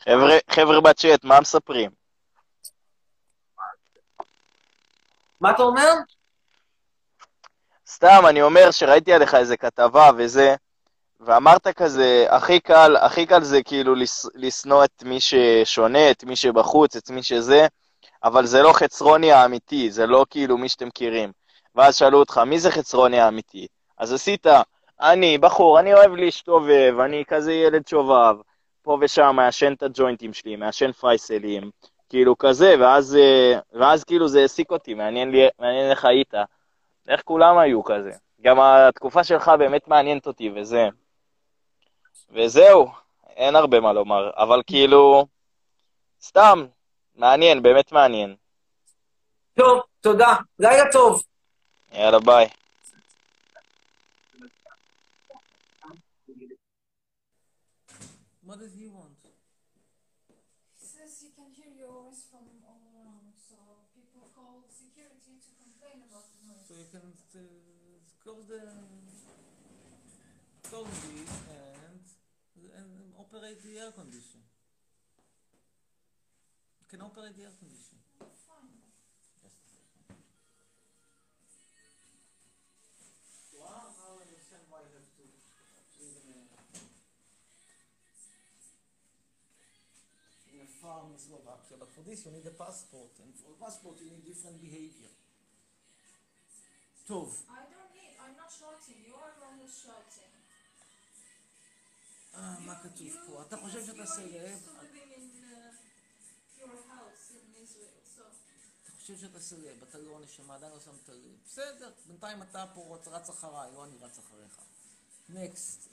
חבר'ה, 0.00 0.38
חבר'ה 0.50 0.80
בצ'אט, 0.80 1.24
מה 1.24 1.40
מספרים? 1.40 1.90
מה 5.40 5.50
אתה 5.50 5.62
אומר? 5.62 5.92
סתם, 7.90 8.22
אני 8.28 8.42
אומר 8.42 8.70
שראיתי 8.70 9.12
עליך 9.12 9.34
איזה 9.34 9.56
כתבה 9.56 10.10
וזה, 10.16 10.54
ואמרת 11.20 11.68
כזה, 11.68 12.26
הכי 12.28 12.60
קל, 12.60 12.96
הכי 12.96 13.26
קל 13.26 13.42
זה 13.42 13.62
כאילו 13.62 13.94
לשנוא 14.34 14.84
את 14.84 15.02
מי 15.02 15.18
ששונה, 15.20 16.10
את 16.10 16.24
מי 16.24 16.36
שבחוץ, 16.36 16.96
את 16.96 17.10
מי 17.10 17.22
שזה, 17.22 17.66
אבל 18.24 18.46
זה 18.46 18.62
לא 18.62 18.72
חצרוני 18.72 19.32
האמיתי, 19.32 19.90
זה 19.90 20.06
לא 20.06 20.26
כאילו 20.30 20.58
מי 20.58 20.68
שאתם 20.68 20.86
מכירים. 20.86 21.32
ואז 21.74 21.96
שאלו 21.96 22.18
אותך, 22.18 22.38
מי 22.46 22.58
זה 22.58 22.70
חצרוני 22.70 23.20
האמיתי? 23.20 23.66
אז 23.98 24.12
עשית, 24.12 24.46
אני 25.00 25.38
בחור, 25.38 25.80
אני 25.80 25.94
אוהב 25.94 26.14
להסתובב, 26.14 26.94
אני 27.04 27.24
כזה 27.28 27.52
ילד 27.52 27.86
שובב, 27.86 28.36
פה 28.82 28.98
ושם 29.00 29.32
מעשן 29.36 29.72
את 29.72 29.82
הג'וינטים 29.82 30.32
שלי, 30.32 30.56
מעשן 30.56 30.92
פייסלים, 30.92 31.70
כאילו 32.08 32.38
כזה, 32.38 32.74
ואז, 32.80 33.16
אה, 33.16 33.58
ואז 33.72 34.04
כאילו 34.04 34.28
זה 34.28 34.40
העסיק 34.40 34.70
אותי, 34.70 34.94
מעניין, 34.94 35.30
לי, 35.30 35.48
מעניין 35.58 35.90
איך 35.90 36.04
היית. 36.04 36.34
איך 37.08 37.22
כולם 37.24 37.58
היו 37.58 37.84
כזה. 37.84 38.12
גם 38.40 38.60
התקופה 38.60 39.24
שלך 39.24 39.50
באמת 39.58 39.88
מעניינת 39.88 40.26
אותי, 40.26 40.50
וזה. 40.54 40.88
וזהו, 42.30 42.88
אין 43.36 43.56
הרבה 43.56 43.80
מה 43.80 43.92
לומר, 43.92 44.30
אבל 44.36 44.62
כאילו, 44.66 45.26
סתם, 46.22 46.66
מעניין, 47.16 47.62
באמת 47.62 47.92
מעניין. 47.92 48.36
טוב, 49.54 49.80
תודה. 50.00 50.36
לילה 50.58 50.92
טוב. 50.92 51.22
יאללה, 51.92 52.18
ביי. 52.18 52.48
solve 70.68 70.92
this 70.92 71.32
and, 71.48 71.96
and 72.76 73.16
operate 73.16 73.56
the 73.64 73.80
air 73.80 73.88
condition. 73.96 74.44
You 76.84 76.86
can 76.92 77.00
operate 77.00 77.32
the 77.40 77.48
air 77.48 77.56
condition. 77.56 77.96
I 83.68 84.12
understand 84.24 84.64
why 84.68 84.80
have 84.92 85.08
to 85.08 85.24
in 90.52 90.60
a, 90.60 90.68
farm 90.80 91.12
in 91.12 91.18
Slovakia. 91.20 91.76
But 91.80 91.92
for 91.92 92.04
this 92.04 92.24
you 92.24 92.32
need 92.32 92.44
a 92.44 92.56
passport, 92.56 93.12
and 93.24 93.32
for 93.36 93.52
a 93.52 93.58
passport 93.60 94.00
you 94.00 94.08
need 94.12 94.24
different 94.24 94.60
behavior. 94.60 95.12
Tov. 97.08 97.32
I 97.48 97.64
don't 97.72 97.92
need, 97.96 98.16
I'm 98.20 98.36
not 98.36 98.52
shouting, 98.52 99.00
you 99.04 99.16
are 99.16 99.32
the 99.32 99.44
one 99.48 99.64
shouting. 99.64 100.27
אה, 102.38 102.60
מה 102.60 102.82
כתוב 102.82 103.08
פה? 103.26 103.42
אתה 103.42 103.56
חושב 103.56 103.86
שאתה 103.86 104.06
סלב? 104.06 104.58
uh, 104.66 104.78
אתה 108.84 109.00
חושב 109.00 109.18
שאתה 109.18 109.40
סלב, 109.40 109.82
אתה 109.82 109.98
לא 109.98 110.20
נשמה, 110.20 110.54
עדיין 110.54 110.72
לא 110.72 110.80
שמת 110.80 111.08
לב. 111.08 111.36
בסדר, 111.44 111.92
בינתיים 112.06 112.42
אתה 112.42 112.64
פה 112.74 112.96
רץ, 112.96 113.08
רץ 113.08 113.30
אחריי, 113.30 113.72
לא 113.72 113.84
אני 113.84 113.96
רץ 114.00 114.18
אחריך. 114.18 114.60
נקסט. 115.28 115.88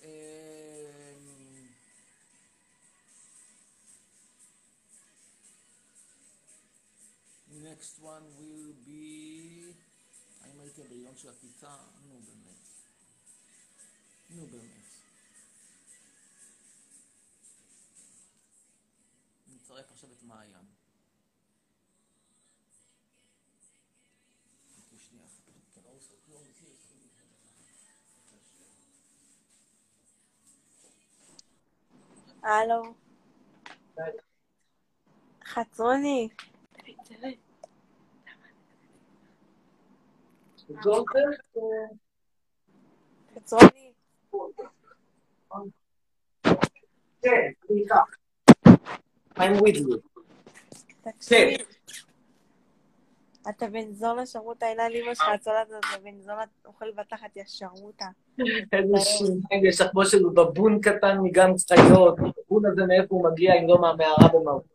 next 7.64 8.00
one 8.00 8.26
will 8.39 8.74
be... 8.86 9.74
האם 10.41 10.60
הייתי 10.60 10.82
הבריון 10.82 11.18
של 11.18 11.30
הכיתה? 11.30 11.78
נו 12.08 12.20
באמת. 12.20 12.68
נו 14.30 14.48
באמת. 14.48 14.95
נצרף 19.66 19.91
עכשיו 19.91 20.09
את 20.11 20.24
מעיין. 20.24 20.66
שנייה 24.97 25.26
אחת. 25.26 25.49
Have 32.41 32.47
הלו. 32.47 32.93
חצרוני. 35.45 36.30
חצרוני. 43.36 43.93
כן, 47.22 47.51
איתך. 47.70 48.24
I'm 49.38 49.61
with 49.61 49.77
you. 49.77 49.97
תקשיב. 51.03 51.59
אתה 53.49 53.67
בן 53.67 53.91
זונה 53.91 54.25
שרמוטה, 54.25 54.65
אין 54.65 54.79
על 54.79 54.95
אמא 54.95 55.13
שלך, 55.13 55.27
הצולת 55.33 55.67
הזאת, 55.67 55.81
זה 55.91 55.97
בן 56.03 56.21
זונה 56.21 56.43
אוכל 56.65 56.91
בתחת, 56.91 57.38
יא 57.38 57.43
שרמוטה. 57.47 58.05
איזה 58.73 58.97
שיניים 58.99 59.65
יש 59.65 59.81
לך 59.81 59.91
כמו 59.91 60.05
של 60.05 60.23
בבון 60.33 60.81
קטן 60.81 61.17
מגן 61.23 61.51
חיות. 61.88 62.19
הבבון 62.19 62.65
הזה 62.65 62.86
מאיפה 62.88 63.15
הוא 63.15 63.29
מגיע 63.31 63.53
אם 63.53 63.67
לא 63.67 63.81
מהמערה 63.81 64.27
במהות. 64.33 64.74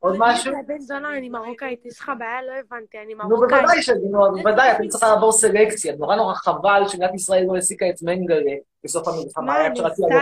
עוד 0.00 0.14
משהו? 0.18 0.52
בן 0.66 0.78
זונה, 0.78 1.18
אני 1.18 1.28
מרוקאית, 1.28 1.86
יש 1.86 2.00
לך 2.00 2.12
בעיה? 2.18 2.42
לא 2.42 2.52
הבנתי, 2.52 2.98
אני 2.98 3.14
נו, 3.14 3.28
מרוקאית. 3.28 3.60
בוודאי 3.60 3.82
שזה, 3.82 4.06
נו, 4.10 4.18
בוודאי, 4.42 4.72
אתם 4.72 4.88
צריכים 4.88 5.08
לעבור 5.08 5.32
סלקציה. 5.32 5.96
נורא 5.96 6.16
נורא 6.16 6.34
חבל 6.34 6.82
שמדינת 6.88 7.14
ישראל 7.14 7.44
לא 7.44 7.54
העסיקה 7.54 7.88
את 7.88 8.02
מנגלה 8.02 8.52
בסוף 8.84 9.08
המלחמה. 9.08 9.46
מה, 9.46 9.68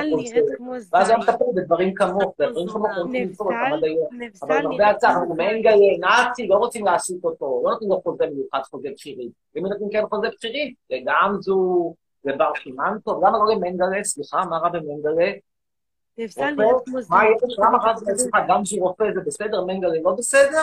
לו 0.02 0.16
נראית. 0.16 0.56
כמו 0.56 0.72
ואז 0.92 1.10
היה 1.10 1.20
זין. 1.20 1.34
מטפל 1.34 1.44
בדברים 1.54 1.94
כמוך, 1.94 2.34
דברים 2.40 2.68
כמוך 2.68 2.88
לא 2.96 3.02
רוצים 3.02 3.28
לפתור 3.28 3.46
אותם 3.46 3.72
עד 3.74 3.84
היום. 3.84 4.08
אבל 4.42 4.66
נראית 4.68 4.96
הצער, 4.96 5.10
אנחנו 5.10 5.34
זין. 5.34 5.46
מנגלה, 5.46 5.98
נאצי, 6.00 6.46
לא 6.46 6.54
רוצים 6.56 6.84
להעסיק 6.84 7.24
אותו, 7.24 7.62
לא 7.64 7.70
נותנים 7.70 7.90
לו 7.90 8.00
חוזה 8.00 8.24
מיוחד, 8.26 8.60
חוזה 8.70 8.88
בכירים. 8.94 9.30
אם 9.58 9.66
נותנים 9.66 9.90
כן 9.90 10.02
חוזה 10.10 10.28
בכירים, 10.36 10.74
לגמזו, 10.90 11.94
לבר 12.24 12.50
סימנטוב, 12.62 13.24
למה 13.24 13.38
לא 13.38 13.54
למנגלה? 13.54 14.04
סליחה, 14.04 14.44
מה 14.44 14.58
רע 14.58 14.68
במנגלה? 14.68 14.82
נבזל 14.96 15.32
רופא? 15.32 15.36
נראית 15.36 15.36
כמו 15.36 16.07
מה 16.18 17.02
זין. 17.02 17.18
יש? 17.50 17.58
למה 17.58 17.78
רק 17.78 17.96
סליחה, 18.16 18.38
גמזו 18.48 18.76
רופא 18.76 19.04
זה 19.14 19.20
בסדר, 19.26 19.64
מנגלה 19.64 20.00
לא 20.04 20.12
בסדר? 20.18 20.62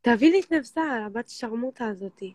תביא 0.00 0.32
לי 0.32 0.40
את 0.40 0.52
נבזל, 0.52 1.02
הבת 1.06 1.28
שרמוטה 1.28 1.86
הזאתי. 1.86 2.32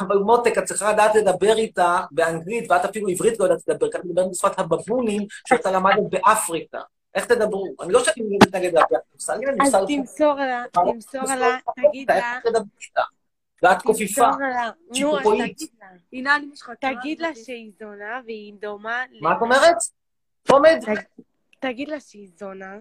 אבל 0.00 0.18
מותק, 0.18 0.58
את 0.58 0.64
צריכה 0.64 0.92
לדעת 0.92 1.14
לדבר 1.14 1.56
איתה 1.56 2.00
באנגלית, 2.10 2.70
ואת 2.70 2.84
אפילו 2.84 3.08
עברית 3.08 3.40
לא 3.40 3.44
יודעת 3.44 3.68
לדבר, 3.68 3.90
כי 3.90 3.98
את 3.98 4.04
מדברת 4.04 4.30
בשפת 4.30 4.58
הבבונים 4.58 5.26
שאתה 5.48 5.70
למדת 5.70 6.10
באפריקה. 6.10 6.80
איך 7.14 7.24
תדברו? 7.24 7.74
אני 7.82 7.92
לא 7.92 8.04
שאני 8.04 8.38
מתנגד 8.42 8.78
לך 8.78 8.84
הנה, 9.28 9.64
אז 9.64 9.76
תמסור 9.88 10.34
לה, 10.34 10.64
תמסור 10.72 11.22
לה, 11.22 11.58
תגיד 11.76 12.10
לה? 12.10 12.38
ואת 13.62 13.82
קופיפה. 13.82 14.22
תמסור 14.22 14.40
לה. 14.40 14.70
נו, 15.00 15.18
אז. 15.18 15.22
תגיד 15.22 15.68
לה. 16.80 16.96
תגיד 17.00 17.20
לה 17.20 17.34
שהיא 17.34 17.72
זונה 17.78 18.20
והיא 18.24 18.54
דומה... 18.60 19.02
מה 19.20 19.32
את 19.32 19.38
אומרת? 19.40 19.76
חומד? 20.48 20.78
תג- 20.84 21.22
תגיד 21.60 21.88
לה 21.88 22.00
שהיא 22.00 22.28
זונה, 22.38 22.78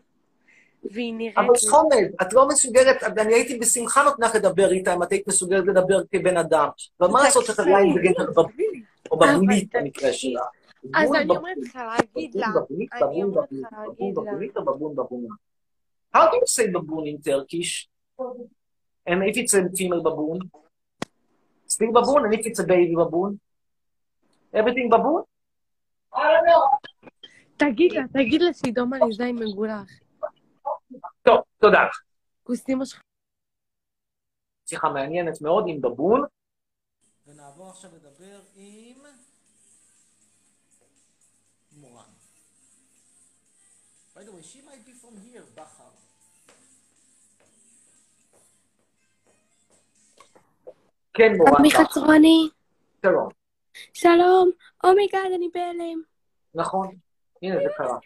והיא 0.83 1.13
נראית... 1.13 1.37
אבל 1.37 1.53
חומד, 1.69 2.09
את 2.21 2.33
לא 2.33 2.47
מסוגלת, 2.47 3.03
אני 3.03 3.33
הייתי 3.33 3.59
בשמחה 3.59 4.03
נותנה 4.03 4.25
לך 4.27 4.35
לדבר 4.35 4.71
איתה, 4.71 4.93
אם 4.93 5.03
את 5.03 5.11
היית 5.11 5.27
מסוגלת 5.27 5.67
לדבר 5.67 6.03
כבן 6.11 6.37
אדם. 6.37 6.67
אבל 7.01 7.09
מה 7.09 7.23
לעשות 7.23 7.45
שאת 7.45 7.59
עדיין 7.59 7.95
בגדר 7.95 8.31
בבונית, 8.31 8.85
או 9.11 9.17
אבל 9.17 9.27
במקרה 9.73 10.13
שלה. 10.13 10.41
אז 10.95 11.09
בבון, 11.09 11.15
אני 11.15 11.25
בבון, 11.25 11.37
אומרת 11.37 11.57
לך 11.61 11.75
להגיד 11.75 12.35
לה, 12.35 12.45
אני 12.47 12.85
בבון, 13.01 13.23
אומרת 13.23 13.51
לך 13.51 13.73
בבון, 13.73 13.87
להגיד 13.87 14.15
לה. 14.15 14.31
בבונית 14.31 14.57
או 14.57 14.65
בבון 14.65 14.95
בבונה? 14.95 15.35
How 16.15 16.19
do 16.31 16.35
you 16.35 16.47
say 16.55 16.67
baboon 16.75 17.05
in 17.11 17.17
Turkish? 17.27 17.71
And 19.09 19.19
if 19.29 19.35
it's 19.41 19.53
a 19.53 19.61
female 19.77 20.03
baboon? 20.07 20.39
Still 21.73 21.91
baboon, 21.97 22.21
and 22.25 22.33
if 22.37 22.45
it's 22.49 22.59
a 22.59 22.67
baby 22.73 22.95
baboon? 23.01 23.31
Everything 24.59 24.87
baboon? 24.95 25.21
I 26.13 26.23
don't 26.33 26.45
know. 26.49 26.63
תגיד 27.61 27.91
לה, 27.91 28.01
תגיד 28.13 28.41
לה 28.41 28.53
שהיא 28.53 28.73
דומה 28.73 28.97
לזין 29.09 29.35
מגולח. 29.35 29.89
טוב, 31.21 31.41
תודה. 31.59 31.79
כוס 32.43 32.69
אמא 32.69 32.85
שלך. 32.85 33.01
שיחה 34.69 34.89
מעניינת 34.89 35.41
מאוד 35.41 35.65
עם 35.67 35.81
בבון. 35.81 36.25
ונעבור 37.27 37.69
עכשיו 37.69 37.91
לדבר 37.95 38.41
עם 38.55 38.97
מורן. 41.71 42.09
By 44.15 44.19
the 44.19 44.31
way, 44.31 44.43
she 44.43 44.61
might 44.67 44.87
be 44.87 44.93
from 45.01 45.15
here, 45.25 45.61
בכר. 45.61 45.91
כן, 51.13 51.31
מורן. 51.37 51.51
עמי 51.59 51.69
בכר. 51.69 51.83
חצרוני, 51.83 52.49
שלום. 53.05 53.29
שלום, 53.93 54.49
oh 54.83 54.95
my 54.95 55.07
god, 55.07 55.31
אני 55.35 55.49
בהלם. 55.53 56.01
נכון. 56.53 57.10
הנה, 57.41 57.55
זה 57.55 57.69
קרה. 57.77 57.97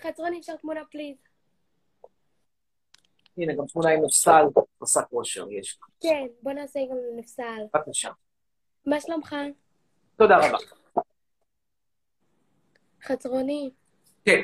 חצרוני, 0.00 0.40
אפשר 0.40 0.56
תמונה 0.56 0.80
please. 0.90 1.16
הנה, 3.36 3.54
גם 3.54 3.66
תמונה 3.66 3.90
עם 3.90 4.04
נפסל, 4.04 4.44
עושה 4.78 5.02
כושר, 5.02 5.46
יש. 5.50 5.78
כן, 6.00 6.26
בוא 6.42 6.52
נעשה 6.52 6.80
גם 6.90 6.96
לנפסל. 6.96 7.62
בבקשה. 7.74 8.10
מה 8.86 9.00
שלומך? 9.00 9.36
תודה 10.16 10.36
רבה. 10.36 10.58
חצרוני, 13.02 13.70
כן. 14.24 14.40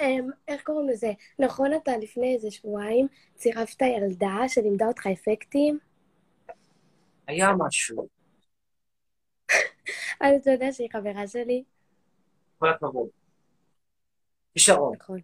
אמ, 0.00 0.30
איך 0.48 0.62
קוראים 0.62 0.88
לזה? 0.88 1.12
נכון, 1.38 1.74
אתה 1.74 1.96
לפני 1.96 2.34
איזה 2.34 2.50
שבועיים 2.50 3.08
צירפת 3.34 3.82
ילדה 3.82 4.36
שלימדה 4.48 4.86
אותך 4.86 5.06
אפקטים? 5.06 5.78
היה 7.26 7.48
משהו. 7.58 8.08
אז 10.20 10.40
אתה 10.40 10.50
יודע 10.50 10.72
שהיא 10.72 10.88
חברה 10.92 11.26
שלי? 11.26 11.64
כל 12.60 12.68
הכבוד. 12.68 13.08
כישרון. 14.54 14.96
נכון. 14.96 15.20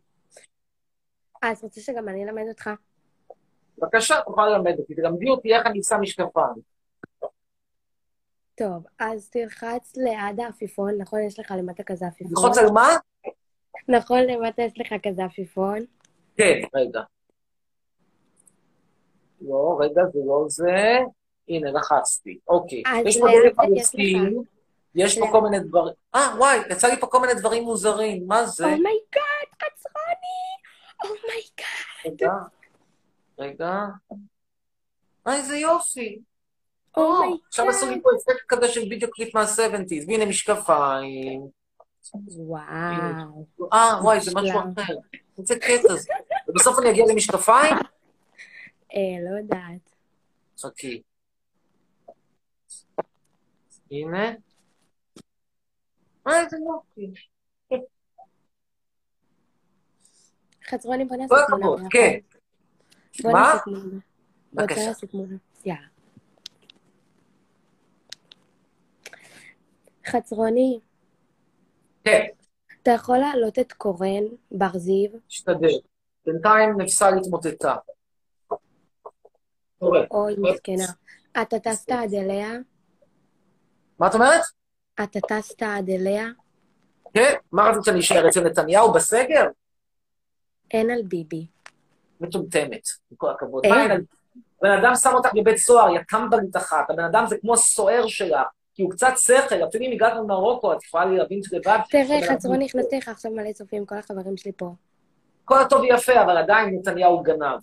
אז 1.43 1.65
רוצה 1.65 1.81
שגם 1.81 2.09
אני 2.09 2.25
אלמד 2.25 2.45
אותך? 2.49 2.71
בבקשה, 3.79 4.15
תוכל 4.27 4.49
ללמד 4.49 4.79
אותי. 4.79 4.95
תלמדי 4.95 5.29
אותי 5.29 5.55
איך 5.55 5.67
אני 5.67 5.83
שם 5.83 6.01
משקפיים. 6.01 6.77
טוב, 8.55 8.87
אז 8.99 9.31
תלחץ 9.31 9.97
ליד 9.97 10.41
העפיפון, 10.41 10.95
נכון? 10.99 11.21
יש 11.21 11.39
לך 11.39 11.55
למטה 11.59 11.83
כזה 11.83 12.07
עפיפון? 12.07 12.33
ללחוץ 12.45 12.59
על 12.59 12.71
מה? 12.71 12.89
נכון, 13.89 14.19
למטה 14.19 14.63
יש 14.63 14.81
לך 14.81 14.95
כזה 15.03 15.25
עפיפון? 15.25 15.79
כן, 16.37 16.61
רגע. 16.75 17.01
לא, 19.41 19.79
רגע, 19.81 20.03
זה 20.13 20.19
לא 20.27 20.45
זה. 20.49 20.99
הנה, 21.49 21.71
לחצתי. 21.71 22.39
אוקיי. 22.49 22.83
אז 22.87 23.07
יש 23.07 23.21
פה 23.21 23.27
יש 23.31 23.53
פלסטין, 23.57 24.43
יש 24.97 25.19
פה 25.19 25.25
ליד- 25.25 25.33
כל 25.33 25.41
מיני 25.41 25.59
דברים. 25.61 25.95
אה, 26.15 26.35
וואי, 26.39 26.59
יצא 26.71 26.89
לי 26.89 27.01
פה 27.01 27.07
כל 27.07 27.21
מיני 27.21 27.35
דברים 27.35 27.63
מוזרים. 27.65 28.27
מה 28.27 28.47
זה? 28.47 28.65
oh 28.65 28.86
my 28.86 29.07
god, 29.07 29.49
חצרוני! 29.55 30.47
Oh 31.05 31.30
my 31.30 31.56
god! 31.56 32.07
רגע. 32.07 32.33
רגע. 33.39 33.79
אה, 35.29 35.35
איזה 35.37 35.57
יופי. 35.57 36.19
Oh 36.97 37.07
my 37.07 37.18
god! 37.18 37.39
עכשיו 37.49 37.69
עשו 37.71 37.91
לי 37.91 38.01
פה 38.03 38.11
אפקט 38.17 38.45
כזה 38.49 38.69
של 38.69 38.81
וידאו 38.81 39.11
קליפ 39.11 39.35
מה-70's, 39.35 40.09
והנה 40.09 40.27
משקפיים. 40.27 41.47
וואו. 42.37 43.47
אה, 43.73 43.99
וואי, 44.03 44.21
זה 44.21 44.31
משהו. 44.35 44.59
אחר. 44.79 44.95
איזה 45.39 45.55
קטע 45.59 45.97
זה. 45.97 46.13
ובסוף 46.49 46.79
אני 46.79 46.91
אגיע 46.91 47.05
למשקפיים? 47.11 47.75
אה, 48.95 49.31
לא 49.31 49.39
יודעת. 49.39 49.91
חכי. 50.61 51.03
הנה. 53.91 54.33
אה, 56.27 56.41
איזה 56.45 56.57
יופי. 56.67 57.13
חצרוני, 60.69 61.05
בוא 61.05 61.17
נעשה 61.17 61.35
תמונה. 61.47 61.89
כן. 61.91 62.19
בוא? 63.23 63.33
נעשה 63.33 63.59
תמונה. 63.65 63.99
בבקשה. 64.53 64.91
יאללה. 65.65 65.87
חצרוני, 70.07 70.81
כן, 72.05 72.27
אתה 72.83 72.91
יכול 72.91 73.19
להעלות 73.19 73.59
את 73.59 73.73
קורן, 73.73 74.25
בר 74.51 74.79
זיו? 74.79 75.11
תשתדל. 75.29 75.69
בינתיים 76.27 76.81
נפסל 76.81 77.19
התמוטטה. 77.21 77.75
אוי, 79.83 80.35
מסכנה. 80.39 80.85
אתה 81.43 81.59
טסת 81.59 81.91
עד 81.91 82.15
אליה? 82.15 82.53
מה 83.99 84.07
את 84.07 84.15
אומרת? 84.15 84.43
אתה 85.03 85.21
טסת 85.29 85.63
עד 85.63 85.91
אליה? 85.91 86.27
כן, 87.15 87.35
מה 87.53 87.69
רצית 87.69 87.85
שאני 87.85 88.01
אשאר 88.01 88.29
אצל 88.29 88.45
נתניהו 88.45 88.93
בסגר? 88.93 89.47
אין 90.71 90.91
על 90.91 91.03
ביבי. 91.03 91.47
מטומטמת, 92.21 92.83
עם 93.11 93.17
כל 93.17 93.31
הכבוד. 93.31 93.65
אין. 93.65 94.05
בן 94.63 94.71
אדם 94.71 94.95
שם 94.95 95.11
אותך 95.15 95.31
בבית 95.35 95.57
סוהר, 95.57 95.95
יא 95.95 96.01
טמבלית 96.09 96.57
אחת. 96.57 96.91
הבן 96.91 97.05
אדם 97.05 97.25
זה 97.29 97.37
כמו 97.41 97.55
הסוהר 97.55 98.07
שלה, 98.07 98.43
כי 98.75 98.83
הוא 98.83 98.91
קצת 98.91 99.13
שכל, 99.17 99.65
אפילו 99.69 99.85
אם 99.85 99.93
הגעת 99.93 100.13
ממרוקו, 100.13 100.73
את 100.73 100.83
יכולה 100.83 101.05
להבין 101.05 101.41
לבד. 101.53 101.79
תראה, 101.91 102.19
נכנסתי 102.59 102.99
לך 102.99 103.09
עכשיו 103.09 103.33
מלא 103.33 103.53
צופים, 103.53 103.87
כל 103.87 103.99
החברים 103.99 104.37
שלי 104.37 104.53
פה. 104.57 104.75
כל 105.45 105.59
הטוב 105.59 105.81
ויפה, 105.81 106.23
אבל 106.23 106.37
עדיין 106.37 106.75
נתניהו 106.79 107.23
גנב. 107.23 107.61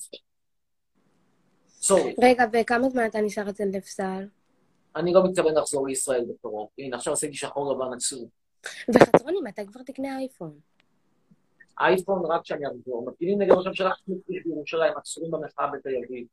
סורי, 1.68 2.16
רגע, 2.22 2.44
וכמה 2.54 2.90
זמן 2.90 3.06
אתה 3.06 3.22
נשאר 3.22 3.50
אצל 3.50 3.66
נפסל? 3.66 4.28
אני 4.96 5.14
לא 5.14 5.24
מתכוון 5.24 5.58
לחזור 5.58 5.88
לישראל 5.88 6.26
בקרוב. 6.30 6.70
הנה, 6.78 6.98
עכשיו 6.98 7.14
עשיתי 7.14 7.34
שחור 7.34 7.74
לבן 7.74 7.94
עצוב. 7.94 8.30
וחצרוני, 8.96 9.38
מתי 9.44 9.68
כבר 9.68 9.84
תקנה 9.84 10.18
אייפון? 10.18 10.60
אייפון 11.80 12.26
רק 12.26 12.42
כשאני 12.42 12.68
אחזור. 12.68 13.06
מפגינים 13.08 13.42
נגד 13.42 13.52
ראש 13.52 13.66
הממשלה 13.66 13.92
חשוב 13.92 14.18
בירושלים, 14.28 14.94
עצורים 14.98 15.32
במחאה 15.32 15.68
בתל 15.68 15.90
אביב. 16.08 16.28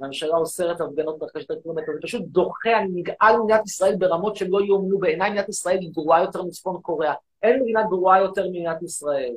הממשלה 0.00 0.36
אוסרת 0.36 0.80
הפגנות 0.80 1.22
מרכז 1.22 1.42
של 1.42 1.54
קילומטר, 1.62 1.92
זה 1.94 1.98
פשוט 2.02 2.22
דוחה, 2.22 2.78
אני 2.78 2.88
נגעל 2.94 3.36
ממדינת 3.36 3.66
ישראל 3.66 3.96
ברמות 3.96 4.36
שלא 4.36 4.60
יאומנו. 4.60 4.98
בעיניי 4.98 5.30
מדינת 5.30 5.48
ישראל 5.48 5.78
היא 5.78 5.90
גרועה 5.92 6.22
יותר 6.22 6.42
מצפון 6.42 6.80
קוריאה. 6.82 7.14
אין 7.42 7.62
מדינה 7.62 7.82
גרועה 7.82 8.20
יותר 8.20 8.46
ממדינת 8.46 8.82
ישראל. 8.82 9.34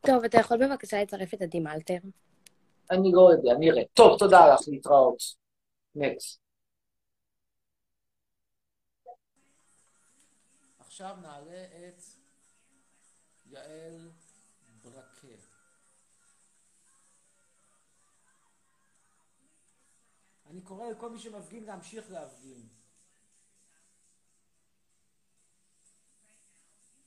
טוב, 0.00 0.24
אתה 0.24 0.38
יכול 0.38 0.66
בבקשה 0.66 1.02
לצרף 1.02 1.34
את 1.34 1.42
עדי 1.42 1.60
מלטר? 1.60 1.98
אני 2.90 3.12
לא 3.12 3.32
יודע, 3.32 3.54
נראה. 3.58 3.82
טוב, 3.94 4.18
תודה 4.18 4.54
לך, 4.54 4.60
להתראות. 4.68 5.39
נקסט. 5.94 6.40
עכשיו 10.78 11.16
נעלה 11.22 11.64
את 11.64 12.02
יעל 13.46 14.10
ברקה. 14.82 15.26
אני 20.46 20.62
קורא 20.62 20.90
לכל 20.90 21.10
מי 21.10 21.18
שמפגין 21.18 21.64
להמשיך 21.64 22.10
להפגין. 22.10 22.68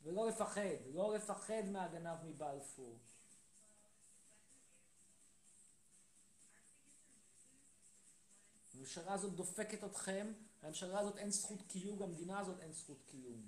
ולא 0.03 0.27
לפחד, 0.27 0.61
לא 0.93 1.15
לפחד 1.15 1.63
מהגנב 1.71 2.17
מבלפור. 2.23 2.99
הממשלה 8.73 9.13
הזאת 9.13 9.33
דופקת 9.33 9.83
אתכם, 9.83 10.33
לממשלה 10.63 10.99
הזאת 10.99 11.17
אין 11.17 11.31
זכות 11.31 11.61
קיום, 11.67 11.99
למדינה 11.99 12.39
הזאת 12.39 12.59
אין 12.59 12.71
זכות 12.71 13.03
קיום. 13.05 13.47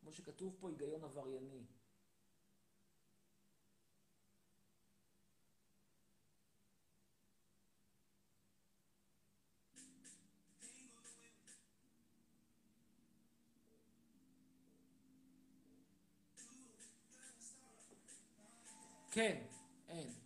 כמו 0.00 0.12
שכתוב 0.12 0.56
פה, 0.60 0.68
היגיון 0.68 1.04
עברייני. 1.04 1.64
כן, 19.10 19.42
אין. 19.88 20.17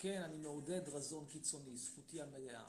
כן, 0.00 0.22
אני 0.22 0.36
מעודד 0.36 0.88
רזון 0.88 1.26
קיצוני, 1.26 1.76
זכותי 1.76 2.22
המלאה. 2.22 2.64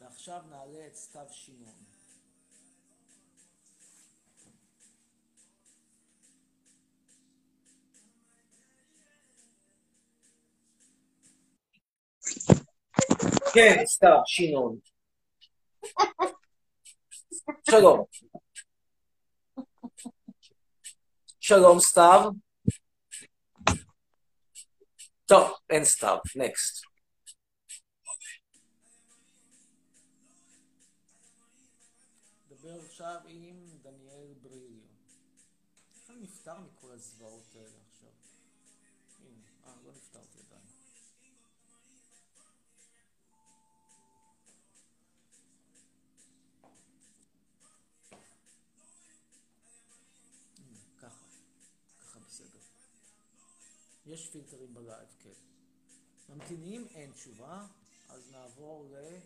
ועכשיו 0.00 0.42
נעלה 0.50 0.86
את 0.86 0.96
סתיו 0.96 1.26
שמעון. 1.30 1.84
כן, 13.54 13.82
סתיו, 13.86 14.18
שמעון. 14.26 14.78
שלום. 17.70 18.04
שלום, 21.40 21.80
סתיו. 21.80 22.43
טוב, 25.26 25.52
אין 25.70 25.84
סתיו, 25.84 26.18
נקסט. 26.36 26.93
יש 54.06 54.30
פילטרים 54.30 54.74
בלייב, 54.74 55.08
כן. 55.18 55.30
ממתינים, 56.28 56.86
אין 56.94 57.12
תשובה, 57.12 57.66
אז 58.08 58.30
נעבור 58.32 58.84
ל... 58.90 59.18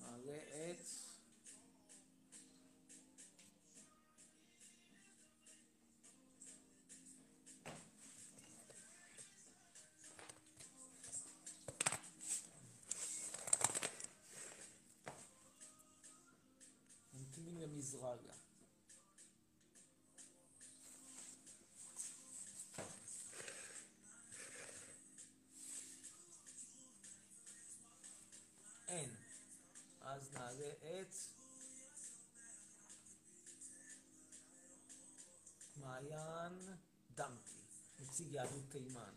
נעלה 0.00 0.38
את... 0.70 0.76
ממתינים 17.14 17.58
למזרגה. 17.58 18.39
נציג 38.20 38.32
יהדות 38.32 38.62
תימן. 38.70 39.12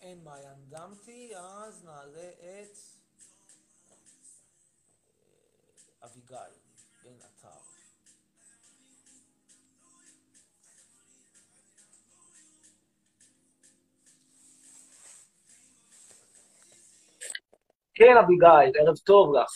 אין 0.00 0.24
מעיין 0.24 0.68
דמתי, 0.68 1.36
אז 1.36 1.84
נעלה 1.84 2.30
את 2.30 2.78
אביגיל 6.04 6.38
בן 7.02 7.20
עטר. 7.22 7.73
כן, 18.04 18.16
אביגיל, 18.16 18.72
ערב 18.80 18.96
טוב 18.96 19.34
לך. 19.36 19.50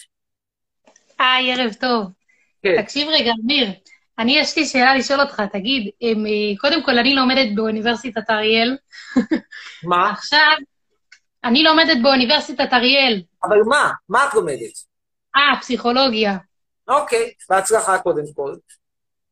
היי, 1.19 1.53
ערב 1.53 1.73
טוב. 1.81 2.07
כן. 2.63 2.83
תקשיב 2.83 3.09
רגע, 3.09 3.33
אמיר, 3.45 3.69
אני 4.19 4.39
יש 4.39 4.59
לי 4.59 4.65
שאלה 4.65 4.95
לשאול 4.95 5.21
אותך, 5.21 5.43
תגיד, 5.53 5.91
הם, 6.03 6.27
אה, 6.27 6.59
קודם 6.61 6.83
כל, 6.83 6.99
אני 6.99 7.15
לומדת 7.15 7.55
באוניברסיטת 7.55 8.31
אריאל. 8.31 8.77
מה? 9.83 10.11
עכשיו, 10.19 10.57
אני 11.45 11.63
לומדת 11.63 11.97
באוניברסיטת 12.03 12.73
אריאל. 12.73 13.23
אבל 13.45 13.59
מה? 13.67 13.91
מה 14.09 14.27
את 14.29 14.35
לומדת? 14.35 14.73
אה, 15.37 15.61
פסיכולוגיה. 15.61 16.37
אוקיי, 16.89 17.33
בהצלחה 17.51 17.99
קודם 17.99 18.25
כל. 18.35 18.55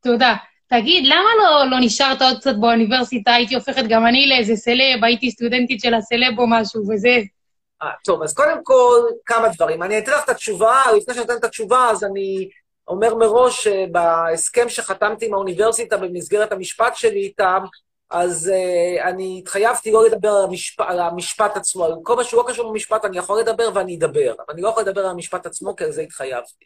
תודה. 0.03 0.35
תגיד, 0.69 1.05
למה 1.07 1.29
לא, 1.39 1.71
לא 1.71 1.77
נשארת 1.81 2.23
עוד 2.23 2.39
קצת 2.39 2.55
באוניברסיטה? 2.61 3.33
הייתי 3.33 3.55
הופכת 3.55 3.85
גם 3.89 4.07
אני 4.07 4.27
לאיזה 4.29 4.57
סלב, 4.57 5.05
הייתי 5.05 5.31
סטודנטית 5.31 5.81
של 5.81 5.95
הסלב 5.95 6.39
או 6.39 6.47
משהו, 6.47 6.83
וזה. 6.91 7.19
אה, 7.83 7.91
טוב, 8.05 8.23
אז 8.23 8.35
קודם 8.35 8.59
כל, 8.63 9.01
כמה 9.27 9.49
דברים. 9.49 9.83
אני 9.83 9.99
אתן 9.99 10.13
לך 10.13 10.25
את 10.25 10.29
התשובה, 10.29 10.83
לפני 10.97 11.15
שאני 11.15 11.27
אתן 11.27 11.37
את 11.37 11.45
התשובה, 11.45 11.91
אז 11.91 12.05
אני 12.05 12.49
אומר 12.89 13.15
מראש 13.15 13.69
שבהסכם 13.69 14.69
שחתמתי 14.69 15.27
עם 15.27 15.35
האוניברסיטה 15.35 15.97
במסגרת 15.97 16.53
המשפט 16.53 16.97
שלי 16.97 17.21
איתם, 17.21 17.65
אז 18.11 18.53
uh, 18.55 19.03
אני 19.03 19.39
התחייבתי 19.43 19.93
לא 19.93 20.07
לדבר 20.07 20.29
על 20.29 20.45
המשפט, 20.45 20.87
על 20.89 21.01
המשפט 21.01 21.57
עצמו, 21.57 21.85
על 21.85 21.93
כל 22.03 22.17
מה 22.17 22.25
שהוא 22.25 22.43
לא 22.43 22.49
קשור 22.49 22.71
במשפט 22.71 23.05
אני 23.05 23.19
יכול 23.19 23.41
לדבר 23.41 23.69
ואני 23.75 23.97
אדבר, 23.97 24.33
אבל 24.33 24.45
אני 24.51 24.63
לא 24.63 24.69
יכול 24.69 24.83
לדבר 24.83 25.01
על 25.01 25.11
המשפט 25.11 25.47
עצמו, 25.47 25.77
כי 25.77 25.85
על 25.85 25.93
זה 25.93 26.03
התחייבתי. 26.03 26.65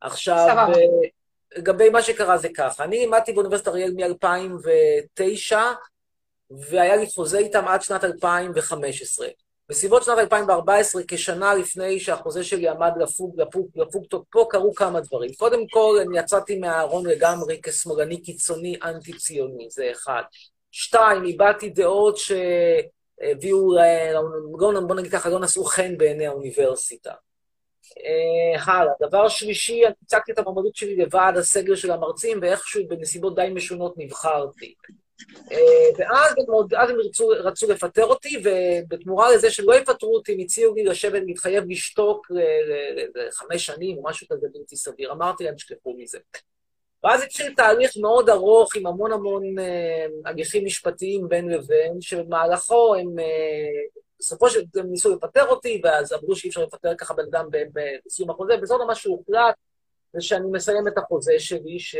עכשיו, 0.00 0.68
uh, 0.72 0.78
לגבי 1.56 1.90
מה 1.90 2.02
שקרה 2.02 2.38
זה 2.38 2.48
ככה, 2.56 2.84
אני 2.84 2.98
לימדתי 2.98 3.32
באוניברסיטת 3.32 3.68
אריאל 3.68 3.92
מ-2009, 3.92 5.56
והיה 6.70 6.96
לי 6.96 7.06
חוזה 7.14 7.38
איתם 7.38 7.68
עד 7.68 7.82
שנת 7.82 8.04
2015. 8.04 9.28
בסביבות 9.70 10.02
שנת 10.02 10.18
2014, 10.18 11.02
כשנה 11.08 11.54
לפני 11.54 12.00
שהחוזה 12.00 12.44
שלי 12.44 12.68
עמד 12.68 12.92
לפוג, 13.00 13.40
לפוג, 13.40 13.68
לפוג 13.76 14.04
תוקפו, 14.06 14.48
קרו 14.48 14.74
כמה 14.74 15.00
דברים. 15.00 15.30
קודם 15.38 15.66
כל, 15.70 15.98
אני 16.06 16.18
יצאתי 16.18 16.58
מהארון 16.58 17.06
לגמרי 17.06 17.60
כשמאלני 17.62 18.22
קיצוני 18.22 18.76
אנטי-ציוני, 18.82 19.70
זה 19.70 19.90
אחד. 19.90 20.22
שתיים, 20.70 21.24
איבדתי 21.24 21.70
דעות 21.70 22.16
שהביאו, 22.16 23.74
לא, 24.72 24.80
בוא 24.80 24.94
נגיד 24.94 25.12
ככה, 25.12 25.28
לא 25.28 25.40
נשאו 25.40 25.64
חן 25.64 25.98
בעיני 25.98 26.26
האוניברסיטה. 26.26 27.12
אה, 27.98 28.72
הלאה. 28.72 28.92
דבר 29.00 29.28
שלישי, 29.28 29.86
אני 29.86 29.94
הצגתי 30.02 30.32
את 30.32 30.38
המועמדות 30.38 30.76
שלי 30.76 30.96
לוועד 30.96 31.36
הסגל 31.36 31.76
של 31.76 31.90
המרצים, 31.90 32.38
ואיכשהו 32.42 32.88
בנסיבות 32.88 33.34
די 33.36 33.48
משונות 33.54 33.94
נבחרתי. 33.96 34.74
אה, 35.52 35.56
ואז 35.98 36.34
הם, 36.90 36.96
רצו, 37.06 37.28
רצו 37.28 37.66
לפטר 37.70 38.04
אותי, 38.04 38.42
ובתמורה 38.44 39.34
לזה 39.34 39.50
שלא 39.50 39.74
יפטרו 39.74 40.14
אותי, 40.14 40.32
הם 40.32 40.40
הציעו 40.40 40.74
לי 40.74 40.84
לשבת, 40.84 41.22
להתחייב 41.26 41.64
לשתוק 41.68 42.30
ל- 42.30 42.38
ל- 42.38 43.00
ל- 43.00 43.26
לחמש 43.26 43.66
שנים 43.66 43.98
או 43.98 44.02
משהו 44.02 44.26
כזה 44.30 44.46
בלתי 44.52 44.76
סביר. 44.76 45.12
אמרתי 45.12 45.44
להם, 45.44 45.54
תשכחו 45.54 45.94
מזה. 45.98 46.18
ואז 47.04 47.22
התחיל 47.22 47.54
תהליך 47.54 47.90
מאוד 48.00 48.30
ארוך 48.30 48.76
עם 48.76 48.86
המון 48.86 49.12
המון 49.12 49.58
אה, 49.58 50.06
הליכים 50.24 50.64
משפטיים 50.64 51.28
בין 51.28 51.48
לבין, 51.48 52.00
שבמהלכו 52.00 52.94
הם, 52.94 53.18
אה, 53.18 53.24
בסופו 54.18 54.50
של 54.50 54.60
דבר 54.74 54.82
ניסו 54.82 55.14
לפטר 55.14 55.46
אותי, 55.46 55.80
ואז 55.84 56.12
אמרו 56.12 56.36
שאי 56.36 56.48
אפשר 56.48 56.62
לפטר 56.62 56.94
ככה 56.98 57.14
בן 57.14 57.22
אדם 57.30 57.48
בסיום 58.06 58.30
החוזה, 58.30 58.54
וזאת 58.62 58.80
מה 58.86 58.94
שהוחלט, 58.94 59.54
זה 60.12 60.20
שאני 60.20 60.46
מסיים 60.52 60.88
את 60.88 60.98
החוזה 60.98 61.32
שלי, 61.38 61.78
ש... 61.78 61.96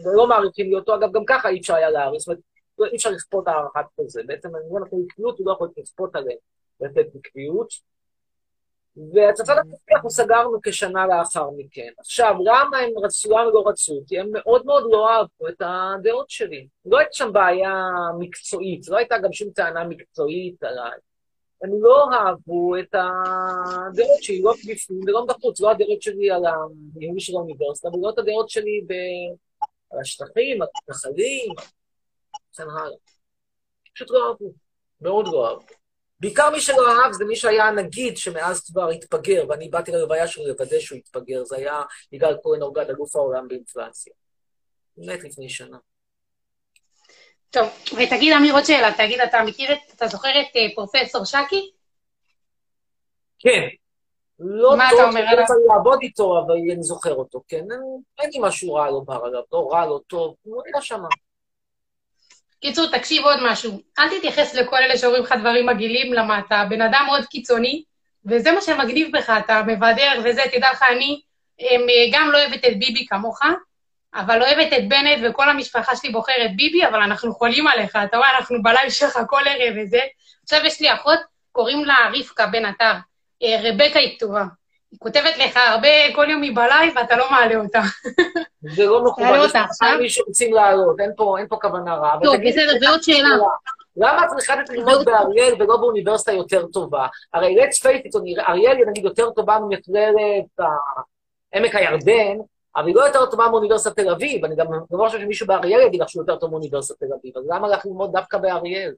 ולא 0.00 0.26
מעריכים 0.26 0.70
לי 0.70 0.74
אותו, 0.74 0.94
אגב, 0.94 1.12
גם 1.12 1.24
ככה 1.26 1.48
אי 1.48 1.60
אפשר 1.60 1.74
היה 1.74 1.90
להאריך, 1.90 2.18
זאת 2.18 2.28
אומרת, 2.28 2.92
אי 2.92 2.96
אפשר 2.96 3.10
לכפות 3.10 3.48
הארכת 3.48 3.86
חוזה. 3.96 4.22
בעצם 4.26 4.56
אני 4.56 4.64
לא 4.72 4.80
נתן 4.80 4.96
עקביות, 5.06 5.38
הוא 5.38 5.46
לא 5.46 5.52
יכול 5.52 5.68
לכפות 5.76 6.16
עליהם 6.16 6.38
לתת 6.80 7.06
עקביות. 7.14 7.68
ואת 8.96 9.40
הצד 9.40 9.54
הכספי 9.58 9.94
אנחנו 9.94 10.10
סגרנו 10.10 10.58
כשנה 10.62 11.06
לאחר 11.06 11.50
מכן. 11.56 11.88
עכשיו, 11.98 12.34
למה 12.44 12.78
הם 12.78 12.90
רצו, 13.04 13.30
למה 13.30 13.44
לא 13.44 13.64
רצו? 13.66 14.02
כי 14.08 14.20
הם 14.20 14.30
מאוד 14.32 14.66
מאוד 14.66 14.84
לא 14.90 15.10
אהבו 15.10 15.48
את 15.48 15.60
הדעות 15.60 16.30
שלי. 16.30 16.68
לא 16.86 16.98
הייתה 16.98 17.12
שם 17.12 17.32
בעיה 17.32 17.84
מקצועית, 18.18 18.88
לא 18.88 18.96
הייתה 18.96 19.18
גם 19.18 19.32
שום 19.32 19.50
טענה 19.50 19.84
מקצועית 19.84 20.62
עליי. 20.62 20.98
הם 21.62 21.70
לא 21.82 22.08
אהבו 22.12 22.76
את 22.78 22.94
הדעות 22.94 24.22
שלי, 24.22 24.42
לא 24.42 24.52
בפנים 24.52 25.00
ולא 25.06 25.24
בחוץ, 25.28 25.60
לא 25.60 25.70
הדעות 25.70 26.02
שלי 26.02 26.30
על 26.30 26.42
הניהול 26.46 27.18
של 27.18 27.36
האוניברסיטה, 27.36 27.88
ולא 27.88 28.10
את 28.10 28.18
הדעות 28.18 28.50
שלי 28.50 28.84
ב... 28.86 28.92
על 29.94 30.00
השטחים, 30.00 30.62
על 30.62 30.68
המתנחלים, 30.76 31.52
וכן 32.52 32.70
הלאה. 32.70 32.96
פשוט 33.94 34.10
לא 34.10 34.28
אהבו, 34.28 34.52
מאוד 35.00 35.28
לא 35.28 35.48
אהבו. 35.48 35.64
בעיקר 36.20 36.50
מי 36.50 36.60
שלא 36.60 36.88
אהב 36.92 37.12
זה 37.12 37.24
מי 37.24 37.36
שהיה 37.36 37.64
הנגיד 37.64 38.16
שמאז 38.16 38.64
כבר 38.64 38.88
התפגר, 38.88 39.44
ואני 39.48 39.68
באתי 39.68 39.92
ללוויה 39.92 40.26
שלו 40.26 40.46
לוודא 40.46 40.80
שהוא 40.80 40.98
התפגר, 40.98 41.44
זה 41.44 41.56
היה 41.56 41.82
יגאל 42.12 42.36
כהן 42.42 42.62
אורגד, 42.62 42.90
אלוף 42.90 43.16
העולם 43.16 43.48
באינפלציה. 43.48 44.12
מת 44.96 45.24
לפני 45.24 45.48
שנה. 45.48 45.78
טוב, 47.50 47.68
ותגיד, 47.92 48.32
אמיר, 48.38 48.54
עוד 48.54 48.64
שאלה, 48.64 48.92
תגיד, 48.96 49.20
אתה 49.20 49.38
מכיר 49.46 49.72
את, 49.72 49.78
אתה 49.96 50.06
זוכר 50.06 50.28
את 50.28 50.56
אה, 50.56 50.74
פרופסור 50.74 51.24
שקי? 51.24 51.72
כן. 53.38 53.68
לא 54.38 54.76
מה 54.76 54.88
טוב, 54.90 54.98
אתה 55.00 55.08
אומר 55.08 55.20
לא 55.24 55.28
עליו? 55.30 55.44
לי 55.44 55.66
לעבוד 55.68 55.98
איתו, 56.02 56.44
אבל 56.46 56.54
אני 56.72 56.82
זוכר 56.82 57.14
אותו, 57.14 57.42
כן. 57.48 57.64
אין- 58.18 58.30
לי 58.32 58.38
משהו 58.42 58.74
רע 58.74 58.90
לומר 58.90 59.24
עליו, 59.24 59.42
לא 59.52 59.68
רע, 59.72 59.86
לא 59.86 60.00
טוב, 60.06 60.34
הוא 60.42 60.62
היה 60.66 60.82
שמה. 60.82 61.08
קיצור, 62.60 62.86
תקשיב 62.86 63.24
עוד 63.24 63.38
משהו. 63.42 63.80
אל 63.98 64.18
תתייחס 64.18 64.54
לכל 64.54 64.76
אלה 64.76 64.98
שאומרים 64.98 65.22
לך 65.22 65.34
דברים 65.40 65.66
מגעילים, 65.66 66.12
למה 66.12 66.38
אתה 66.38 66.64
בן 66.70 66.80
אדם 66.82 67.02
מאוד 67.06 67.24
קיצוני, 67.24 67.82
וזה 68.26 68.52
מה 68.52 68.60
שמגניב 68.60 69.16
בך, 69.16 69.30
אתה 69.44 69.62
מבדר 69.66 70.12
וזה, 70.24 70.42
תדע 70.52 70.70
לך, 70.72 70.82
אני 70.90 71.20
אמ, 71.60 71.64
גם 72.12 72.30
לא 72.32 72.38
אוהבת 72.38 72.64
את 72.64 72.78
ביבי 72.78 73.06
כמוך, 73.06 73.40
אבל 74.14 74.42
אוהבת 74.42 74.72
את 74.72 74.88
בנט 74.88 75.18
וכל 75.22 75.50
המשפחה 75.50 75.96
שלי 75.96 76.10
בוחרת 76.10 76.56
ביבי, 76.56 76.86
אבל 76.86 77.02
אנחנו 77.02 77.34
חולים 77.34 77.66
עליך, 77.66 77.96
אתה 78.08 78.16
רואה, 78.16 78.36
אנחנו 78.38 78.62
בלייב 78.62 78.90
שלך 78.90 79.18
כל 79.26 79.42
ערב 79.48 79.74
וזה. 79.82 80.00
עכשיו 80.42 80.60
יש 80.64 80.80
לי 80.80 80.94
אחות, 80.94 81.18
קוראים 81.52 81.84
לה 81.84 81.94
רבקה 82.14 82.46
בן 82.46 82.64
עטר. 82.64 82.92
אה, 83.42 83.60
רבקה 83.62 83.98
היא 83.98 84.16
כתובה. 84.16 84.44
היא 84.92 84.98
כותבת 84.98 85.38
לך 85.38 85.56
הרבה, 85.56 85.88
כל 86.14 86.26
יום 86.30 86.42
היא 86.42 86.56
בלייב, 86.56 86.92
ואתה 86.96 87.16
לא 87.16 87.30
מעלה 87.30 87.56
אותה. 87.56 87.80
זה 88.76 88.86
לא 88.86 89.04
מכובד, 89.04 89.38
יש 89.44 89.54
לך. 89.54 89.82
מי 90.00 90.08
שרוצים 90.08 90.54
לעלות, 90.54 91.00
אין 91.00 91.10
פה, 91.16 91.38
אין 91.38 91.48
פה 91.48 91.56
כוונה 91.62 91.94
רעה. 91.94 92.18
טוב, 92.22 92.36
תגידי, 92.36 92.50
בסדר, 92.52 92.86
ועוד 92.88 93.02
שאלה. 93.02 93.28
למה 93.96 94.24
את 94.24 94.30
צריכה 94.36 94.54
ללמוד 94.68 95.04
באריאל 95.04 95.54
ולא 95.58 95.76
באוניברסיטה 95.76 96.32
יותר 96.32 96.66
טובה? 96.66 97.06
הרי 97.34 97.64
let's 97.64 97.76
face 97.76 98.16
it, 98.16 98.48
אריאל 98.48 98.76
היא 98.76 98.86
נגיד 98.86 99.04
יותר 99.04 99.30
טובה 99.30 99.58
ממכללת 99.58 100.66
עמק 101.54 101.74
הירדן, 101.74 102.38
אבל 102.76 102.86
היא 102.86 102.94
לא 102.94 103.00
יותר 103.00 103.26
טובה 103.26 103.48
מאוניברסיטת 103.48 103.96
תל 103.96 104.10
אביב. 104.10 104.44
אני 104.44 104.56
גם 104.56 104.66
גם 104.66 104.98
לא 104.98 105.06
חושב 105.06 105.20
שמישהו 105.20 105.46
באריאל 105.46 105.80
יגיד 105.80 106.00
לך 106.00 106.08
שהוא 106.08 106.22
יותר 106.22 106.36
טוב 106.36 106.50
מאוניברסיטת 106.50 106.98
תל 106.98 107.12
אביב, 107.20 107.38
אז 107.38 107.44
למה 107.48 107.68
לך 107.68 107.86
ללמוד 107.86 108.12
דווקא 108.12 108.38
באריאל? 108.38 108.92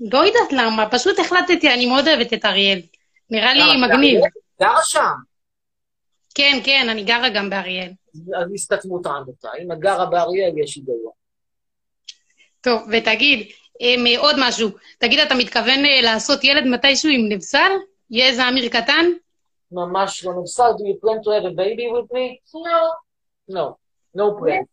לא 0.00 0.18
יודעת 0.18 0.52
למה, 0.52 0.90
פשוט 0.90 1.18
החלטתי, 1.18 1.74
אני 1.74 1.86
מאוד 1.86 2.08
אוהבת 2.08 2.32
את 2.32 2.44
אריאל. 2.44 2.80
נראה 3.30 3.54
לי 3.54 3.60
למה, 3.60 3.86
מגניב. 3.86 4.20
גרה 4.60 4.84
שם. 4.84 5.12
כן, 6.34 6.58
כן, 6.64 6.86
אני 6.90 7.04
גרה 7.04 7.28
גם 7.28 7.50
באריאל. 7.50 7.90
אז 8.36 8.52
הסתתמות 8.54 9.06
העמותה. 9.06 9.48
אם 9.62 9.72
את 9.72 9.78
גרה 9.78 10.06
באריאל, 10.06 10.58
יש 10.58 10.76
היגיון. 10.76 11.12
טוב, 12.60 12.82
ותגיד, 12.92 13.46
אמ, 13.80 14.04
עוד 14.18 14.36
משהו. 14.38 14.68
תגיד, 14.98 15.18
אתה 15.18 15.34
מתכוון 15.34 15.84
אה, 15.84 16.00
לעשות 16.02 16.44
ילד 16.44 16.66
מתישהו 16.66 17.10
עם 17.10 17.28
נבסל? 17.28 17.70
יהיה 18.10 18.28
איזה 18.28 18.48
אמיר 18.48 18.68
קטן? 18.68 19.06
ממש 19.72 20.24
לא 20.24 20.32
נפסל. 20.42 20.62
Do 20.62 20.82
you 20.82 21.00
plan 21.04 21.22
to 21.24 21.30
have 21.30 21.44
a 21.44 21.54
baby 21.54 21.86
with 21.94 22.12
me? 22.12 22.40
No. 22.54 22.80
No. 23.56 23.76
No 24.14 24.34
plan. 24.38 24.64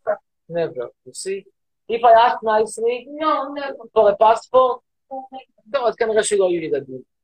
Never. 0.49 0.86
You 1.05 1.14
see? 1.14 1.39
If 1.89 2.01
I 2.03 2.14
ask 2.26 2.38
nicely, 2.43 3.08
no, 3.22 3.53
never. 3.53 3.84
For 3.93 4.10
a 4.12 4.16
passport? 4.16 4.82
טוב, 5.72 5.88
אז 5.88 5.95
כנראה 5.95 6.24
שלא 6.24 6.45
יהיו 6.45 6.64
ילדים. 6.64 7.18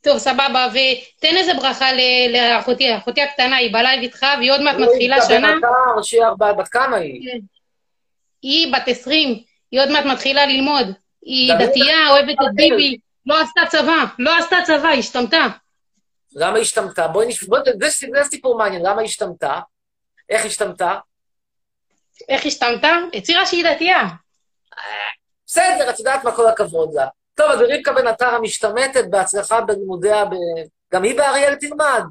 טוב, 0.00 0.18
סבבה, 0.18 0.68
ותן 0.70 1.36
איזה 1.36 1.54
ברכה 1.54 1.86
לאחותי, 2.32 2.96
אחותי 2.96 3.22
הקטנה, 3.22 3.56
היא 3.56 3.72
בלייב 3.72 4.02
איתך, 4.02 4.26
והיא 4.38 4.52
עוד 4.52 4.60
מעט 4.60 4.76
מתחילה 4.76 5.16
היא 5.16 5.22
שנה. 5.22 5.54
שהיא 6.02 6.22
ארבעה, 6.22 6.52
בת 6.52 6.68
כמה 6.68 6.96
היא? 6.96 7.30
כן. 7.32 7.38
היא 8.42 8.72
בת 8.72 8.88
20, 8.88 9.42
היא 9.70 9.80
עוד 9.80 9.90
מעט 9.90 10.04
מתחילה 10.04 10.46
ללמוד. 10.46 10.86
היא 11.22 11.52
דתייה, 11.54 12.10
אוהבת 12.10 12.36
את 12.42 12.54
ביבי, 12.54 12.98
לא 13.26 13.40
עשתה 13.40 13.60
צבא, 13.68 14.04
לא 14.18 14.38
עשתה 14.38 14.56
צבא, 14.66 14.88
השתמטה. 14.88 15.46
למה 16.32 16.54
היא 16.54 16.62
השתמטה? 16.62 17.08
בואי 17.08 17.26
נשמע, 17.26 17.58
זה 17.80 18.24
סיפור 18.24 18.58
מעניין, 18.58 18.82
למה 18.82 19.00
היא 19.00 19.08
השתמטה? 19.08 19.60
איך 20.28 20.44
השתמטה? 20.44 20.98
איך 22.28 22.46
השתמטה? 22.46 22.96
הצהירה 23.14 23.46
שהיא 23.46 23.64
דתייה. 23.64 24.02
בסדר, 25.48 25.90
את 25.90 25.98
יודעת 25.98 26.24
מה, 26.24 26.32
כל 26.36 26.46
הכבוד 26.46 26.94
לה. 26.94 27.06
טוב, 27.34 27.50
אז 27.50 27.60
רבקה 27.60 27.92
בן 27.92 28.06
עטר 28.06 28.26
המשתמטת 28.34 29.04
בהצלחה 29.10 29.60
בלימודיה, 29.60 30.24
ב... 30.24 30.34
גם 30.94 31.02
היא 31.02 31.16
באריאל 31.16 31.54
תלמד. 31.54 32.02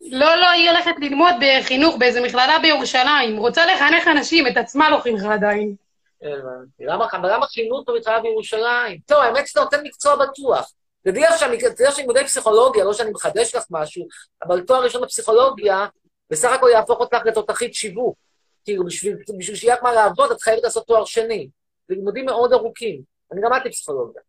לא, 0.00 0.34
לא, 0.36 0.50
היא 0.50 0.70
הולכת 0.70 0.94
ללמוד 1.00 1.34
בחינוך 1.40 1.96
באיזה 1.98 2.20
מכללה 2.20 2.58
בירושלים. 2.62 3.36
רוצה 3.38 3.66
לחנך 3.66 4.08
אנשים, 4.08 4.46
את 4.46 4.56
עצמה 4.56 4.90
לא 4.90 5.00
חינכה 5.00 5.34
עדיין. 5.34 5.74
הבנתי. 6.22 6.84
למה, 6.84 7.06
למה 7.22 7.46
חינוך 7.46 7.84
במכללה 7.88 8.20
בירושלים? 8.20 8.98
טוב, 9.06 9.18
האמת 9.18 9.46
שאתה 9.48 9.60
נותן 9.60 9.80
מקצוע 9.84 10.16
בטוח. 10.16 10.70
תדעי 11.04 11.22
לך 11.22 11.38
שאני- 11.38 11.58
תדעי 11.58 11.86
לך 11.86 11.92
שאני 11.94 12.02
לימודי 12.02 12.24
פסיכולוגיה, 12.24 12.84
לא 12.84 12.92
שאני 12.92 13.10
מחדש 13.10 13.54
לך 13.54 13.64
משהו, 13.70 14.06
אבל 14.44 14.60
תואר 14.60 14.82
ראשון 14.82 15.02
בפסיכולוגיה, 15.02 15.86
בסך 16.30 16.52
הכל 16.52 16.68
יהפוך 16.72 17.00
אותך 17.00 17.18
לתותחית 17.24 17.74
שיווק. 17.74 18.16
כאילו, 18.64 18.84
בשביל, 18.84 19.16
בשביל 19.38 19.56
שיהיה 19.56 19.74
לך 19.74 19.82
מה 19.82 19.92
לעבוד, 19.92 20.30
את 20.32 20.42
חייבת 20.42 20.62
לעשות 20.64 20.86
תואר 20.86 21.04
שני. 21.04 21.48
לימודים 21.88 22.24
מאוד 22.24 22.52
ארוכים. 22.52 23.02
אני 23.32 23.40
למדתי 23.40 23.70
פסיכולוגיה. 23.70 24.22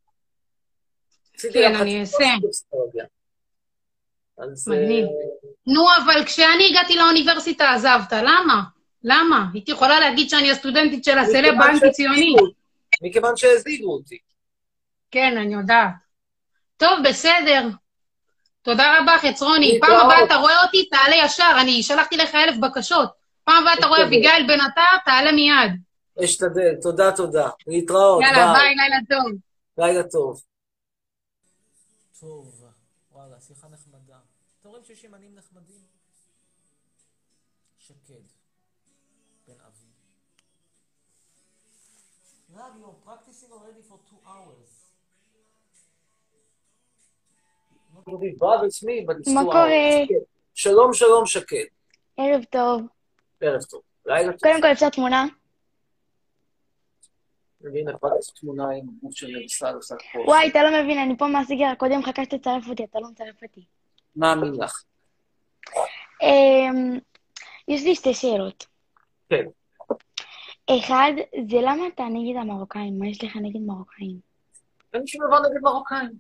כן, 1.54 1.76
אני 1.76 2.00
אעשה. 2.00 2.26
אז... 4.38 4.68
מגניב. 4.68 5.06
אה, 5.06 5.12
נו, 5.68 5.84
אבל 6.04 6.26
כשאני 6.26 6.70
הגעתי 6.70 6.96
לאוניברסיטה 6.96 7.72
עזבת, 7.72 8.14
למה? 8.14 8.62
למה? 9.04 9.46
הייתי 9.54 9.72
יכולה 9.72 10.00
להגיד 10.00 10.30
שאני 10.30 10.52
הסטודנטית 10.52 11.04
של 11.04 11.18
הסלב 11.18 11.56
מכיוון 11.56 11.58
באנטי 11.60 11.92
ציוני. 11.92 12.16
שהזיגו 12.16 12.40
אותי. 12.40 12.54
מכיוון 13.02 13.38
שהזיגו 13.38 13.94
אותי. 13.94 14.18
כן, 15.12 15.38
אני 15.38 15.54
יודעת. 15.54 15.90
טוב, 16.78 17.00
בסדר. 17.04 17.68
תודה 18.62 19.00
רבה, 19.00 19.18
חצרוני. 19.18 19.80
פעם 19.82 20.06
הבאה 20.06 20.24
אתה 20.24 20.36
רואה 20.36 20.64
אותי, 20.64 20.90
תעלה 20.90 21.16
ישר. 21.16 21.58
אני 21.62 21.84
שלחתי 21.84 22.18
לך 22.18 22.36
אלף 22.36 22.58
בקשות. 22.58 23.10
פעם 23.44 23.62
הבאה 23.62 23.74
אתה 23.74 23.88
רואה 23.88 24.00
אשתדל. 24.00 24.16
אביגיל 24.16 24.48
בן 24.48 24.60
עטר, 24.62 24.98
תעלה 25.06 25.32
מיד. 25.32 25.72
אשתדל, 26.24 26.76
תודה, 26.82 27.12
תודה. 27.16 27.50
להתראות, 27.68 28.22
יאללה, 28.22 28.54
ביי, 28.54 28.76
לילה 28.76 28.98
טוב. 29.10 29.40
לילה 29.78 30.04
טוב. 30.04 30.42
טוב, 32.20 32.64
וואלה, 33.12 33.40
שיחה 33.40 33.68
נחמדה. 33.68 34.18
אתם 34.60 34.70
רואים 34.70 34.84
שיש 34.84 35.04
ימנים 35.04 35.36
נחמדים? 35.36 35.82
שקד, 37.78 38.26
בן 39.48 39.54
אבי. 39.68 39.86
You're 42.54 43.08
practicing 43.08 43.52
already 43.52 43.84
for 43.90 43.98
two 44.10 44.28
hours. 44.28 44.80
מה 49.28 49.44
קורה? 49.44 49.70
שלום, 50.54 50.94
שלום, 50.94 51.26
שקד. 51.26 51.66
ערב 52.18 52.44
טוב. 52.44 52.82
ערב 53.42 53.62
טוב. 53.62 53.82
לילה 54.06 54.32
טוב. 54.32 54.40
קודם 54.40 54.62
כל 54.62 54.72
אפשר 54.72 54.90
תמונה? 54.90 55.26
והנה, 57.62 57.98
כבר 57.98 58.10
יש 58.20 58.30
תמונה 58.30 58.70
עם 58.70 58.86
גוף 59.02 59.14
של 59.14 59.28
נבסל 59.42 59.76
עושה 59.76 59.96
פה. 60.14 60.20
וואי, 60.20 60.50
אתה 60.50 60.64
לא 60.64 60.84
מבין, 60.84 61.00
אני 61.00 61.18
פה 61.18 61.28
מהסגר 61.28 61.66
הקודם, 61.66 62.04
חכה 62.04 62.24
שתצרף 62.24 62.68
אותי, 62.68 62.84
אתה 62.84 63.00
לא 63.00 63.08
מצרף 63.12 63.44
אותי. 63.44 63.62
מאמין 64.16 64.54
לך. 64.54 64.84
אמ, 66.22 67.00
יש 67.68 67.84
לי 67.84 67.96
שתי 67.96 68.14
שאלות. 68.14 68.66
כן. 69.30 69.46
אחד, 70.70 71.12
זה 71.50 71.58
למה 71.62 71.88
אתה 71.88 72.04
נגד 72.04 72.40
המרוקאים? 72.40 73.00
מה 73.00 73.08
יש 73.08 73.24
לך 73.24 73.36
נגד 73.36 73.60
מרוקאים? 73.60 74.20
אין 74.94 75.08
שום 75.08 75.22
דבר 75.28 75.40
נגד 75.40 75.62
מרוקאים. 75.62 76.12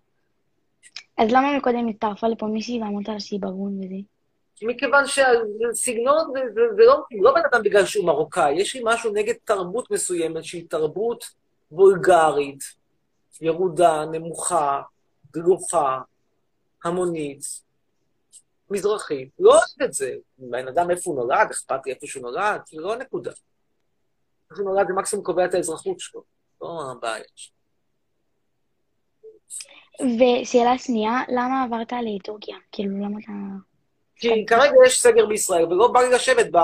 אז 1.17 1.31
למה 1.31 1.57
מקודם 1.57 1.87
הצטרפה 1.87 2.27
לפה 2.27 2.45
מישהי 2.45 2.81
ואמרת 2.81 3.07
לה 3.07 3.19
שהיא 3.19 3.39
בגון 3.39 3.79
וזה? 3.79 3.95
מכיוון 4.61 5.07
שהסגנון 5.07 6.31
זה, 6.33 6.39
זה, 6.53 6.61
זה 6.75 6.81
לא, 6.81 7.03
לא 7.11 7.33
בן 7.33 7.41
אדם 7.51 7.63
בגלל 7.63 7.85
שהוא 7.85 8.05
מרוקאי, 8.05 8.53
יש 8.53 8.75
לי 8.75 8.81
משהו 8.83 9.13
נגד 9.13 9.33
תרבות 9.43 9.91
מסוימת 9.91 10.43
שהיא 10.43 10.65
תרבות 10.69 11.25
וולגרית, 11.71 12.63
ירודה, 13.41 14.05
נמוכה, 14.11 14.81
גלוחה, 15.31 15.99
המונית, 16.83 17.41
מזרחית. 18.69 19.29
לא 19.39 19.51
אוהב 19.51 19.83
את 19.83 19.93
זה. 19.93 20.15
בן 20.37 20.67
אדם 20.67 20.91
איפה 20.91 21.11
הוא 21.11 21.19
נולד, 21.19 21.47
אכפת 21.51 21.85
לי 21.85 21.91
איפה 21.93 22.07
שהוא 22.07 22.23
נולד, 22.23 22.61
זה 22.65 22.81
לא 22.81 22.93
הנקודה. 22.93 23.31
איפה 24.51 24.61
הוא 24.61 24.71
נולד 24.71 24.87
זה 24.87 24.93
מקסימום 24.93 25.25
קובע 25.25 25.45
את 25.45 25.53
האזרחות 25.53 25.99
שלו, 25.99 26.23
לא 26.61 26.91
הבעיה 26.91 27.23
שלו. 27.35 27.59
ושאלה 30.01 30.77
שנייה, 30.77 31.11
למה 31.29 31.63
עברת 31.63 31.93
לטורקיה? 32.05 32.57
כאילו, 32.71 32.97
למה 32.97 33.19
אתה... 33.23 33.31
כי 34.19 34.45
כרגע 34.45 34.75
יש 34.85 35.01
סגר 35.01 35.25
בישראל, 35.25 35.65
ולא 35.65 35.87
בא 35.87 36.01
לי 36.01 36.09
לשבת 36.09 36.45
ב... 36.51 36.57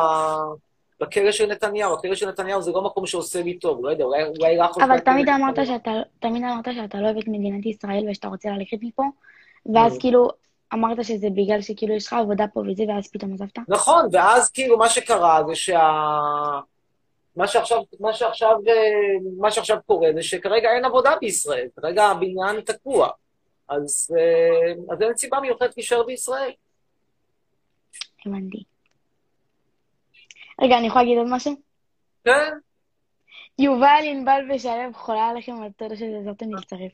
בכלא 1.01 1.31
של 1.31 1.45
נתניהו. 1.45 1.93
הכלא 1.93 2.15
של 2.15 2.29
נתניהו 2.29 2.61
זה 2.61 2.71
לא 2.71 2.81
מקום 2.81 3.07
שעושה 3.07 3.41
לי 3.41 3.59
טוב, 3.59 3.85
לא 3.85 3.89
יודע, 3.89 4.03
אולי, 4.03 4.23
אולי 4.23 4.57
לך... 4.57 4.77
אבל 4.77 4.99
תמיד 4.99 5.29
אמרת 5.29 5.65
שאתה, 5.65 5.91
תמיד 6.19 6.43
אמרת 6.43 6.65
שאתה 6.75 6.97
לא 6.97 7.05
אוהב 7.05 7.17
את 7.17 7.27
מדינת 7.27 7.65
ישראל 7.65 8.05
ושאתה 8.09 8.27
רוצה 8.27 8.49
ללכת 8.49 8.77
מפה, 8.81 9.03
ואז 9.73 9.95
Mm. 9.95 9.99
כאילו 9.99 10.29
אמרת 10.73 11.03
שזה 11.05 11.27
בגלל 11.29 11.61
שכאילו 11.61 11.95
יש 11.95 12.07
לך 12.07 12.13
עבודה 12.13 12.45
פה 12.53 12.59
וזה, 12.59 12.83
ואז 12.87 13.07
פתאום 13.11 13.33
עזבת? 13.33 13.57
נכון, 13.67 14.07
ואז 14.11 14.49
כאילו 14.49 14.77
מה 14.77 14.89
שקרה 14.89 15.41
זה 15.47 15.55
שה... 15.55 15.89
מה 17.35 17.47
שעכשיו, 17.47 17.81
מה 17.99 18.13
שעכשיו, 18.13 18.57
אה, 18.67 18.73
מה 19.37 19.51
שעכשיו 19.51 19.77
קורה 19.85 20.09
זה 20.15 20.23
שכרגע 20.23 20.69
אין 20.75 20.85
עבודה 20.85 21.15
בישראל, 21.21 21.67
כרגע 21.81 22.03
הבניין 22.03 22.61
תקוע. 22.61 23.09
אז, 23.69 24.15
אה, 24.19 24.93
אז 24.93 25.01
אין 25.01 25.17
סיבה 25.17 25.39
מיוחדת 25.39 25.77
להישאר 25.77 26.03
בישראל. 26.03 26.51
הבנתי. 28.25 28.63
רגע, 30.61 30.77
אני 30.77 30.87
יכולה 30.87 31.03
להגיד 31.03 31.17
עוד 31.17 31.27
משהו? 31.29 31.55
כן? 32.23 32.53
יובל, 33.59 34.03
ענבל 34.03 34.51
ושלו 34.55 34.93
חולה 34.93 35.27
עליכם 35.27 35.61
על 35.61 35.69
תודה 35.77 35.95
שעזרתם 35.95 36.53
להצטרף. 36.53 36.91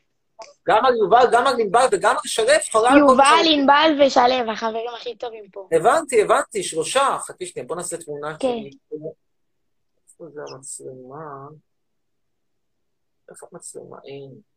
גם 0.68 0.86
על 0.86 0.96
יובל, 0.96 1.26
גם 1.32 1.48
על 1.48 1.54
ענבל 1.60 1.86
וגם 1.92 2.12
על 2.12 2.22
שלו, 2.26 2.46
חולה 2.72 2.90
על 2.90 3.00
כל 3.00 3.00
יובל. 3.00 3.24
ענבל 3.54 4.06
ושלו, 4.06 4.52
החברים 4.52 4.90
הכי 4.96 5.16
טובים 5.16 5.50
פה. 5.52 5.68
הבנתי, 5.72 6.22
הבנתי, 6.22 6.64
שלושה. 6.64 7.18
חכי 7.20 7.46
שנייה, 7.46 7.68
בוא 7.68 7.76
נעשה 7.76 7.98
תמונה. 7.98 8.38
כן. 8.40 8.48
איפה 10.08 10.26
זה 10.34 10.42
המצלמה? 10.56 11.48
איפה 13.30 13.48
המצלמה? 13.52 13.98
אין. 14.06 14.51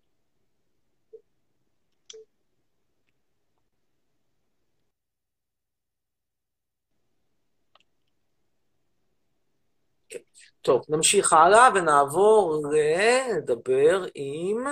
טוב, 10.65 10.85
נמשיך 10.89 11.33
הלאה 11.33 11.69
ונעבור 11.75 12.63
לדבר 12.73 14.05
עם... 14.15 14.65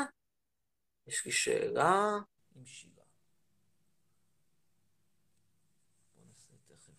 יש 1.07 1.27
לי 1.27 1.33
שאלה. 1.33 2.19
עם 2.57 2.65
שירה. 2.65 2.93
בוא 6.15 6.25
נעשה 6.29 6.49
תכף. 6.69 6.93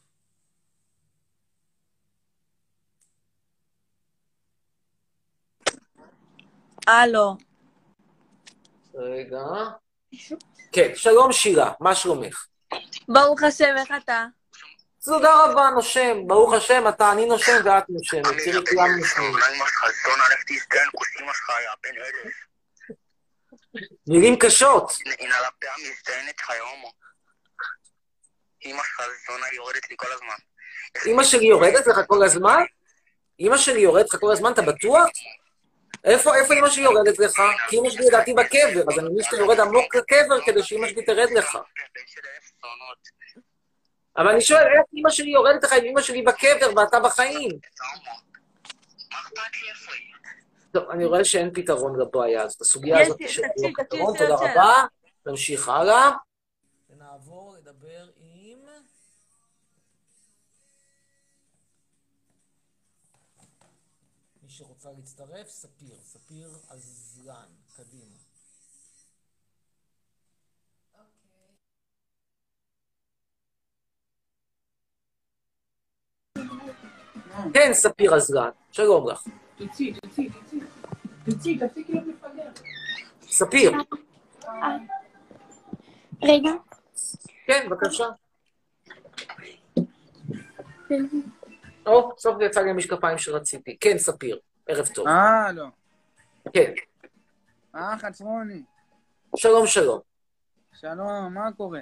הלו. 6.87 7.35
רגע. 8.93 9.43
כן, 10.73 10.91
שלום 10.95 11.31
שירה, 11.31 11.71
מה 11.79 11.95
שלומך? 11.95 12.47
ברוך 13.07 13.43
השם, 13.43 13.75
איך 13.77 13.91
אתה? 14.03 14.25
תודה 15.05 15.43
רבה, 15.43 15.69
נושם. 15.75 16.27
ברוך 16.27 16.53
השם, 16.53 16.87
אתה 16.89 17.11
אני 17.11 17.25
נושם 17.25 17.61
ואת 17.65 17.83
נושמת. 17.89 18.25
תראי, 18.45 18.65
כולם 18.69 18.99
נושמים. 18.99 19.33
מילים 24.07 24.35
קשות. 24.39 24.91
אמא 31.05 31.23
שלי 31.23 31.45
יורדת 31.47 31.87
לך 31.87 31.99
כל 32.07 32.23
הזמן? 32.23 32.63
אמא 33.39 33.57
שלי 33.57 33.79
יורדת 33.79 34.13
לך 34.13 34.19
כל 34.19 34.31
הזמן, 34.31 34.51
אתה 34.51 34.61
בטוח? 34.61 35.07
איפה, 36.03 36.35
איפה 36.35 36.53
אמא 36.53 36.69
שלי 36.69 36.83
יורדת 36.83 37.19
לך? 37.19 37.41
כי 37.69 37.77
אמא 37.79 37.89
שלי 37.89 38.05
לדעתי 38.05 38.33
בקבר, 38.33 38.83
אז 38.93 38.99
אני 38.99 39.09
מבין 39.09 39.23
שאתה 39.23 39.35
יורד 39.35 39.59
עמוק 39.59 39.95
לקבר 39.95 40.45
כדי 40.45 40.63
שאמא 40.63 40.87
שלי 40.87 41.05
תרד 41.05 41.31
לך. 41.31 41.57
אבל 44.17 44.27
אני 44.27 44.41
שואל, 44.41 44.61
איך 44.61 44.85
אמא 44.93 45.09
שלי 45.09 45.29
יורדת 45.31 45.63
לך 45.63 45.73
אם 45.73 45.85
אמא 45.85 46.01
שלי 46.01 46.21
בקבר 46.21 46.75
ואתה 46.75 46.99
בחיים? 46.99 47.51
טוב, 50.71 50.89
אני 50.89 51.05
רואה 51.05 51.25
שאין 51.25 51.53
פתרון 51.53 51.99
לבעיה 51.99 52.41
הזאת. 52.41 52.61
הסוגיה 52.61 53.01
הזאת 53.01 53.21
לא 53.21 53.83
פתרון, 53.83 54.17
תודה 54.17 54.35
רבה. 54.35 54.85
נמשיך 55.25 55.69
הלאה. 55.69 56.11
ונעבור 56.89 57.55
לדבר 57.57 58.09
עם... 58.17 58.59
מי 64.43 64.49
שרוצה 64.49 64.89
להצטרף, 64.91 65.47
ספיר. 65.47 65.95
ספיר 66.03 66.49
אזלן, 66.69 67.49
קדימה. 67.75 68.22
כן, 77.53 77.73
ספיר 77.73 78.15
אזלן, 78.15 78.49
שלום 78.71 79.09
לך. 79.09 79.23
תצאי, 79.55 79.93
תצאי, 79.93 80.29
תצאי. 80.29 80.59
תצאי, 81.25 81.59
תפסיקי 81.59 81.93
להיות 81.93 82.05
מפגר. 82.07 82.49
ספיר. 83.21 83.71
רגע. 86.23 86.51
כן, 87.45 87.67
בבקשה. 87.69 88.05
או, 91.85 92.11
סוף 92.17 92.35
יצא 92.41 92.61
לי 92.61 92.69
המשקפיים 92.69 93.17
שרציתי. 93.17 93.77
כן, 93.79 93.97
ספיר, 93.97 94.39
ערב 94.67 94.87
טוב. 94.87 95.07
הלו. 95.07 95.65
כן, 96.53 96.73
אה, 97.75 97.97
חצרוני. 97.97 98.63
שלום, 99.35 99.67
שלום. 99.67 99.99
שלום, 100.73 101.33
מה 101.33 101.51
קורה? 101.57 101.79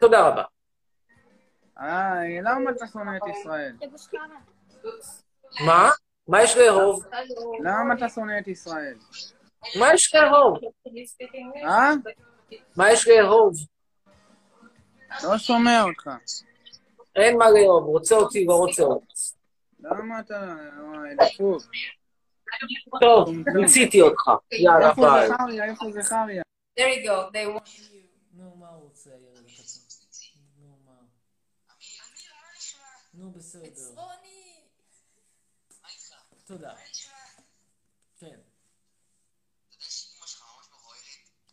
תודה 0.00 0.28
רבה. 0.28 0.42
אה, 1.82 2.40
למה 2.42 2.70
אתה 2.70 2.86
שונא 2.86 3.16
את 3.16 3.22
ישראל? 3.30 3.76
מה? 5.66 5.90
מה 6.28 6.42
יש 6.42 6.56
לאהוב? 6.56 7.04
למה 7.64 7.94
אתה 7.94 8.08
שונא 8.08 8.38
את 8.38 8.48
ישראל? 8.48 8.94
מה 9.78 9.94
יש 9.94 10.14
לאהוב? 10.14 10.58
אה? 11.64 11.90
מה 12.76 12.92
יש 12.92 13.08
לאהוב? 13.08 13.54
לא 15.24 15.38
שומע 15.38 15.82
אותך. 15.82 16.10
אין 17.16 17.38
מה 17.38 17.50
לאהוב, 17.50 17.84
רוצה 17.84 18.14
אותי, 18.14 18.44
לא 18.44 18.54
רוצה 18.54 18.82
אותי. 18.82 19.14
למה 19.80 20.20
אתה... 20.20 20.54
דפוק. 21.18 21.62
טוב, 23.00 23.30
מיציתי 23.54 24.00
אותך. 24.00 24.30
יאללה, 24.52 24.90
איפה 24.90 25.02
ביי. 25.02 25.28
זכריה? 25.28 25.64
איפה 25.64 25.84
זכריה? 25.90 26.42
There 26.78 26.82
you 26.82 27.06
go. 27.06 27.30
They 27.32 27.46
want 27.46 27.91
תודה. 36.45 36.73
כן. 38.19 38.39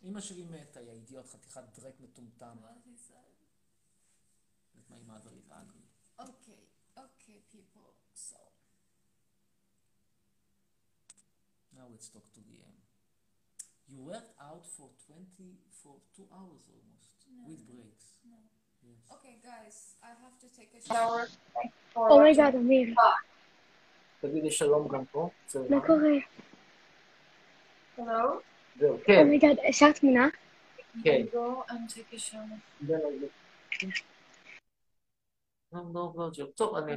אמא 0.03 0.21
שלי 0.21 0.43
מתה, 0.43 0.81
יא 0.81 0.91
אידיוט, 0.91 1.25
חתיכת 1.27 1.63
דרק 1.79 1.99
מטומטם. 1.99 2.57
Let 4.75 4.89
my 4.89 5.01
mother 5.11 5.31
is 5.41 5.47
ugly. 5.59 5.85
Okay, 6.19 6.61
okay, 7.05 7.37
people. 7.53 7.89
So, 8.13 8.37
Now 11.77 11.85
let's 11.91 12.07
talk 12.15 12.27
to 12.35 12.39
Liam. 12.49 12.75
You 13.91 13.99
worked 14.11 14.33
out 14.49 14.65
for 14.75 14.87
20, 15.07 15.57
for 15.81 15.95
two 16.15 16.27
hours 16.37 16.63
almost, 16.75 17.15
with 17.47 17.61
breaks. 17.69 18.07
no. 18.31 18.37
Yes. 18.87 19.01
Okay, 19.15 19.35
guys, 19.51 19.75
I 20.03 20.11
have 20.23 20.35
to 20.43 20.47
take 20.57 20.71
a 20.79 20.81
shower. 20.87 21.27
אומייגאד, 21.95 22.55
אמיר, 22.55 22.87
תגידי 24.20 24.50
שלום 24.50 24.88
גם 24.88 25.04
פה. 25.04 25.28
מה 25.70 25.86
קורה? 25.86 26.10
Hello? 27.98 28.40
זהו, 28.78 28.98
כן, 29.04 29.18
אומייגאד, 29.20 29.58
אפשר 29.68 29.92
תמונה? 29.92 30.28
כן. 31.04 31.22
לא, 35.72 35.82
לא, 35.94 36.12
לא. 36.16 36.44
טוב, 36.54 36.76
אני. 36.76 36.92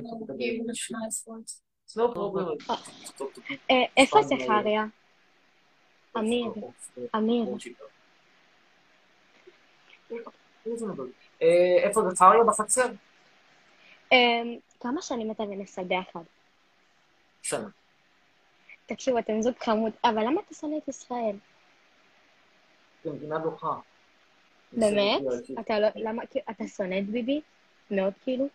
לא. 1.95 2.55
אה, 3.71 3.75
איפה 3.97 4.21
זכריה? 4.21 4.85
אמיר, 6.17 6.51
אמיר. 7.15 7.45
אה, 11.41 11.77
איפה 11.83 12.01
זכריה 12.09 12.43
בחצר? 12.43 12.91
אמ, 14.11 14.57
כמה 14.79 15.01
שנים 15.01 15.31
אתה 15.31 15.43
ונשא 15.43 15.83
ביחד? 15.83 16.23
שנה. 17.43 17.67
תקשיבו, 18.85 19.19
אתם 19.19 19.41
זוג 19.41 19.53
חמוד, 19.59 19.91
אבל 20.03 20.23
למה 20.25 20.41
אתה 20.45 20.53
שונא 20.55 20.77
את 20.77 20.87
ישראל? 20.87 21.35
זו 23.03 23.13
מדינה 23.13 23.39
דוחה. 23.39 23.73
באמת? 24.73 25.21
אתה 25.59 25.79
לא, 25.79 25.87
למה, 25.95 26.23
אתה 26.49 26.67
שונא 26.67 26.95
את 26.99 27.09
ביבי? 27.09 27.41
מאוד 27.91 28.13
כאילו? 28.23 28.47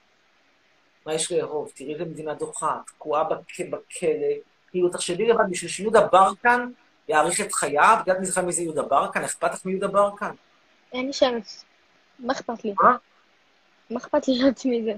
מה 1.06 1.14
יש 1.14 1.32
לאהוב? 1.32 1.70
תראי 1.74 1.92
איזה 1.94 2.04
מדינה 2.04 2.34
דוחה, 2.34 2.80
תקועה 2.86 3.24
בכ- 3.24 3.60
בכלא. 3.60 4.26
כאילו, 4.70 4.88
תחשבי 4.88 5.26
לבד, 5.28 5.44
בשביל 5.50 5.70
שיהודה 5.70 6.06
ברקן 6.06 6.70
יאריך 7.08 7.40
את 7.40 7.52
חייו, 7.52 7.96
את 8.02 8.06
יודעת 8.06 8.20
מי 8.20 8.26
זה 8.26 8.42
מי 8.42 8.52
זה 8.52 8.62
יהודה 8.62 8.82
ברקן? 8.82 9.24
אכפת 9.24 9.52
לך 9.52 9.66
מיהודה 9.66 9.88
ברקן? 9.88 10.34
אין 10.92 11.06
לי 11.06 11.12
שמץ. 11.12 11.64
מה 12.18 12.32
אכפת 12.32 12.64
לי? 12.64 12.74
מה? 12.82 12.96
מה 13.90 13.98
אכפת 13.98 14.28
לי 14.28 14.34
להיות 14.38 14.62
מזה? 14.64 14.92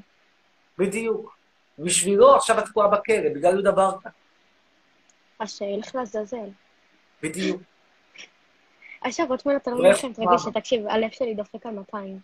בדיוק. 0.79 1.37
בשבילו 1.85 2.35
עכשיו 2.37 2.59
את 2.59 2.65
תקועה 2.65 2.89
בכלא, 2.89 3.29
בגלל 3.35 3.53
יהודה 3.53 3.73
ברקן. 3.73 4.11
אז 5.39 5.51
שילך 5.51 5.95
לעזאזל. 5.95 6.49
בדיוק. 7.23 7.63
עכשיו, 9.03 9.27
עוד 9.31 9.39
תמונה, 9.39 9.57
אתה 9.59 9.71
לא 9.71 9.79
מבין? 9.79 9.93
תרגיש 10.13 10.43
שתקשיב, 10.43 10.87
הלב 10.87 11.11
שלי 11.11 11.35
דופק 11.35 11.67
על 11.67 11.75
200. 11.75 12.19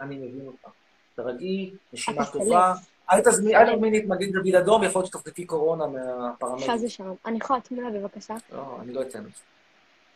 אני 0.00 0.16
מבין 0.16 0.46
אותך. 0.46 0.68
תרגעי, 1.14 1.74
נשימה 1.92 2.26
טובה. 2.32 2.72
אל 3.12 3.20
תזמי- 3.20 3.56
אל 3.56 3.74
תזמיני 3.74 3.98
את 3.98 4.04
מגן 4.08 4.32
דוד 4.32 4.54
אדום, 4.62 4.82
יכול 4.84 5.00
להיות 5.00 5.06
שתחטפי 5.06 5.46
קורונה 5.46 5.86
מהפרמדיק. 5.86 6.70
חס 6.70 6.80
ושלום. 6.86 7.16
אני 7.26 7.38
יכולה 7.38 7.60
תמונה 7.60 7.90
בבקשה? 7.90 8.34
לא, 8.52 8.78
אני 8.80 8.92
לא 8.92 9.02
אתן 9.02 9.18
את 9.26 9.34
זה. 9.36 9.42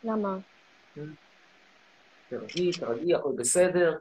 למה? 0.03 0.37
תרגעי, 2.29 2.71
תרגעי, 2.79 3.15
הכל 3.15 3.31
בסדר. 3.37 3.97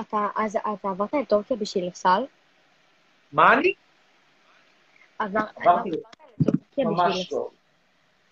אתה, 0.00 0.26
אז 0.36 0.56
אתה 0.56 0.88
עברת 0.88 1.14
לטורקיה 1.14 1.56
בשביל 1.56 1.88
הסל? 1.88 2.24
מה 3.32 3.52
אני? 3.54 3.72
עבר... 5.18 5.40
עברתי 5.56 5.90
ממש. 6.78 7.32
לא. 7.32 7.50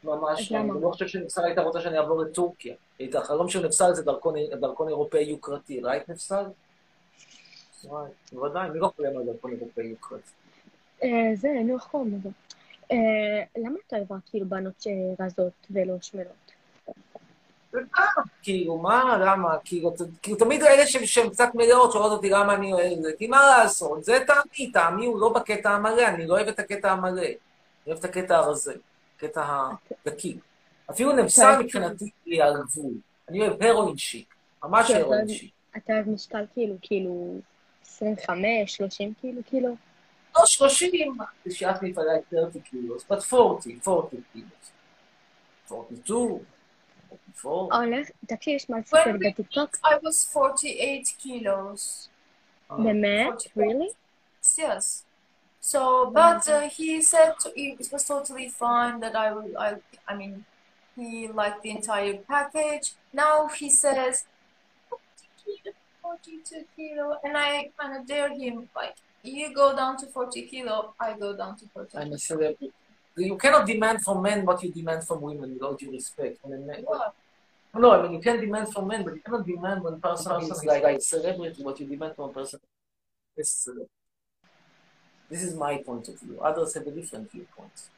ממש 0.04 0.52
לא. 0.52 0.58
אני 0.58 0.68
לא 0.82 0.90
חושב 0.90 1.06
שנפסל 1.06 1.44
הייתה 1.44 1.60
רוצה 1.62 1.80
שאני 1.80 1.98
אעבור 1.98 2.22
לטורקיה. 2.22 2.74
החלום 3.14 3.48
של 3.48 3.66
נפסל 3.66 3.92
זה 3.94 4.02
דרכון- 4.04 4.88
אירופאי 4.88 5.22
יוקרתי. 5.22 5.80
ראית 5.80 6.08
נפסל? 6.08 6.44
בוודאי, 8.32 8.70
מי 8.70 8.78
לא 8.78 8.92
חולם 8.96 9.16
על 9.16 9.24
דרכון 9.24 9.52
אירופאי 9.52 9.84
יוקרתי? 9.84 10.30
אה, 11.02 11.08
זה, 11.34 11.48
נו, 11.64 11.74
איך 11.74 11.84
קוראים 11.84 12.14
לזה? 12.18 12.28
אה, 12.92 12.96
למה 13.56 13.76
אתה 13.86 13.96
רק 14.10 14.20
כאילו 14.30 14.46
בנות 14.48 14.84
רזות 15.20 15.52
ולא 15.70 15.94
שמנות? 16.00 16.52
כאילו, 18.42 18.78
מה, 18.78 19.18
למה? 19.20 19.56
כאילו, 19.64 19.94
כאילו 20.22 20.38
תמיד 20.38 20.62
אלה 20.62 20.86
ש- 20.86 20.96
שהן 20.96 21.30
קצת 21.30 21.48
מלאות 21.54 21.92
שואלות 21.92 22.12
אותי 22.12 22.30
למה 22.30 22.54
אני 22.54 22.72
אוהב 22.72 22.92
את 22.92 23.02
זה, 23.02 23.10
כי 23.18 23.26
מה 23.26 23.40
לעשות? 23.58 24.04
זה 24.04 24.18
טעמי, 24.26 24.72
טעמי 24.72 25.06
הוא 25.06 25.20
לא 25.20 25.28
בקטע 25.32 25.70
המלא, 25.70 26.08
אני 26.08 26.26
לא 26.26 26.34
אוהב 26.34 26.48
את 26.48 26.58
הקטע 26.58 26.92
המלא. 26.92 27.20
אני 27.22 27.34
אוהב 27.86 27.98
את 27.98 28.04
הקטע 28.04 28.36
הרזה, 28.36 28.74
הקטע 29.16 29.68
הדקי. 30.06 30.38
אפילו 30.90 31.12
נמסר 31.12 31.60
מבחינתי 31.62 32.10
היא 32.24 32.42
על 32.42 32.54
גבול. 32.62 32.92
אני 33.28 33.40
אוהב 33.40 33.62
הרואין 33.62 33.96
שיק, 33.96 34.34
ממש 34.64 34.90
הרואין 34.90 35.28
שיק. 35.28 35.50
אתה 35.76 35.92
אוהב 35.92 36.08
משקל 36.08 36.44
כאילו, 36.54 36.74
כאילו, 36.82 37.40
25, 37.86 38.76
30 38.76 39.12
כאילו, 39.20 39.40
כאילו? 39.46 39.76
לא, 40.36 40.46
30, 40.46 41.16
שאת 41.50 41.82
מפעלה 41.82 42.12
30 42.30 42.60
קילוס, 42.62 43.04
but 43.12 43.34
40, 43.34 43.78
40 43.88 44.22
קילוס. 44.32 44.50
42, 45.72 46.38
full. 47.32 47.68
Oh, 47.70 47.80
Olaf, 47.80 48.10
dat 48.20 48.46
is 48.46 48.66
maar 48.66 48.84
voor 48.84 49.18
de 49.18 49.32
TikTok. 49.34 49.76
I 49.76 49.98
was 50.00 50.28
48 50.30 51.16
kilos. 51.16 52.10
Oh. 52.68 52.84
The 52.84 52.94
man, 52.94 53.40
really? 53.54 53.92
Yes. 54.56 55.04
So, 55.60 56.10
but 56.10 56.48
oh. 56.48 56.54
uh, 56.54 56.68
he 56.68 57.02
said 57.02 57.38
to, 57.40 57.50
it 57.54 57.90
was 57.90 58.04
totally 58.04 58.48
fine 58.48 59.00
that 59.00 59.14
I 59.16 59.32
would, 59.32 59.54
I, 59.56 59.76
I 60.06 60.14
mean, 60.16 60.44
he 60.94 61.28
liked 61.28 61.62
the 61.62 61.70
entire 61.70 62.18
package. 62.28 62.94
Now 63.12 63.48
he 63.48 63.70
says, 63.70 64.24
42 66.02 66.64
kilo, 66.76 67.18
and 67.24 67.36
I 67.36 67.70
kind 67.78 67.96
of 67.96 68.06
dare 68.06 68.28
him, 68.28 68.68
like, 68.76 68.94
you 69.22 69.52
go 69.52 69.74
down 69.74 69.96
to 69.98 70.06
40 70.06 70.42
kilo, 70.42 70.94
I 71.00 71.14
go 71.18 71.36
down 71.36 71.56
to 71.56 71.64
40 71.74 71.98
kilo 71.98 72.72
celebrity. 73.15 73.29
You 73.29 73.37
cannot 73.37 73.65
demand 73.67 74.03
from 74.03 74.21
men 74.21 74.45
what 74.45 74.63
you 74.63 74.71
demand 74.71 75.03
from 75.03 75.21
women 75.21 75.53
with 75.53 75.61
all 75.61 75.73
due 75.73 75.91
respect. 75.91 76.39
I 76.45 76.49
mean, 76.49 76.67
men, 76.67 76.83
What? 76.83 77.13
no, 77.75 77.91
I 77.91 78.01
mean, 78.03 78.13
you 78.13 78.19
can 78.19 78.39
demand 78.39 78.73
from 78.73 78.87
men, 78.87 79.03
but 79.03 79.15
you 79.15 79.21
cannot 79.21 79.45
demand 79.45 79.83
when 79.83 79.99
person 80.01 80.41
is 80.41 80.65
like, 80.65 80.83
like 80.83 81.01
celebrity 81.01 81.63
what 81.63 81.79
you 81.79 81.87
demand 81.87 82.15
from 82.15 82.29
a 82.29 82.33
person 82.33 82.59
is 83.37 83.49
celebrity. 83.49 83.89
This 85.29 85.43
is 85.43 85.55
my 85.55 85.77
point 85.77 86.07
of 86.09 86.19
view. 86.19 86.39
Others 86.41 86.73
have 86.73 86.87
a 86.87 86.91
different 86.91 87.31
viewpoint. 87.31 87.89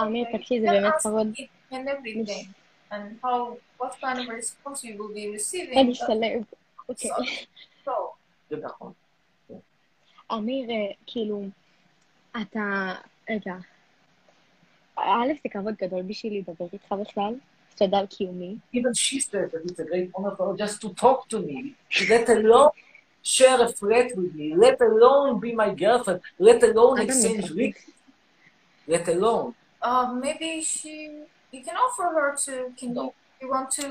אמיר, 0.00 0.26
תקשיב, 0.32 0.62
זה 0.62 0.66
You 0.66 0.70
can 0.70 0.82
באמת 0.82 0.94
ask 0.94 1.02
כבוד. 1.02 1.26
And 1.70 1.88
everything. 1.88 2.54
And 2.90 3.18
how, 3.22 3.56
what 3.78 3.92
kind 4.00 4.18
of 4.20 4.28
response 4.28 4.84
you 4.84 4.96
will 4.98 5.14
be 5.14 5.28
receiving. 5.36 5.78
אני 5.78 5.94
סלב. 5.94 6.42
אוקיי. 6.88 7.10
So, 7.84 7.90
זה 8.50 8.56
נכון. 8.56 8.92
אמיר, 10.32 10.70
אה, 10.70 10.92
כאילו, 11.06 11.42
אתה... 12.42 12.94
רגע. 13.30 13.54
א', 14.96 15.28
זה 15.42 15.48
כבוד 15.48 15.74
גדול 15.82 16.02
בשבילי 16.02 16.42
לדבר 16.48 16.66
איתך 16.72 16.92
בכלל. 17.00 17.34
תודה 17.76 17.98
על 17.98 18.06
קיומי. 18.06 18.56
Even 18.74 18.94
she 18.94 19.20
said 19.20 19.50
that 19.52 19.70
it's 19.70 19.78
a 19.78 19.84
great 19.84 20.10
honor 20.14 20.36
for 20.36 20.52
her 20.52 20.56
just 20.56 20.80
to 20.82 20.88
talk 20.94 21.28
to 21.28 21.38
me, 21.38 21.74
let 22.10 22.28
alone 22.28 22.70
share 23.22 23.60
a 23.62 23.68
flat 23.68 24.08
with 24.16 24.34
me, 24.34 24.54
let 24.64 24.78
alone 24.80 25.40
be 25.40 25.50
my 25.62 25.70
girlfriend, 25.82 26.20
let 26.40 26.62
alone 26.62 27.00
אדם 27.00 27.08
exchange 27.08 27.52
מתאפק. 27.52 27.56
week, 27.56 27.78
let 28.88 29.08
alone. 29.08 29.52
uh, 29.82 30.06
maybe 30.24 30.60
she, 30.62 30.94
you 31.52 31.62
can 31.66 31.76
offer 31.86 32.06
her 32.16 32.28
to, 32.44 32.52
can 32.78 32.94
you, 32.94 33.12
you 33.40 33.48
want 33.54 33.70
to 33.70 33.86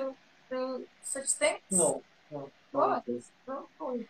do 0.51 0.61
such 1.03 1.29
things? 1.41 1.59
No, 1.71 2.01
no. 2.31 2.49
What? 2.71 3.07
No, 3.47 3.55
from, 3.77 4.05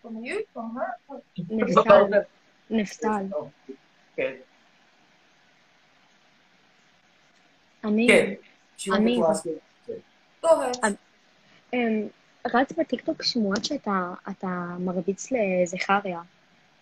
from 0.00 0.14
you, 0.24 0.36
from 0.54 0.66
her? 0.76 0.90
נפסל. 1.50 2.04
נפסל. 2.70 3.26
כן. 4.17 4.33
אמיר. 7.85 8.07
כן. 8.07 8.33
אמ, 11.73 12.07
רץ 12.53 12.71
בטיקטוק 12.71 13.23
שמועות 13.23 13.65
שאתה 13.65 14.13
אתה 14.29 14.75
מרביץ 14.79 15.27
לזכריה. 15.31 16.21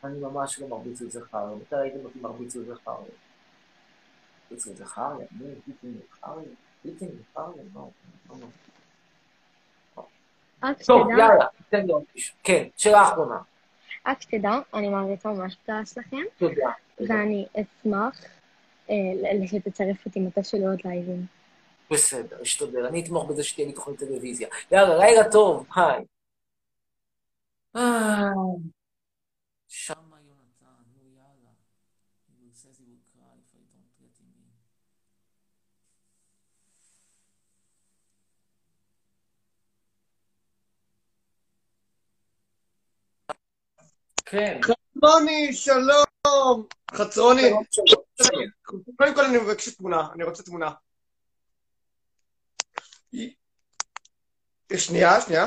אני 0.04 0.20
ממש 0.20 0.60
לא 0.60 0.68
מרביץ 0.68 1.02
לזכריה. 1.02 1.56
מתי 1.62 1.76
ראיתם 1.76 2.06
אותי 2.06 2.20
מרביץ 2.20 2.56
לזכריה? 2.56 2.98
מרביץ 4.52 4.68
לזכריה? 4.68 5.28
מי? 5.32 5.48
ביטים 5.68 6.00
לזכריה? 6.04 6.50
ביטים 6.86 7.10
לזכריה? 7.20 7.64
לא, 7.76 7.90
לא, 8.30 8.36
לא. 8.42 8.48
טוב, 10.86 11.10
יאללה, 11.10 11.46
תן 11.70 11.86
לי 11.86 11.92
עוד 11.94 12.04
מישהו. 12.16 12.36
כן, 12.44 12.68
שאלה 12.78 13.04
אחרונה. 13.04 13.38
רק 14.06 14.22
שתדע, 14.22 14.60
אני 14.74 14.90
מעריצה 14.90 15.30
ממש 15.30 15.58
את 15.64 15.70
שלכם, 15.88 16.22
תודה. 16.38 16.72
ואני 17.00 17.46
אשמח 17.54 18.22
אה, 18.90 18.96
שתצרף 19.48 20.06
אותי 20.06 20.20
מתי 20.20 20.44
שלא 20.44 20.66
עוד 20.72 20.82
לייבים. 20.86 21.26
בסדר, 21.92 22.42
אשתדל. 22.42 22.86
אני 22.86 23.04
אתמוך 23.04 23.30
בזה 23.30 23.44
שתהיה 23.44 23.68
לי 23.68 23.74
תוכנית 23.74 24.00
טלוויזיה. 24.00 24.48
יאללה, 24.72 24.98
לילה 24.98 25.32
טוב, 25.32 25.68
היי. 25.76 26.06
שמה 29.68 30.18
יונתן, 30.28 30.84
נו 30.94 31.10
יאללה. 31.16 31.52
He 32.40 32.52
says 32.54 32.78
he 32.80 32.86
will 32.90 33.04
cry 33.12 33.36
if 33.44 33.50
I 33.54 33.62
don't 33.72 33.92
let 34.02 34.16
him 34.20 34.30
in. 34.40 34.52
כן. 44.26 44.60
חצרוני, 44.64 45.54
שלום! 45.54 46.66
חצרוני, 46.92 47.54
קודם 48.98 49.16
כל 49.16 49.26
אני 49.26 49.38
מבקש 49.38 49.70
תמונה, 49.70 50.08
אני 50.14 50.24
רוצה 50.24 50.44
תמונה. 50.44 50.72
שנייה, 54.78 55.22
שנייה. 55.22 55.46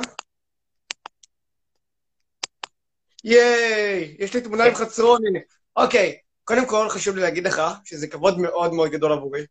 ייי, 3.25 4.17
יש 4.19 4.35
לי 4.35 4.41
תמונה 4.41 4.65
עם 4.65 4.75
חצרוני. 4.75 5.41
אוקיי, 5.77 6.19
קודם 6.45 6.67
כל 6.67 6.89
חשוב 6.89 7.17
לי 7.17 7.23
להגיד 7.23 7.47
לך 7.47 7.63
שזה 7.85 8.07
כבוד 8.07 8.39
מאוד 8.39 8.73
מאוד 8.73 8.91
גדול 8.91 9.13
עבורי. 9.13 9.47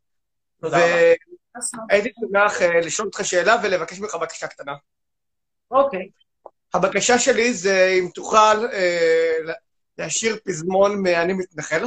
תודה 0.61 0.77
רבה. 0.77 1.13
והייתי 1.89 2.09
שמח 2.19 2.61
אה, 2.61 2.79
לשאול 2.79 3.07
אותך 3.07 3.25
שאלה 3.25 3.55
ולבקש 3.63 3.99
ממך 3.99 4.15
בקשה 4.15 4.47
קטנה. 4.47 4.73
אוקיי. 5.71 6.09
הבקשה 6.73 7.19
שלי 7.19 7.53
זה 7.53 7.95
אם 7.99 8.07
תוכל 8.14 8.68
אה, 8.73 9.38
להשאיר 9.98 10.38
פזמון 10.45 11.02
מ"אני 11.02 11.34
מתנחל". 11.34 11.84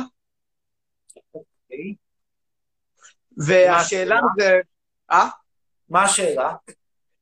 אוקיי. 1.34 1.94
והשאלה 3.36 4.20
זה... 4.38 4.60
אה? 5.10 5.28
מה 5.88 6.04
השאלה? 6.04 6.52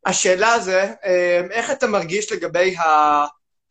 השאלה 0.07 0.59
זה, 0.59 0.93
אה, 1.05 1.41
איך 1.51 1.71
אתה 1.71 1.87
מרגיש 1.87 2.33
לגבי 2.33 2.77
ה... 2.77 2.85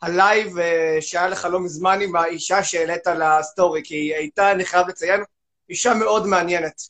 הלייב 0.01 0.57
אה, 0.57 0.97
שהיה 1.01 1.27
לך 1.27 1.47
לא 1.51 1.59
מזמן 1.59 1.99
עם 2.01 2.15
האישה 2.15 2.63
שהעלית 2.63 3.07
לסטורי, 3.07 3.81
כי 3.83 3.95
היא 3.95 4.15
הייתה, 4.15 4.51
אני 4.51 4.65
חייב 4.65 4.87
לציין, 4.87 5.23
אישה 5.69 5.93
מאוד 5.93 6.27
מעניינת. 6.27 6.81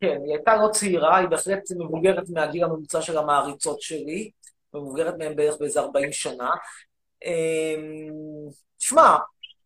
כן, 0.00 0.18
היא 0.24 0.34
הייתה 0.34 0.56
לא 0.56 0.68
צעירה, 0.72 1.16
היא 1.16 1.28
בהחלט 1.28 1.62
מבוגרת 1.78 2.28
מהגיל 2.28 2.64
הממוצע 2.64 3.02
של 3.02 3.18
המעריצות 3.18 3.80
שלי, 3.80 4.30
מבוגרת 4.74 5.14
מהם 5.18 5.36
בערך 5.36 5.56
באיזה 5.60 5.80
40 5.80 6.12
שנה. 6.12 6.50
אמ, 7.24 8.10
שמע, 8.78 9.16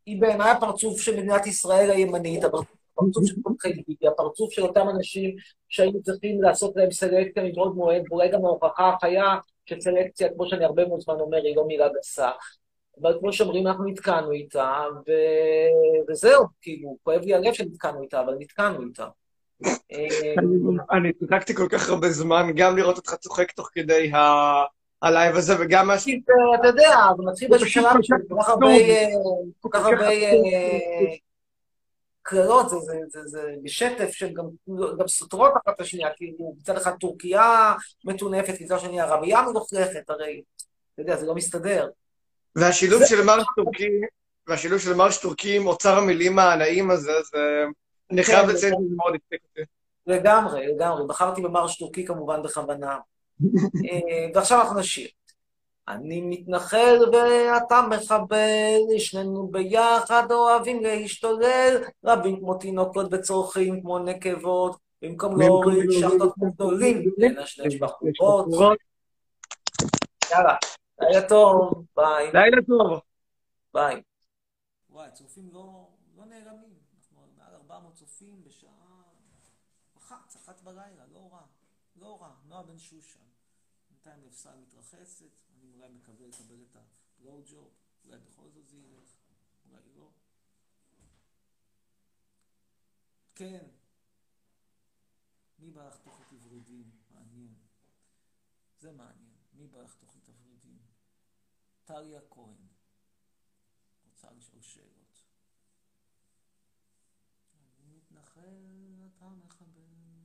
היא 0.07 0.21
בעיניי 0.21 0.51
הפרצוף 0.51 1.01
של 1.01 1.17
מדינת 1.17 1.47
ישראל 1.47 1.91
הימנית, 1.91 2.45
הפרצוף 2.45 3.25
של 3.27 3.35
תומכי 3.45 3.73
ביבי, 3.73 4.09
הפרצוף 4.09 4.53
של 4.53 4.63
אותם 4.63 4.87
אנשים 4.97 5.37
שהיינו 5.69 6.03
צריכים 6.03 6.43
לעשות 6.43 6.73
להם 6.77 6.91
סלקציה 6.91 7.45
מבעוד 7.45 7.75
מועד, 7.75 8.03
ואולי 8.11 8.29
גם 8.29 8.45
ההוכחה 8.45 8.89
החיה 8.97 9.37
שסלקציה, 9.67 10.29
כמו 10.35 10.47
שאני 10.49 10.65
הרבה 10.65 10.87
מאוד 10.89 11.01
זמן 11.01 11.15
אומר, 11.21 11.39
היא 11.39 11.57
לא 11.57 11.65
מילה 11.67 11.89
גסה. 11.99 12.31
אבל 13.03 13.17
כמו 13.21 13.33
שאומרים, 13.33 13.67
אנחנו 13.67 13.85
נתקענו 13.85 14.33
איתה, 14.33 14.85
ו... 15.09 15.11
וזהו, 16.09 16.45
כאילו, 16.61 16.97
כואב 17.03 17.21
לי 17.21 17.35
הלב 17.35 17.53
שנתקענו 17.53 18.03
איתה, 18.03 18.21
אבל 18.21 18.35
נתקענו 18.39 18.83
איתה. 18.83 19.09
אני- 20.91 21.13
צחקתי 21.13 21.55
כל 21.55 21.69
כך 21.71 21.89
הרבה 21.89 22.09
זמן, 22.09 22.47
גם 22.57 22.77
לראות 22.77 22.97
אותך 22.97 23.15
צוחק 23.15 23.51
תוך 23.53 23.71
כדי 23.73 24.13
ה- 24.13 24.76
הלייב 25.03 25.37
הזה, 25.37 25.55
וגם 25.61 25.87
מה 25.87 25.99
ש... 25.99 26.09
אתה 26.61 26.69
יודע, 26.69 26.97
זה 27.17 27.23
מתחיל 27.31 27.49
באיזשהו 27.51 27.71
שלב 27.71 28.03
של 28.03 28.15
כל 29.61 29.69
כך 29.73 29.85
הרבה, 29.85 30.09
אה, 30.11 31.15
קללות, 32.23 32.69
זה- 32.71 32.77
זה- 32.79 32.99
זה- 33.09 33.27
זה 33.27 33.55
בשטף 33.63 34.11
שהן 34.11 34.35
גם 34.99 35.09
סותרות 35.09 35.53
אחת 35.57 35.75
את 35.75 35.81
השנייה, 35.81 36.09
כאילו, 36.17 36.55
מצד 36.61 36.77
אחד 36.77 36.93
טורקיה 37.01 37.75
מטונפת, 38.05 38.61
מצד 38.61 38.79
שני 38.79 39.01
ערבייה 39.01 39.43
מלוכלכת, 39.43 40.11
הרי, 40.11 40.43
אתה 40.95 41.03
יודע, 41.03 41.17
זה 41.17 41.27
לא 41.27 41.35
מסתדר. 41.35 41.89
והשילוב 42.57 43.03
של 43.05 43.23
מרש 43.25 43.45
טורקי, 43.57 43.91
והשילוב 44.47 44.81
של 44.81 44.95
מרש 44.95 45.19
טורקי 45.19 45.57
עם 45.57 45.67
אוצר 45.67 45.99
המילים 45.99 46.39
הנעים 46.39 46.91
הזה, 46.91 47.13
זה... 47.33 47.39
אני 48.11 48.25
כן, 48.25 48.33
חייב 48.33 48.49
לציין 48.49 48.73
לגמרי. 48.73 48.87
שזה 48.89 48.97
מאוד 48.97 49.15
הפסיק 49.15 49.41
אותי. 49.51 49.61
לגמרי, 50.07 50.67
לגמרי. 50.67 51.07
בחרתי 51.07 51.43
במרש 51.43 51.79
טורקי 51.79 52.07
כמובן 52.07 52.43
בכוונה. 52.43 52.99
אה, 53.91 54.31
ועכשיו 54.35 54.61
אנחנו 54.61 54.81
נשיר. 54.81 55.09
אני 55.89 56.21
מתנחל 56.21 56.99
ואתה 57.13 57.81
מחבל, 57.91 58.99
שנינו 58.99 59.49
ביחד 59.49 60.33
אוהבים 60.33 60.83
להשתולל, 60.83 61.85
רבים 62.05 62.41
כמו 62.41 62.55
תינוקות 62.55 63.07
וצורכים 63.13 63.81
כמו 63.81 63.99
נקבות, 63.99 64.77
במקום 65.03 65.41
להוריד 65.41 65.91
שחטות 65.91 66.35
כמו 66.35 66.53
גדולים, 66.53 67.13
לנשנש 67.19 67.75
בחורות. 67.75 68.79
יאללה, 70.31 70.57
לילה 71.01 71.29
טוב, 71.29 71.85
ביי. 71.97 72.33
לילה 72.33 72.63
טוב. 72.67 73.01
ביי. 73.75 74.03
וואי, 74.91 75.09
צופים 75.13 75.49
לא, 75.53 75.89
לא 76.17 76.25
נעלמים. 76.25 76.75
אנחנו 76.99 77.19
מעל 77.39 77.55
400 77.55 77.95
צופים 77.95 78.43
בשעה 78.45 78.71
אחת, 79.99 80.37
אחת 80.37 80.61
בלילה, 80.63 81.03
לא 81.15 81.29
רע. 81.33 81.41
לא 81.97 82.19
רע. 82.21 82.29
נועה 82.49 82.63
בן 82.63 82.79
שושן. 82.79 83.26
בינתיים 84.07 84.27
נפסל 84.27 84.55
מתרחצת, 84.57 85.25
אני 85.57 85.73
אולי 85.73 85.89
מקווה 85.89 86.27
לקבל 86.27 86.63
את 86.71 86.77
הבלואו 86.77 87.43
ג'וב, 87.51 87.75
אולי 88.05 88.19
בכל 88.19 88.51
זאת 88.51 88.69
זה 88.69 88.77
ילך, 88.77 89.17
אולי 89.65 89.83
לא. 89.97 90.11
כן. 93.35 93.67
מי 95.59 95.71
בא 95.71 95.89
לחתוך 95.89 96.21
איתי 96.21 96.37
ורידים? 96.43 96.91
מעניין. 97.11 97.55
זה 98.79 98.93
מעניין. 98.93 99.37
מי 99.53 99.67
בא 99.67 99.83
לחתוך 99.83 100.15
איתה 100.17 100.33
ורידים? 100.33 100.79
טליה 101.85 102.21
כהן. 102.31 102.67
רוצה 104.05 104.31
לשאול 104.31 104.63
שאלות. 104.63 105.23
אני 107.79 107.97
מתנחל, 107.97 108.55
אתה 109.07 109.29
מחבל, 109.29 110.16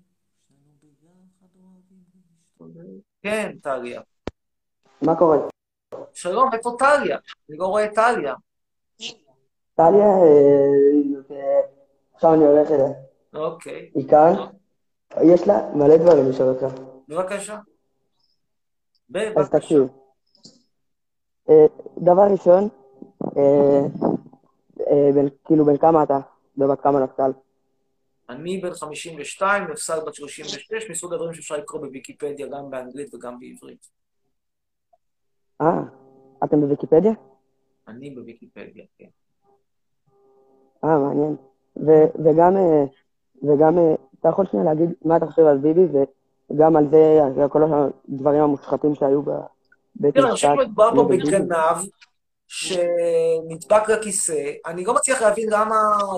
כן, 3.23 3.55
טליה. 3.63 4.01
מה 5.01 5.15
קורה? 5.15 5.37
שלום, 6.13 6.49
איפה 6.53 6.75
טליה? 6.79 7.17
אני 7.49 7.57
לא 7.57 7.65
רואה 7.65 7.85
את 7.85 7.91
טליה. 7.95 8.35
טליה, 9.75 10.07
אה, 10.07 11.61
עכשיו 12.13 12.33
אני 12.33 12.43
הולך 12.43 12.71
אליה. 12.71 12.89
אוקיי, 13.33 13.91
היא 13.95 14.09
כאן? 14.09 14.33
יש 15.23 15.47
לה 15.47 15.69
מלא 15.75 15.97
דברים 15.97 16.29
לשאול 16.29 16.49
אותך. 16.49 16.75
בבקשה. 17.07 17.59
אז. 19.35 19.49
תקשיב. 19.49 19.87
אה, 21.49 21.65
דבר 21.97 22.27
ראשון, 22.31 22.69
אה, 23.37 23.81
כאילו 25.45 25.65
בן 25.65 25.77
כמה 25.77 26.03
אתה? 26.03 26.19
ובת 26.57 26.81
כמה 26.81 26.99
נפתל? 26.99 27.31
אני 28.31 28.57
בן 28.57 28.73
52, 28.73 29.63
נפסל 29.63 29.99
בת 30.07 30.13
36, 30.13 30.89
מסוג 30.89 31.13
הדברים 31.13 31.33
שאפשר 31.33 31.57
לקרוא 31.57 31.81
בוויקיפדיה 31.81 32.47
גם 32.47 32.71
באנגלית 32.71 33.13
וגם 33.13 33.39
בעברית. 33.39 33.87
אה, 35.61 35.81
אתם 36.43 36.61
בוויקיפדיה? 36.61 37.11
אני 37.87 38.09
בוויקיפדיה, 38.09 38.85
כן. 38.97 39.05
אה, 40.83 40.99
מעניין. 40.99 41.35
ו- 41.77 42.23
וגם, 42.25 42.57
אה, 42.57 42.83
וגם, 43.43 43.77
אה, 43.77 43.95
אתה 44.19 44.29
יכול 44.29 44.45
שנייה 44.45 44.65
להגיד 44.65 44.89
מה 45.05 45.17
אתה 45.17 45.25
חושב 45.25 45.45
על 45.45 45.57
ביבי, 45.57 45.85
וגם 46.49 46.75
על 46.75 46.89
זה, 46.89 47.19
על 47.41 47.49
כל 47.49 47.61
הדברים 47.63 48.41
המושחתים 48.41 48.95
שהיו 48.95 49.21
בבית 49.21 50.13
תראה, 50.13 50.25
אני 50.25 50.31
חושב 50.31 50.47
שמדובר 50.55 50.95
פה? 50.95 51.03
בגנב 51.03 51.77
שנדבק 52.51 53.89
לכיסא. 53.89 54.51
אני 54.65 54.85
לא 54.85 54.93
מצליח 54.93 55.21
להבין 55.21 55.49
למה, 55.51 55.75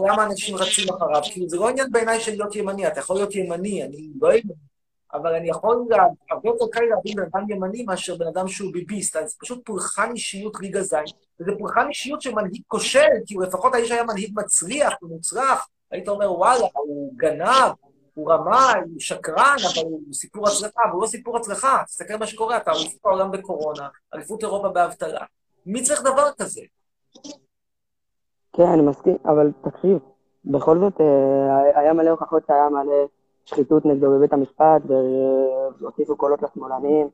למה 0.07 0.23
אנשים 0.25 0.55
רצים 0.55 0.89
אחריו. 0.89 1.21
כאילו, 1.31 1.49
זה 1.49 1.57
לא 1.57 1.69
עניין 1.69 1.87
בעיניי 1.91 2.19
של 2.19 2.31
להיות 2.31 2.55
ימני. 2.55 2.87
אתה 2.87 2.99
יכול 2.99 3.15
להיות 3.15 3.35
ימני, 3.35 3.83
אני 3.83 4.09
לא 4.21 4.33
ימני. 4.33 4.53
אבל 5.13 5.35
אני 5.35 5.49
יכול, 5.49 5.85
לה- 5.89 5.97
הרבה 6.31 6.49
יותר 6.49 6.65
קל 6.71 6.79
להבין 6.89 7.15
בן 7.15 7.23
אדם 7.33 7.49
ימני 7.51 7.83
מאשר 7.83 8.15
בן 8.15 8.27
אדם 8.27 8.47
שהוא 8.47 8.73
ביביסט. 8.73 9.15
אז 9.15 9.35
פשוט 9.39 9.65
פולחן 9.65 10.11
אישיות 10.11 10.57
ליגה 10.61 10.81
זין. 10.81 11.03
וזה 11.39 11.51
פולחן 11.59 11.87
אישיות 11.87 12.21
של 12.21 12.35
מנהיג 12.35 12.61
כושל, 12.67 13.07
כאילו 13.25 13.41
לפחות 13.41 13.73
האיש 13.75 13.91
היה 13.91 14.03
מנהיג 14.03 14.31
מצליח 14.35 14.93
ומוצלח. 15.01 15.67
היית 15.91 16.07
אומר, 16.07 16.31
וואלה, 16.33 16.65
הוא 16.73 17.13
גנב, 17.15 17.71
הוא 18.13 18.31
רמאי, 18.31 18.79
הוא 18.79 18.99
שקרן, 18.99 19.55
אבל 19.73 19.83
הוא 19.83 20.01
סיפור 20.13 20.47
הצלחה, 20.47 20.81
והוא 20.91 21.01
לא 21.01 21.07
סיפור 21.07 21.37
הצלחה. 21.37 21.83
תסתכל 21.85 22.15
מה 22.15 22.27
שקורה, 22.27 22.57
אתה 22.57 22.71
אליפות 22.71 22.99
העולם 23.05 23.31
בקורונה, 23.31 23.87
אליפות 24.13 24.43
אירופה 24.43 24.69
באבטלה. 24.69 25.21
מי 25.65 25.81
צריך 25.83 26.01
דבר 26.01 26.31
כזה? 26.37 26.61
כן, 28.53 28.67
אני 28.73 28.81
מסכים, 28.81 29.17
אבל 29.25 29.51
תקשיב, 29.61 29.97
בכל 30.45 30.79
זאת 30.79 31.01
אה, 31.01 31.79
היה 31.79 31.93
מלא 31.93 32.09
הוכחות 32.09 32.43
שהיה 32.47 32.69
מלא 32.69 32.95
שחיתות 33.45 33.85
נגדו 33.85 34.11
בבית 34.11 34.33
המשפט, 34.33 34.81
והוסיפו 35.79 36.17
קולות 36.17 36.41
לשמאלנים. 36.41 37.09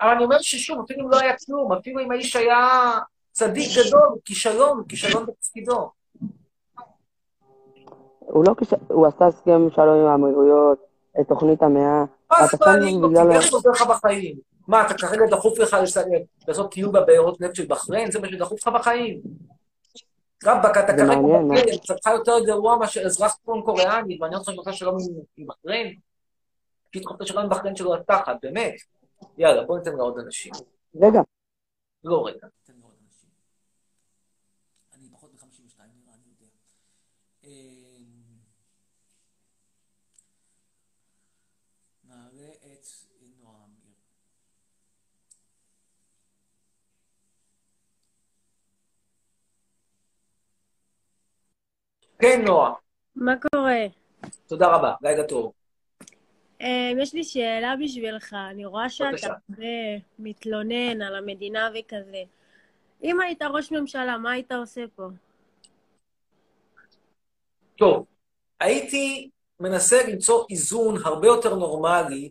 אבל 0.00 0.10
אני 0.10 0.24
אומר 0.24 0.38
ששוב, 0.40 0.80
אפילו 0.84 1.04
אם 1.04 1.10
לא 1.10 1.20
היה 1.20 1.32
כלום, 1.46 1.72
אפילו 1.72 2.00
אם 2.00 2.10
האיש 2.10 2.36
היה 2.36 2.92
צדיק 3.32 3.68
גדול, 3.78 4.18
כישלון, 4.24 4.84
כישלון 4.88 5.26
בתפקידו. 5.26 5.90
הוא 8.18 8.44
לא 8.48 8.54
כש... 8.56 8.74
הוא 8.88 9.06
עשה 9.06 9.26
הסכם 9.26 9.70
שלום 9.70 10.00
עם 10.00 10.06
האמירויות, 10.06 10.78
את 11.20 11.28
תוכנית 11.28 11.62
המאה. 11.62 12.04
מה 12.30 12.46
זה 12.46 12.56
מעניין 12.60 13.00
זה 13.40 13.56
עובר 13.56 13.70
לך 13.70 13.82
בחיים? 13.82 14.51
מה, 14.72 14.86
אתה 14.86 14.94
כרגע 14.94 15.22
דחוף 15.30 15.58
לך 15.58 15.76
לעשות 16.48 16.72
טיול 16.72 16.90
בבארות 16.90 17.40
נפט 17.40 17.54
של 17.54 17.66
בחריין? 17.66 18.10
זה 18.10 18.20
מה 18.20 18.28
שדחוף 18.28 18.66
לך 18.66 18.74
בחיים. 18.74 19.20
רבאק, 20.44 20.76
אתה 20.76 20.92
כרגע 20.92 21.04
מה? 21.04 21.14
בחריין, 21.48 21.66
מצבך 21.74 22.06
יותר 22.06 22.32
גרוע 22.46 22.76
מאשר 22.76 23.00
אזרח 23.06 23.34
צפון 23.34 23.62
קוריאני, 23.64 24.16
מעניין 24.18 24.40
אותך 24.40 24.52
שאתה 24.60 24.72
שלום 24.72 24.96
עם- 25.36 25.46
בחריין? 25.46 25.98
תדחוף 26.92 27.16
את 27.16 27.20
השלום 27.20 27.44
עם 27.44 27.50
בחריין 27.50 27.76
שלו 27.76 27.94
לתחת, 27.94 28.36
באמת. 28.42 28.74
יאללה, 29.38 29.64
בוא 29.64 29.78
ניתן 29.78 29.96
לעוד 29.96 30.18
אנשים. 30.18 30.52
רגע, 31.02 31.20
לא 32.04 32.26
רגע. 32.26 32.46
תן 32.64 32.72
לעוד 32.80 32.94
אנשים. 33.06 33.28
אני 34.94 35.08
פחות 35.12 35.30
מ-52 35.34 35.42
נראה, 35.78 36.14
אני 36.14 36.22
יודע. 36.30 36.46
אמ, 37.44 38.04
נעלה 42.04 42.48
את 42.66 42.86
נועה 43.42 43.56
אמיר. 43.64 43.92
כן, 52.22 52.42
נועה. 52.44 52.72
מה 53.16 53.34
קורה? 53.36 53.86
תודה 54.46 54.66
רבה, 54.66 54.94
לילה 55.02 55.24
טוב. 55.24 55.52
אמ, 56.60 56.98
יש 57.00 57.14
לי 57.14 57.24
שאלה 57.24 57.74
בשבילך. 57.84 58.36
אני 58.50 58.64
רואה 58.64 58.90
שאתה 58.90 59.34
מתלונן 60.18 61.02
על 61.02 61.16
המדינה 61.16 61.68
וכזה. 61.74 62.22
אם 63.02 63.20
היית 63.20 63.42
ראש 63.42 63.72
ממשלה, 63.72 64.18
מה 64.18 64.32
היית 64.32 64.52
עושה 64.52 64.80
פה? 64.94 65.02
טוב, 67.76 68.06
הייתי 68.60 69.30
מנסה 69.60 70.06
למצוא 70.08 70.44
איזון 70.50 70.94
הרבה 71.04 71.26
יותר 71.26 71.54
נורמלי 71.54 72.30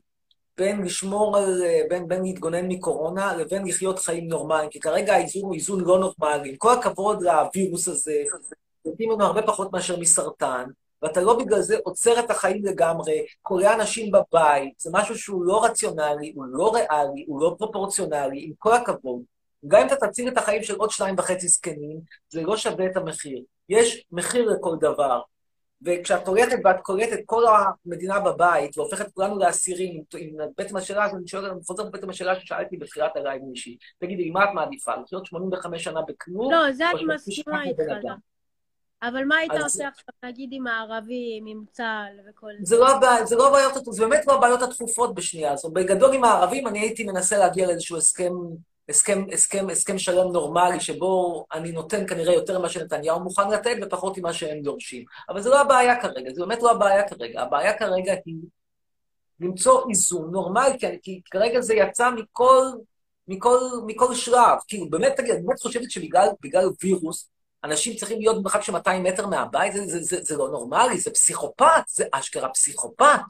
בין 0.58 0.82
לשמור 0.82 1.38
על, 1.38 1.64
אה, 1.64 1.82
בין, 1.90 2.08
בין 2.08 2.24
להתגונן 2.24 2.68
מקורונה 2.68 3.36
לבין 3.36 3.68
לחיות 3.68 4.00
חיים 4.00 4.28
נורמליים, 4.28 4.70
כי 4.70 4.80
כרגע 4.80 5.14
האיזון 5.14 5.44
הוא 5.44 5.54
איזון 5.54 5.84
לא 5.84 6.00
נורמלי. 6.00 6.50
עם 6.50 6.56
כל 6.56 6.74
הכבוד 6.74 7.22
לווירוס 7.22 7.88
הזה, 7.88 8.24
מתים 8.86 9.10
ממנו 9.10 9.26
הרבה 9.26 9.42
פחות 9.42 9.74
מאשר 9.74 10.00
מסרטן, 10.00 10.64
ואתה 11.02 11.22
לא 11.22 11.40
בגלל 11.40 11.62
זה 11.62 11.78
עוצר 11.84 12.20
את 12.20 12.30
החיים 12.30 12.66
לגמרי, 12.66 13.26
כולא 13.42 13.74
אנשים 13.74 14.12
בבית, 14.12 14.80
זה 14.80 14.90
משהו 14.94 15.18
שהוא 15.18 15.44
לא 15.46 15.66
רציונלי, 15.66 16.34
הוא 16.36 16.46
לא 16.46 16.74
ריאלי, 16.74 17.26
הוא 17.28 17.42
לא 17.42 17.56
פרופורציונלי, 17.58 18.44
עם 18.46 18.52
כל 18.60 18.74
הכבוד. 18.74 19.22
גם 19.68 19.82
אם 19.82 19.88
אתה 19.88 20.08
תציל 20.08 20.28
את 20.28 20.38
החיים 20.38 20.64
של 20.64 20.76
עוד 20.76 20.90
שניים 20.90 21.16
וחצי 21.18 21.48
זקנים, 21.48 22.00
זה 22.30 22.42
לא 22.42 22.58
שווה 22.58 22.86
את 22.86 22.98
המחיר. 22.98 23.42
יש 23.70 24.06
מחיר 24.12 24.50
לכל 24.50 24.76
דבר. 24.80 25.22
וכשאת 25.86 26.28
הולכת 26.28 26.58
ואת 26.64 26.82
קולטת 26.82 27.14
את 27.14 27.20
כל 27.26 27.44
המדינה 27.86 28.20
בבית, 28.20 28.78
והופכת 28.78 29.12
כולנו 29.14 29.40
לאסירים, 29.40 30.04
עם 30.18 30.36
בעצם 30.58 30.78
השאלה 30.78 31.04
הזאת, 31.04 31.18
אני 31.18 31.28
שואל, 31.28 31.46
אני 31.46 31.64
חוזר 31.64 31.84
בעצם 31.84 32.10
לשאלה 32.10 32.40
ששאלתי 32.40 32.78
בתחילת 32.78 33.16
הלייב 33.16 33.42
מישהי. 33.44 33.78
תגידי, 34.00 34.30
מה 34.30 34.44
את 34.44 34.50
מעדיפה? 34.54 34.92
לחיות 35.04 35.26
85 35.26 35.84
שנה 35.84 36.02
בכלום? 36.02 36.52
לא, 36.52 36.72
זה 36.72 36.90
אני 36.90 37.06
מסכימה 37.16 37.64
איתך. 37.64 37.82
אבל 39.04 39.26
מה 39.26 39.36
היית 39.38 39.52
עושה 39.64 39.88
עכשיו, 39.88 40.14
נגיד, 40.26 40.50
עם 40.54 40.68
הערבים, 40.68 41.46
עם 41.48 41.64
צה"ל 41.72 42.20
וכל 42.30 42.52
זה 42.62 42.78
לא, 42.78 42.90
הבע- 42.90 43.26
זה 43.26 43.36
לא 43.36 43.48
הבעיות, 43.48 43.74
זה 43.92 44.06
באמת 44.06 44.28
לא 44.28 44.34
הבעיות 44.34 44.62
הדחופות 44.62 45.16
בשנייה 45.16 45.52
הזאת. 45.54 45.74
בגדול 45.74 46.14
עם 46.14 46.24
הערבים 46.24 46.68
אני 46.68 46.80
הייתי 46.80 47.04
מנסה 47.04 47.38
להגיע 47.38 47.68
לאיזשהו 47.68 47.98
הסכם, 47.98 48.34
הסכם, 48.90 49.26
הסכם, 49.34 49.70
הסכם 49.70 49.98
שלום 49.98 50.34
נורמלי, 50.34 50.80
שבו 50.80 51.46
אני 51.54 51.72
נותן 51.72 52.08
כנראה 52.08 52.34
יותר 52.34 52.60
ממה 52.60 52.70
שנתניהו 52.70 53.20
מוכן 53.20 53.50
לתת 53.52 53.76
ופחות 53.82 54.18
ממה 54.18 54.34
שהם 54.34 54.62
דורשים. 54.62 55.04
אבל 55.30 55.42
זה 55.42 55.50
לא 55.50 55.62
הבעיה 55.62 56.02
כרגע, 56.02 56.34
זה 56.34 56.42
באמת 56.42 56.62
לא 56.64 56.72
הבעיה 56.72 57.10
כרגע. 57.10 57.42
הבעיה 57.42 57.78
כרגע 57.78 58.14
היא 58.26 58.36
למצוא 59.40 59.90
איזון 59.90 60.32
נורמלי, 60.32 60.80
כי, 60.80 60.88
כי 61.04 61.22
כרגע 61.32 61.62
זה 61.62 61.74
יצא 61.76 62.10
מכל 62.10 62.66
מכל, 63.28 63.60
מכל 63.86 64.16
שלב. 64.16 64.58
כאילו, 64.68 64.90
באמת, 64.90 65.14
תגיד, 65.18 65.32
את 65.34 65.46
באמת 65.46 65.60
חושבת 65.60 65.92
שבגלל 65.92 66.28
בגלל 66.42 66.66
וירוס, 66.84 67.30
אנשים 67.64 67.96
צריכים 67.96 68.20
להיות 68.20 68.38
במרחק 68.38 68.62
של 68.62 68.72
200 68.72 69.04
מטר 69.04 69.28
מהבית? 69.28 69.74
זה, 69.74 69.86
זה, 69.86 70.04
זה, 70.04 70.24
זה 70.24 70.38
לא 70.38 70.50
נורמלי, 70.50 71.00
זה 71.00 71.12
פסיכופת, 71.12 71.84
זה 71.88 72.06
אשכרה 72.12 72.50
פסיכופת. 72.50 73.22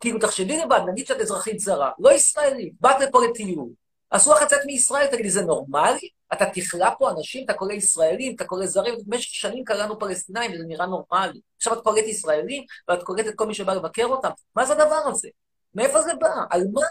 כאילו, 0.00 0.18
תחשבי 0.18 0.56
לבד, 0.56 0.80
נגיד 0.88 1.06
שאת 1.06 1.20
אזרחית 1.20 1.60
זרה, 1.60 1.90
לא 1.98 2.12
ישראלית, 2.12 2.72
באת 2.80 3.00
לפה 3.00 3.20
לטיול, 3.24 3.68
אסור 4.10 4.34
לך 4.34 4.42
לצאת 4.42 4.60
מישראל, 4.66 5.06
תגידי, 5.06 5.30
זה 5.30 5.42
נורמלי? 5.42 6.08
אתה 6.32 6.44
תכלא 6.54 6.88
פה 6.98 7.10
אנשים, 7.10 7.44
אתה 7.44 7.54
קורא 7.54 7.72
ישראלים, 7.72 8.34
אתה 8.34 8.44
קורא 8.44 8.66
זרים, 8.66 8.94
במשך 9.06 9.34
שנים 9.34 9.64
קראנו 9.64 9.98
פלסטינאים, 9.98 10.52
וזה 10.54 10.64
נראה 10.66 10.86
נורמלי. 10.86 11.40
עכשיו 11.56 11.72
את 11.72 11.78
קוראת 11.78 12.04
ישראלים, 12.04 12.64
ואת 12.88 13.02
קוראת 13.02 13.26
את 13.26 13.34
כל 13.34 13.46
מי 13.46 13.54
שבא 13.54 13.74
לבקר 13.74 14.04
אותם. 14.04 14.30
מה 14.56 14.66
זה 14.66 14.72
הדבר 14.72 15.02
הזה? 15.06 15.28
מאיפה 15.74 16.02
זה 16.02 16.14
בא? 16.20 16.28
על 16.50 16.62
מה? 16.72 16.82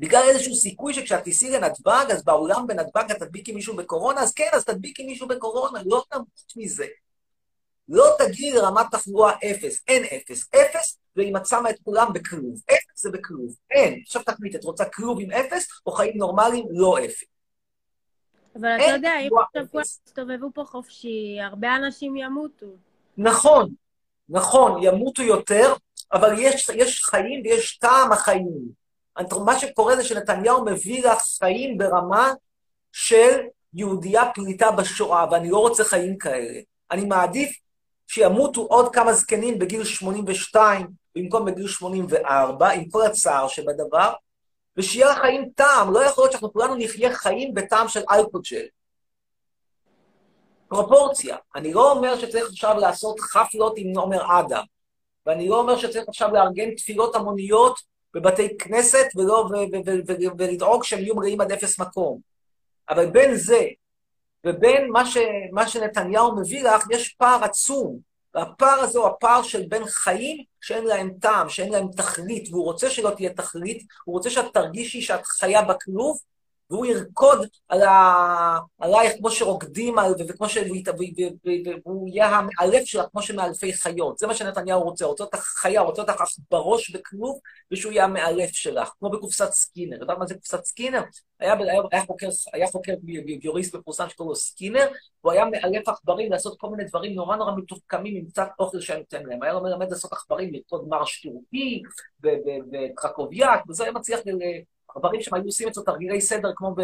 בגלל 0.00 0.22
איזשהו 0.28 0.54
סיכוי 0.54 0.94
שכשאת 0.94 1.22
תיסעי 1.24 1.50
לנתב"ג, 1.50 2.04
אז 2.12 2.24
באולם 2.24 2.66
בנתב"ג 2.66 3.10
את 3.10 3.16
תדביקי 3.16 3.52
מישהו 3.52 3.76
בקורונה, 3.76 4.20
אז 4.20 4.34
כן, 4.34 4.48
אז 4.52 4.64
תדביקי 4.64 5.06
מישהו 5.06 5.28
בקורונה, 5.28 5.80
לא 5.86 6.04
נמות 6.14 6.52
מזה. 6.56 6.86
לא 7.88 8.04
תגיעי 8.18 8.52
לרמת 8.52 8.86
תחלואה 8.90 9.32
אפס, 9.32 9.82
אין 9.88 10.04
אפס. 10.04 10.48
אפס 10.54 10.98
זה 11.16 11.22
אם 11.22 11.36
את 11.36 11.46
שמה 11.46 11.70
את 11.70 11.76
כולם 11.84 12.12
בכלוב. 12.12 12.60
אפס 12.66 13.02
זה 13.02 13.10
בכלוב, 13.10 13.54
אין. 13.70 14.00
עכשיו 14.06 14.22
תחליט, 14.22 14.54
את 14.54 14.64
רוצה 14.64 14.84
כלוב 14.84 15.20
עם 15.20 15.30
אפס, 15.30 15.68
או 15.86 15.92
חיים 15.92 16.12
נורמליים 16.16 16.66
לא 16.70 17.04
אפס. 17.04 17.24
אבל 18.56 18.76
אתה 18.76 18.90
יודע, 18.90 19.12
אם 19.20 19.28
עכשיו 19.38 19.70
כולם. 19.72 19.82
יסתובבו 19.82 20.50
פה 20.54 20.64
חופשי, 20.64 21.36
הרבה 21.40 21.76
אנשים 21.76 22.16
ימותו. 22.16 22.66
נכון, 23.18 23.74
נכון, 24.28 24.82
ימותו 24.82 25.22
יותר, 25.22 25.74
אבל 26.12 26.34
יש, 26.38 26.68
יש 26.74 27.04
חיים 27.04 27.42
ויש 27.44 27.78
טעם 27.78 28.12
החיים. 28.12 28.79
מה 29.44 29.58
שקורה 29.58 29.96
זה 29.96 30.04
שנתניהו 30.04 30.64
מביא 30.64 31.06
לך 31.06 31.22
חיים 31.38 31.78
ברמה 31.78 32.32
של 32.92 33.40
יהודייה 33.74 34.32
פליטה 34.34 34.70
בשואה, 34.70 35.26
ואני 35.30 35.50
לא 35.50 35.58
רוצה 35.58 35.84
חיים 35.84 36.18
כאלה. 36.18 36.60
אני 36.90 37.04
מעדיף 37.04 37.56
שימותו 38.06 38.60
עוד 38.60 38.94
כמה 38.94 39.12
זקנים 39.12 39.58
בגיל 39.58 39.84
82 39.84 40.86
במקום 41.16 41.44
בגיל 41.44 41.68
84, 41.68 42.68
עם 42.70 42.88
כל 42.88 43.02
הצער 43.02 43.48
שבדבר, 43.48 44.12
ושיהיה 44.76 45.10
לחיים 45.10 45.50
טעם. 45.54 45.92
לא 45.92 46.04
יכול 46.04 46.24
להיות 46.24 46.32
שאנחנו 46.32 46.52
כולנו 46.52 46.74
נחיה 46.74 47.14
חיים 47.14 47.54
בטעם 47.54 47.88
של 47.88 48.00
אלכוג'ל. 48.10 48.66
פרופורציה. 50.68 51.36
אני 51.56 51.72
לא 51.72 51.92
אומר 51.92 52.18
שצריך 52.18 52.48
עכשיו 52.48 52.78
לעשות 52.78 53.20
חפלות 53.20 53.72
עם 53.76 53.98
עומר 53.98 54.40
אדם, 54.40 54.64
ואני 55.26 55.48
לא 55.48 55.60
אומר 55.60 55.78
שצריך 55.78 56.08
עכשיו 56.08 56.30
לארגן 56.32 56.74
תפילות 56.74 57.14
המוניות 57.14 57.80
בבתי 58.14 58.58
כנסת 58.58 59.06
ולא, 59.16 59.32
ו- 59.50 59.54
ו- 59.54 59.80
ו- 59.86 60.00
ו- 60.08 60.38
ולדאוג 60.38 60.84
שהם 60.84 60.98
יהיו 60.98 61.14
מלאים 61.14 61.40
עד 61.40 61.52
אפס 61.52 61.80
מקום. 61.80 62.20
אבל 62.88 63.10
בין 63.10 63.34
זה 63.36 63.60
ובין 64.46 64.90
מה, 64.90 65.06
ש, 65.06 65.16
מה 65.52 65.68
שנתניהו 65.68 66.36
מביא 66.36 66.64
לך, 66.64 66.84
יש 66.90 67.08
פער 67.08 67.44
עצום. 67.44 67.98
והפער 68.34 68.80
הזה 68.80 68.98
הוא 68.98 69.06
הפער 69.06 69.42
של 69.42 69.62
בין 69.68 69.84
חיים 69.86 70.44
שאין 70.60 70.84
להם 70.84 71.10
טעם, 71.20 71.48
שאין 71.48 71.72
להם 71.72 71.88
תכלית, 71.96 72.48
והוא 72.50 72.64
רוצה 72.64 72.90
שלא 72.90 73.10
תהיה 73.10 73.30
תכלית, 73.34 73.86
הוא 74.04 74.12
רוצה 74.12 74.30
שאת 74.30 74.44
תרגישי 74.54 75.00
שאת 75.00 75.26
חיה 75.26 75.62
בכלוב, 75.62 76.18
והוא 76.70 76.86
ירקוד 76.86 77.46
על 77.68 77.82
ה... 77.82 78.58
עלייך 78.78 79.12
כמו 79.18 79.30
שרוקדים, 79.30 79.98
על... 79.98 80.14
וכמו 80.28 80.48
ש... 80.48 80.58
והוא 81.84 82.08
יהיה 82.08 82.28
המאלף 82.28 82.84
שלך 82.84 83.06
כמו 83.12 83.22
שמאלפי 83.22 83.72
חיות. 83.72 84.18
זה 84.18 84.26
מה 84.26 84.34
שנתניהו 84.34 84.82
רוצה, 84.82 85.04
רוצה 85.04 85.24
אותך 85.24 85.38
חיה, 85.38 85.80
רוצה 85.80 86.02
אותך 86.02 86.22
בראש, 86.50 86.90
בכלוב, 86.90 87.38
ושהוא 87.72 87.92
יהיה 87.92 88.04
המאלף 88.04 88.50
שלך, 88.52 88.90
כמו 88.98 89.10
בקופסת 89.10 89.52
סקינר. 89.52 90.00
יודעת 90.00 90.18
מה 90.18 90.26
זה 90.26 90.34
קופסת 90.34 90.64
סקינר? 90.64 91.02
היה, 91.40 91.54
היה, 91.54 91.82
היה 91.92 92.02
חוקר, 92.02 92.28
היה 92.52 92.66
חוקר 92.66 92.94
ביהביוריסט 93.40 93.74
מפורסם 93.74 94.08
שקוראים 94.08 94.28
לו 94.28 94.36
סקינר, 94.36 94.88
והוא 95.24 95.32
היה 95.32 95.44
מאלף 95.44 95.88
עכברים 95.88 96.30
לעשות 96.30 96.60
כל 96.60 96.68
מיני 96.70 96.84
דברים 96.84 97.14
נורא 97.14 97.36
נורא 97.36 97.52
מתוחכמים 97.56 98.16
עם 98.16 98.24
קצת 98.30 98.48
אוכל 98.58 98.80
שהיה 98.80 98.98
נותן 98.98 99.22
להם. 99.26 99.42
היה 99.42 99.52
לו 99.52 99.62
מלמד 99.62 99.90
לעשות 99.90 100.12
עכברים, 100.12 100.52
לרקוד 100.52 100.88
מרש 100.88 101.20
טורקי 101.26 101.82
וקרקוביאק, 102.22 103.60
וזה 103.68 103.82
היה 103.82 103.92
מצליח 103.92 104.20
עכברים 104.94 105.22
שהם 105.22 105.34
היו 105.34 105.44
עושים 105.44 105.68
אצלו 105.68 105.82
תרגילי 105.82 106.20
סדר 106.20 106.52
כמו, 106.56 106.74
ב, 106.76 106.82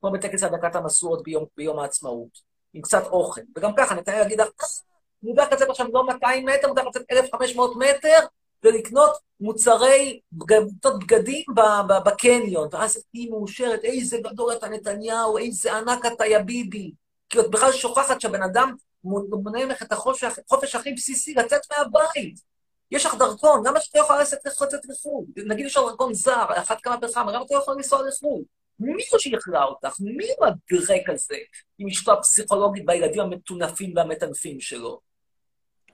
כמו 0.00 0.10
בטקס 0.10 0.42
הדקת 0.42 0.76
המשואות 0.76 1.22
ביום, 1.22 1.44
ביום 1.56 1.78
העצמאות, 1.78 2.38
עם 2.74 2.82
קצת 2.82 3.06
אוכל. 3.06 3.40
וגם 3.56 3.72
ככה, 3.76 3.94
נתנאל 3.94 4.26
יגיד 4.26 4.40
לך, 4.40 4.48
אני 5.22 5.30
יודע 5.30 5.44
לצאת 5.52 5.70
עכשיו 5.70 5.86
לא 5.92 6.06
200 6.06 6.46
מטר, 6.46 6.68
יודע 6.68 6.82
לצאת 6.82 7.02
1,500 7.10 7.76
מטר, 7.76 8.26
ולקנות 8.64 9.10
מוצרי, 9.40 10.20
בגדות 10.32 10.98
בגדים 10.98 11.44
בקניון, 12.04 12.68
ואז 12.72 13.04
היא 13.12 13.30
מאושרת, 13.30 13.84
איזה 13.84 14.18
גדול 14.18 14.52
אתה 14.52 14.68
נתניהו, 14.68 15.38
איזה 15.38 15.76
ענק 15.76 16.06
אתה 16.06 16.26
יא 16.26 16.38
ביבי. 16.38 16.92
כי 17.28 17.40
את 17.40 17.50
בכלל 17.50 17.72
שוכחת 17.72 18.20
שהבן 18.20 18.42
אדם 18.42 18.74
מונה 19.04 19.66
ממך 19.66 19.82
את 19.82 19.92
החופש 19.92 20.74
הכי 20.74 20.92
בסיסי, 20.92 21.34
לצאת 21.34 21.60
מהבית. 21.70 22.40
יש 22.90 23.06
לך 23.06 23.14
דרכון, 23.14 23.66
למה 23.66 23.80
שאתה 23.80 23.98
לא 23.98 24.04
יכולה 24.04 24.20
לצאת 24.20 24.84
לחו"ל? 24.88 25.24
נגיד 25.46 25.66
יש 25.66 25.76
לך 25.76 25.82
דרכון 25.82 26.14
זר, 26.14 26.44
אחת 26.56 26.80
כמה 26.80 26.96
וכמה, 27.02 27.32
למה 27.32 27.44
אתה 27.44 27.54
לא 27.54 27.60
יכולה 27.60 27.76
לנסוע 27.76 28.08
לחו"ל? 28.08 28.42
מי 28.80 29.02
הוא 29.10 29.18
שיכלה 29.18 29.64
אותך? 29.64 30.00
מי 30.00 30.26
הוא 30.38 30.46
הדרק 30.46 31.10
הזה 31.10 31.36
עם 31.78 31.88
אשתו 31.88 32.12
הפסיכולוגית 32.12 32.84
והילדים 32.86 33.20
המטונפים 33.20 33.92
והמטנפים 33.96 34.60
שלו? 34.60 35.00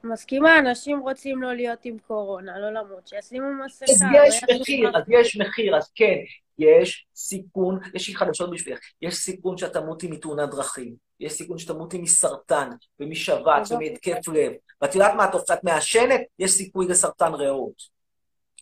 מסכימה, 0.05 0.59
אנשים 0.59 1.01
רוצים 1.01 1.43
לא 1.43 1.55
להיות 1.55 1.85
עם 1.85 1.99
קורונה, 1.99 2.59
לא 2.59 2.71
למות, 2.71 3.07
שישימו 3.07 3.47
מסכה. 3.65 3.93
אז 3.93 4.03
יש 4.29 4.45
מחיר, 4.61 4.97
אז 4.97 5.03
יש 5.09 5.37
מחיר, 5.37 5.77
אז 5.77 5.91
כן, 5.95 6.17
יש 6.59 7.07
סיכון, 7.15 7.79
יש 7.95 8.09
לי 8.09 8.15
חדשות 8.15 8.51
בשבילך, 8.51 8.79
יש 9.03 9.15
סיכון 9.15 9.59
שאת 9.59 9.73
תמותי 9.73 10.09
מתאונת 10.09 10.51
דרכים, 10.51 10.95
יש 11.21 11.33
סיכון 11.33 11.59
שתמותי 11.59 11.99
מסרטן 11.99 12.71
ומשבץ 13.01 13.71
ומהתקף 13.71 14.29
לב. 14.29 14.53
ואת 14.83 14.95
יודעת 14.95 15.15
מה, 15.15 15.25
את 15.25 15.65
מעשנת, 15.65 16.21
יש 16.39 16.51
סיכוי 16.51 16.87
לסרטן 16.87 17.35
ריאות. 17.35 18.03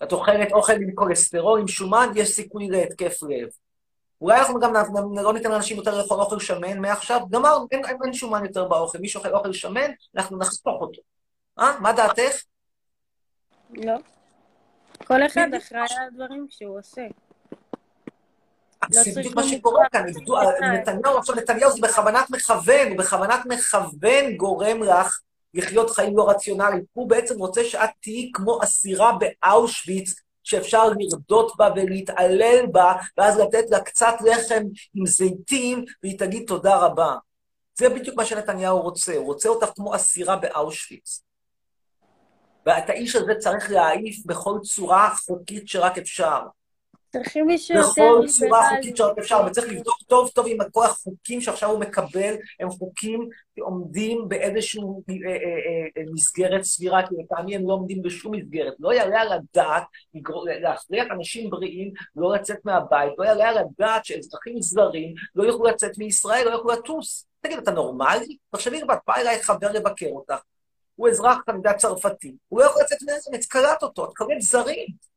את 0.03 0.13
אוכלת 0.13 0.53
אוכל 0.53 0.73
עם 0.73 0.95
כולסטרול, 0.95 1.61
עם 1.61 1.69
שומן, 1.69 2.09
יש 2.17 2.29
סיכוי 2.29 2.69
להתקף 2.69 3.23
לב. 3.23 3.49
אולי 4.21 4.39
אנחנו 4.39 4.61
גם 4.61 4.73
לא 5.23 5.33
ניתן 5.33 5.51
לאנשים 5.51 5.77
יותר 5.77 5.99
לאכול 5.99 6.21
אוכל 6.21 6.41
שמן 6.41 6.79
מעכשיו, 6.79 7.21
גמרנו, 7.31 7.67
אין, 7.71 7.85
אין, 7.85 7.97
אין 8.05 8.13
שומן 8.13 8.45
יותר 8.45 8.69
באוכל. 8.69 8.99
מי 8.99 9.09
שאוכל 9.09 9.35
אוכל 9.35 9.53
שמן, 9.53 9.91
אנחנו 10.17 10.39
נחסוך 10.39 10.81
אותו. 10.81 11.01
אה? 11.59 11.81
מה 11.81 11.93
דעתך? 11.93 12.43
לא. 13.71 13.97
כל 15.07 15.27
אחד 15.27 15.55
אחראי 15.59 15.81
על 15.81 16.07
הדברים 16.07 16.47
שהוא 16.51 16.79
עושה. 16.79 17.03
זה 18.91 19.11
בדיוק 19.17 19.35
מה 19.35 19.43
שקורה 19.43 19.89
כאן, 19.93 20.07
נתניהו, 20.73 21.19
עכשיו 21.19 21.35
נתניהו 21.35 21.73
זה 21.73 21.81
בכוונת 21.81 22.31
מכוון, 22.31 22.89
הוא 22.89 22.99
בכוונת 22.99 23.41
מכוון 23.47 24.37
גורם 24.37 24.83
לך 24.83 25.21
לחיות 25.55 25.91
חיים 25.91 26.17
לא 26.17 26.31
רציונליים. 26.31 26.85
הוא 26.93 27.09
בעצם 27.09 27.39
רוצה 27.39 27.65
שאת 27.65 27.91
תהיי 28.01 28.31
כמו 28.35 28.63
אסירה 28.63 29.13
באושוויץ, 29.13 30.15
שאפשר 30.43 30.85
לרדות 30.99 31.57
בה 31.57 31.69
ולהתעלל 31.77 32.67
בה, 32.73 32.93
ואז 33.19 33.39
לתת 33.39 33.71
לה 33.71 33.81
קצת 33.81 34.15
לחם 34.21 34.63
עם 34.95 35.07
זיתים, 35.07 35.85
והיא 36.03 36.19
תגיד 36.19 36.45
תודה 36.47 36.77
רבה. 36.77 37.15
זה 37.79 37.89
בדיוק 37.89 38.17
מה 38.17 38.25
שנתניהו 38.25 38.81
רוצה, 38.81 39.17
הוא 39.17 39.27
רוצה 39.27 39.49
אותך 39.49 39.71
כמו 39.77 39.95
אסירה 39.95 40.37
באושוויץ. 40.37 41.23
ואת 42.67 42.91
האיש 42.91 43.17
הזה 43.17 43.33
צריך 43.39 43.71
להעיף 43.71 44.27
בכל 44.27 44.59
צורה 44.63 45.11
חוקית 45.27 45.69
שרק 45.69 45.99
אפשר. 45.99 46.41
צריכים 47.13 47.47
מישהו 47.47 47.77
יותר 47.77 47.91
בכל 47.91 48.27
צורה 48.27 48.71
חוקית 48.71 48.97
שרק 48.97 49.19
אפשר, 49.19 49.41
וצריך 49.47 49.73
לבדוק 49.73 50.03
טוב 50.07 50.31
טוב 50.35 50.47
אם 50.47 50.59
כל 50.73 50.85
החוקים 50.85 51.41
שעכשיו 51.41 51.71
הוא 51.71 51.81
מקבל 51.81 52.35
הם 52.61 52.71
חוקים 52.71 53.29
שעומדים 53.57 54.29
באיזושהי 54.29 54.81
אה, 54.81 55.15
אה, 55.17 55.37
אה, 55.97 56.03
מסגרת 56.13 56.63
סבירה, 56.63 57.09
כי 57.09 57.15
לטעמי 57.19 57.57
הם 57.57 57.69
לא 57.69 57.73
עומדים 57.73 58.03
בשום 58.03 58.35
מסגרת. 58.35 58.75
לא 58.81 58.93
יעלה 58.93 59.21
על 59.21 59.33
הדעת 59.33 59.85
להכריח 60.63 61.07
אנשים 61.11 61.51
בריאים 61.51 61.93
לא 62.17 62.35
לצאת 62.35 62.59
מהבית, 62.65 63.13
לא 63.19 63.25
יעלה 63.25 63.49
על 63.49 63.59
הדעת 63.59 64.05
שאזרחים 64.05 64.63
זרים 64.63 65.15
לא 65.35 65.45
יוכלו 65.45 65.65
לצאת 65.65 65.99
מישראל, 65.99 66.45
לא 66.49 66.51
יוכלו 66.51 66.71
לטוס. 66.71 67.27
תגיד, 67.41 67.59
אתה 67.59 67.71
נורמלי? 67.71 68.37
תחשבי, 68.51 68.81
בא 69.07 69.17
אליי 69.17 69.43
חבר 69.43 69.73
לבקר 69.73 70.09
אותך. 70.11 70.41
הוא 70.97 71.09
אזרח 71.09 71.39
כנדד 71.47 71.77
צרפתי, 71.77 72.35
הוא 72.49 72.61
לא 72.61 72.65
יכול 72.65 72.83
לצאת 72.83 72.99
מארץ, 73.03 73.47
קלט 73.47 73.83
אותו, 73.83 74.05
את 74.05 74.11
קולט 74.17 74.41
זרים. 74.41 75.10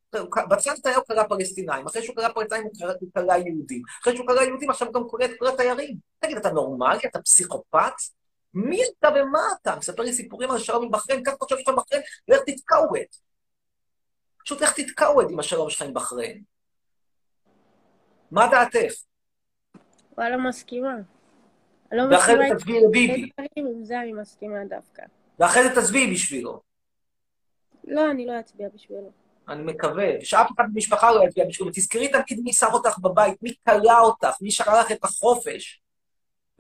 בהתחלה 0.49 0.73
נתניהו 0.73 1.03
קלע 1.05 1.27
פלסטינאים, 1.27 1.85
אחרי 1.85 2.03
שהוא 2.03 2.15
קלע 2.15 2.33
פלסטינאים 2.33 2.67
הוא 2.99 3.09
קלע 3.13 3.37
יהודים, 3.37 3.81
אחרי 4.01 4.15
שהוא 4.15 4.27
קלע 4.27 4.43
יהודים 4.43 4.69
עכשיו 4.69 4.91
גם 4.91 5.03
קולט 5.09 5.31
כל 5.39 5.47
התיירים. 5.47 5.97
תגיד, 6.19 6.37
אתה 6.37 6.51
נורמלי? 6.51 6.99
אתה 7.05 7.21
פסיכופת? 7.21 7.93
מי 8.53 8.81
אתה 8.99 9.09
ומה 9.15 9.39
אתה? 9.61 9.75
מספר 9.75 10.03
לי 10.03 10.13
סיפורים 10.13 10.51
על 10.51 10.59
שלום 10.59 10.83
עם 10.83 10.91
בחריין, 10.91 11.23
ככה 11.23 11.35
אתה 11.35 11.45
חושב 11.45 11.57
שאתה 11.57 11.71
בחריין, 11.71 12.03
לך 12.27 12.39
תתקעווד. 12.45 13.07
פשוט 14.43 14.61
לך 14.61 14.73
תתקעווד 14.73 15.31
עם 15.31 15.39
השלום 15.39 15.69
שלך 15.69 15.81
עם 15.81 15.93
בחריין. 15.93 16.43
מה 18.31 18.47
דעתך? 18.51 18.93
וואלה, 20.17 20.37
מסכימה. 20.37 20.95
ואחרי 21.91 22.35
זה 22.49 22.55
תצביעי 22.55 22.83
לביבי. 22.83 23.29
עם 23.55 23.83
זה 23.83 23.99
אני 23.99 24.13
מסכימה 24.13 24.65
דווקא. 24.69 25.03
ואחרי 25.39 25.63
זה 25.63 25.81
תצביעי 25.81 26.13
בשבילו. 26.13 26.61
לא, 27.87 28.11
אני 28.11 28.25
לא 28.25 28.39
אצביע 28.39 28.69
בשבילו. 28.69 29.11
אני 29.49 29.63
מקווה, 29.63 30.09
ושאף 30.21 30.51
אחד 30.55 30.63
במשפחה 30.73 31.11
לא 31.11 31.23
יצביע 31.23 31.45
בשבילו. 31.47 31.69
ותזכרי 31.69 32.07
תמיד 32.07 32.39
מי 32.43 32.53
שם 32.53 32.67
אותך 32.73 32.97
בבית, 32.99 33.43
מי 33.43 33.53
כלא 33.65 33.99
אותך, 33.99 34.35
מי 34.41 34.51
לך 34.81 34.91
את 34.91 35.03
החופש. 35.03 35.82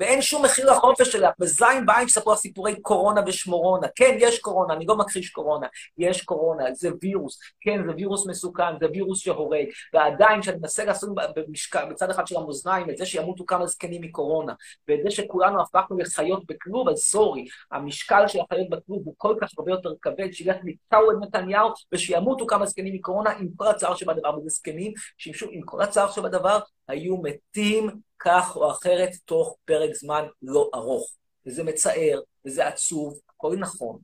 ואין 0.03 0.21
שום 0.21 0.45
מחיר 0.45 0.71
לחופש 0.71 1.07
שלך. 1.07 1.29
בזין 1.39 1.85
בעין 1.85 2.07
שספרו 2.07 2.33
לך 2.33 2.39
סיפורי 2.39 2.81
קורונה 2.81 3.21
ושמורונה. 3.27 3.87
כן, 3.95 4.15
יש 4.19 4.39
קורונה, 4.39 4.73
אני 4.73 4.85
לא 4.85 4.97
מכחיש 4.97 5.29
קורונה. 5.29 5.67
יש 5.97 6.21
קורונה, 6.21 6.63
זה 6.73 6.89
וירוס. 7.01 7.39
כן, 7.61 7.81
זה 7.87 7.93
וירוס 7.95 8.27
מסוכן, 8.27 8.79
זה 8.79 8.85
וירוס 8.93 9.19
שהורג. 9.19 9.65
ועדיין, 9.93 10.41
כשאני 10.41 10.57
מנסה 10.57 10.85
לעשות 10.85 11.09
במשקל, 11.35 11.85
בצד 11.89 12.09
אחד 12.09 12.27
של 12.27 12.37
המאזניים, 12.37 12.89
את 12.89 12.97
זה 12.97 13.05
שימותו 13.05 13.45
כמה 13.45 13.67
זקנים 13.67 14.01
מקורונה, 14.01 14.53
ואת 14.87 14.99
זה 15.03 15.11
שכולנו 15.11 15.61
הפכנו 15.61 15.97
לחיות 15.97 16.43
בכלוב, 16.47 16.89
אז 16.89 16.97
סורי, 16.97 17.45
המשקל 17.71 18.27
של 18.27 18.39
החיות 18.41 18.69
בכלוב 18.69 19.01
הוא 19.05 19.13
כל 19.17 19.35
כך 19.41 19.49
הרבה 19.57 19.71
יותר 19.71 19.89
כבד, 20.01 20.31
שילך 20.31 20.55
נתקעו 20.63 21.11
את 21.11 21.15
נתניהו, 21.21 21.69
ושימותו 21.91 22.47
כמה 22.47 22.65
זקנים 22.65 22.93
מקורונה, 22.93 23.29
עם 23.29 23.47
כל 23.55 23.67
הצער 23.67 23.95
שבדבר, 23.95 24.37
וזה 24.37 24.49
זקנים, 24.49 24.93
שמשום, 25.17 25.49
עם 25.51 25.61
כל 25.61 25.81
הצער 25.81 26.11
שבדבר, 26.11 26.59
היו 26.87 27.17
מתים 27.17 27.89
כך 28.25 28.55
או 28.55 28.71
אחרת 28.71 29.09
תוך 29.25 29.57
פרק 29.65 29.95
זמן 29.95 30.23
לא 30.41 30.71
ארוך. 30.73 31.17
וזה 31.45 31.63
מצער, 31.63 32.21
וזה 32.45 32.67
עצוב, 32.67 33.19
הכל 33.29 33.55
נכון, 33.59 33.99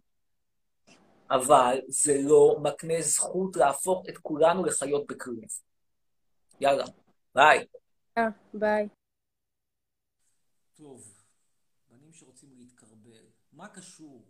אבל 1.31 1.81
זה 1.87 2.13
לא 2.23 2.57
מקנה 2.63 3.01
זכות 3.01 3.55
להפוך 3.55 4.03
את 4.09 4.17
כולנו 4.17 4.65
לחיות 4.65 5.07
בכלוב. 5.07 5.45
יאללה, 6.59 6.85
ביי. 7.35 7.67
אה, 8.17 8.23
ביי. 8.53 8.87
טוב, 10.73 11.13
בנים 11.89 12.13
שרוצים 12.13 12.49
להתקרבל, 12.57 13.25
מה 13.53 13.67
קשור? 13.67 14.25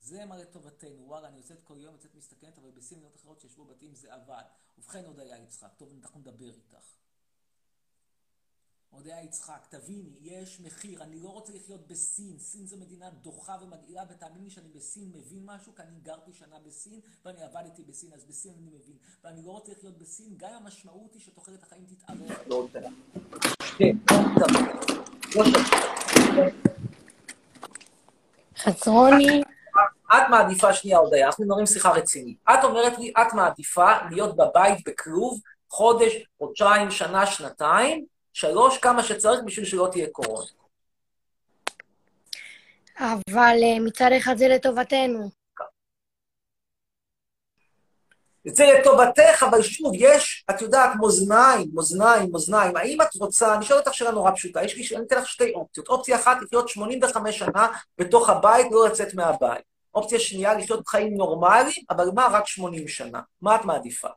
זה 0.00 0.24
מה 0.24 0.36
לטובתנו, 0.36 1.06
וואלה, 1.06 1.28
אני 1.28 1.36
יוצאת 1.36 1.62
כל 1.62 1.76
יום, 1.78 1.94
יוצאת 1.94 2.14
מסתכנת, 2.14 2.58
אבל 2.58 2.70
בסין 2.70 2.98
מדינות 2.98 3.16
אחרות 3.16 3.40
שישבו 3.40 3.64
בתים 3.64 3.94
זה 3.94 4.14
עבד. 4.14 4.42
ובכן, 4.78 5.04
הודיה 5.04 5.38
יצחק, 5.38 5.68
טוב, 5.76 5.92
אנחנו 6.02 6.20
נדבר 6.20 6.50
איתך. 6.54 6.94
הודיה 8.90 9.22
יצחק, 9.22 9.66
תביני, 9.68 10.10
יש 10.22 10.60
מחיר, 10.60 11.02
אני 11.02 11.20
לא 11.20 11.28
רוצה 11.28 11.52
לחיות 11.52 11.88
בסין, 11.88 12.38
סין 12.38 12.66
זו 12.66 12.76
מדינה 12.76 13.10
דוחה 13.10 13.56
ומגעילה, 13.62 14.02
ותאמין 14.10 14.44
לי 14.44 14.50
שאני 14.50 14.68
בסין 14.68 15.12
מבין 15.14 15.42
משהו, 15.44 15.74
כי 15.74 15.82
אני 15.82 16.00
גרתי 16.02 16.32
שנה 16.32 16.56
בסין, 16.66 17.00
ואני 17.24 17.42
עבדתי 17.42 17.82
בסין, 17.82 18.12
אז 18.12 18.24
בסין 18.24 18.52
אני 18.58 18.66
מבין. 18.66 18.96
ואני 19.24 19.42
לא 19.42 19.50
רוצה 19.50 19.72
לחיות 19.72 19.98
בסין, 19.98 20.34
גם 20.36 20.48
אם 20.50 20.56
המשמעות 20.56 21.14
היא 21.14 21.22
שתוחלת 21.22 21.62
החיים 21.62 21.84
תתארך. 21.84 22.38
לא. 22.46 22.66
כן, 23.78 23.96
חצרוני. 28.56 29.42
את 30.12 30.22
מעדיפה, 30.30 30.72
שנייה, 30.72 30.98
הודיה, 30.98 31.26
אנחנו 31.26 31.44
מדברים 31.44 31.66
שיחה 31.66 31.90
רצינית. 31.90 32.38
את 32.50 32.64
אומרת 32.64 32.98
לי, 32.98 33.12
את 33.22 33.34
מעדיפה 33.34 33.90
להיות 34.10 34.36
בבית 34.36 34.78
בכלוב 34.86 35.40
חודש, 35.68 36.12
חודשיים, 36.38 36.90
שנה, 36.90 37.26
שנתיים, 37.26 38.06
שלוש, 38.40 38.78
כמה 38.78 39.02
שצריך 39.02 39.40
בשביל 39.44 39.64
שלא 39.64 39.88
תהיה 39.92 40.06
קורונה. 40.12 40.46
אבל 42.98 43.56
אה, 43.62 43.80
מצד 43.84 44.10
אחד 44.18 44.36
זה 44.36 44.48
לטובתנו. 44.48 45.30
זה 48.46 48.64
לטובתך, 48.80 49.42
אבל 49.50 49.62
שוב, 49.62 49.92
יש, 49.94 50.44
את 50.50 50.62
יודעת, 50.62 50.90
מאזניים, 51.00 51.70
מאזניים, 51.74 52.32
מאזניים. 52.32 52.76
האם 52.76 53.02
את 53.02 53.14
רוצה, 53.14 53.54
אני 53.54 53.64
שואל 53.64 53.78
אותך 53.78 53.94
שאלה 53.94 54.10
נורא 54.10 54.30
פשוטה, 54.30 54.62
יש 54.62 54.76
לי, 54.76 54.96
אני 54.96 55.06
אתן 55.06 55.18
לך 55.18 55.28
שתי 55.28 55.52
אופציות. 55.54 55.88
אופציה 55.88 56.16
אחת, 56.16 56.36
לחיות 56.42 56.68
85 56.68 57.38
שנה 57.38 57.68
בתוך 57.98 58.30
הבית, 58.30 58.66
לא 58.70 58.88
לצאת 58.88 59.14
מהבית. 59.14 59.62
אופציה 59.94 60.20
שנייה, 60.20 60.54
לחיות 60.54 60.88
חיים 60.88 61.14
נורמליים, 61.14 61.84
אבל 61.90 62.08
מה, 62.14 62.28
רק 62.32 62.46
80 62.46 62.88
שנה. 62.88 63.20
מה 63.42 63.56
את 63.56 63.64
מעדיפה? 63.64 64.08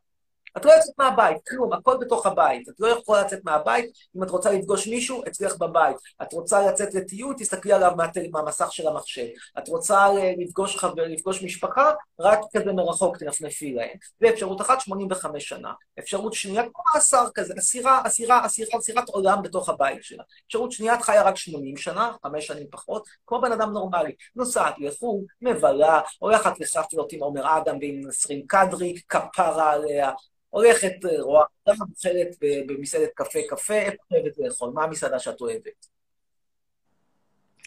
את 0.57 0.65
לא 0.65 0.71
יוצאת 0.71 0.93
מהבית, 0.97 1.37
כלום, 1.49 1.73
הכל 1.73 1.97
בתוך 2.01 2.25
הבית. 2.25 2.69
את 2.69 2.73
לא 2.79 2.87
יכולה 2.87 3.21
לצאת 3.21 3.39
מהבית, 3.43 3.85
אם 4.17 4.23
את 4.23 4.29
רוצה 4.29 4.51
לפגוש 4.51 4.87
מישהו, 4.87 5.23
אצלך 5.27 5.57
בבית. 5.57 5.95
את 6.21 6.33
רוצה 6.33 6.67
לצאת 6.67 6.93
לטיול, 6.93 7.35
תסתכלי 7.37 7.73
עליו 7.73 7.91
מהטל, 7.97 8.25
מהמסך 8.31 8.67
של 8.71 8.87
המחשב. 8.87 9.25
את 9.57 9.67
רוצה 9.67 10.07
לפגוש 10.37 10.77
חבר, 10.77 11.03
לפגוש 11.07 11.43
משפחה, 11.43 11.91
רק 12.19 12.39
כזה 12.53 12.73
מרחוק 12.73 13.17
תנפנפי 13.17 13.73
להם. 13.73 13.97
זה 14.19 14.29
אפשרות 14.29 14.61
אחת, 14.61 14.81
85 14.81 15.49
שנה. 15.49 15.73
אפשרות 15.99 16.33
שנייה, 16.33 16.63
כמו 16.63 16.83
מאסר 16.93 17.25
כזה, 17.35 17.53
אסירה, 17.59 18.01
אסירה, 18.05 18.45
אסירה, 18.45 18.79
אסירת 18.79 19.09
עולם 19.09 19.41
בתוך 19.41 19.69
הבית 19.69 20.03
שלה. 20.03 20.23
אפשרות 20.47 20.71
שנייה, 20.71 20.93
את 20.95 21.01
חיה 21.01 21.23
רק 21.23 21.37
80 21.37 21.77
שנה, 21.77 22.11
חמש 22.23 22.47
שנים 22.47 22.67
פחות, 22.71 23.07
כמו 23.27 23.41
בן 23.41 23.51
אדם 23.51 23.71
נורמלי. 23.71 24.11
נוסעת 24.35 24.75
לחו"ל, 24.79 25.25
מבלה, 25.41 26.01
הולכת 26.19 26.59
לסבתות 26.59 27.13
עם 27.13 27.23
עומר 27.23 27.57
אדם 27.57 27.77
ועם 27.81 28.01
נסרין 28.07 28.43
קדרי, 28.47 28.95
כפרה 29.09 29.71
עליה, 29.71 30.11
הולכת, 30.53 30.91
רואה, 31.19 31.43
גם 31.69 31.75
אוכלת 31.81 32.35
במסעדת 32.67 33.09
קפה 33.15 33.39
קפה, 33.49 33.73
איפה 33.73 34.03
את 34.07 34.11
אוהבת 34.11 34.37
לאכול? 34.37 34.71
מה 34.73 34.83
המסעדה 34.83 35.19
שאת 35.19 35.41
אוהבת? 35.41 35.87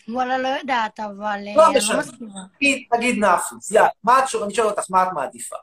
וואלה, 0.09 0.39
לא 0.39 0.49
יודעת, 0.49 1.01
אבל... 1.01 1.39
לא 1.57 1.63
אה, 1.63 1.69
אני 1.69 1.77
משנה. 1.77 1.99
מסכימה. 1.99 2.41
תגיד, 2.57 2.87
תגיד 2.91 3.19
נאפוס, 3.19 3.71
יאללה, 3.71 3.89
מה 4.05 4.19
את 4.19 4.29
שואלת? 4.29 4.47
אני 4.47 4.55
שואל 4.55 4.67
אותך, 4.67 4.85
מה 4.91 5.03
את 5.03 5.09
מעדיפה? 5.15 5.57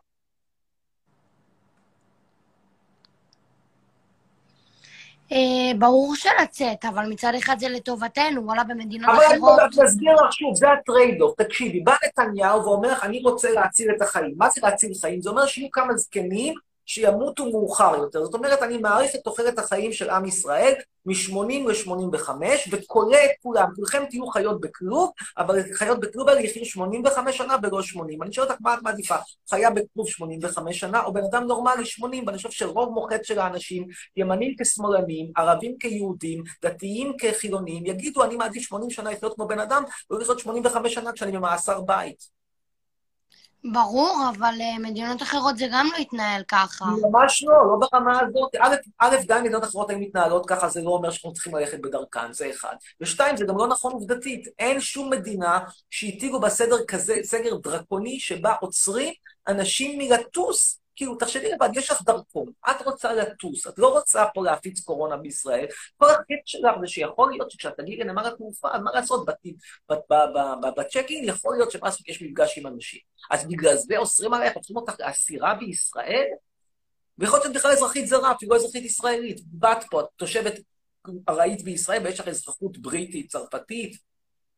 אה, 5.31 5.37
ברור 5.79 6.15
שלצאת, 6.15 6.85
אבל 6.85 7.05
מצד 7.09 7.33
אחד 7.37 7.59
זה 7.59 7.69
לטובתנו, 7.69 8.45
וואלה, 8.45 8.63
במדינות 8.63 9.09
אבל 9.09 9.23
אני 9.25 9.37
אחרות... 9.37 9.59
אסביר 9.85 10.15
לך 10.15 10.33
שוב, 10.33 10.55
זה 10.55 10.71
ה 10.71 10.78
trade-off. 10.78 11.41
תקשיבי, 11.41 11.79
בא 11.79 11.95
נתניהו 12.05 12.63
ואומר 12.63 12.91
לך, 12.91 13.03
אני 13.03 13.21
רוצה 13.21 13.51
להציל 13.51 13.91
את 13.95 14.01
החיים. 14.01 14.33
מה 14.37 14.49
זה 14.49 14.61
להציל 14.63 14.91
חיים? 15.01 15.21
זה 15.21 15.29
אומר 15.29 15.45
שיהיו 15.45 15.71
כמה 15.71 15.97
זקנים 15.97 16.53
שימותו 16.85 17.45
מאוחר 17.45 17.95
יותר. 17.95 18.25
זאת 18.25 18.33
אומרת, 18.33 18.63
אני 18.63 18.77
מעריך 18.77 19.15
את 19.15 19.19
תוחלת 19.23 19.59
החיים 19.59 19.93
של 19.93 20.09
עם 20.09 20.25
ישראל 20.25 20.73
מ-80 21.05 21.67
ל-85, 21.67 22.29
וכולא 22.71 23.17
את 23.25 23.31
כולם. 23.41 23.67
כולכם 23.75 24.03
תהיו 24.09 24.27
חיות 24.27 24.61
בכלוב, 24.61 25.11
אבל 25.37 25.59
חיות 25.73 25.99
בכלוב 25.99 26.29
האלה 26.29 26.41
יחיו 26.41 26.65
85 26.65 27.37
שנה 27.37 27.55
ולא 27.63 27.81
80. 27.81 28.23
אני 28.23 28.33
שואל 28.33 28.47
אותך, 28.47 28.61
מה 28.61 28.73
את 28.73 28.79
מעדיפה? 28.81 29.15
חיה 29.49 29.69
בכלוב 29.69 30.07
85 30.09 30.79
שנה, 30.79 31.03
או 31.03 31.13
בן 31.13 31.23
אדם 31.31 31.43
נורמלי 31.43 31.85
80? 31.85 32.27
ואני 32.27 32.37
חושב 32.37 32.51
שרוב 32.51 32.89
מוחץ 32.89 33.27
של 33.27 33.39
האנשים, 33.39 33.87
ימנים 34.17 34.55
כשמאלנים, 34.59 35.31
ערבים 35.37 35.77
כיהודים, 35.79 36.43
דתיים 36.63 37.13
כחילונים, 37.17 37.85
יגידו, 37.85 38.23
אני 38.23 38.35
מעדיף 38.35 38.63
80 38.63 38.89
שנה 38.89 39.11
לחיות 39.11 39.35
כמו 39.35 39.47
בן 39.47 39.59
אדם, 39.59 39.83
ולא 40.09 40.19
לחיות 40.19 40.39
85 40.39 40.93
שנה 40.93 41.11
כשאני 41.11 41.31
במאסר 41.31 41.81
בית. 41.81 42.42
ברור, 43.71 44.29
אבל 44.35 44.53
אה, 44.61 44.79
מדינות 44.79 45.21
אחרות 45.21 45.57
זה 45.57 45.65
גם 45.71 45.89
לא 45.93 45.97
יתנהל 45.97 46.43
ככה. 46.47 46.85
ממש 46.85 47.43
לא, 47.43 47.53
לא 47.67 47.87
ברמה 47.91 48.19
הזאת. 48.19 48.55
א', 48.99 49.15
גם 49.27 49.41
מדינות 49.41 49.63
אחרות 49.63 49.89
היו 49.89 49.99
מתנהלות 49.99 50.45
ככה, 50.45 50.69
זה 50.69 50.81
לא 50.81 50.89
אומר 50.89 51.11
שאנחנו 51.11 51.33
צריכים 51.33 51.55
ללכת 51.55 51.79
בדרכן, 51.81 52.33
זה 52.33 52.49
אחד. 52.49 52.75
ושתיים, 53.01 53.37
זה 53.37 53.45
גם 53.45 53.57
לא 53.57 53.67
נכון 53.67 53.93
עובדתית. 53.93 54.47
אין 54.59 54.81
שום 54.81 55.09
מדינה 55.09 55.59
שהטיגו 55.89 56.39
בסדר 56.39 56.85
כזה, 56.87 57.15
סגר 57.23 57.55
דרקוני, 57.55 58.19
שבה 58.19 58.53
עוצרים 58.61 59.13
אנשים 59.47 59.97
מלטוס. 59.97 60.82
כאילו, 60.95 61.15
תחשבי 61.15 61.51
לבד, 61.51 61.69
יש 61.75 61.91
לך 61.91 62.01
דרכון, 62.01 62.51
את 62.69 62.81
רוצה 62.85 63.13
לטוס, 63.13 63.67
את 63.67 63.79
לא 63.79 63.87
רוצה 63.93 64.25
פה 64.33 64.43
להפיץ 64.43 64.79
קורונה 64.79 65.17
בישראל, 65.17 65.65
כל 65.97 66.09
הקטע 66.09 66.41
שלך 66.45 66.71
זה 66.81 66.87
שיכול 66.87 67.31
להיות 67.31 67.51
שכשאת 67.51 67.73
תגיעי 67.77 67.97
לנמל 67.97 68.25
התעופה, 68.25 68.77
מה 68.77 68.91
לעשות, 68.91 69.25
בצ'ק-אין 70.77 71.23
יכול 71.23 71.55
להיות 71.55 71.75
לעשות, 71.75 72.09
יש 72.09 72.21
מפגש 72.21 72.57
עם 72.57 72.67
אנשים. 72.67 72.99
אז 73.31 73.47
בגלל 73.47 73.75
זה 73.75 73.97
אוסרים 73.97 74.33
עלייך, 74.33 74.55
עוצרים 74.55 74.77
אותך 74.77 74.93
לאסירה 74.99 75.53
בישראל? 75.53 76.27
ויכול 77.17 77.39
להיות 77.39 77.47
שאת 77.47 77.55
בכלל 77.55 77.71
אזרחית 77.71 78.07
זרה, 78.07 78.31
אפילו 78.31 78.51
לא 78.51 78.55
אזרחית 78.55 78.85
ישראלית. 78.85 79.41
באת 79.45 79.83
פה, 79.91 80.01
את 80.01 80.05
תושבת 80.15 80.53
ארעית 81.29 81.63
בישראל, 81.63 82.03
ויש 82.03 82.19
לך 82.19 82.27
אזרחות 82.27 82.77
בריטית, 82.77 83.31
צרפתית, 83.31 83.97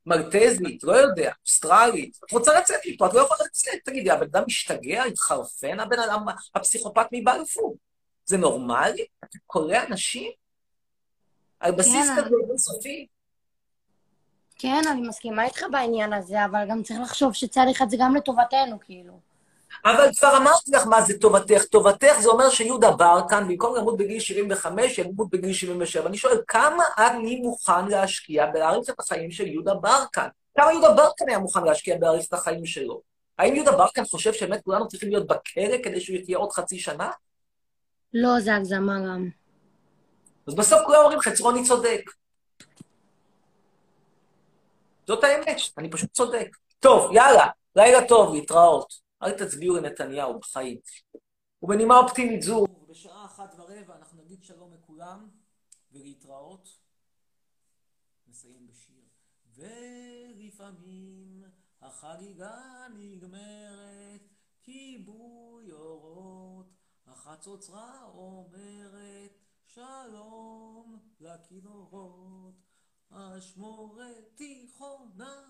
מלטזית, 0.06 0.84
לא 0.84 0.94
יודע, 0.94 1.32
אוסטרלית. 1.46 2.18
את 2.26 2.32
רוצה 2.32 2.60
לצאת 2.60 2.80
מפה, 2.88 3.08
את 3.08 3.14
לא 3.14 3.22
יכולה 3.22 3.40
לצאת. 3.46 3.74
תגידי, 3.86 4.12
הבן 4.12 4.26
אדם 4.32 4.44
משתגע, 4.48 5.04
התחרפן, 5.04 5.80
הבן 5.80 6.00
אדם 6.00 6.26
הפסיכופת 6.56 7.06
מבלפור. 7.12 7.78
זה 8.26 8.38
נורמלי? 8.38 9.06
אתה 9.24 9.38
קורא 9.46 9.78
אנשים? 9.90 10.32
על 11.60 11.72
בסיס 11.72 12.10
כן, 12.10 12.16
כזה 12.26 12.36
אינסופי? 12.50 13.08
כן, 14.56 14.82
אני 14.92 15.08
מסכימה 15.08 15.46
איתך 15.46 15.64
בעניין 15.72 16.14
הזה, 16.14 16.46
אבל 16.46 16.66
גם 16.70 16.84
צריך 16.84 17.00
לחשוב 17.00 17.34
שצד 17.34 17.66
אחד 17.72 17.90
זה 17.90 17.98
גם 18.00 18.16
לטובתנו, 18.16 18.80
כאילו. 18.86 19.20
אבל 19.86 20.10
כבר 20.18 20.38
אמרתי 20.38 20.72
לך 20.72 20.88
מה 20.88 21.02
זה 21.02 21.20
טובתך. 21.20 21.64
טובתך 21.64 22.14
זה 22.20 22.30
אומר 22.30 22.50
שיהודה 22.50 22.92
ברקן, 22.92 23.48
במקום 23.48 23.76
למות 23.76 23.98
בגיל 23.98 24.20
75, 24.20 24.98
ימות 24.98 25.30
בגיל 25.30 25.54
77. 25.54 26.08
אני 26.08 26.18
שואל, 26.18 26.38
כמה 26.48 26.84
אני 26.98 27.36
מוכן 27.36 27.88
להשקיע 27.88 28.46
בלהאריך 28.46 28.90
את 28.90 29.00
החיים 29.00 29.32
של 29.32 29.48
יהודה 29.48 29.74
ברקן? 29.74 30.28
כמה 30.58 30.72
יהודה 30.72 30.94
ברקן 30.94 31.30
היה 31.30 31.40
מוכן 31.40 31.64
להשקיע 31.64 31.98
בלהאריך 31.98 32.26
את 32.28 32.34
החיים 32.34 32.66
שלו? 32.66 33.02
האם 33.40 33.56
יהודה 33.56 33.72
ברקן 33.72 34.06
חושב 34.06 34.34
שבאמת 34.34 34.62
כולנו 34.64 34.88
צריכים 34.88 35.10
להיות 35.10 35.28
בכלא 35.28 35.78
כדי 35.84 36.02
שהוא 36.02 36.18
יחיה 36.18 36.38
עוד 36.38 36.52
חצי 36.52 36.80
שנה? 36.80 37.10
לא, 38.14 38.40
זה 38.40 38.56
הגזמה 38.56 39.00
גם. 39.00 39.30
אז 40.48 40.56
בסוף 40.56 40.80
כולם 40.86 41.00
אומרים, 41.02 41.20
חצרוני 41.20 41.64
צודק. 41.64 42.02
זאת 45.08 45.24
האמת, 45.24 45.58
אני 45.78 45.90
פשוט 45.90 46.12
צודק. 46.12 46.48
טוב, 46.80 47.12
יאללה, 47.14 47.48
לילה 47.76 48.08
טוב, 48.08 48.34
להתראות. 48.34 49.05
אל 49.26 49.32
תצביעו 49.32 49.76
לנתניהו 49.76 50.40
בחיים. 50.40 50.80
ובנימה 51.62 51.98
אופטימית 51.98 52.42
זו, 52.42 52.66
בשעה 52.90 53.26
אחת 53.26 53.56
ורבע 53.58 53.96
אנחנו 53.96 54.22
נגיד 54.22 54.44
שלום 54.44 54.74
לכולם 54.74 55.30
ולהתראות. 55.92 56.70
נסיים 58.28 58.68
בשיר. 58.68 59.04
ולפעמים 59.56 61.44
החגיגה 61.82 62.88
נגמרת, 62.98 64.22
כיבוי 64.64 65.72
אורות, 65.72 66.74
החצוצרה 67.06 68.04
אומרת 68.04 69.40
שלום 69.66 71.00
לכינורות. 71.20 72.56
אשמורת 73.10 74.32
תיכונה 74.36 75.46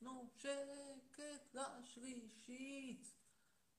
נושקת 0.00 1.54
לשלישית, 1.54 3.17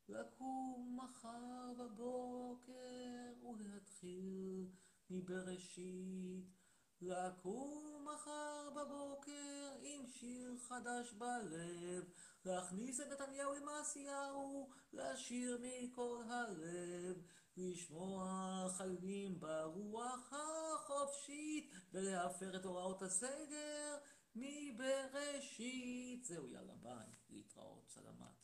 לקום 0.09 0.99
מחר 0.99 1.73
בבוקר 1.77 3.33
ולהתחיל 3.43 4.67
מבראשית. 5.09 6.59
לקום 7.01 8.07
מחר 8.13 8.69
בבוקר 8.75 9.71
עם 9.81 10.07
שיר 10.07 10.57
חדש 10.59 11.13
בלב, 11.13 12.03
להכניס 12.45 13.01
את 13.01 13.07
נתניהו 13.07 13.53
עם 13.53 13.65
מעשיהו, 13.65 14.69
לשיר 14.93 15.61
מכל 15.61 16.23
הלב, 16.29 17.17
לשמוע 17.57 18.65
חיילים 18.77 19.39
ברוח 19.39 20.33
החופשית, 20.33 21.71
ולהפר 21.93 22.55
את 22.55 22.65
הוראות 22.65 23.01
הסגר 23.01 23.97
מבראשית. 24.35 26.25
זהו, 26.25 26.47
יאללה, 26.47 26.75
ביי, 26.75 27.07
להתראות, 27.29 27.89
סלמת. 27.89 28.38